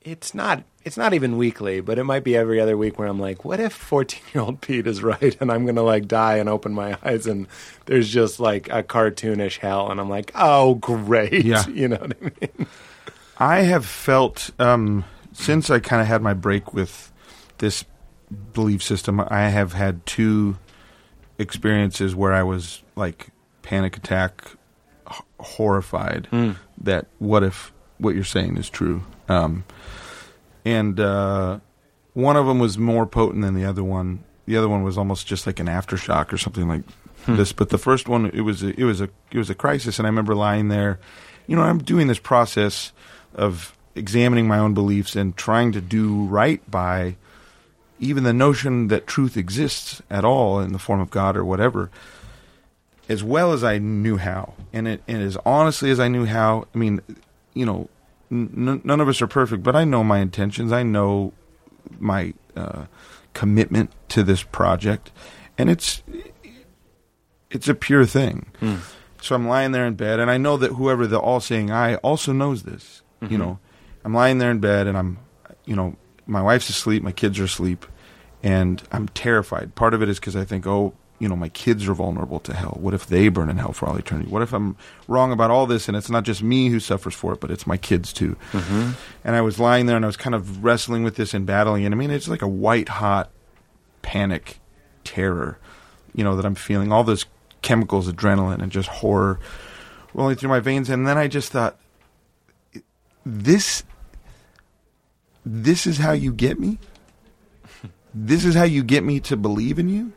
It's 0.00 0.34
not. 0.34 0.64
It's 0.84 0.96
not 0.96 1.14
even 1.14 1.36
weekly, 1.36 1.80
but 1.80 1.96
it 1.96 2.02
might 2.02 2.24
be 2.24 2.36
every 2.36 2.60
other 2.60 2.76
week 2.76 2.98
where 2.98 3.06
I'm 3.06 3.20
like, 3.20 3.44
what 3.44 3.60
if 3.60 3.72
14 3.72 4.20
year 4.34 4.42
old 4.42 4.60
Pete 4.62 4.86
is 4.88 5.00
right 5.00 5.36
and 5.40 5.50
I'm 5.52 5.64
gonna 5.64 5.82
like 5.82 6.08
die 6.08 6.38
and 6.38 6.48
open 6.48 6.72
my 6.74 6.98
eyes 7.04 7.26
and 7.28 7.46
there's 7.86 8.08
just 8.08 8.40
like 8.40 8.68
a 8.68 8.82
cartoonish 8.82 9.58
hell 9.58 9.90
and 9.92 10.00
I'm 10.00 10.10
like, 10.10 10.32
oh 10.34 10.74
great, 10.74 11.44
Yeah. 11.44 11.64
you 11.68 11.86
know 11.86 11.98
what 11.98 12.16
I 12.20 12.24
mean? 12.24 12.66
I 13.38 13.60
have 13.60 13.86
felt 13.86 14.50
um, 14.58 15.04
since 15.32 15.70
I 15.70 15.78
kind 15.78 16.02
of 16.02 16.08
had 16.08 16.20
my 16.20 16.34
break 16.34 16.74
with 16.74 17.12
this 17.58 17.84
belief 18.52 18.82
system. 18.82 19.20
I 19.20 19.48
have 19.48 19.72
had 19.72 20.04
two 20.06 20.56
experiences 21.38 22.14
where 22.14 22.32
I 22.32 22.42
was 22.42 22.82
like 22.96 23.28
panic 23.62 23.96
attack, 23.96 24.44
h- 25.10 25.20
horrified 25.40 26.28
that 26.78 27.06
what 27.18 27.42
if 27.42 27.72
what 27.98 28.14
you're 28.14 28.24
saying 28.24 28.56
is 28.56 28.68
true. 28.68 29.02
Um, 29.28 29.64
and 30.64 30.98
uh, 31.00 31.58
one 32.14 32.36
of 32.36 32.46
them 32.46 32.58
was 32.58 32.78
more 32.78 33.06
potent 33.06 33.42
than 33.42 33.54
the 33.54 33.64
other 33.64 33.84
one. 33.84 34.24
The 34.46 34.56
other 34.56 34.68
one 34.68 34.82
was 34.82 34.98
almost 34.98 35.26
just 35.26 35.46
like 35.46 35.60
an 35.60 35.66
aftershock 35.66 36.32
or 36.32 36.36
something 36.38 36.68
like 36.68 36.82
this. 37.26 37.52
But 37.52 37.68
the 37.68 37.78
first 37.78 38.08
one, 38.08 38.26
it 38.26 38.40
was 38.40 38.62
a, 38.62 38.68
it 38.78 38.84
was 38.84 39.00
a 39.00 39.08
it 39.30 39.38
was 39.38 39.48
a 39.50 39.54
crisis, 39.54 39.98
and 39.98 40.06
I 40.06 40.10
remember 40.10 40.34
lying 40.34 40.68
there. 40.68 40.98
You 41.46 41.56
know, 41.56 41.62
I'm 41.62 41.78
doing 41.78 42.06
this 42.08 42.18
process 42.18 42.92
of 43.34 43.76
examining 43.94 44.46
my 44.48 44.58
own 44.58 44.74
beliefs 44.74 45.14
and 45.16 45.36
trying 45.36 45.72
to 45.72 45.80
do 45.80 46.24
right 46.24 46.68
by 46.70 47.16
even 48.02 48.24
the 48.24 48.32
notion 48.32 48.88
that 48.88 49.06
truth 49.06 49.36
exists 49.36 50.02
at 50.10 50.24
all 50.24 50.60
in 50.60 50.72
the 50.72 50.78
form 50.78 51.00
of 51.00 51.10
God 51.10 51.36
or 51.36 51.44
whatever, 51.44 51.90
as 53.08 53.22
well 53.22 53.52
as 53.52 53.62
I 53.64 53.78
knew 53.78 54.16
how, 54.16 54.54
and 54.72 54.86
it 54.88 55.02
and 55.06 55.22
as 55.22 55.36
honestly 55.46 55.90
as 55.90 56.00
I 56.00 56.08
knew 56.08 56.24
how. 56.26 56.66
I 56.74 56.78
mean, 56.78 57.00
you 57.54 57.64
know, 57.64 57.88
n- 58.30 58.80
none 58.84 59.00
of 59.00 59.08
us 59.08 59.22
are 59.22 59.26
perfect, 59.28 59.62
but 59.62 59.76
I 59.76 59.84
know 59.84 60.02
my 60.02 60.18
intentions. 60.18 60.72
I 60.72 60.82
know 60.82 61.32
my 61.98 62.34
uh, 62.56 62.86
commitment 63.34 63.92
to 64.08 64.22
this 64.22 64.42
project, 64.42 65.12
and 65.56 65.70
it's 65.70 66.02
it's 67.50 67.68
a 67.68 67.74
pure 67.74 68.04
thing. 68.04 68.46
So 69.20 69.36
I'm 69.36 69.46
lying 69.46 69.70
there 69.70 69.86
in 69.86 69.94
bed, 69.94 70.18
and 70.18 70.28
I 70.30 70.36
know 70.38 70.56
that 70.56 70.72
whoever 70.72 71.06
the 71.06 71.20
all-seeing 71.20 71.70
eye 71.70 71.94
also 71.96 72.32
knows 72.32 72.64
this. 72.64 73.02
You 73.20 73.38
know, 73.38 73.60
I'm 74.04 74.12
lying 74.14 74.38
there 74.38 74.50
in 74.50 74.58
bed, 74.58 74.88
and 74.88 74.98
I'm, 74.98 75.18
you 75.64 75.76
know, 75.76 75.94
my 76.26 76.42
wife's 76.42 76.68
asleep, 76.68 77.04
my 77.04 77.12
kids 77.12 77.38
are 77.38 77.44
asleep, 77.44 77.86
and 78.42 78.82
I'm 78.90 79.08
terrified. 79.08 79.74
Part 79.74 79.94
of 79.94 80.02
it 80.02 80.08
is 80.08 80.18
because 80.18 80.36
I 80.36 80.44
think, 80.44 80.66
oh, 80.66 80.94
you 81.18 81.28
know, 81.28 81.36
my 81.36 81.50
kids 81.50 81.86
are 81.86 81.94
vulnerable 81.94 82.40
to 82.40 82.52
hell. 82.52 82.76
What 82.80 82.94
if 82.94 83.06
they 83.06 83.28
burn 83.28 83.48
in 83.48 83.56
hell 83.56 83.72
for 83.72 83.88
all 83.88 83.96
eternity? 83.96 84.28
What 84.28 84.42
if 84.42 84.52
I'm 84.52 84.76
wrong 85.06 85.30
about 85.30 85.52
all 85.52 85.66
this, 85.66 85.86
and 85.86 85.96
it's 85.96 86.10
not 86.10 86.24
just 86.24 86.42
me 86.42 86.68
who 86.68 86.80
suffers 86.80 87.14
for 87.14 87.32
it, 87.32 87.40
but 87.40 87.50
it's 87.50 87.64
my 87.64 87.76
kids 87.76 88.12
too? 88.12 88.36
Mm-hmm. 88.50 88.92
And 89.22 89.36
I 89.36 89.40
was 89.40 89.60
lying 89.60 89.86
there, 89.86 89.94
and 89.94 90.04
I 90.04 90.08
was 90.08 90.16
kind 90.16 90.34
of 90.34 90.64
wrestling 90.64 91.04
with 91.04 91.14
this 91.14 91.32
and 91.32 91.46
battling 91.46 91.84
it. 91.84 91.92
I 91.92 91.94
mean, 91.94 92.10
it's 92.10 92.26
like 92.26 92.42
a 92.42 92.48
white 92.48 92.88
hot 92.88 93.30
panic, 94.02 94.58
terror, 95.04 95.58
you 96.12 96.24
know, 96.24 96.34
that 96.34 96.44
I'm 96.44 96.56
feeling. 96.56 96.90
All 96.90 97.04
those 97.04 97.26
chemicals, 97.62 98.10
adrenaline, 98.10 98.60
and 98.60 98.72
just 98.72 98.88
horror 98.88 99.38
rolling 100.14 100.34
through 100.34 100.50
my 100.50 100.60
veins. 100.60 100.90
And 100.90 101.06
then 101.06 101.16
I 101.16 101.28
just 101.28 101.52
thought, 101.52 101.78
this, 103.24 103.84
this 105.46 105.86
is 105.86 105.98
how 105.98 106.10
you 106.10 106.32
get 106.32 106.58
me. 106.58 106.80
This 108.14 108.44
is 108.44 108.54
how 108.54 108.64
you 108.64 108.82
get 108.82 109.04
me 109.04 109.20
to 109.20 109.36
believe 109.36 109.78
in 109.78 109.88
you. 109.88 110.12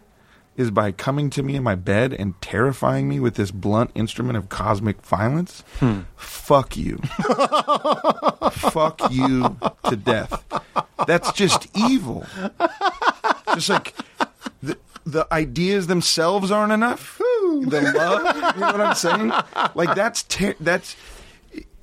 Is 0.58 0.72
by 0.72 0.94
coming 0.94 1.30
to 1.32 1.44
me 1.44 1.58
in 1.58 1.64
my 1.64 1.76
bed 1.76 2.14
and 2.14 2.40
terrifying 2.42 3.10
me 3.10 3.20
with 3.20 3.36
this 3.36 3.52
blunt 3.52 3.92
instrument 3.94 4.38
of 4.38 4.48
cosmic 4.48 5.02
violence. 5.02 5.66
Hmm. 5.80 6.02
Fuck 6.16 6.78
you. 6.78 6.98
Fuck 8.52 9.02
you 9.12 9.58
to 9.90 9.96
death. 9.98 10.44
That's 11.06 11.32
just 11.34 11.68
evil. 11.76 12.26
Just 13.54 13.68
like 13.70 13.94
the, 14.64 14.78
the 15.06 15.28
ideas 15.32 15.88
themselves 15.88 16.52
aren't 16.52 16.72
enough. 16.72 17.18
The 17.18 17.92
love, 17.96 18.36
you 18.56 18.62
know 18.62 18.68
what 18.72 18.82
I'm 18.82 18.96
saying? 18.96 19.32
Like 19.76 19.94
that's 19.96 20.24
ter- 20.24 20.56
that's 20.62 20.96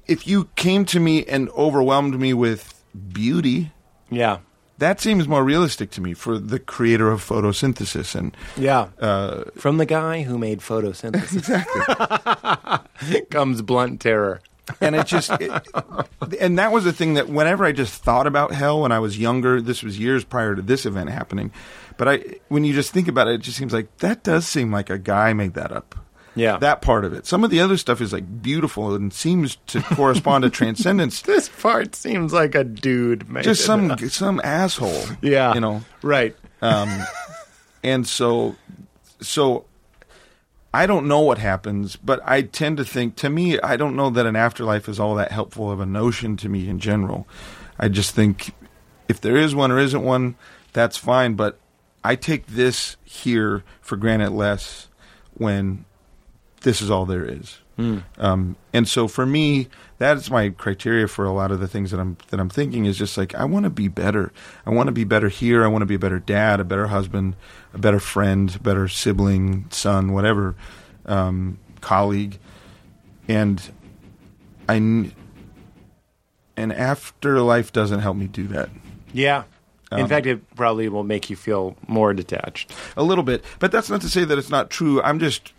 if 0.06 0.26
you 0.26 0.48
came 0.56 0.84
to 0.86 0.98
me 1.00 1.24
and 1.26 1.48
overwhelmed 1.50 2.18
me 2.18 2.32
with 2.34 2.82
beauty, 3.12 3.70
Yeah, 4.10 4.38
that 4.82 5.00
seems 5.00 5.28
more 5.28 5.42
realistic 5.44 5.90
to 5.92 6.00
me 6.00 6.14
for 6.14 6.38
the 6.38 6.58
creator 6.58 7.10
of 7.10 7.20
photosynthesis 7.26 8.14
and 8.14 8.36
yeah. 8.56 8.88
uh, 9.00 9.44
From 9.56 9.78
the 9.78 9.86
guy 9.86 10.22
who 10.22 10.38
made 10.38 10.60
photosynthesis, 10.60 11.36
exactly, 11.38 13.20
comes 13.30 13.62
blunt 13.62 14.00
terror. 14.00 14.40
and 14.80 14.94
it 14.94 15.06
just 15.06 15.30
it, 15.40 15.50
and 16.40 16.58
that 16.58 16.70
was 16.72 16.84
the 16.84 16.92
thing 16.92 17.14
that 17.14 17.28
whenever 17.28 17.64
I 17.64 17.72
just 17.72 18.02
thought 18.02 18.26
about 18.26 18.52
hell 18.52 18.82
when 18.82 18.92
I 18.92 19.00
was 19.00 19.18
younger, 19.18 19.60
this 19.60 19.82
was 19.82 19.98
years 19.98 20.24
prior 20.24 20.54
to 20.54 20.62
this 20.62 20.86
event 20.86 21.10
happening. 21.10 21.50
But 21.96 22.08
I, 22.08 22.24
when 22.48 22.64
you 22.64 22.72
just 22.72 22.92
think 22.92 23.08
about 23.08 23.28
it, 23.28 23.34
it 23.34 23.40
just 23.42 23.58
seems 23.58 23.72
like 23.72 23.96
that 23.98 24.22
does 24.22 24.46
seem 24.46 24.72
like 24.72 24.88
a 24.88 24.98
guy 24.98 25.32
made 25.32 25.54
that 25.54 25.72
up. 25.72 25.96
Yeah, 26.34 26.56
That 26.58 26.80
part 26.82 27.04
of 27.04 27.12
it. 27.12 27.26
Some 27.26 27.44
of 27.44 27.50
the 27.50 27.60
other 27.60 27.76
stuff 27.76 28.00
is 28.00 28.12
like 28.12 28.42
beautiful 28.42 28.94
and 28.94 29.12
seems 29.12 29.56
to 29.66 29.82
correspond 29.82 30.44
to 30.44 30.50
transcendence. 30.58 31.20
this 31.22 31.48
part 31.48 31.94
seems 31.94 32.32
like 32.32 32.54
a 32.54 32.64
dude 32.64 33.28
made 33.30 33.44
Just 33.44 33.64
some 33.64 33.90
up. 33.90 34.00
some 34.00 34.40
asshole. 34.42 35.04
Yeah, 35.20 35.52
you 35.54 35.60
know. 35.60 35.82
right. 36.02 36.34
Um, 36.62 36.88
and 37.84 38.06
so, 38.06 38.56
so 39.20 39.66
I 40.72 40.86
don't 40.86 41.06
know 41.06 41.20
what 41.20 41.36
happens, 41.38 41.96
but 41.96 42.20
I 42.24 42.42
tend 42.42 42.78
to 42.78 42.84
think. 42.84 43.16
To 43.16 43.28
me, 43.28 43.60
I 43.60 43.76
don't 43.76 43.94
know 43.94 44.08
that 44.08 44.24
an 44.24 44.36
afterlife 44.36 44.88
is 44.88 44.98
all 44.98 45.14
that 45.16 45.32
helpful 45.32 45.70
of 45.70 45.80
a 45.80 45.86
notion 45.86 46.36
to 46.38 46.48
me 46.48 46.66
in 46.68 46.78
general. 46.78 47.26
I 47.78 47.88
just 47.88 48.14
think 48.14 48.52
if 49.08 49.20
there 49.20 49.36
is 49.36 49.54
one 49.54 49.70
or 49.70 49.78
isn't 49.78 50.02
one, 50.02 50.36
that's 50.72 50.96
fine. 50.96 51.34
But 51.34 51.58
I 52.02 52.16
take 52.16 52.46
this 52.46 52.96
here 53.04 53.64
for 53.82 53.96
granted 53.96 54.30
less 54.30 54.88
when 55.34 55.84
this 56.62 56.80
is 56.80 56.90
all 56.90 57.06
there 57.06 57.24
is. 57.24 57.58
Um, 58.18 58.54
and 58.72 58.86
so 58.86 59.08
for 59.08 59.26
me, 59.26 59.66
that's 59.98 60.30
my 60.30 60.50
criteria 60.50 61.08
for 61.08 61.24
a 61.24 61.32
lot 61.32 61.50
of 61.50 61.58
the 61.58 61.66
things 61.66 61.90
that 61.90 61.98
I'm 61.98 62.16
that 62.28 62.38
I'm 62.38 62.48
thinking 62.48 62.84
is 62.84 62.96
just 62.96 63.18
like 63.18 63.34
I 63.34 63.44
want 63.44 63.64
to 63.64 63.70
be 63.70 63.88
better. 63.88 64.32
I 64.64 64.70
want 64.70 64.86
to 64.86 64.92
be 64.92 65.02
better 65.02 65.28
here. 65.28 65.64
I 65.64 65.66
want 65.66 65.82
to 65.82 65.86
be 65.86 65.96
a 65.96 65.98
better 65.98 66.20
dad, 66.20 66.60
a 66.60 66.64
better 66.64 66.86
husband, 66.86 67.34
a 67.74 67.78
better 67.78 67.98
friend, 67.98 68.54
a 68.54 68.58
better 68.60 68.86
sibling, 68.86 69.66
son, 69.70 70.12
whatever, 70.12 70.54
um, 71.06 71.58
colleague, 71.80 72.38
and 73.26 73.60
I 74.68 74.74
and 74.76 75.12
afterlife 76.72 77.72
doesn't 77.72 78.00
help 78.00 78.16
me 78.16 78.26
do 78.28 78.46
that 78.48 78.68
Yeah. 79.12 79.44
In 79.90 80.00
Um, 80.02 80.08
fact, 80.08 80.26
it 80.26 80.54
probably 80.54 80.88
will 80.88 81.04
make 81.04 81.28
you 81.28 81.36
feel 81.36 81.76
more 81.86 82.14
detached. 82.14 82.72
a 82.96 83.02
little 83.02 83.24
bit. 83.24 83.44
But 83.58 83.72
that's 83.72 83.90
not 83.90 84.00
to 84.02 84.08
say 84.08 84.24
that 84.24 84.38
it's 84.38 84.48
not 84.50 84.70
true. 84.70 85.02
I'm 85.02 85.18
just 85.18 85.52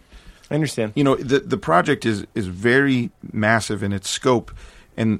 I 0.53 0.55
understand. 0.55 0.93
you 0.95 1.03
know 1.03 1.15
the 1.15 1.39
the 1.39 1.57
project 1.57 2.05
is 2.05 2.25
is 2.35 2.47
very 2.47 3.11
massive 3.33 3.83
in 3.83 3.91
its 3.91 4.09
scope 4.09 4.55
and 4.95 5.19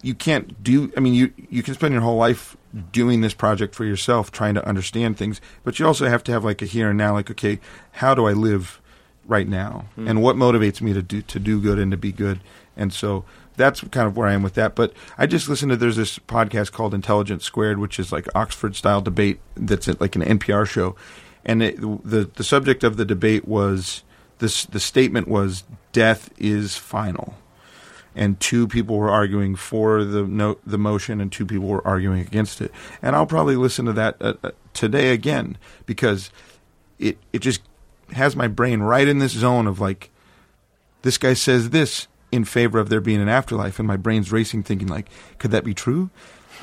you 0.00 0.14
can't 0.14 0.62
do 0.62 0.90
i 0.96 1.00
mean 1.00 1.12
you 1.12 1.32
you 1.50 1.62
can 1.62 1.74
spend 1.74 1.92
your 1.92 2.02
whole 2.02 2.16
life 2.16 2.56
doing 2.92 3.20
this 3.20 3.34
project 3.34 3.74
for 3.74 3.84
yourself 3.84 4.30
trying 4.30 4.54
to 4.54 4.64
understand 4.66 5.18
things 5.18 5.40
but 5.64 5.78
you 5.78 5.86
also 5.86 6.08
have 6.08 6.22
to 6.22 6.32
have 6.32 6.44
like 6.44 6.62
a 6.62 6.66
here 6.66 6.90
and 6.90 6.98
now 6.98 7.12
like 7.12 7.30
okay 7.30 7.58
how 7.92 8.14
do 8.14 8.26
i 8.26 8.32
live 8.32 8.80
right 9.28 9.46
now? 9.46 9.84
Hmm. 9.94 10.08
And 10.08 10.22
what 10.22 10.36
motivates 10.36 10.80
me 10.80 10.94
to 10.94 11.02
do 11.02 11.20
to 11.20 11.38
do 11.38 11.60
good 11.60 11.78
and 11.78 11.90
to 11.90 11.98
be 11.98 12.12
good? 12.12 12.40
And 12.78 12.94
so 12.94 13.26
that's 13.58 13.82
kind 13.88 14.06
of 14.06 14.16
where 14.16 14.28
i 14.28 14.32
am 14.32 14.42
with 14.42 14.54
that 14.54 14.74
but 14.76 14.92
i 15.18 15.26
just 15.26 15.48
listened 15.48 15.70
to 15.70 15.76
there's 15.76 15.96
this 15.96 16.18
podcast 16.20 16.72
called 16.72 16.94
intelligence 16.94 17.44
squared 17.44 17.78
which 17.78 17.98
is 17.98 18.12
like 18.12 18.26
oxford 18.34 18.74
style 18.76 19.00
debate 19.00 19.40
that's 19.56 19.88
like 20.00 20.14
an 20.14 20.22
npr 20.22 20.66
show 20.66 20.94
and 21.44 21.62
it, 21.62 21.80
the 21.80 22.30
the 22.36 22.44
subject 22.44 22.84
of 22.84 22.96
the 22.96 23.04
debate 23.04 23.46
was 23.46 24.04
this 24.38 24.64
the 24.66 24.80
statement 24.80 25.28
was 25.28 25.64
death 25.92 26.30
is 26.38 26.76
final. 26.76 27.34
And 28.14 28.40
two 28.40 28.66
people 28.66 28.96
were 28.96 29.10
arguing 29.10 29.54
for 29.54 30.02
the 30.02 30.24
no, 30.24 30.58
the 30.66 30.78
motion 30.78 31.20
and 31.20 31.30
two 31.30 31.46
people 31.46 31.68
were 31.68 31.86
arguing 31.86 32.20
against 32.20 32.60
it. 32.60 32.72
And 33.00 33.14
I'll 33.14 33.26
probably 33.26 33.54
listen 33.54 33.84
to 33.84 33.92
that 33.92 34.16
uh, 34.20 34.34
uh, 34.42 34.50
today 34.74 35.12
again 35.12 35.56
because 35.86 36.30
it 36.98 37.18
it 37.32 37.40
just 37.40 37.60
has 38.12 38.34
my 38.34 38.48
brain 38.48 38.80
right 38.80 39.06
in 39.06 39.18
this 39.18 39.32
zone 39.32 39.66
of 39.66 39.80
like 39.80 40.10
this 41.02 41.18
guy 41.18 41.34
says 41.34 41.70
this 41.70 42.08
in 42.32 42.44
favor 42.44 42.78
of 42.78 42.88
there 42.88 43.00
being 43.00 43.20
an 43.20 43.28
afterlife 43.28 43.78
and 43.78 43.86
my 43.86 43.96
brain's 43.96 44.32
racing 44.32 44.62
thinking 44.62 44.88
like 44.88 45.08
could 45.38 45.50
that 45.52 45.64
be 45.64 45.74
true? 45.74 46.10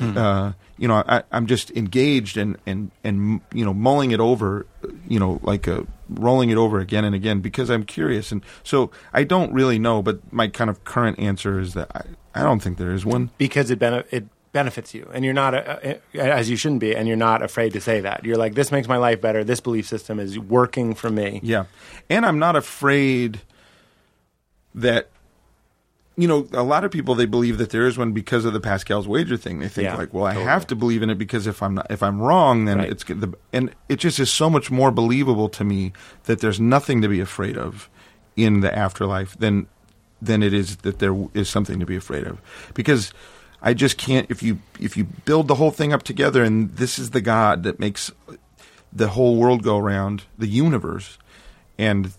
Uh, 0.02 0.52
you 0.78 0.88
know 0.88 1.04
I, 1.08 1.24
i'm 1.32 1.48
just 1.48 1.72
engaged 1.72 2.38
and, 2.38 2.58
and 2.66 2.92
and 3.04 3.42
you 3.54 3.64
know 3.64 3.74
mulling 3.74 4.12
it 4.12 4.20
over 4.20 4.66
you 5.08 5.20
know 5.20 5.40
like 5.42 5.68
uh 5.68 5.84
rolling 6.10 6.50
it 6.50 6.58
over 6.58 6.80
again 6.80 7.04
and 7.06 7.16
again 7.16 7.40
because 7.40 7.70
i'm 7.70 7.84
curious 7.84 8.32
and 8.32 8.44
so 8.64 8.92
i 9.14 9.24
don't 9.24 9.52
really 9.54 9.80
know 9.80 10.02
but 10.02 10.20
my 10.32 10.48
kind 10.48 10.70
of 10.70 10.84
current 10.84 11.18
answer 11.20 11.60
is 11.60 11.74
that 11.74 11.90
i, 11.96 12.40
I 12.40 12.44
don't 12.44 12.60
think 12.60 12.78
there 12.78 12.94
is 12.94 13.06
one 13.06 13.32
because 13.38 13.72
it 13.72 13.80
bene- 13.80 14.04
it 14.12 14.26
benefits 14.56 14.94
you, 14.94 15.08
and 15.14 15.26
you're 15.26 15.34
not 15.34 15.54
a, 15.54 16.00
a, 16.14 16.18
as 16.18 16.50
you 16.50 16.56
shouldn't 16.56 16.80
be, 16.80 16.96
and 16.96 17.10
you're 17.10 17.18
not 17.18 17.44
afraid 17.44 17.74
to 17.74 17.82
say 17.82 18.00
that. 18.00 18.24
You're 18.24 18.38
like, 18.38 18.56
this 18.56 18.72
makes 18.72 18.88
my 18.88 18.96
life 18.96 19.20
better. 19.20 19.44
This 19.44 19.60
belief 19.60 19.86
system 19.86 20.18
is 20.18 20.40
working 20.40 20.96
for 20.96 21.10
me. 21.10 21.42
Yeah. 21.44 21.66
And 22.10 22.26
I'm 22.26 22.40
not 22.40 22.56
afraid 22.56 23.42
that 24.74 25.10
you 26.18 26.28
know, 26.28 26.48
a 26.54 26.64
lot 26.64 26.84
of 26.86 26.92
people 26.92 27.14
they 27.16 27.26
believe 27.26 27.58
that 27.58 27.72
there 27.72 27.86
is 27.88 27.98
one 27.98 28.12
because 28.14 28.46
of 28.46 28.54
the 28.54 28.60
Pascal's 28.62 29.08
wager 29.08 29.36
thing. 29.38 29.60
They 29.60 29.68
think 29.68 29.86
Yeah, 29.86 29.96
like, 29.98 30.14
well, 30.14 30.26
I 30.26 30.32
totally. 30.34 30.50
have 30.50 30.66
to 30.68 30.76
believe 30.76 31.02
in 31.04 31.10
it 31.10 31.18
because 31.18 31.46
if 31.46 31.62
I'm 31.62 31.76
not, 31.76 31.88
if 31.90 32.02
I'm 32.02 32.22
wrong, 32.22 32.66
then 32.66 32.78
Right. 32.78 32.90
it's 32.90 33.04
the 33.04 33.34
and 33.52 33.72
it 33.90 33.98
just 33.98 34.20
is 34.20 34.32
so 34.32 34.50
much 34.50 34.72
more 34.72 34.92
believable 34.92 35.50
to 35.50 35.64
me 35.64 35.92
that 36.24 36.40
there's 36.40 36.60
nothing 36.60 37.02
to 37.02 37.08
be 37.10 37.20
afraid 37.20 37.58
of 37.58 37.90
in 38.38 38.62
the 38.62 38.74
afterlife 38.78 39.38
than 39.38 39.68
than 40.22 40.42
it 40.42 40.54
is 40.54 40.78
that 40.78 41.00
there 41.00 41.16
is 41.34 41.50
something 41.50 41.80
to 41.80 41.86
be 41.86 41.96
afraid 41.98 42.26
of 42.26 42.42
because 42.74 43.12
I 43.62 43.74
just 43.74 43.98
can't 43.98 44.26
if 44.32 44.42
you 44.42 44.60
if 44.80 44.96
you 44.96 45.04
build 45.26 45.48
the 45.50 45.56
whole 45.56 45.72
thing 45.72 45.92
up 45.92 46.04
together 46.04 46.44
and 46.44 46.72
this 46.78 46.98
is 46.98 47.10
the 47.12 47.22
God 47.22 47.64
that 47.64 47.80
makes 47.80 48.12
the 48.94 49.10
whole 49.10 49.36
world 49.36 49.64
go 49.64 49.78
around 49.78 50.24
the 50.38 50.48
universe 50.48 51.18
and 51.78 52.14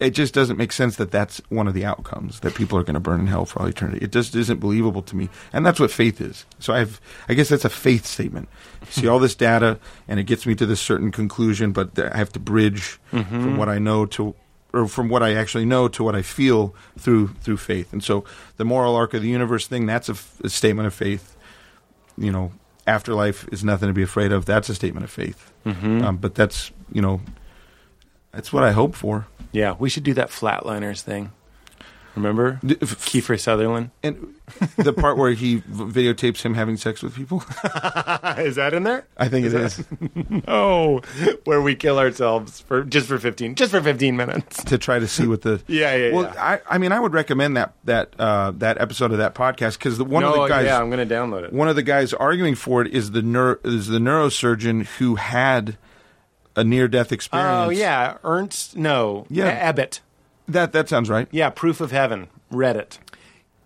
it 0.00 0.10
just 0.10 0.34
doesn't 0.34 0.56
make 0.56 0.72
sense 0.72 0.96
that 0.96 1.10
that's 1.10 1.40
one 1.48 1.68
of 1.68 1.74
the 1.74 1.84
outcomes 1.84 2.40
that 2.40 2.54
people 2.54 2.76
are 2.78 2.82
going 2.82 2.94
to 2.94 3.00
burn 3.00 3.20
in 3.20 3.26
hell 3.26 3.44
for 3.44 3.62
all 3.62 3.68
eternity. 3.68 4.04
It 4.04 4.12
just 4.12 4.34
isn't 4.34 4.58
believable 4.58 5.02
to 5.02 5.16
me, 5.16 5.28
and 5.52 5.64
that's 5.64 5.78
what 5.78 5.90
faith 5.90 6.20
is. 6.20 6.44
So 6.58 6.72
I've, 6.74 7.00
I 7.28 7.34
guess 7.34 7.48
that's 7.48 7.64
a 7.64 7.70
faith 7.70 8.04
statement. 8.04 8.48
See 8.90 9.06
all 9.06 9.18
this 9.18 9.34
data, 9.34 9.78
and 10.08 10.18
it 10.18 10.24
gets 10.24 10.46
me 10.46 10.54
to 10.56 10.66
this 10.66 10.80
certain 10.80 11.10
conclusion, 11.12 11.72
but 11.72 11.98
I 11.98 12.16
have 12.16 12.32
to 12.32 12.40
bridge 12.40 12.98
from 13.10 13.56
what 13.56 13.68
I 13.68 13.78
know 13.78 14.04
to, 14.06 14.34
or 14.72 14.88
from 14.88 15.08
what 15.08 15.22
I 15.22 15.34
actually 15.34 15.64
know 15.64 15.86
to 15.88 16.02
what 16.02 16.16
I 16.16 16.22
feel 16.22 16.74
through 16.98 17.28
through 17.40 17.58
faith. 17.58 17.92
And 17.92 18.02
so 18.02 18.24
the 18.56 18.64
moral 18.64 18.96
arc 18.96 19.14
of 19.14 19.22
the 19.22 19.28
universe 19.28 19.66
thing, 19.68 19.86
that's 19.86 20.08
a, 20.08 20.16
statement 20.48 20.86
of 20.88 20.94
faith. 20.94 21.36
You 22.18 22.32
know, 22.32 22.52
afterlife 22.86 23.46
is 23.52 23.62
nothing 23.64 23.88
to 23.88 23.92
be 23.94 24.02
afraid 24.02 24.32
of. 24.32 24.44
That's 24.44 24.68
a 24.68 24.74
statement 24.74 25.04
of 25.04 25.10
faith. 25.10 25.52
Um, 26.04 26.16
but 26.16 26.34
that's 26.34 26.72
you 26.92 27.00
know, 27.00 27.20
that's 28.32 28.52
what 28.52 28.64
I 28.64 28.72
hope 28.72 28.94
for. 28.96 29.26
Yeah, 29.54 29.74
we 29.78 29.88
should 29.88 30.02
do 30.02 30.12
that 30.14 30.28
flatliners 30.28 31.00
thing. 31.00 31.32
Remember 32.16 32.60
D- 32.64 32.76
f- 32.80 33.04
Kiefer 33.06 33.40
Sutherland? 33.40 33.90
And 34.04 34.36
the 34.76 34.92
part 34.92 35.16
where 35.16 35.32
he 35.32 35.56
v- 35.66 36.12
videotapes 36.12 36.42
him 36.42 36.54
having 36.54 36.76
sex 36.76 37.02
with 37.02 37.16
people, 37.16 37.38
is 38.38 38.54
that 38.54 38.70
in 38.72 38.84
there? 38.84 39.04
I 39.16 39.28
think 39.28 39.46
it 39.46 39.52
is 39.54 39.84
Oh, 40.46 41.00
where 41.42 41.60
we 41.60 41.74
kill 41.74 41.98
ourselves 41.98 42.60
for 42.60 42.84
just 42.84 43.08
for 43.08 43.18
fifteen, 43.18 43.56
just 43.56 43.72
for 43.72 43.80
fifteen 43.82 44.16
minutes. 44.16 44.62
to 44.62 44.78
try 44.78 45.00
to 45.00 45.08
see 45.08 45.26
what 45.26 45.42
the. 45.42 45.60
Yeah, 45.66 45.96
yeah, 45.96 46.12
Well, 46.14 46.24
yeah. 46.32 46.44
I, 46.44 46.60
I 46.76 46.78
mean, 46.78 46.92
I 46.92 47.00
would 47.00 47.14
recommend 47.14 47.56
that 47.56 47.74
that 47.82 48.14
uh, 48.16 48.52
that 48.58 48.80
episode 48.80 49.10
of 49.10 49.18
that 49.18 49.34
podcast 49.34 49.78
because 49.78 50.00
one 50.00 50.22
of 50.22 50.34
the 50.34 50.46
guys, 50.46 50.66
yeah, 50.66 50.78
I'm 50.80 50.90
going 50.90 51.08
to 51.08 51.12
download 51.14 51.42
it. 51.46 51.52
one 51.52 51.66
of 51.66 51.74
the 51.74 51.82
guys 51.82 52.12
arguing 52.14 52.54
for 52.54 52.80
it 52.82 52.94
is 52.94 53.10
the 53.10 53.22
neuro, 53.22 53.56
is 53.64 53.88
the 53.88 53.98
neurosurgeon 53.98 54.86
who 54.98 55.16
had 55.16 55.76
a 56.56 56.64
near 56.64 56.88
death 56.88 57.12
experience. 57.12 57.66
Oh 57.66 57.70
yeah, 57.70 58.16
Ernst. 58.24 58.76
No, 58.76 59.26
Yeah. 59.30 59.46
Abbott. 59.46 60.00
that 60.48 60.72
that 60.72 60.88
sounds 60.88 61.08
right. 61.10 61.28
Yeah, 61.30 61.50
Proof 61.50 61.80
of 61.80 61.90
Heaven. 61.90 62.28
Read 62.50 62.76
it. 62.76 62.98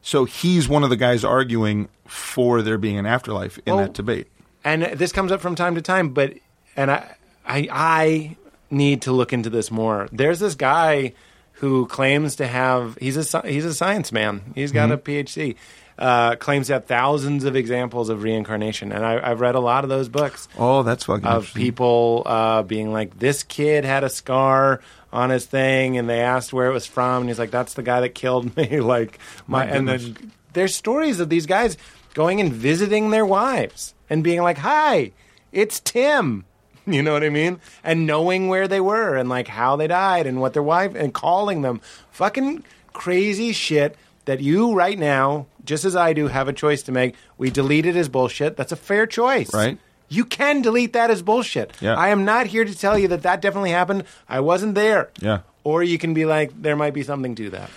So 0.02 0.24
he's 0.24 0.68
one 0.68 0.84
of 0.84 0.90
the 0.90 0.96
guys 0.96 1.24
arguing 1.24 1.88
for 2.06 2.62
there 2.62 2.78
being 2.78 2.96
an 2.98 3.04
afterlife 3.06 3.58
in 3.66 3.74
Well, 3.74 3.84
that 3.84 3.92
debate. 3.94 4.28
and 4.64 4.82
this 4.82 5.12
comes 5.12 5.30
up 5.32 5.40
from 5.40 5.54
time 5.54 5.74
to 5.74 5.82
time 5.82 6.08
but 6.10 6.32
and 6.76 6.90
i 6.90 7.14
i 7.46 7.68
i 7.70 8.36
need 8.70 9.02
to 9.02 9.12
look 9.12 9.32
into 9.32 9.50
this 9.50 9.70
more 9.70 10.08
there's 10.10 10.40
this 10.40 10.54
guy 10.54 11.12
who 11.52 11.86
claims 11.86 12.36
to 12.36 12.46
have 12.46 12.96
he's 13.00 13.16
a 13.34 13.42
he's 13.46 13.64
a 13.66 13.74
science 13.74 14.10
man 14.10 14.52
he's 14.54 14.72
got 14.72 14.88
mm-hmm. 14.88 14.92
a 15.10 15.24
phd 15.24 15.54
uh, 15.98 16.36
claims 16.36 16.68
to 16.68 16.74
have 16.74 16.84
thousands 16.86 17.44
of 17.44 17.56
examples 17.56 18.08
of 18.08 18.22
reincarnation 18.22 18.92
and 18.92 19.04
I, 19.04 19.30
i've 19.30 19.40
read 19.40 19.56
a 19.56 19.60
lot 19.60 19.82
of 19.84 19.90
those 19.90 20.08
books 20.08 20.46
Oh, 20.56 20.82
that's 20.84 21.04
fucking 21.04 21.26
of 21.26 21.52
people 21.54 22.22
uh, 22.24 22.62
being 22.62 22.92
like, 22.92 23.18
this 23.18 23.42
kid 23.42 23.84
had 23.84 24.04
a 24.04 24.08
scar 24.08 24.80
on 25.12 25.30
his 25.30 25.46
thing, 25.46 25.96
and 25.96 26.08
they 26.08 26.20
asked 26.20 26.52
where 26.52 26.68
it 26.68 26.72
was 26.72 26.84
from, 26.86 27.22
and 27.22 27.30
he's 27.30 27.38
like, 27.38 27.50
that's 27.50 27.74
the 27.74 27.82
guy 27.82 28.00
that 28.02 28.10
killed 28.10 28.54
me. 28.58 28.80
like, 28.80 29.18
my, 29.46 29.64
My 29.64 29.72
and 29.72 29.88
then 29.88 30.32
there's 30.52 30.74
stories 30.76 31.18
of 31.18 31.28
these 31.30 31.46
guys 31.46 31.76
going 32.14 32.40
and 32.40 32.52
visiting 32.52 33.10
their 33.10 33.24
wives 33.24 33.94
and 34.10 34.22
being 34.22 34.42
like, 34.42 34.58
hi, 34.58 35.12
it's 35.52 35.80
Tim. 35.80 36.44
You 36.86 37.02
know 37.02 37.12
what 37.12 37.22
I 37.22 37.28
mean? 37.28 37.60
And 37.84 38.06
knowing 38.06 38.48
where 38.48 38.66
they 38.66 38.80
were 38.80 39.14
and 39.14 39.28
like 39.28 39.46
how 39.46 39.76
they 39.76 39.86
died 39.88 40.26
and 40.26 40.40
what 40.40 40.54
their 40.54 40.62
wife 40.62 40.94
and 40.94 41.12
calling 41.12 41.60
them 41.60 41.82
fucking 42.12 42.64
crazy 42.94 43.52
shit 43.52 43.94
that 44.24 44.40
you 44.40 44.72
right 44.74 44.98
now, 44.98 45.46
just 45.68 45.84
as 45.84 45.94
I 45.94 46.14
do, 46.14 46.26
have 46.28 46.48
a 46.48 46.52
choice 46.52 46.82
to 46.84 46.92
make. 46.92 47.14
We 47.36 47.50
delete 47.50 47.86
it 47.86 47.94
as 47.94 48.08
bullshit. 48.08 48.56
That's 48.56 48.72
a 48.72 48.76
fair 48.76 49.06
choice. 49.06 49.52
Right. 49.52 49.78
You 50.08 50.24
can 50.24 50.62
delete 50.62 50.94
that 50.94 51.10
as 51.10 51.20
bullshit. 51.22 51.74
Yeah. 51.80 51.94
I 51.94 52.08
am 52.08 52.24
not 52.24 52.46
here 52.46 52.64
to 52.64 52.74
tell 52.74 52.98
you 52.98 53.08
that 53.08 53.22
that 53.22 53.42
definitely 53.42 53.70
happened. 53.70 54.04
I 54.28 54.40
wasn't 54.40 54.74
there. 54.74 55.10
Yeah. 55.20 55.40
Or 55.64 55.82
you 55.82 55.98
can 55.98 56.14
be 56.14 56.24
like, 56.24 56.50
there 56.60 56.74
might 56.74 56.94
be 56.94 57.02
something 57.02 57.34
to 57.34 57.50
that. 57.50 57.70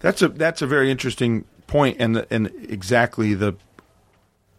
That's 0.00 0.20
a 0.20 0.28
that's 0.28 0.60
a 0.60 0.66
very 0.66 0.90
interesting 0.90 1.44
point, 1.68 1.96
and 2.00 2.16
the, 2.16 2.26
and 2.30 2.50
exactly 2.68 3.34
the 3.34 3.54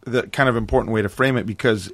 the 0.06 0.24
kind 0.24 0.48
of 0.48 0.56
important 0.56 0.94
way 0.94 1.02
to 1.02 1.10
frame 1.10 1.38
it 1.38 1.46
because 1.46 1.92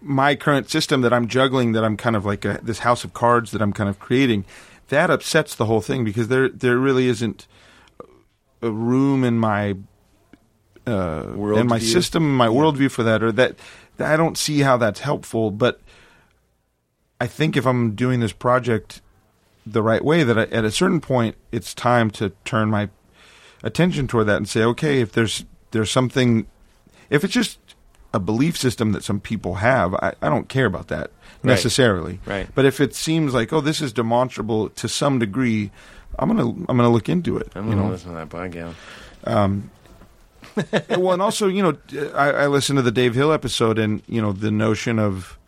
my 0.00 0.36
current 0.36 0.70
system 0.70 1.00
that 1.00 1.12
I'm 1.12 1.26
juggling, 1.26 1.72
that 1.72 1.84
I'm 1.84 1.96
kind 1.96 2.14
of 2.14 2.24
like 2.24 2.44
a, 2.44 2.60
this 2.62 2.78
house 2.78 3.02
of 3.02 3.12
cards 3.12 3.50
that 3.50 3.60
I'm 3.60 3.72
kind 3.72 3.90
of 3.90 3.98
creating, 3.98 4.44
that 4.88 5.10
upsets 5.10 5.56
the 5.56 5.66
whole 5.66 5.80
thing 5.80 6.04
because 6.04 6.28
there 6.28 6.48
there 6.48 6.78
really 6.78 7.08
isn't 7.08 7.48
a 8.62 8.70
room 8.70 9.24
in 9.24 9.38
my 9.38 9.76
uh, 10.90 11.32
in 11.54 11.66
my 11.66 11.78
Worldview. 11.78 11.92
system, 11.92 12.36
my 12.36 12.48
worldview 12.48 12.90
for 12.90 13.02
that, 13.02 13.22
or 13.22 13.32
that 13.32 13.56
I 13.98 14.16
don't 14.16 14.38
see 14.38 14.60
how 14.60 14.76
that's 14.76 15.00
helpful. 15.00 15.50
But 15.50 15.80
I 17.20 17.26
think 17.26 17.56
if 17.56 17.66
I'm 17.66 17.94
doing 17.94 18.20
this 18.20 18.32
project 18.32 19.00
the 19.66 19.82
right 19.82 20.04
way, 20.04 20.22
that 20.22 20.38
I, 20.38 20.42
at 20.44 20.64
a 20.64 20.70
certain 20.70 21.00
point, 21.00 21.36
it's 21.52 21.74
time 21.74 22.10
to 22.12 22.30
turn 22.44 22.70
my 22.70 22.88
attention 23.62 24.06
toward 24.06 24.26
that 24.26 24.36
and 24.36 24.48
say, 24.48 24.62
okay, 24.62 25.00
if 25.00 25.12
there's 25.12 25.44
there's 25.70 25.90
something, 25.90 26.46
if 27.10 27.24
it's 27.24 27.34
just 27.34 27.58
a 28.14 28.20
belief 28.20 28.56
system 28.56 28.92
that 28.92 29.04
some 29.04 29.20
people 29.20 29.56
have, 29.56 29.94
I, 29.94 30.14
I 30.22 30.28
don't 30.28 30.48
care 30.48 30.66
about 30.66 30.88
that 30.88 31.10
necessarily. 31.42 32.20
Right. 32.24 32.48
But 32.54 32.64
if 32.64 32.80
it 32.80 32.94
seems 32.94 33.34
like, 33.34 33.52
oh, 33.52 33.60
this 33.60 33.82
is 33.82 33.92
demonstrable 33.92 34.70
to 34.70 34.88
some 34.88 35.18
degree 35.18 35.70
I'm 36.18 36.28
gonna 36.28 36.48
I'm 36.48 36.76
gonna 36.76 36.90
look 36.90 37.08
into 37.08 37.36
it. 37.36 37.52
I'm 37.54 37.68
gonna 37.68 37.82
know? 37.82 37.90
listen 37.90 38.10
to 38.10 38.16
that 38.16 38.28
book. 38.28 38.54
Yeah. 38.54 38.72
well, 40.90 41.12
and 41.12 41.22
also, 41.22 41.46
you 41.48 41.62
know, 41.62 41.76
I, 42.14 42.30
I 42.30 42.46
listened 42.46 42.76
to 42.78 42.82
the 42.82 42.90
Dave 42.92 43.14
Hill 43.14 43.32
episode, 43.32 43.78
and 43.78 44.02
you 44.06 44.20
know, 44.22 44.32
the 44.32 44.50
notion 44.50 44.98
of 44.98 45.38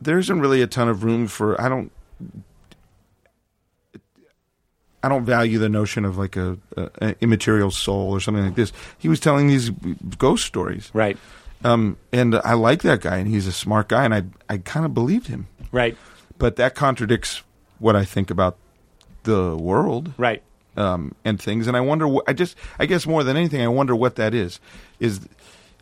there 0.00 0.18
isn't 0.18 0.40
really 0.40 0.62
a 0.62 0.66
ton 0.66 0.88
of 0.88 1.04
room 1.04 1.26
for. 1.26 1.60
I 1.60 1.68
don't. 1.68 1.90
I 5.02 5.08
don't 5.08 5.24
value 5.24 5.58
the 5.58 5.68
notion 5.68 6.04
of 6.04 6.18
like 6.18 6.36
a, 6.36 6.58
a, 6.76 6.90
a 7.00 7.14
immaterial 7.20 7.70
soul 7.70 8.10
or 8.10 8.18
something 8.20 8.44
like 8.44 8.56
this. 8.56 8.72
He 8.98 9.08
was 9.08 9.20
telling 9.20 9.46
these 9.46 9.70
ghost 10.18 10.44
stories, 10.46 10.90
Right. 10.92 11.16
um, 11.64 11.96
and 12.12 12.34
I 12.34 12.54
like 12.54 12.82
that 12.82 13.02
guy, 13.02 13.18
and 13.18 13.28
he's 13.28 13.46
a 13.46 13.52
smart 13.52 13.88
guy, 13.88 14.04
and 14.04 14.12
I 14.14 14.24
I 14.48 14.58
kind 14.58 14.84
of 14.84 14.94
believed 14.94 15.28
him, 15.28 15.46
Right. 15.70 15.96
but 16.38 16.56
that 16.56 16.74
contradicts 16.74 17.42
what 17.78 17.94
I 17.94 18.04
think 18.04 18.30
about 18.30 18.56
the 19.22 19.56
world 19.56 20.12
Right. 20.16 20.42
Um, 20.76 21.14
and 21.24 21.40
things. 21.40 21.66
And 21.66 21.76
I 21.76 21.80
wonder, 21.80 22.08
wh- 22.08 22.28
I 22.28 22.32
just, 22.32 22.56
I 22.78 22.86
guess 22.86 23.06
more 23.06 23.24
than 23.24 23.36
anything, 23.36 23.62
I 23.62 23.68
wonder 23.68 23.94
what 23.94 24.16
that 24.16 24.34
is. 24.34 24.60
Is 25.00 25.28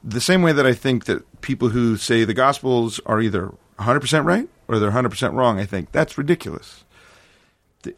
the 0.03 0.21
same 0.21 0.43
way 0.43 0.53
that 0.53 0.67
I 0.67 0.75
think 0.75 1.07
that 1.07 1.41
people 1.41 1.71
who 1.71 1.97
say 1.97 2.25
the 2.25 2.35
Gospels 2.35 3.01
are 3.07 3.21
either 3.21 3.53
100% 3.79 4.25
right 4.25 4.49
or 4.69 4.79
they're 4.79 4.91
100% 4.91 5.35
wrong, 5.35 5.59
I 5.59 5.67
think 5.67 5.93
that's 5.93 6.19
ridiculous. 6.19 6.85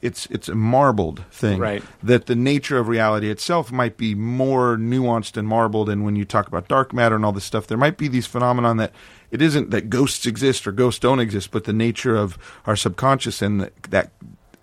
It's 0.02 0.27
it's 0.27 0.48
a 0.48 0.55
marbled 0.56 1.24
thing. 1.31 1.60
Right. 1.60 1.81
That 2.02 2.27
the 2.27 2.35
nature 2.35 2.77
of 2.78 2.89
reality 2.89 3.31
itself 3.31 3.70
might 3.70 3.97
be 3.97 4.16
more 4.16 4.77
nuanced 4.77 5.36
and 5.36 5.47
marbled. 5.47 5.89
And 5.89 6.05
when 6.05 6.16
you 6.16 6.24
talk 6.24 6.48
about 6.48 6.66
dark 6.66 6.93
matter 6.93 7.14
and 7.14 7.24
all 7.24 7.31
this 7.31 7.44
stuff, 7.44 7.68
there 7.68 7.78
might 7.78 7.97
be 7.97 8.09
these 8.09 8.27
phenomenon 8.27 8.78
that 8.78 8.93
it 9.31 9.40
isn't 9.40 9.70
that 9.70 9.89
ghosts 9.89 10.27
exist 10.27 10.66
or 10.66 10.73
ghosts 10.73 10.98
don't 10.98 11.20
exist, 11.20 11.52
but 11.52 11.64
the 11.64 11.73
nature 11.73 12.16
of 12.16 12.36
our 12.66 12.74
subconscious 12.74 13.40
and 13.40 13.60
that, 13.60 13.82
that 13.85 14.10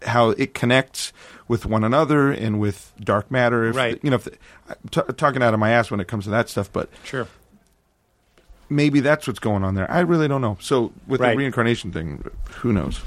how 0.05 0.31
it 0.31 0.53
connects 0.53 1.13
with 1.47 1.65
one 1.65 1.83
another 1.83 2.31
and 2.31 2.59
with 2.59 2.91
dark 2.99 3.29
matter. 3.29 3.65
If, 3.65 3.75
Right. 3.75 3.99
You 4.01 4.09
know, 4.11 4.15
if 4.17 4.27
I'm 4.69 4.75
t- 4.91 5.01
talking 5.17 5.43
out 5.43 5.53
of 5.53 5.59
my 5.59 5.71
ass 5.71 5.91
when 5.91 5.99
it 5.99 6.07
comes 6.07 6.23
to 6.25 6.29
that 6.31 6.49
stuff, 6.49 6.71
but 6.71 6.89
Sure. 7.03 7.27
maybe 8.69 8.99
that's 8.99 9.27
what's 9.27 9.39
going 9.39 9.63
on 9.63 9.75
there. 9.75 9.89
I 9.91 9.99
really 9.99 10.27
don't 10.27 10.41
know. 10.41 10.57
So 10.61 10.91
with 11.07 11.21
Right. 11.21 11.31
the 11.31 11.37
reincarnation 11.37 11.91
thing, 11.91 12.23
who 12.61 12.73
knows? 12.73 13.01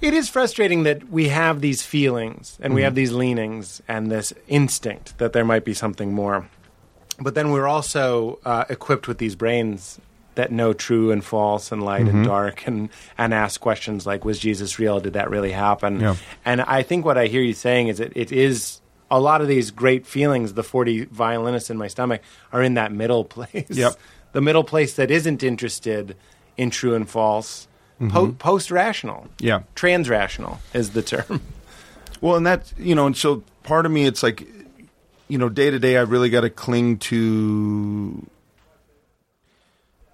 It 0.00 0.12
is 0.12 0.28
frustrating 0.28 0.82
that 0.82 1.08
we 1.10 1.28
have 1.28 1.60
these 1.60 1.82
feelings 1.82 2.58
and 2.60 2.74
we 2.74 2.82
have 2.82 2.94
these 2.94 3.12
leanings 3.12 3.80
and 3.88 4.10
this 4.10 4.32
instinct 4.48 5.16
that 5.18 5.32
there 5.32 5.44
might 5.44 5.64
be 5.64 5.72
something 5.72 6.12
more. 6.12 6.46
But 7.18 7.34
then 7.34 7.50
we're 7.50 7.66
also 7.68 8.38
uh, 8.44 8.64
equipped 8.68 9.08
with 9.08 9.18
these 9.18 9.34
brains 9.36 10.00
that 10.34 10.52
know 10.52 10.72
true 10.72 11.10
and 11.10 11.24
false 11.24 11.72
and 11.72 11.82
light 11.82 12.02
and 12.02 12.10
mm-hmm. 12.10 12.24
dark 12.24 12.66
and, 12.66 12.88
and 13.16 13.32
ask 13.32 13.60
questions 13.60 14.06
like, 14.06 14.24
was 14.24 14.38
Jesus 14.38 14.78
real? 14.78 15.00
Did 15.00 15.14
that 15.14 15.30
really 15.30 15.52
happen? 15.52 16.00
Yeah. 16.00 16.16
And 16.44 16.60
I 16.62 16.82
think 16.82 17.04
what 17.04 17.18
I 17.18 17.26
hear 17.26 17.42
you 17.42 17.54
saying 17.54 17.88
is 17.88 17.98
that 17.98 18.16
it 18.16 18.32
is 18.32 18.80
a 19.10 19.20
lot 19.20 19.40
of 19.40 19.48
these 19.48 19.70
great 19.70 20.06
feelings, 20.06 20.54
the 20.54 20.62
40 20.62 21.06
violinists 21.06 21.70
in 21.70 21.78
my 21.78 21.88
stomach, 21.88 22.22
are 22.52 22.62
in 22.62 22.74
that 22.74 22.92
middle 22.92 23.24
place. 23.36 23.70
Yep. 23.70 23.94
The 24.32 24.40
middle 24.40 24.64
place 24.64 24.94
that 24.94 25.10
isn't 25.10 25.42
interested 25.42 26.16
in 26.56 26.70
true 26.70 26.94
and 26.94 27.08
false. 27.08 27.68
Mm-hmm. 28.00 28.10
Po- 28.10 28.32
Post 28.32 28.70
rational. 28.70 29.28
Yeah. 29.38 29.62
Trans 29.74 30.08
rational 30.08 30.60
is 30.72 30.90
the 30.90 31.02
term. 31.02 31.40
Well, 32.20 32.36
and 32.36 32.46
that's 32.46 32.72
you 32.78 32.94
know, 32.94 33.04
and 33.04 33.14
so 33.14 33.42
part 33.64 33.84
of 33.84 33.92
me, 33.92 34.06
it's 34.06 34.22
like, 34.22 34.48
you 35.28 35.36
know, 35.36 35.50
day 35.50 35.70
to 35.70 35.78
day, 35.78 35.98
I 35.98 36.02
really 36.02 36.30
got 36.30 36.40
to 36.40 36.48
cling 36.48 36.96
to 36.98 38.24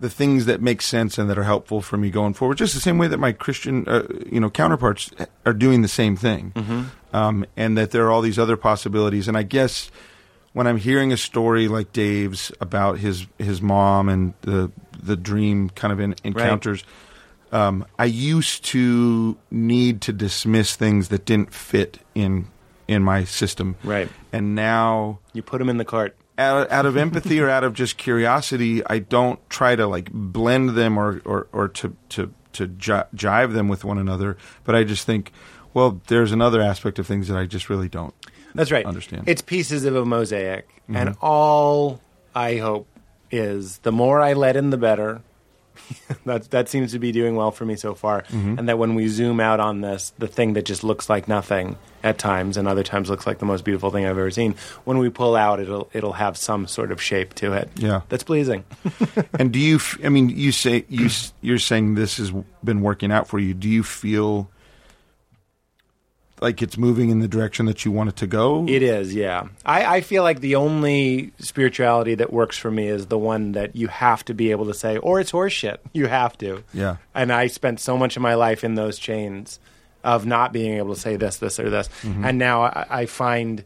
the 0.00 0.10
things 0.10 0.46
that 0.46 0.62
make 0.62 0.80
sense 0.80 1.18
and 1.18 1.28
that 1.28 1.38
are 1.38 1.44
helpful 1.44 1.82
for 1.82 1.96
me 1.98 2.10
going 2.10 2.32
forward. 2.34 2.56
Just 2.58 2.74
the 2.74 2.80
same 2.80 2.96
way 2.98 3.06
that 3.06 3.18
my 3.18 3.32
Christian, 3.32 3.86
uh, 3.86 4.06
you 4.26 4.40
know, 4.40 4.48
counterparts 4.50 5.10
are 5.44 5.52
doing 5.52 5.82
the 5.82 5.88
same 5.88 6.16
thing, 6.16 6.52
um, 7.12 7.44
and 7.56 7.76
that 7.76 7.90
there 7.90 8.06
are 8.06 8.10
all 8.10 8.22
these 8.22 8.38
other 8.38 8.56
possibilities. 8.56 9.28
And 9.28 9.36
I 9.36 9.42
guess 9.42 9.90
when 10.52 10.66
I'm 10.66 10.78
hearing 10.78 11.12
a 11.12 11.16
story 11.16 11.68
like 11.68 11.92
Dave's 11.92 12.50
about 12.60 12.98
his 12.98 13.26
his 13.38 13.60
mom 13.60 14.08
and 14.08 14.32
the 14.40 14.72
the 15.02 15.16
dream 15.16 15.70
kind 15.70 15.92
of 15.92 16.00
in, 16.00 16.14
encounters. 16.24 16.84
Um, 17.52 17.84
I 17.98 18.04
used 18.04 18.64
to 18.66 19.36
need 19.50 20.02
to 20.02 20.12
dismiss 20.12 20.76
things 20.76 21.08
that 21.08 21.24
didn't 21.24 21.52
fit 21.52 21.98
in 22.14 22.46
in 22.86 23.02
my 23.02 23.24
system, 23.24 23.76
Right. 23.84 24.08
And 24.32 24.54
now, 24.54 25.20
You 25.32 25.42
put 25.42 25.58
them 25.58 25.68
in 25.68 25.76
the 25.76 25.84
cart. 25.84 26.16
Out, 26.40 26.70
out 26.70 26.86
of 26.86 26.96
empathy 26.96 27.40
or 27.40 27.48
out 27.48 27.62
of 27.64 27.74
just 27.74 27.96
curiosity, 27.96 28.84
I 28.86 28.98
don't 28.98 29.38
try 29.50 29.76
to 29.76 29.86
like 29.86 30.10
blend 30.12 30.70
them 30.70 30.98
or 30.98 31.20
or, 31.24 31.48
or 31.52 31.68
to 31.68 31.96
to 32.10 32.34
to 32.54 32.66
ji- 32.66 33.08
jive 33.14 33.52
them 33.52 33.68
with 33.68 33.84
one 33.84 33.98
another. 33.98 34.36
But 34.64 34.74
I 34.74 34.84
just 34.84 35.06
think, 35.06 35.32
well, 35.74 36.00
there's 36.08 36.32
another 36.32 36.60
aspect 36.60 36.98
of 36.98 37.06
things 37.06 37.28
that 37.28 37.36
I 37.36 37.46
just 37.46 37.68
really 37.70 37.88
don't. 37.88 38.14
That's 38.54 38.72
right. 38.72 38.84
Understand. 38.84 39.24
It's 39.28 39.42
pieces 39.42 39.84
of 39.84 39.94
a 39.94 40.04
mosaic. 40.04 40.68
And 40.88 41.10
mm-hmm. 41.10 41.24
all 41.24 42.00
I 42.34 42.56
hope 42.56 42.88
is 43.30 43.78
the 43.78 43.92
more 43.92 44.20
I 44.20 44.32
let 44.32 44.56
in, 44.56 44.70
the 44.70 44.76
better. 44.76 45.22
that, 46.24 46.50
that 46.50 46.68
seems 46.68 46.92
to 46.92 46.98
be 46.98 47.12
doing 47.12 47.36
well 47.36 47.50
for 47.50 47.64
me 47.64 47.76
so 47.76 47.94
far. 47.94 48.22
Mm-hmm. 48.22 48.58
And 48.58 48.68
that 48.68 48.78
when 48.78 48.94
we 48.94 49.08
zoom 49.08 49.40
out 49.40 49.60
on 49.60 49.80
this, 49.80 50.12
the 50.18 50.28
thing 50.28 50.54
that 50.54 50.64
just 50.64 50.84
looks 50.84 51.08
like 51.08 51.28
nothing 51.28 51.76
at 52.02 52.18
times 52.18 52.56
and 52.56 52.66
other 52.66 52.82
times 52.82 53.10
looks 53.10 53.26
like 53.26 53.38
the 53.38 53.46
most 53.46 53.64
beautiful 53.64 53.90
thing 53.90 54.04
I've 54.04 54.18
ever 54.18 54.30
seen, 54.30 54.54
when 54.84 54.98
we 54.98 55.10
pull 55.10 55.36
out, 55.36 55.60
it'll, 55.60 55.90
it'll 55.92 56.14
have 56.14 56.36
some 56.36 56.66
sort 56.66 56.92
of 56.92 57.02
shape 57.02 57.34
to 57.34 57.52
it. 57.52 57.70
Yeah. 57.76 58.02
That's 58.08 58.24
pleasing. 58.24 58.64
and 59.38 59.52
do 59.52 59.58
you? 59.58 59.76
f- 59.76 59.98
I 60.04 60.08
mean, 60.08 60.28
you 60.30 60.52
say 60.52 60.84
you 60.88 61.08
you're 61.40 61.58
saying 61.58 61.94
this 61.94 62.16
has 62.16 62.32
been 62.64 62.80
working 62.80 63.12
out 63.12 63.28
for 63.28 63.38
you. 63.38 63.54
Do 63.54 63.68
you 63.68 63.82
feel 63.82 64.50
like 66.40 66.62
it's 66.62 66.78
moving 66.78 67.10
in 67.10 67.20
the 67.20 67.28
direction 67.28 67.66
that 67.66 67.84
you 67.84 67.92
want 67.92 68.08
it 68.08 68.16
to 68.16 68.26
go? 68.26 68.66
It 68.68 68.82
is, 68.82 69.14
yeah. 69.14 69.48
I, 69.64 69.96
I 69.96 70.00
feel 70.00 70.22
like 70.22 70.40
the 70.40 70.56
only 70.56 71.32
spirituality 71.38 72.14
that 72.16 72.32
works 72.32 72.56
for 72.56 72.70
me 72.70 72.88
is 72.88 73.06
the 73.06 73.18
one 73.18 73.52
that 73.52 73.76
you 73.76 73.88
have 73.88 74.24
to 74.26 74.34
be 74.34 74.50
able 74.50 74.66
to 74.66 74.74
say, 74.74 74.96
or 74.98 75.20
it's 75.20 75.32
horseshit. 75.32 75.78
You 75.92 76.06
have 76.06 76.36
to. 76.38 76.64
Yeah. 76.72 76.96
And 77.14 77.32
I 77.32 77.48
spent 77.48 77.80
so 77.80 77.96
much 77.96 78.16
of 78.16 78.22
my 78.22 78.34
life 78.34 78.64
in 78.64 78.74
those 78.74 78.98
chains 78.98 79.60
of 80.02 80.24
not 80.24 80.52
being 80.52 80.78
able 80.78 80.94
to 80.94 81.00
say 81.00 81.16
this, 81.16 81.36
this, 81.36 81.60
or 81.60 81.68
this. 81.68 81.88
Mm-hmm. 82.02 82.24
And 82.24 82.38
now 82.38 82.62
I, 82.62 82.86
I 82.88 83.06
find 83.06 83.64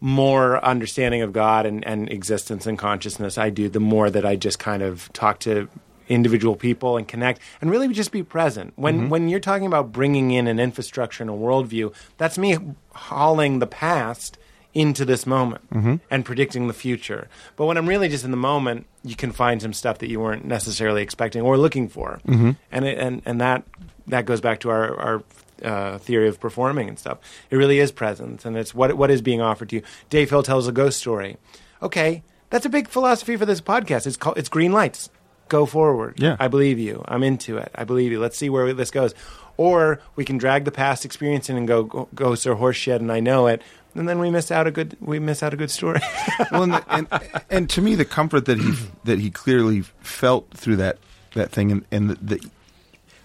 more 0.00 0.62
understanding 0.62 1.22
of 1.22 1.32
God 1.32 1.64
and, 1.64 1.82
and 1.86 2.10
existence 2.10 2.66
and 2.66 2.78
consciousness 2.78 3.38
I 3.38 3.48
do, 3.48 3.70
the 3.70 3.80
more 3.80 4.10
that 4.10 4.26
I 4.26 4.36
just 4.36 4.58
kind 4.58 4.82
of 4.82 5.10
talk 5.14 5.38
to 5.40 5.68
individual 6.08 6.56
people 6.56 6.96
and 6.96 7.06
connect 7.08 7.40
and 7.60 7.70
really 7.70 7.88
just 7.88 8.12
be 8.12 8.22
present. 8.22 8.72
When 8.76 9.02
mm-hmm. 9.02 9.08
when 9.08 9.28
you're 9.28 9.40
talking 9.40 9.66
about 9.66 9.92
bringing 9.92 10.30
in 10.30 10.46
an 10.46 10.58
infrastructure 10.58 11.22
and 11.22 11.30
a 11.30 11.34
worldview, 11.34 11.94
that's 12.18 12.38
me 12.38 12.56
hauling 12.92 13.58
the 13.58 13.66
past 13.66 14.38
into 14.74 15.04
this 15.04 15.24
moment 15.24 15.70
mm-hmm. 15.70 15.96
and 16.10 16.24
predicting 16.24 16.66
the 16.66 16.74
future. 16.74 17.28
But 17.56 17.66
when 17.66 17.76
I'm 17.76 17.88
really 17.88 18.08
just 18.08 18.24
in 18.24 18.32
the 18.32 18.36
moment, 18.36 18.86
you 19.04 19.14
can 19.14 19.30
find 19.30 19.62
some 19.62 19.72
stuff 19.72 19.98
that 19.98 20.08
you 20.08 20.18
weren't 20.20 20.44
necessarily 20.44 21.02
expecting 21.02 21.42
or 21.42 21.56
looking 21.56 21.88
for, 21.88 22.20
mm-hmm. 22.26 22.52
and 22.72 22.84
it, 22.84 22.98
and 22.98 23.22
and 23.24 23.40
that 23.40 23.64
that 24.06 24.26
goes 24.26 24.40
back 24.40 24.60
to 24.60 24.70
our 24.70 24.96
our 25.00 25.22
uh, 25.62 25.98
theory 25.98 26.28
of 26.28 26.40
performing 26.40 26.88
and 26.88 26.98
stuff. 26.98 27.18
It 27.50 27.56
really 27.56 27.78
is 27.78 27.92
presence, 27.92 28.44
and 28.44 28.56
it's 28.56 28.74
what 28.74 28.94
what 28.94 29.10
is 29.10 29.22
being 29.22 29.40
offered 29.40 29.70
to 29.70 29.76
you. 29.76 29.82
Dave 30.10 30.30
Hill 30.30 30.42
tells 30.42 30.66
a 30.68 30.72
ghost 30.72 30.98
story. 30.98 31.36
Okay, 31.80 32.22
that's 32.50 32.66
a 32.66 32.70
big 32.70 32.88
philosophy 32.88 33.36
for 33.36 33.46
this 33.46 33.60
podcast. 33.60 34.06
It's 34.06 34.16
called 34.16 34.38
it's 34.38 34.48
green 34.48 34.72
lights. 34.72 35.10
Go 35.48 35.66
forward. 35.66 36.14
Yeah. 36.18 36.36
I 36.40 36.48
believe 36.48 36.78
you. 36.78 37.04
I'm 37.06 37.22
into 37.22 37.58
it. 37.58 37.70
I 37.74 37.84
believe 37.84 38.10
you. 38.12 38.20
Let's 38.20 38.36
see 38.36 38.48
where 38.48 38.72
this 38.72 38.90
goes. 38.90 39.14
Or 39.56 40.00
we 40.16 40.24
can 40.24 40.38
drag 40.38 40.64
the 40.64 40.72
past 40.72 41.04
experience 41.04 41.48
in 41.48 41.56
and 41.56 41.68
go, 41.68 41.84
go 41.84 42.08
ghosts 42.14 42.46
are 42.46 42.56
horseshit, 42.56 42.96
and 42.96 43.12
I 43.12 43.20
know 43.20 43.46
it. 43.46 43.62
And 43.94 44.08
then 44.08 44.18
we 44.18 44.30
miss 44.30 44.50
out 44.50 44.66
a 44.66 44.72
good 44.72 44.96
we 45.00 45.20
miss 45.20 45.42
out 45.42 45.54
a 45.54 45.56
good 45.56 45.70
story. 45.70 46.00
well, 46.50 46.64
and, 46.64 46.72
the, 46.72 46.84
and 46.90 47.08
and 47.48 47.70
to 47.70 47.80
me, 47.80 47.94
the 47.94 48.04
comfort 48.04 48.46
that 48.46 48.58
he 48.58 48.72
that 49.04 49.20
he 49.20 49.30
clearly 49.30 49.82
felt 50.00 50.50
through 50.50 50.76
that 50.76 50.98
that 51.34 51.52
thing, 51.52 51.70
and, 51.70 51.84
and 51.92 52.10
the, 52.10 52.14
the, 52.36 52.50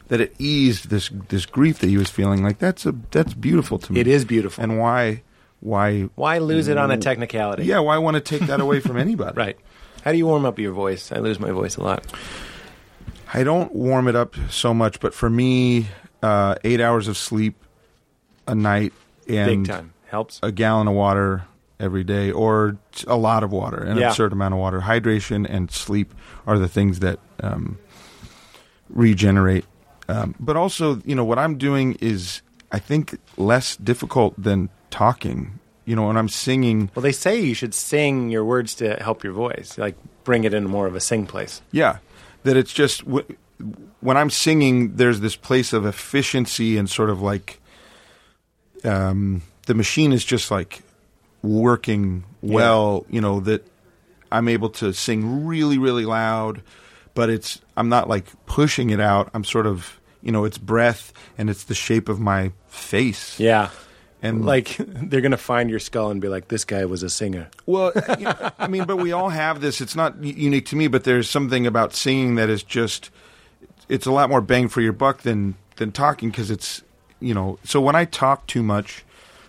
that 0.10 0.22
it 0.22 0.36
eased 0.38 0.90
this 0.92 1.10
this 1.30 1.48
grief 1.48 1.80
that 1.80 1.88
he 1.88 1.98
was 1.98 2.12
feeling, 2.12 2.44
like 2.44 2.60
that's 2.60 2.86
a 2.86 2.94
that's 3.10 3.34
beautiful 3.34 3.80
to 3.80 3.94
me. 3.94 4.00
It 4.00 4.06
is 4.08 4.26
beautiful. 4.26 4.64
and 4.64 4.78
why 4.78 5.24
why 5.62 6.04
Why 6.14 6.38
lose 6.38 6.68
it 6.68 6.78
on 6.78 6.92
a 6.92 6.98
technicality? 6.98 7.64
yeah 7.66 7.80
why 7.80 7.98
want 7.98 8.16
to 8.16 8.22
take 8.22 8.48
that 8.48 8.60
away 8.62 8.80
from 8.80 8.98
anybody? 8.98 9.34
Right. 9.36 9.58
How 10.04 10.12
do 10.12 10.18
you 10.18 10.26
warm 10.26 10.46
up 10.46 10.60
your 10.60 10.72
voice? 10.74 11.12
I 11.12 11.20
lose 11.20 11.40
my 11.40 11.52
voice 11.52 11.78
a 11.78 11.84
lot. 11.84 12.06
I 13.34 13.44
don't 13.44 13.74
warm 13.76 14.08
it 14.08 14.16
up 14.16 14.36
so 14.50 14.74
much, 14.74 15.00
but 15.00 15.14
for 15.14 15.30
me, 15.30 15.88
uh, 16.24 16.56
eight 16.64 16.82
hours 16.82 17.08
of 17.08 17.18
sleep 17.18 17.56
a 18.48 18.56
night 18.56 18.94
and 19.28 19.64
Big 19.64 19.68
time. 19.74 19.94
Helps. 20.08 20.40
a 20.42 20.52
gallon 20.52 20.88
of 20.88 20.96
water 20.96 21.44
every 21.80 22.04
day, 22.04 22.32
or 22.32 22.78
t- 22.94 23.06
a 23.08 23.16
lot 23.16 23.44
of 23.44 23.52
water, 23.52 23.78
an 23.78 23.98
Yeah. 23.98 24.10
absurd 24.10 24.34
amount 24.34 24.54
of 24.54 24.60
water. 24.60 24.82
Hydration 24.82 25.46
and 25.48 25.70
sleep 25.72 26.14
are 26.48 26.58
the 26.58 26.68
things 26.68 27.00
that 27.00 27.20
um, 27.42 27.78
regenerate. 28.90 29.66
Um, 30.08 30.34
but 30.40 30.58
also, 30.58 31.02
you 31.06 31.14
know, 31.16 31.24
what 31.24 31.38
I'm 31.38 31.58
doing 31.58 31.94
is, 32.02 32.42
I 32.72 32.80
think, 32.80 33.18
less 33.38 33.76
difficult 33.78 34.34
than 34.42 34.70
talking. 34.90 35.59
You 35.90 35.96
know, 35.96 36.06
when 36.06 36.18
I'm 36.18 36.30
singing, 36.30 36.92
Well, 36.94 37.02
they 37.02 37.12
say 37.12 37.40
you 37.42 37.56
should 37.56 37.74
sing 37.74 38.30
your 38.30 38.46
words 38.46 38.76
to 38.76 38.94
help 39.02 39.24
your 39.24 39.34
voice, 39.34 39.76
like 39.76 39.96
bring 40.24 40.44
it 40.44 40.54
into 40.54 40.70
more 40.70 40.86
of 40.86 40.94
a 40.94 41.00
sing 41.00 41.26
place. 41.26 41.64
Yeah, 41.72 41.98
that 42.44 42.56
it's 42.56 42.72
just 42.72 43.04
w- 43.06 43.26
when 44.00 44.16
I'm 44.16 44.30
singing, 44.30 44.98
there's 44.98 45.20
this 45.20 45.36
place 45.36 45.74
of 45.74 45.88
efficiency 45.88 46.78
and 46.78 46.88
sort 46.88 47.10
of 47.10 47.24
like 47.24 47.60
um, 48.84 49.42
the 49.66 49.74
machine 49.74 50.14
is 50.14 50.24
just 50.24 50.52
like 50.52 50.84
working 51.42 52.24
well. 52.44 53.06
You 53.10 53.22
know 53.22 53.40
that 53.42 53.66
I'm 54.32 54.48
able 54.48 54.70
to 54.70 54.94
sing 54.94 55.48
really, 55.48 55.80
really 55.80 56.06
loud, 56.06 56.62
but 57.16 57.32
it's 57.32 57.62
I'm 57.76 57.90
not 57.90 58.08
like 58.08 58.26
pushing 58.46 58.92
it 58.92 59.00
out. 59.00 59.32
I'm 59.34 59.44
sort 59.44 59.66
of 59.66 60.00
you 60.22 60.32
know 60.32 60.46
it's 60.46 60.60
breath 60.60 61.14
and 61.36 61.50
it's 61.50 61.64
the 61.64 61.76
shape 61.76 62.10
of 62.10 62.20
my 62.20 62.52
face. 62.68 63.40
Yeah. 63.40 63.70
And 64.22 64.46
Like 64.46 64.76
they're 64.80 65.22
gonna 65.22 65.38
find 65.38 65.70
your 65.70 65.80
skull 65.80 66.12
and 66.12 66.22
be 66.22 66.28
like, 66.28 66.48
"This 66.50 66.66
guy 66.66 66.86
was 66.86 67.04
a 67.04 67.10
singer." 67.10 67.50
Well, 67.66 67.92
you 68.18 68.26
know, 68.26 68.52
I 68.58 68.68
mean, 68.68 68.86
but 68.86 68.98
we 68.98 69.12
all 69.12 69.30
have 69.30 69.62
this. 69.62 69.82
It's 69.82 69.96
not 69.96 70.22
unique 70.24 70.66
to 70.68 70.76
me, 70.76 70.88
but 70.88 71.04
there's 71.04 71.30
something 71.30 71.66
about 71.66 71.94
singing 71.94 72.36
that 72.36 72.50
is 72.50 72.64
just 72.64 73.10
it's 73.88 74.06
a 74.06 74.12
lot 74.12 74.30
more 74.30 74.42
bang 74.42 74.68
for 74.68 74.82
your 74.82 74.94
buck 74.94 75.22
than 75.22 75.56
than 75.78 75.92
talking 75.92 76.30
because 76.30 76.52
it's 76.52 76.84
you 77.20 77.34
know. 77.34 77.60
So 77.64 77.80
when 77.82 77.96
I 77.96 78.06
talk 78.06 78.48
too 78.48 78.64
much 78.64 79.04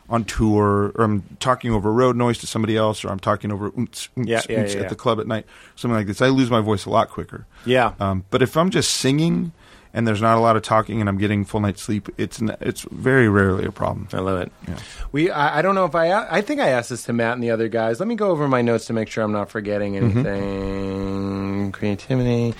on 0.08 0.24
tour, 0.24 0.92
or 0.96 1.04
I'm 1.04 1.22
talking 1.38 1.72
over 1.72 1.92
road 1.92 2.16
noise 2.16 2.38
to 2.38 2.46
somebody 2.46 2.76
else, 2.76 3.04
or 3.04 3.08
I'm 3.08 3.20
talking 3.20 3.52
over 3.52 3.72
Yeah, 3.76 4.42
yeah, 4.48 4.66
yeah, 4.66 4.80
at 4.80 4.88
the 4.88 4.96
club 4.96 5.20
at 5.20 5.26
night, 5.26 5.46
something 5.76 5.96
like 5.96 6.08
this, 6.08 6.20
I 6.20 6.28
lose 6.28 6.50
my 6.50 6.60
voice 6.60 6.84
a 6.84 6.90
lot 6.90 7.10
quicker. 7.10 7.46
Yeah. 7.64 7.94
Um, 8.00 8.24
but 8.30 8.42
if 8.42 8.56
I'm 8.56 8.70
just 8.70 8.90
singing 8.92 9.52
and 9.92 10.06
there's 10.06 10.22
not 10.22 10.36
a 10.38 10.40
lot 10.40 10.56
of 10.56 10.62
talking 10.62 11.00
and 11.00 11.08
I'm 11.08 11.18
getting 11.18 11.44
full 11.44 11.60
night's 11.60 11.82
sleep, 11.82 12.08
it's 12.16 12.40
it's 12.60 12.82
very 12.90 13.28
rarely 13.28 13.64
a 13.64 13.72
problem. 13.72 14.08
I 14.12 14.18
love 14.20 14.40
it. 14.40 14.52
Yeah. 14.68 14.78
We, 15.12 15.30
I, 15.30 15.58
I 15.58 15.62
don't 15.62 15.74
know 15.74 15.84
if 15.84 15.94
I, 15.94 16.10
I 16.12 16.40
think 16.42 16.60
I 16.60 16.68
asked 16.68 16.90
this 16.90 17.02
to 17.04 17.12
Matt 17.12 17.34
and 17.34 17.42
the 17.42 17.50
other 17.50 17.68
guys. 17.68 17.98
Let 18.00 18.06
me 18.08 18.14
go 18.14 18.30
over 18.30 18.46
my 18.48 18.62
notes 18.62 18.84
to 18.86 18.92
make 18.92 19.08
sure 19.08 19.24
I'm 19.24 19.32
not 19.32 19.50
forgetting 19.50 19.94
Mm-hmm. 19.94 20.26
anything. 20.26 21.72
Creativity, 21.72 22.54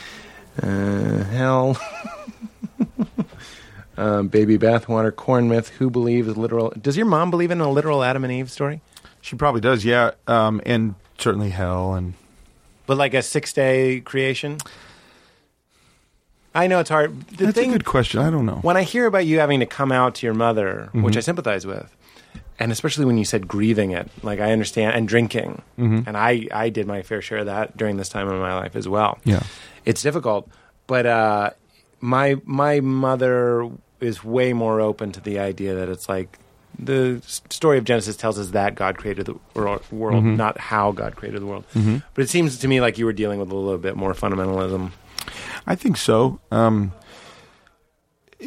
uh, 0.63 1.25
hell, 1.25 1.77
um, 3.97 4.29
baby 4.29 4.59
bathwater, 4.59 5.15
corn 5.15 5.49
myth. 5.49 5.69
Who 5.69 5.91
believes 5.91 6.37
literal? 6.37 6.73
Does 6.81 6.97
your 6.97 7.07
mom 7.07 7.31
believe 7.31 7.51
in 7.51 7.61
a 7.61 7.71
literal 7.71 8.03
Adam 8.03 8.25
and 8.25 8.33
Eve 8.33 8.51
story? 8.51 8.81
She 9.21 9.37
probably 9.37 9.61
does, 9.61 9.85
yeah, 9.85 10.13
um, 10.27 10.61
and 10.65 10.95
certainly 11.19 11.51
hell 11.51 11.95
and. 11.95 12.15
But 12.87 12.97
like 12.97 13.15
a 13.15 13.23
six 13.23 13.53
day 13.53 14.01
creation. 14.01 14.59
I 16.55 16.67
know 16.67 16.81
it's 16.81 16.91
hard. 16.91 17.21
The 17.29 17.47
That's 17.47 17.57
thing, 17.59 17.71
a 17.71 17.73
good 17.75 17.85
question. 17.85 18.21
I 18.21 18.31
don't 18.31 18.45
know. 18.47 18.57
when 18.63 18.77
I 18.77 18.83
hear 18.83 19.07
about 19.07 19.25
you 19.27 19.39
having 19.39 19.61
to 19.61 19.67
come 19.67 19.93
out 19.93 20.17
to 20.17 20.27
your 20.27 20.35
mother, 20.35 20.89
Mm-hmm. 20.89 21.03
which 21.03 21.17
I 21.17 21.21
sympathize 21.21 21.67
with, 21.67 21.95
and 22.59 22.73
especially 22.73 23.05
when 23.05 23.17
you 23.19 23.25
said 23.25 23.47
grieving 23.49 23.93
it, 23.93 24.11
like 24.23 24.41
I 24.41 24.51
understand, 24.53 24.97
and 24.97 25.07
drinking, 25.09 25.63
Mm-hmm. 25.79 26.09
and 26.09 26.17
I 26.17 26.49
I 26.53 26.69
did 26.71 26.87
my 26.87 27.03
fair 27.03 27.23
share 27.23 27.39
of 27.39 27.47
that 27.47 27.77
during 27.77 27.97
this 27.99 28.09
time 28.09 28.29
in 28.29 28.39
my 28.39 28.55
life 28.55 28.75
as 28.77 28.89
well. 28.89 29.19
Yeah. 29.25 29.43
it's 29.85 30.03
difficult, 30.03 30.49
but 30.87 31.07
uh, 31.07 31.51
my 32.01 32.37
my 32.45 32.81
mother 32.81 33.71
is 34.01 34.25
way 34.25 34.53
more 34.53 34.81
open 34.81 35.13
to 35.13 35.21
the 35.21 35.39
idea 35.39 35.75
that 35.75 35.89
it's 35.89 36.09
like 36.09 36.39
the 36.79 37.21
story 37.51 37.77
of 37.77 37.85
Genesis 37.85 38.17
tells 38.17 38.39
us 38.39 38.51
that 38.51 38.75
God 38.75 38.97
created 38.97 39.27
the 39.27 39.35
world, 39.55 39.83
Mm-hmm. 39.93 40.37
not 40.37 40.59
how 40.59 40.93
God 40.93 41.15
created 41.17 41.43
the 41.43 41.47
world. 41.47 41.65
But 42.15 42.23
it 42.25 42.29
seems 42.31 42.59
to 42.59 42.69
me 42.69 42.81
like 42.81 42.97
you 42.99 43.05
were 43.05 43.13
dealing 43.13 43.39
with 43.39 43.51
a 43.53 43.55
little 43.55 43.79
bit 43.79 43.97
more 43.97 44.15
fundamentalism. 44.15 44.91
I 45.67 45.75
think 45.75 45.97
so. 45.97 46.41
Um, 46.51 46.93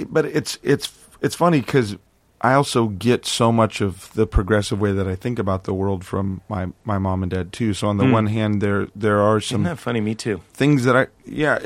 but 0.07 0.25
it's 0.25 0.57
it's 0.63 0.91
it's 1.21 1.35
funny 1.35 1.61
because 1.61 1.95
I 2.41 2.53
also 2.53 2.87
get 2.87 3.25
so 3.25 3.51
much 3.51 3.79
of 3.79 4.11
the 4.13 4.27
progressive 4.27 4.79
way 4.81 4.91
that 4.91 5.07
I 5.07 5.15
think 5.15 5.39
about 5.39 5.63
the 5.63 5.73
world 5.73 6.03
from 6.03 6.41
my, 6.49 6.67
my 6.83 6.97
mom 6.97 7.23
and 7.23 7.31
dad 7.31 7.53
too. 7.53 7.73
So 7.73 7.87
on 7.87 7.95
the 7.97 8.05
one 8.05 8.25
hand, 8.27 8.61
there 8.61 8.87
there 8.95 9.21
are 9.21 9.37
Isn't 9.37 9.47
some 9.55 9.63
that 9.63 9.79
funny? 9.79 10.01
Me 10.01 10.13
too. 10.15 10.41
things 10.53 10.83
that 10.83 10.95
I 10.97 11.07
yeah. 11.25 11.59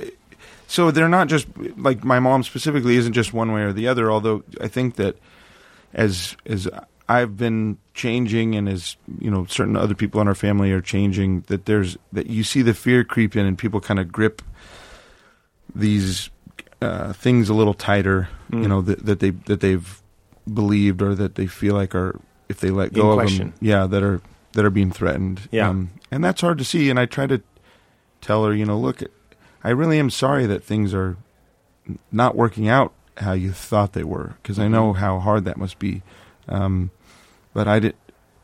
So 0.68 0.92
they're 0.92 1.10
not 1.10 1.28
just 1.30 1.48
like 1.78 2.04
my 2.04 2.20
mom 2.20 2.44
specifically 2.44 2.98
isn't 2.98 3.14
just 3.14 3.34
one 3.34 3.54
way 3.54 3.62
or 3.64 3.74
the 3.74 3.88
other. 3.88 4.12
Although 4.12 4.44
I 4.62 4.68
think 4.68 4.96
that 4.98 5.18
as 5.94 6.36
as 6.46 6.68
I've 7.10 7.38
been 7.38 7.78
changing 7.94 8.54
and 8.56 8.68
as 8.68 8.98
you 9.20 9.32
know 9.32 9.46
certain 9.46 9.78
other 9.78 9.96
people 9.96 10.20
in 10.22 10.28
our 10.28 10.36
family 10.36 10.72
are 10.74 10.82
changing, 10.82 11.42
that 11.48 11.66
there's 11.66 11.98
that 12.12 12.28
you 12.28 12.44
see 12.44 12.62
the 12.62 12.74
fear 12.74 13.04
creep 13.06 13.36
in 13.36 13.46
and 13.46 13.58
people 13.58 13.80
kind 13.80 14.00
of 14.00 14.12
grip 14.12 14.42
these 15.74 16.30
uh, 16.82 17.14
things 17.14 17.50
a 17.50 17.54
little 17.54 17.74
tighter. 17.74 18.30
Mm. 18.52 18.62
You 18.62 18.68
know 18.68 18.82
that, 18.82 19.06
that 19.06 19.20
they 19.20 19.32
that 19.32 19.62
they've 19.62 20.02
believed 20.52 21.02
or 21.02 21.16
that 21.16 21.36
they 21.36 21.48
feel 21.48 21.76
like 21.76 21.96
are 21.96 22.20
if 22.50 22.60
they 22.60 22.70
let 22.70 22.94
go 22.94 23.12
of 23.12 23.18
question. 23.18 23.50
them, 23.50 23.54
yeah, 23.62 23.86
that 23.88 24.04
are 24.04 24.22
that 24.54 24.66
are 24.66 24.70
being 24.70 24.92
threatened. 24.92 25.48
Yeah. 25.52 25.70
um, 25.70 25.92
and 26.12 26.24
that's 26.24 26.42
hard 26.42 26.58
to 26.58 26.64
see. 26.64 26.90
And 26.90 27.00
I 27.00 27.06
try 27.06 27.28
to 27.28 27.42
tell 28.22 28.46
her, 28.46 28.54
you 28.54 28.66
know, 28.66 28.78
look, 28.78 29.02
I 29.64 29.70
really 29.70 30.00
am 30.00 30.10
sorry 30.10 30.46
that 30.46 30.64
things 30.64 30.94
are 30.94 31.18
not 32.12 32.36
working 32.36 32.68
out 32.68 32.94
how 33.18 33.34
you 33.34 33.52
thought 33.52 33.94
they 33.94 34.04
were 34.04 34.36
because 34.42 34.60
I 34.60 34.68
know 34.68 34.94
how 34.94 35.20
hard 35.20 35.46
that 35.46 35.58
must 35.58 35.80
be. 35.80 36.02
Um, 36.48 36.92
but 37.54 37.68
I 37.68 37.80
did, 37.80 37.96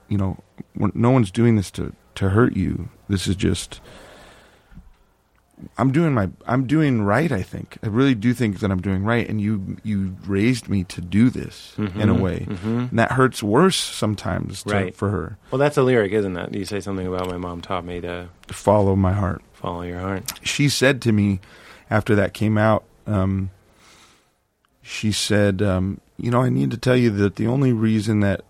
you 0.09 0.17
know, 0.17 0.37
no 0.75 1.11
one's 1.11 1.31
doing 1.31 1.55
this 1.55 1.71
to 1.71 1.93
to 2.15 2.29
hurt 2.29 2.55
you. 2.55 2.89
This 3.07 3.27
is 3.27 3.35
just. 3.35 3.79
I'm 5.77 5.91
doing 5.91 6.13
my 6.13 6.29
I'm 6.47 6.65
doing 6.67 7.01
right. 7.03 7.31
I 7.31 7.41
think 7.41 7.77
I 7.83 7.87
really 7.87 8.15
do 8.15 8.33
think 8.33 8.59
that 8.59 8.71
I'm 8.71 8.81
doing 8.81 9.03
right, 9.03 9.27
and 9.27 9.39
you 9.41 9.77
you 9.83 10.15
raised 10.27 10.69
me 10.69 10.83
to 10.85 11.01
do 11.01 11.29
this 11.29 11.73
in 11.77 12.09
a 12.09 12.13
way, 12.13 12.45
and 12.63 12.97
that 12.99 13.11
hurts 13.13 13.41
worse 13.43 13.75
sometimes 13.77 14.63
to, 14.63 14.73
Right. 14.73 14.95
for 14.95 15.09
her 15.09 15.37
Well, 15.51 15.59
that's 15.59 15.77
a 15.77 15.83
lyric, 15.83 16.11
isn't 16.13 16.35
it? 16.37 16.53
You 16.53 16.65
say 16.65 16.79
something 16.79 17.07
about 17.07 17.27
my 17.29 17.37
mom 17.37 17.61
taught 17.61 17.85
me 17.85 18.01
to 18.01 18.29
to 18.47 18.53
follow 18.53 18.95
my 18.95 19.13
heart. 19.13 19.41
follow 19.53 19.81
your 19.83 19.99
heart. 19.99 20.31
she 20.43 20.69
said 20.69 21.01
to 21.03 21.11
me 21.11 21.39
after 21.89 22.15
that 22.15 22.33
came 22.33 22.57
out, 22.57 22.83
um, 23.07 23.49
she 24.81 25.11
said, 25.11 25.61
um, 25.61 25.99
"You 26.17 26.31
know, 26.31 26.41
I 26.41 26.49
need 26.49 26.71
to 26.71 26.77
tell 26.77 26.95
you 26.97 27.09
that 27.11 27.35
the 27.35 27.47
only 27.47 27.71
reason 27.73 28.19
that 28.21 28.41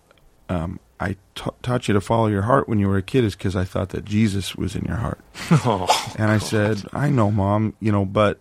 um, 0.48 0.80
I 1.00 1.16
taught 1.34 1.88
you 1.88 1.94
to 1.94 2.00
follow 2.00 2.28
your 2.28 2.42
heart 2.42 2.68
when 2.68 2.78
you 2.78 2.88
were 2.88 2.96
a 2.96 3.02
kid 3.02 3.24
is 3.24 3.34
because 3.34 3.56
I 3.56 3.64
thought 3.64 3.90
that 3.90 4.04
Jesus 4.04 4.54
was 4.56 4.76
in 4.76 4.84
your 4.84 4.96
heart." 4.96 5.20
Oh, 5.50 5.86
And 6.18 6.30
I 6.30 6.38
said, 6.38 6.82
"I 6.92 7.10
know, 7.10 7.30
mom. 7.30 7.74
You 7.80 7.92
know, 7.92 8.04
but 8.04 8.40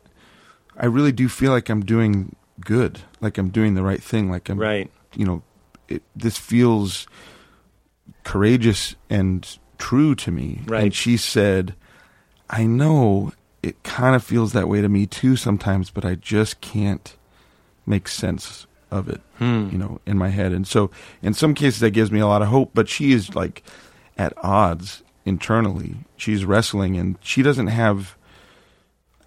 I 0.78 0.86
really 0.86 1.12
do 1.12 1.30
feel 1.30 1.52
like 1.52 1.70
I'm 1.70 1.84
doing 1.84 2.36
good, 2.62 3.00
like 3.22 3.38
I'm 3.38 3.50
doing 3.50 3.76
the 3.76 3.84
right 3.84 4.02
thing, 4.02 4.30
like 4.30 4.50
I'm 4.50 4.60
right. 4.60 4.92
you 5.16 5.26
know, 5.26 5.44
it, 5.88 6.04
this 6.16 6.38
feels 6.38 7.08
courageous 8.24 8.96
and 9.10 9.58
true 9.78 10.16
to 10.16 10.32
me. 10.32 10.62
Right. 10.66 10.84
And 10.84 10.94
she 10.94 11.18
said, 11.18 11.76
I 12.50 12.66
know 12.66 13.34
it 13.62 13.82
kind 13.84 14.16
of 14.16 14.24
feels 14.24 14.54
that 14.54 14.68
way 14.68 14.82
to 14.82 14.90
me 14.90 15.06
too 15.06 15.36
sometimes, 15.36 15.90
but 15.90 16.06
I 16.06 16.16
just 16.16 16.62
can't 16.62 17.16
make 17.86 18.08
sense 18.08 18.66
of 18.94 19.10
it, 19.10 19.22
Hmm. 19.40 19.70
you 19.72 19.78
know, 19.78 20.00
in 20.06 20.18
my 20.18 20.30
head. 20.30 20.52
And 20.54 20.68
so 20.68 20.90
in 21.22 21.34
some 21.34 21.54
cases 21.54 21.80
that 21.82 21.92
gives 21.92 22.12
me 22.12 22.20
a 22.20 22.28
lot 22.28 22.42
of 22.42 22.48
hope, 22.50 22.72
but 22.74 22.88
she 22.88 23.12
is 23.12 23.34
like 23.36 23.64
at 24.18 24.34
odds 24.44 25.02
internally. 25.26 25.96
She's 26.18 26.46
wrestling 26.46 26.96
and 26.98 27.18
she 27.22 27.42
doesn't 27.42 27.68
have, 27.68 28.16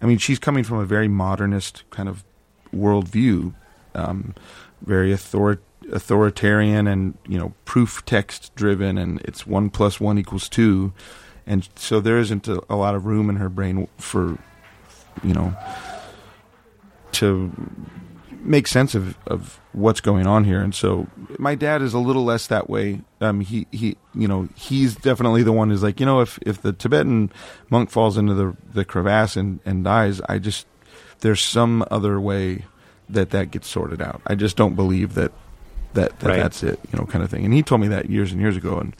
I 0.01 0.05
mean, 0.05 0.17
she's 0.19 0.39
coming 0.39 0.63
from 0.63 0.77
a 0.79 0.85
very 0.85 1.07
modernist 1.07 1.83
kind 1.89 2.07
of 2.09 2.23
worldview, 2.73 3.53
um, 3.95 4.33
very 4.85 5.13
author- 5.13 5.59
authoritarian 5.91 6.85
and 6.87 7.17
you 7.27 7.37
know 7.39 7.53
proof 7.65 8.03
text 8.05 8.53
driven, 8.55 8.97
and 8.97 9.19
it's 9.21 9.47
one 9.47 9.69
plus 9.69 9.99
one 9.99 10.17
equals 10.17 10.49
two, 10.49 10.91
and 11.47 11.67
so 11.75 11.99
there 12.01 12.17
isn't 12.19 12.47
a, 12.47 12.61
a 12.69 12.75
lot 12.75 12.93
of 12.93 13.05
room 13.05 13.29
in 13.29 13.37
her 13.37 13.49
brain 13.49 13.87
for 13.97 14.37
you 15.23 15.33
know 15.33 15.55
to 17.13 17.51
make 18.39 18.67
sense 18.67 18.95
of, 18.95 19.17
of 19.27 19.59
what's 19.73 20.01
going 20.01 20.25
on 20.27 20.43
here. 20.43 20.61
And 20.61 20.73
so 20.73 21.07
my 21.37 21.55
dad 21.55 21.81
is 21.81 21.93
a 21.93 21.99
little 21.99 22.23
less 22.23 22.47
that 22.47 22.69
way. 22.69 23.01
Um, 23.21 23.41
he, 23.41 23.67
he, 23.71 23.97
you 24.15 24.27
know, 24.27 24.49
he's 24.55 24.95
definitely 24.95 25.43
the 25.43 25.51
one 25.51 25.69
who's 25.69 25.83
like, 25.83 25.99
you 25.99 26.05
know, 26.05 26.21
if, 26.21 26.39
if 26.45 26.61
the 26.61 26.73
Tibetan 26.73 27.31
monk 27.69 27.89
falls 27.89 28.17
into 28.17 28.33
the, 28.33 28.55
the 28.73 28.85
crevasse 28.85 29.35
and, 29.35 29.59
and 29.65 29.83
dies, 29.83 30.21
I 30.29 30.39
just, 30.39 30.65
there's 31.19 31.41
some 31.41 31.85
other 31.91 32.19
way 32.21 32.65
that 33.09 33.29
that 33.31 33.51
gets 33.51 33.67
sorted 33.67 34.01
out. 34.01 34.21
I 34.27 34.35
just 34.35 34.55
don't 34.57 34.75
believe 34.75 35.13
that, 35.15 35.31
that, 35.93 36.19
that 36.19 36.29
Right. 36.29 36.37
that's 36.37 36.63
it, 36.63 36.79
you 36.91 36.99
know, 36.99 37.05
kind 37.05 37.23
of 37.23 37.29
thing. 37.31 37.45
And 37.45 37.53
he 37.53 37.63
told 37.63 37.81
me 37.81 37.87
that 37.89 38.09
years 38.09 38.31
and 38.31 38.39
years 38.41 38.57
ago. 38.57 38.77
And 38.79 38.95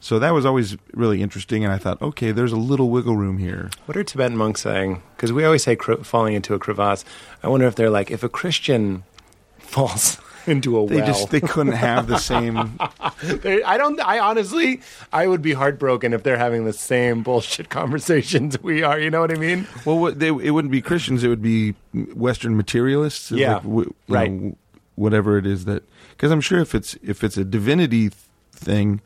so 0.00 0.18
that 0.18 0.32
was 0.32 0.46
always 0.46 0.76
really 0.92 1.22
interesting. 1.22 1.64
And 1.64 1.72
I 1.72 1.78
thought, 1.78 2.00
okay, 2.00 2.30
there's 2.32 2.52
a 2.52 2.56
little 2.56 2.90
wiggle 2.90 3.16
room 3.16 3.38
here. 3.38 3.70
What 3.86 3.96
are 3.96 4.04
Tibetan 4.04 4.36
monks 4.36 4.62
saying? 4.62 5.02
Because 5.16 5.32
we 5.32 5.44
always 5.44 5.64
say 5.64 5.76
cr- 5.76 6.02
falling 6.02 6.34
into 6.34 6.54
a 6.54 6.58
crevasse. 6.58 7.04
I 7.42 7.48
wonder 7.48 7.66
if 7.66 7.74
they're 7.74 7.90
like, 7.90 8.10
if 8.10 8.22
a 8.22 8.28
Christian 8.28 9.04
falls 9.58 10.18
into 10.46 10.78
a 10.78 10.86
They 10.86 10.96
well, 10.96 11.06
just, 11.06 11.30
they 11.30 11.40
couldn't 11.40 11.74
have 11.74 12.06
the 12.06 12.18
same, 12.18 12.56
I 12.80 13.76
don't. 13.76 14.00
I 14.00 14.18
honestly, 14.18 14.80
I 15.12 15.26
would 15.26 15.42
be 15.42 15.52
heartbroken 15.52 16.14
if 16.14 16.22
they're 16.22 16.38
having 16.38 16.64
the 16.64 16.72
same 16.72 17.22
bullshit 17.22 17.68
conversations 17.70 18.60
we 18.62 18.82
are. 18.82 18.98
You 18.98 19.10
know 19.10 19.20
what 19.20 19.30
I 19.30 19.34
mean? 19.34 19.66
Well, 19.84 20.12
they, 20.12 20.28
it 20.28 20.52
wouldn't 20.52 20.72
be 20.72 20.80
Christians; 20.80 21.22
it 21.22 21.28
would 21.28 21.42
be 21.42 21.74
Western 22.14 22.56
materialists. 22.56 23.30
Yeah, 23.30 23.54
like, 23.54 23.62
w- 23.64 23.94
right. 24.08 24.32
know, 24.32 24.56
whatever 24.94 25.36
it 25.36 25.46
is 25.46 25.66
that, 25.66 25.82
because 26.10 26.30
I'm 26.30 26.40
sure 26.40 26.60
if 26.60 26.74
it's 26.74 26.96
if 27.02 27.22
it's 27.22 27.36
a 27.36 27.44
divinity 27.44 28.10
thing, 28.52 29.02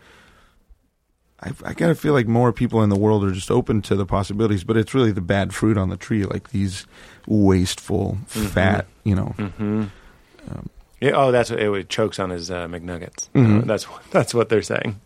I, 1.42 1.50
I 1.64 1.72
gotta 1.74 1.94
feel 1.94 2.12
like 2.12 2.26
more 2.28 2.52
people 2.52 2.82
in 2.82 2.88
the 2.90 2.98
world 2.98 3.24
are 3.24 3.32
just 3.32 3.50
open 3.50 3.82
to 3.82 3.96
the 3.96 4.06
possibilities. 4.06 4.62
But 4.64 4.76
it's 4.76 4.94
really 4.94 5.10
the 5.12 5.20
bad 5.20 5.52
fruit 5.54 5.76
on 5.76 5.88
the 5.88 5.96
tree, 5.96 6.24
like 6.24 6.50
these 6.50 6.86
wasteful, 7.26 8.18
Mm-hmm. 8.34 8.46
fat, 8.48 8.86
you 9.04 9.14
know. 9.16 9.34
Yeah, 11.00 11.12
oh, 11.16 11.32
that's 11.32 11.50
what 11.50 11.58
it 11.60 11.88
chokes 11.88 12.20
on 12.20 12.30
his 12.30 12.48
uh, 12.50 12.66
McNuggets. 12.68 13.28
Mhm. 13.34 13.62
Uh, 13.62 13.64
that's 13.64 13.84
what 13.90 14.02
that's 14.12 14.32
what 14.34 14.48
they're 14.48 14.62
saying. 14.62 15.00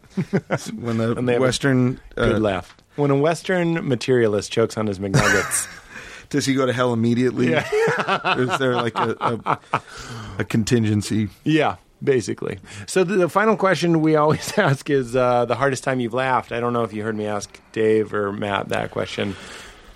when 0.74 0.98
the 0.98 1.12
And 1.16 1.26
they 1.28 1.36
a 1.36 1.40
Western 1.40 2.00
Good 2.16 2.36
uh, 2.36 2.38
laugh. 2.38 2.76
When 2.96 3.10
a 3.10 3.16
Western 3.16 3.86
materialist 3.88 4.52
chokes 4.52 4.76
on 4.76 4.86
his 4.88 4.98
McNuggets, 4.98 5.66
does 6.28 6.44
he 6.46 6.54
go 6.54 6.66
to 6.66 6.72
hell 6.72 6.92
immediately? 6.92 7.50
Yeah. 7.50 8.36
is 8.38 8.58
there 8.58 8.74
like 8.74 8.94
a, 8.98 9.16
a, 9.72 9.80
a 10.38 10.44
contingency? 10.44 11.28
yeah, 11.44 11.76
basically. 12.02 12.58
So 12.86 13.04
the, 13.04 13.16
the 13.16 13.28
final 13.28 13.56
question 13.56 14.00
we 14.00 14.16
always 14.16 14.56
ask 14.58 14.88
is 14.90 15.16
uh, 15.16 15.44
the 15.44 15.54
hardest 15.54 15.84
time 15.84 16.00
you've 16.00 16.14
laughed. 16.14 16.52
I 16.52 16.60
don't 16.60 16.72
know 16.72 16.84
if 16.84 16.92
you 16.92 17.02
heard 17.02 17.16
me 17.16 17.26
ask 17.26 17.60
Dave 17.72 18.12
or 18.14 18.32
Matt 18.32 18.68
that 18.68 18.90
question, 18.90 19.36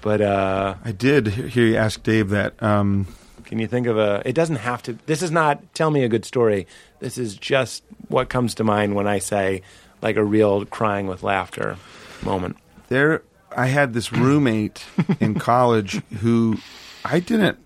but 0.00 0.20
uh, 0.20 0.74
I 0.84 0.92
did 0.92 1.26
hear 1.28 1.66
you 1.66 1.76
ask 1.76 2.02
Dave 2.02 2.30
that. 2.30 2.60
Um, 2.62 3.06
Can 3.44 3.58
you 3.58 3.66
think 3.66 3.86
of 3.86 3.98
a? 3.98 4.22
It 4.24 4.34
doesn't 4.34 4.56
have 4.56 4.82
to. 4.84 4.98
This 5.06 5.22
is 5.22 5.30
not. 5.30 5.74
Tell 5.74 5.90
me 5.90 6.04
a 6.04 6.08
good 6.08 6.24
story. 6.24 6.66
This 7.00 7.18
is 7.18 7.36
just 7.36 7.82
what 8.08 8.28
comes 8.28 8.54
to 8.56 8.64
mind 8.64 8.94
when 8.94 9.06
I 9.06 9.18
say 9.18 9.62
like 10.02 10.16
a 10.16 10.24
real 10.24 10.64
crying 10.64 11.06
with 11.06 11.22
laughter 11.22 11.76
moment. 12.22 12.56
there, 12.88 13.22
I 13.54 13.66
had 13.66 13.92
this 13.92 14.12
roommate 14.12 14.84
in 15.20 15.34
college 15.34 16.02
who 16.20 16.56
I 17.04 17.20
didn't 17.20 17.58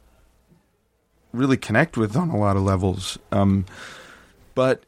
really 1.33 1.57
connect 1.57 1.97
with 1.97 2.17
on 2.17 2.31
a 2.31 2.37
lot 2.37 2.57
of 2.57 2.63
levels. 2.63 3.19
Um, 3.33 3.67
but 4.55 4.85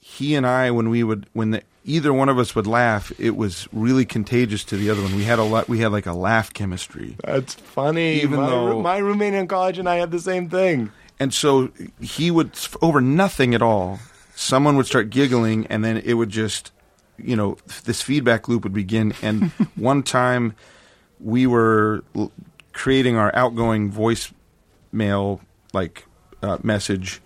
he 0.00 0.34
and 0.34 0.46
I, 0.46 0.70
when 0.70 0.88
we 0.88 1.02
would, 1.02 1.26
when 1.32 1.50
the, 1.52 1.62
either 1.84 2.12
one 2.12 2.28
of 2.28 2.38
us 2.38 2.54
would 2.54 2.66
laugh, 2.66 3.12
it 3.18 3.36
was 3.36 3.68
really 3.72 4.04
contagious 4.04 4.64
to 4.64 4.76
the 4.76 4.90
other 4.90 5.02
one. 5.02 5.14
We 5.16 5.24
had 5.24 5.38
a 5.38 5.42
lot. 5.44 5.68
We 5.68 5.80
had 5.80 5.92
like 5.92 6.06
a 6.06 6.12
laugh 6.12 6.52
chemistry. 6.52 7.16
That's 7.24 7.54
funny. 7.54 8.20
Even 8.22 8.40
my, 8.40 8.46
though- 8.50 8.82
my 8.82 8.98
roommate 8.98 9.34
in 9.34 9.48
college 9.48 9.78
and 9.78 9.88
I 9.88 9.96
had 9.96 10.10
the 10.10 10.20
same 10.20 10.48
thing. 10.48 10.90
And 11.18 11.32
so 11.32 11.70
he 12.00 12.30
would, 12.30 12.50
over 12.82 13.00
nothing 13.00 13.54
at 13.54 13.62
all, 13.62 13.98
someone 14.34 14.76
would 14.76 14.86
start 14.86 15.08
giggling, 15.10 15.66
and 15.68 15.82
then 15.84 15.96
it 15.96 16.12
would 16.14 16.28
just, 16.28 16.70
you 17.18 17.34
know, 17.34 17.56
this 17.84 18.02
feedback 18.02 18.48
loop 18.48 18.64
would 18.64 18.74
begin. 18.74 19.14
And 19.22 19.44
one 19.76 20.02
time 20.02 20.54
we 21.18 21.46
were 21.46 22.04
l- 22.14 22.32
creating 22.74 23.16
our 23.16 23.34
outgoing 23.34 23.90
voicemail 23.90 25.40
like 25.72 26.04
uh, 26.42 26.58
message, 26.62 27.22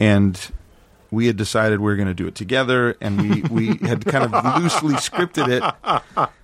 and 0.00 0.40
we 1.14 1.26
had 1.26 1.36
decided 1.36 1.80
we 1.80 1.84
were 1.84 1.96
going 1.96 2.08
to 2.08 2.14
do 2.14 2.26
it 2.26 2.34
together, 2.34 2.96
and 3.00 3.20
we, 3.20 3.42
we 3.42 3.76
had 3.86 4.04
kind 4.04 4.24
of 4.24 4.32
loosely 4.60 4.94
scripted 4.94 5.48
it. 5.48 5.62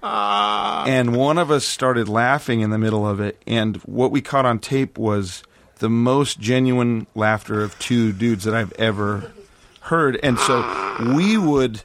And 0.02 1.14
one 1.14 1.38
of 1.38 1.51
us 1.51 1.66
started 1.66 2.09
laughing 2.09 2.60
in 2.60 2.70
the 2.70 2.78
middle 2.78 3.06
of 3.06 3.20
it, 3.20 3.40
and 3.47 3.76
what 3.78 4.10
we 4.10 4.22
caught 4.22 4.47
on 4.47 4.59
tape 4.59 4.97
was 4.97 5.42
the 5.78 5.90
most 5.90 6.38
genuine 6.38 7.06
laughter 7.14 7.62
of 7.62 7.78
two 7.78 8.12
dudes 8.12 8.44
that 8.44 8.55
I've 8.55 8.72
ever 8.74 9.32
heard. 9.80 10.18
And 10.22 10.38
so 10.38 11.14
we 11.16 11.38
would, 11.38 11.82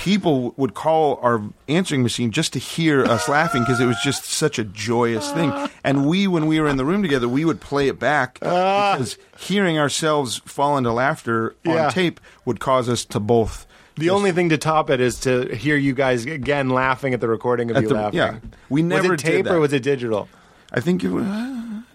people 0.00 0.54
would 0.56 0.72
call 0.72 1.18
our 1.22 1.42
answering 1.68 2.02
machine 2.02 2.30
just 2.30 2.54
to 2.54 2.58
hear 2.58 3.04
us 3.04 3.28
laughing 3.28 3.62
because 3.62 3.80
it 3.80 3.84
was 3.86 3.98
just 4.02 4.24
such 4.24 4.58
a 4.58 4.64
joyous 4.64 5.30
thing. 5.32 5.52
And 5.84 6.06
we, 6.08 6.26
when 6.26 6.46
we 6.46 6.58
were 6.58 6.68
in 6.68 6.78
the 6.78 6.86
room 6.86 7.02
together, 7.02 7.28
we 7.28 7.44
would 7.44 7.60
play 7.60 7.86
it 7.88 7.98
back 7.98 8.38
ah. 8.42 8.94
because 8.94 9.18
hearing 9.38 9.78
ourselves 9.78 10.38
fall 10.46 10.78
into 10.78 10.90
laughter 10.90 11.54
Yeah. 11.64 11.86
on 11.86 11.92
tape 11.92 12.18
would 12.46 12.60
cause 12.60 12.88
us 12.88 13.04
to 13.06 13.20
both. 13.20 13.66
The 13.96 14.08
only 14.08 14.32
thing 14.32 14.48
to 14.48 14.56
top 14.58 14.88
it 14.88 15.00
is 15.00 15.20
to 15.20 15.54
hear 15.54 15.76
you 15.76 15.92
guys 15.92 16.24
again 16.24 16.70
laughing 16.70 17.12
at 17.12 17.20
the 17.20 17.28
recording 17.28 17.70
of 17.70 17.82
you 17.82 17.88
the- 17.88 17.94
laughing. 17.94 18.16
yeah. 18.16 18.38
We 18.70 18.82
was 18.82 18.88
never 18.88 19.14
it 19.14 19.20
tape 19.20 19.32
did 19.32 19.46
that. 19.46 19.54
or 19.54 19.60
was 19.60 19.74
it 19.74 19.82
digital? 19.82 20.28
I 20.72 20.80
think 20.80 21.04
it 21.04 21.10
was. 21.10 21.26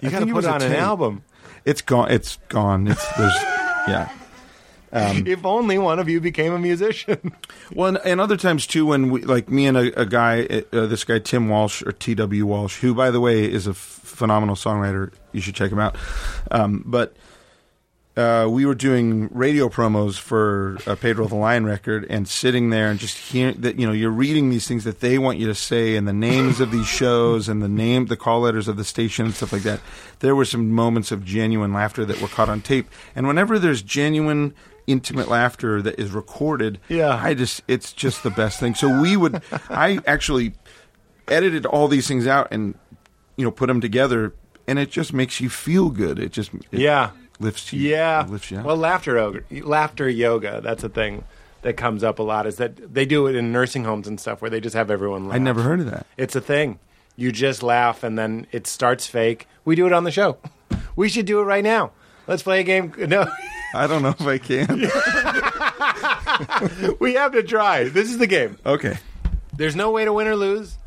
You 0.01 0.11
got 0.11 0.19
to 0.19 0.27
put 0.27 0.43
it 0.43 0.49
on 0.49 0.61
an 0.61 0.73
album. 0.73 1.23
It's 1.63 1.81
gone. 1.81 2.11
It's 2.11 2.37
gone. 2.49 2.87
It's 2.87 3.17
there's 3.17 3.33
yeah. 3.87 4.09
Um, 4.91 5.25
if 5.27 5.45
only 5.45 5.77
one 5.77 5.99
of 5.99 6.09
you 6.09 6.19
became 6.21 6.53
a 6.53 6.59
musician. 6.59 7.33
Well, 7.73 7.87
and, 7.89 7.97
and 8.05 8.21
other 8.21 8.37
times 8.37 8.67
too, 8.67 8.85
when 8.85 9.09
we 9.09 9.21
like 9.21 9.49
me 9.49 9.65
and 9.65 9.75
a, 9.75 10.01
a 10.01 10.05
guy, 10.05 10.63
uh, 10.71 10.85
this 10.85 11.03
guy 11.03 11.17
Tim 11.17 11.49
Walsh 11.49 11.81
or 11.81 11.91
T.W. 11.91 12.45
Walsh, 12.45 12.79
who 12.79 12.93
by 12.93 13.09
the 13.09 13.19
way 13.19 13.51
is 13.51 13.65
a 13.65 13.71
f- 13.71 13.75
phenomenal 13.75 14.55
songwriter. 14.55 15.11
You 15.31 15.41
should 15.41 15.55
check 15.55 15.71
him 15.71 15.79
out. 15.79 15.95
Um, 16.51 16.83
but 16.85 17.15
uh, 18.17 18.47
we 18.49 18.65
were 18.65 18.75
doing 18.75 19.27
radio 19.33 19.67
promos 19.67 20.17
for 20.17 20.77
a 20.87 20.95
Pedro 20.95 21.27
the 21.27 21.35
Lion 21.35 21.65
record, 21.65 22.05
and 22.09 22.27
sitting 22.27 22.69
there 22.69 22.89
and 22.89 22.97
just 22.99 23.17
hearing 23.17 23.59
that 23.61 23.77
you 23.77 23.85
know 23.85 23.91
you're 23.91 24.09
reading 24.09 24.49
these 24.49 24.67
things 24.67 24.85
that 24.85 25.01
they 25.01 25.17
want 25.17 25.37
you 25.37 25.47
to 25.47 25.55
say, 25.55 25.97
and 25.97 26.07
the 26.07 26.13
names 26.13 26.61
of 26.61 26.71
these 26.71 26.87
shows, 26.87 27.49
and 27.49 27.61
the 27.61 27.67
name, 27.67 28.05
the 28.05 28.15
call 28.15 28.41
letters 28.41 28.67
of 28.67 28.77
the 28.77 28.85
station, 28.85 29.25
and 29.25 29.35
stuff 29.35 29.51
like 29.51 29.63
that. 29.63 29.81
There 30.19 30.35
were 30.35 30.45
some 30.45 30.71
moments 30.71 31.11
of 31.11 31.25
genuine 31.25 31.73
laughter 31.73 32.05
that 32.05 32.21
were 32.21 32.29
caught 32.29 32.47
on 32.47 32.61
tape, 32.61 32.87
and 33.15 33.27
whenever 33.27 33.59
there's 33.59 33.81
genuine 33.81 34.53
intimate 34.87 35.27
laughter 35.27 35.81
that 35.81 35.99
is 35.99 36.11
recorded 36.11 36.79
Yeah. 36.89 37.15
i 37.15 37.33
just 37.33 37.61
it's 37.67 37.91
just 37.91 38.21
the 38.23 38.29
best 38.29 38.59
thing 38.59 38.75
so 38.75 39.01
we 39.01 39.17
would 39.17 39.41
i 39.69 39.99
actually 40.05 40.53
edited 41.27 41.65
all 41.65 41.87
these 41.87 42.07
things 42.07 42.27
out 42.27 42.49
and 42.51 42.77
you 43.35 43.43
know 43.45 43.51
put 43.51 43.67
them 43.67 43.81
together 43.81 44.33
and 44.67 44.77
it 44.79 44.91
just 44.91 45.11
makes 45.13 45.39
you 45.41 45.49
feel 45.49 45.89
good 45.89 46.19
it 46.19 46.31
just 46.31 46.53
it 46.71 46.79
yeah. 46.79 47.11
lifts 47.39 47.73
you 47.73 47.89
Yeah. 47.89 48.25
lifts 48.29 48.51
you 48.51 48.59
up. 48.59 48.65
Well, 48.65 48.77
laughter 48.77 49.15
yoga, 49.15 49.41
laughter 49.65 50.07
yoga, 50.09 50.61
that's 50.61 50.83
a 50.83 50.89
thing 50.89 51.23
that 51.63 51.77
comes 51.77 52.03
up 52.03 52.19
a 52.19 52.23
lot 52.23 52.45
is 52.45 52.57
that 52.57 52.93
they 52.93 53.05
do 53.07 53.25
it 53.27 53.35
in 53.35 53.51
nursing 53.51 53.85
homes 53.85 54.07
and 54.07 54.19
stuff 54.19 54.39
where 54.41 54.51
they 54.51 54.59
just 54.59 54.75
have 54.75 54.91
everyone 54.91 55.25
laugh. 55.27 55.35
i 55.35 55.39
never 55.39 55.63
heard 55.63 55.79
of 55.79 55.89
that 55.89 56.05
It's 56.15 56.35
a 56.35 56.41
thing. 56.41 56.77
You 57.15 57.31
just 57.31 57.63
laugh 57.63 58.03
and 58.03 58.19
then 58.19 58.45
it 58.51 58.67
starts 58.67 59.07
fake. 59.07 59.47
We 59.63 59.75
do 59.75 59.87
it 59.87 59.93
on 59.93 60.03
the 60.03 60.11
show. 60.11 60.37
We 60.97 61.09
should 61.09 61.25
do 61.25 61.39
it 61.41 61.43
right 61.43 61.63
now. 61.63 61.91
Let's 62.27 62.43
play 62.43 62.59
a 62.61 62.63
game. 62.63 62.93
No, 63.07 63.25
i 63.75 63.87
don't 63.87 64.01
know 64.01 64.15
if 64.17 64.21
i 64.21 64.37
can 64.37 64.65
we 66.99 67.13
have 67.13 67.31
to 67.33 67.43
try. 67.43 67.85
This 67.85 68.09
is 68.09 68.17
the 68.17 68.27
game. 68.27 68.57
okay 68.65 68.97
There's 69.55 69.75
no 69.75 69.91
way 69.91 70.05
to 70.05 70.11
win 70.13 70.27
or 70.27 70.35
lose. 70.35 70.77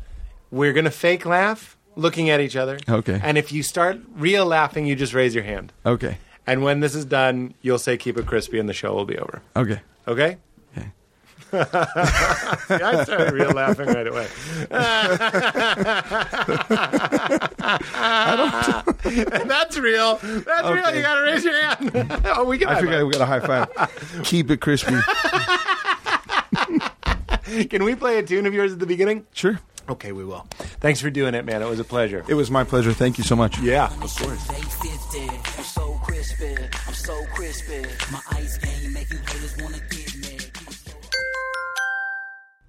We're 0.51 0.73
going 0.73 0.85
to 0.85 0.91
fake 0.91 1.25
laugh 1.25 1.77
looking 1.95 2.29
at 2.29 2.39
each 2.39 2.55
other. 2.55 2.79
Okay. 2.87 3.19
And 3.23 3.37
if 3.37 3.51
you 3.51 3.63
start 3.63 3.99
real 4.15 4.45
laughing, 4.45 4.85
you 4.85 4.95
just 4.95 5.13
raise 5.13 5.33
your 5.35 5.43
hand. 5.43 5.73
okay 5.85 6.17
And 6.45 6.63
when 6.63 6.79
this 6.79 6.95
is 6.95 7.05
done, 7.05 7.53
you'll 7.61 7.79
say 7.79 7.97
keep 7.97 8.17
it 8.17 8.25
crispy 8.25 8.59
and 8.59 8.67
the 8.69 8.73
show 8.73 8.93
will 8.93 9.05
be 9.05 9.17
over. 9.17 9.41
okay 9.55 9.81
Okay? 10.07 10.37
Okay. 11.53 11.63
See, 12.67 12.83
I 12.83 13.03
started 13.03 13.33
real 13.33 13.51
laughing 13.51 13.87
right 13.87 14.07
away. 14.07 14.27
That's 19.47 19.77
real. 19.77 20.15
That's 20.17 20.69
real. 20.69 20.95
You 20.95 21.01
got 21.01 21.15
to 21.15 21.21
raise 21.21 21.43
your 21.43 21.61
hand. 21.61 21.91
oh, 22.25 22.43
we 22.45 22.57
got 22.57 22.75
i 22.75 22.79
forgot 22.79 23.05
we 23.05 23.11
got 23.11 23.21
a 23.21 23.25
high 23.25 23.39
five 23.39 24.23
keep 24.23 24.49
it 24.51 24.61
crispy 24.61 24.95
Can 27.69 27.83
we 27.83 27.95
play 27.95 28.19
a 28.19 28.23
tune 28.23 28.45
of 28.45 28.53
yours 28.53 28.71
at 28.73 28.79
the 28.79 28.85
beginning? 28.85 29.25
sure 29.33 29.59
Okay, 29.89 30.11
we 30.11 30.23
will. 30.23 30.45
Thanks 30.81 31.01
for 31.01 31.09
doing 31.09 31.33
it, 31.33 31.45
man. 31.45 31.63
It 31.63 31.67
was 31.67 31.79
a 31.79 31.83
pleasure. 31.83 32.23
it 32.27 32.35
was 32.35 32.51
my 32.51 32.63
pleasure 32.63 32.93
thank 32.93 33.17
you 33.17 33.23
so 33.23 33.35
much 33.35 33.57
Yeah, 33.59 33.85
of 34.03 34.15
course. 34.15 34.47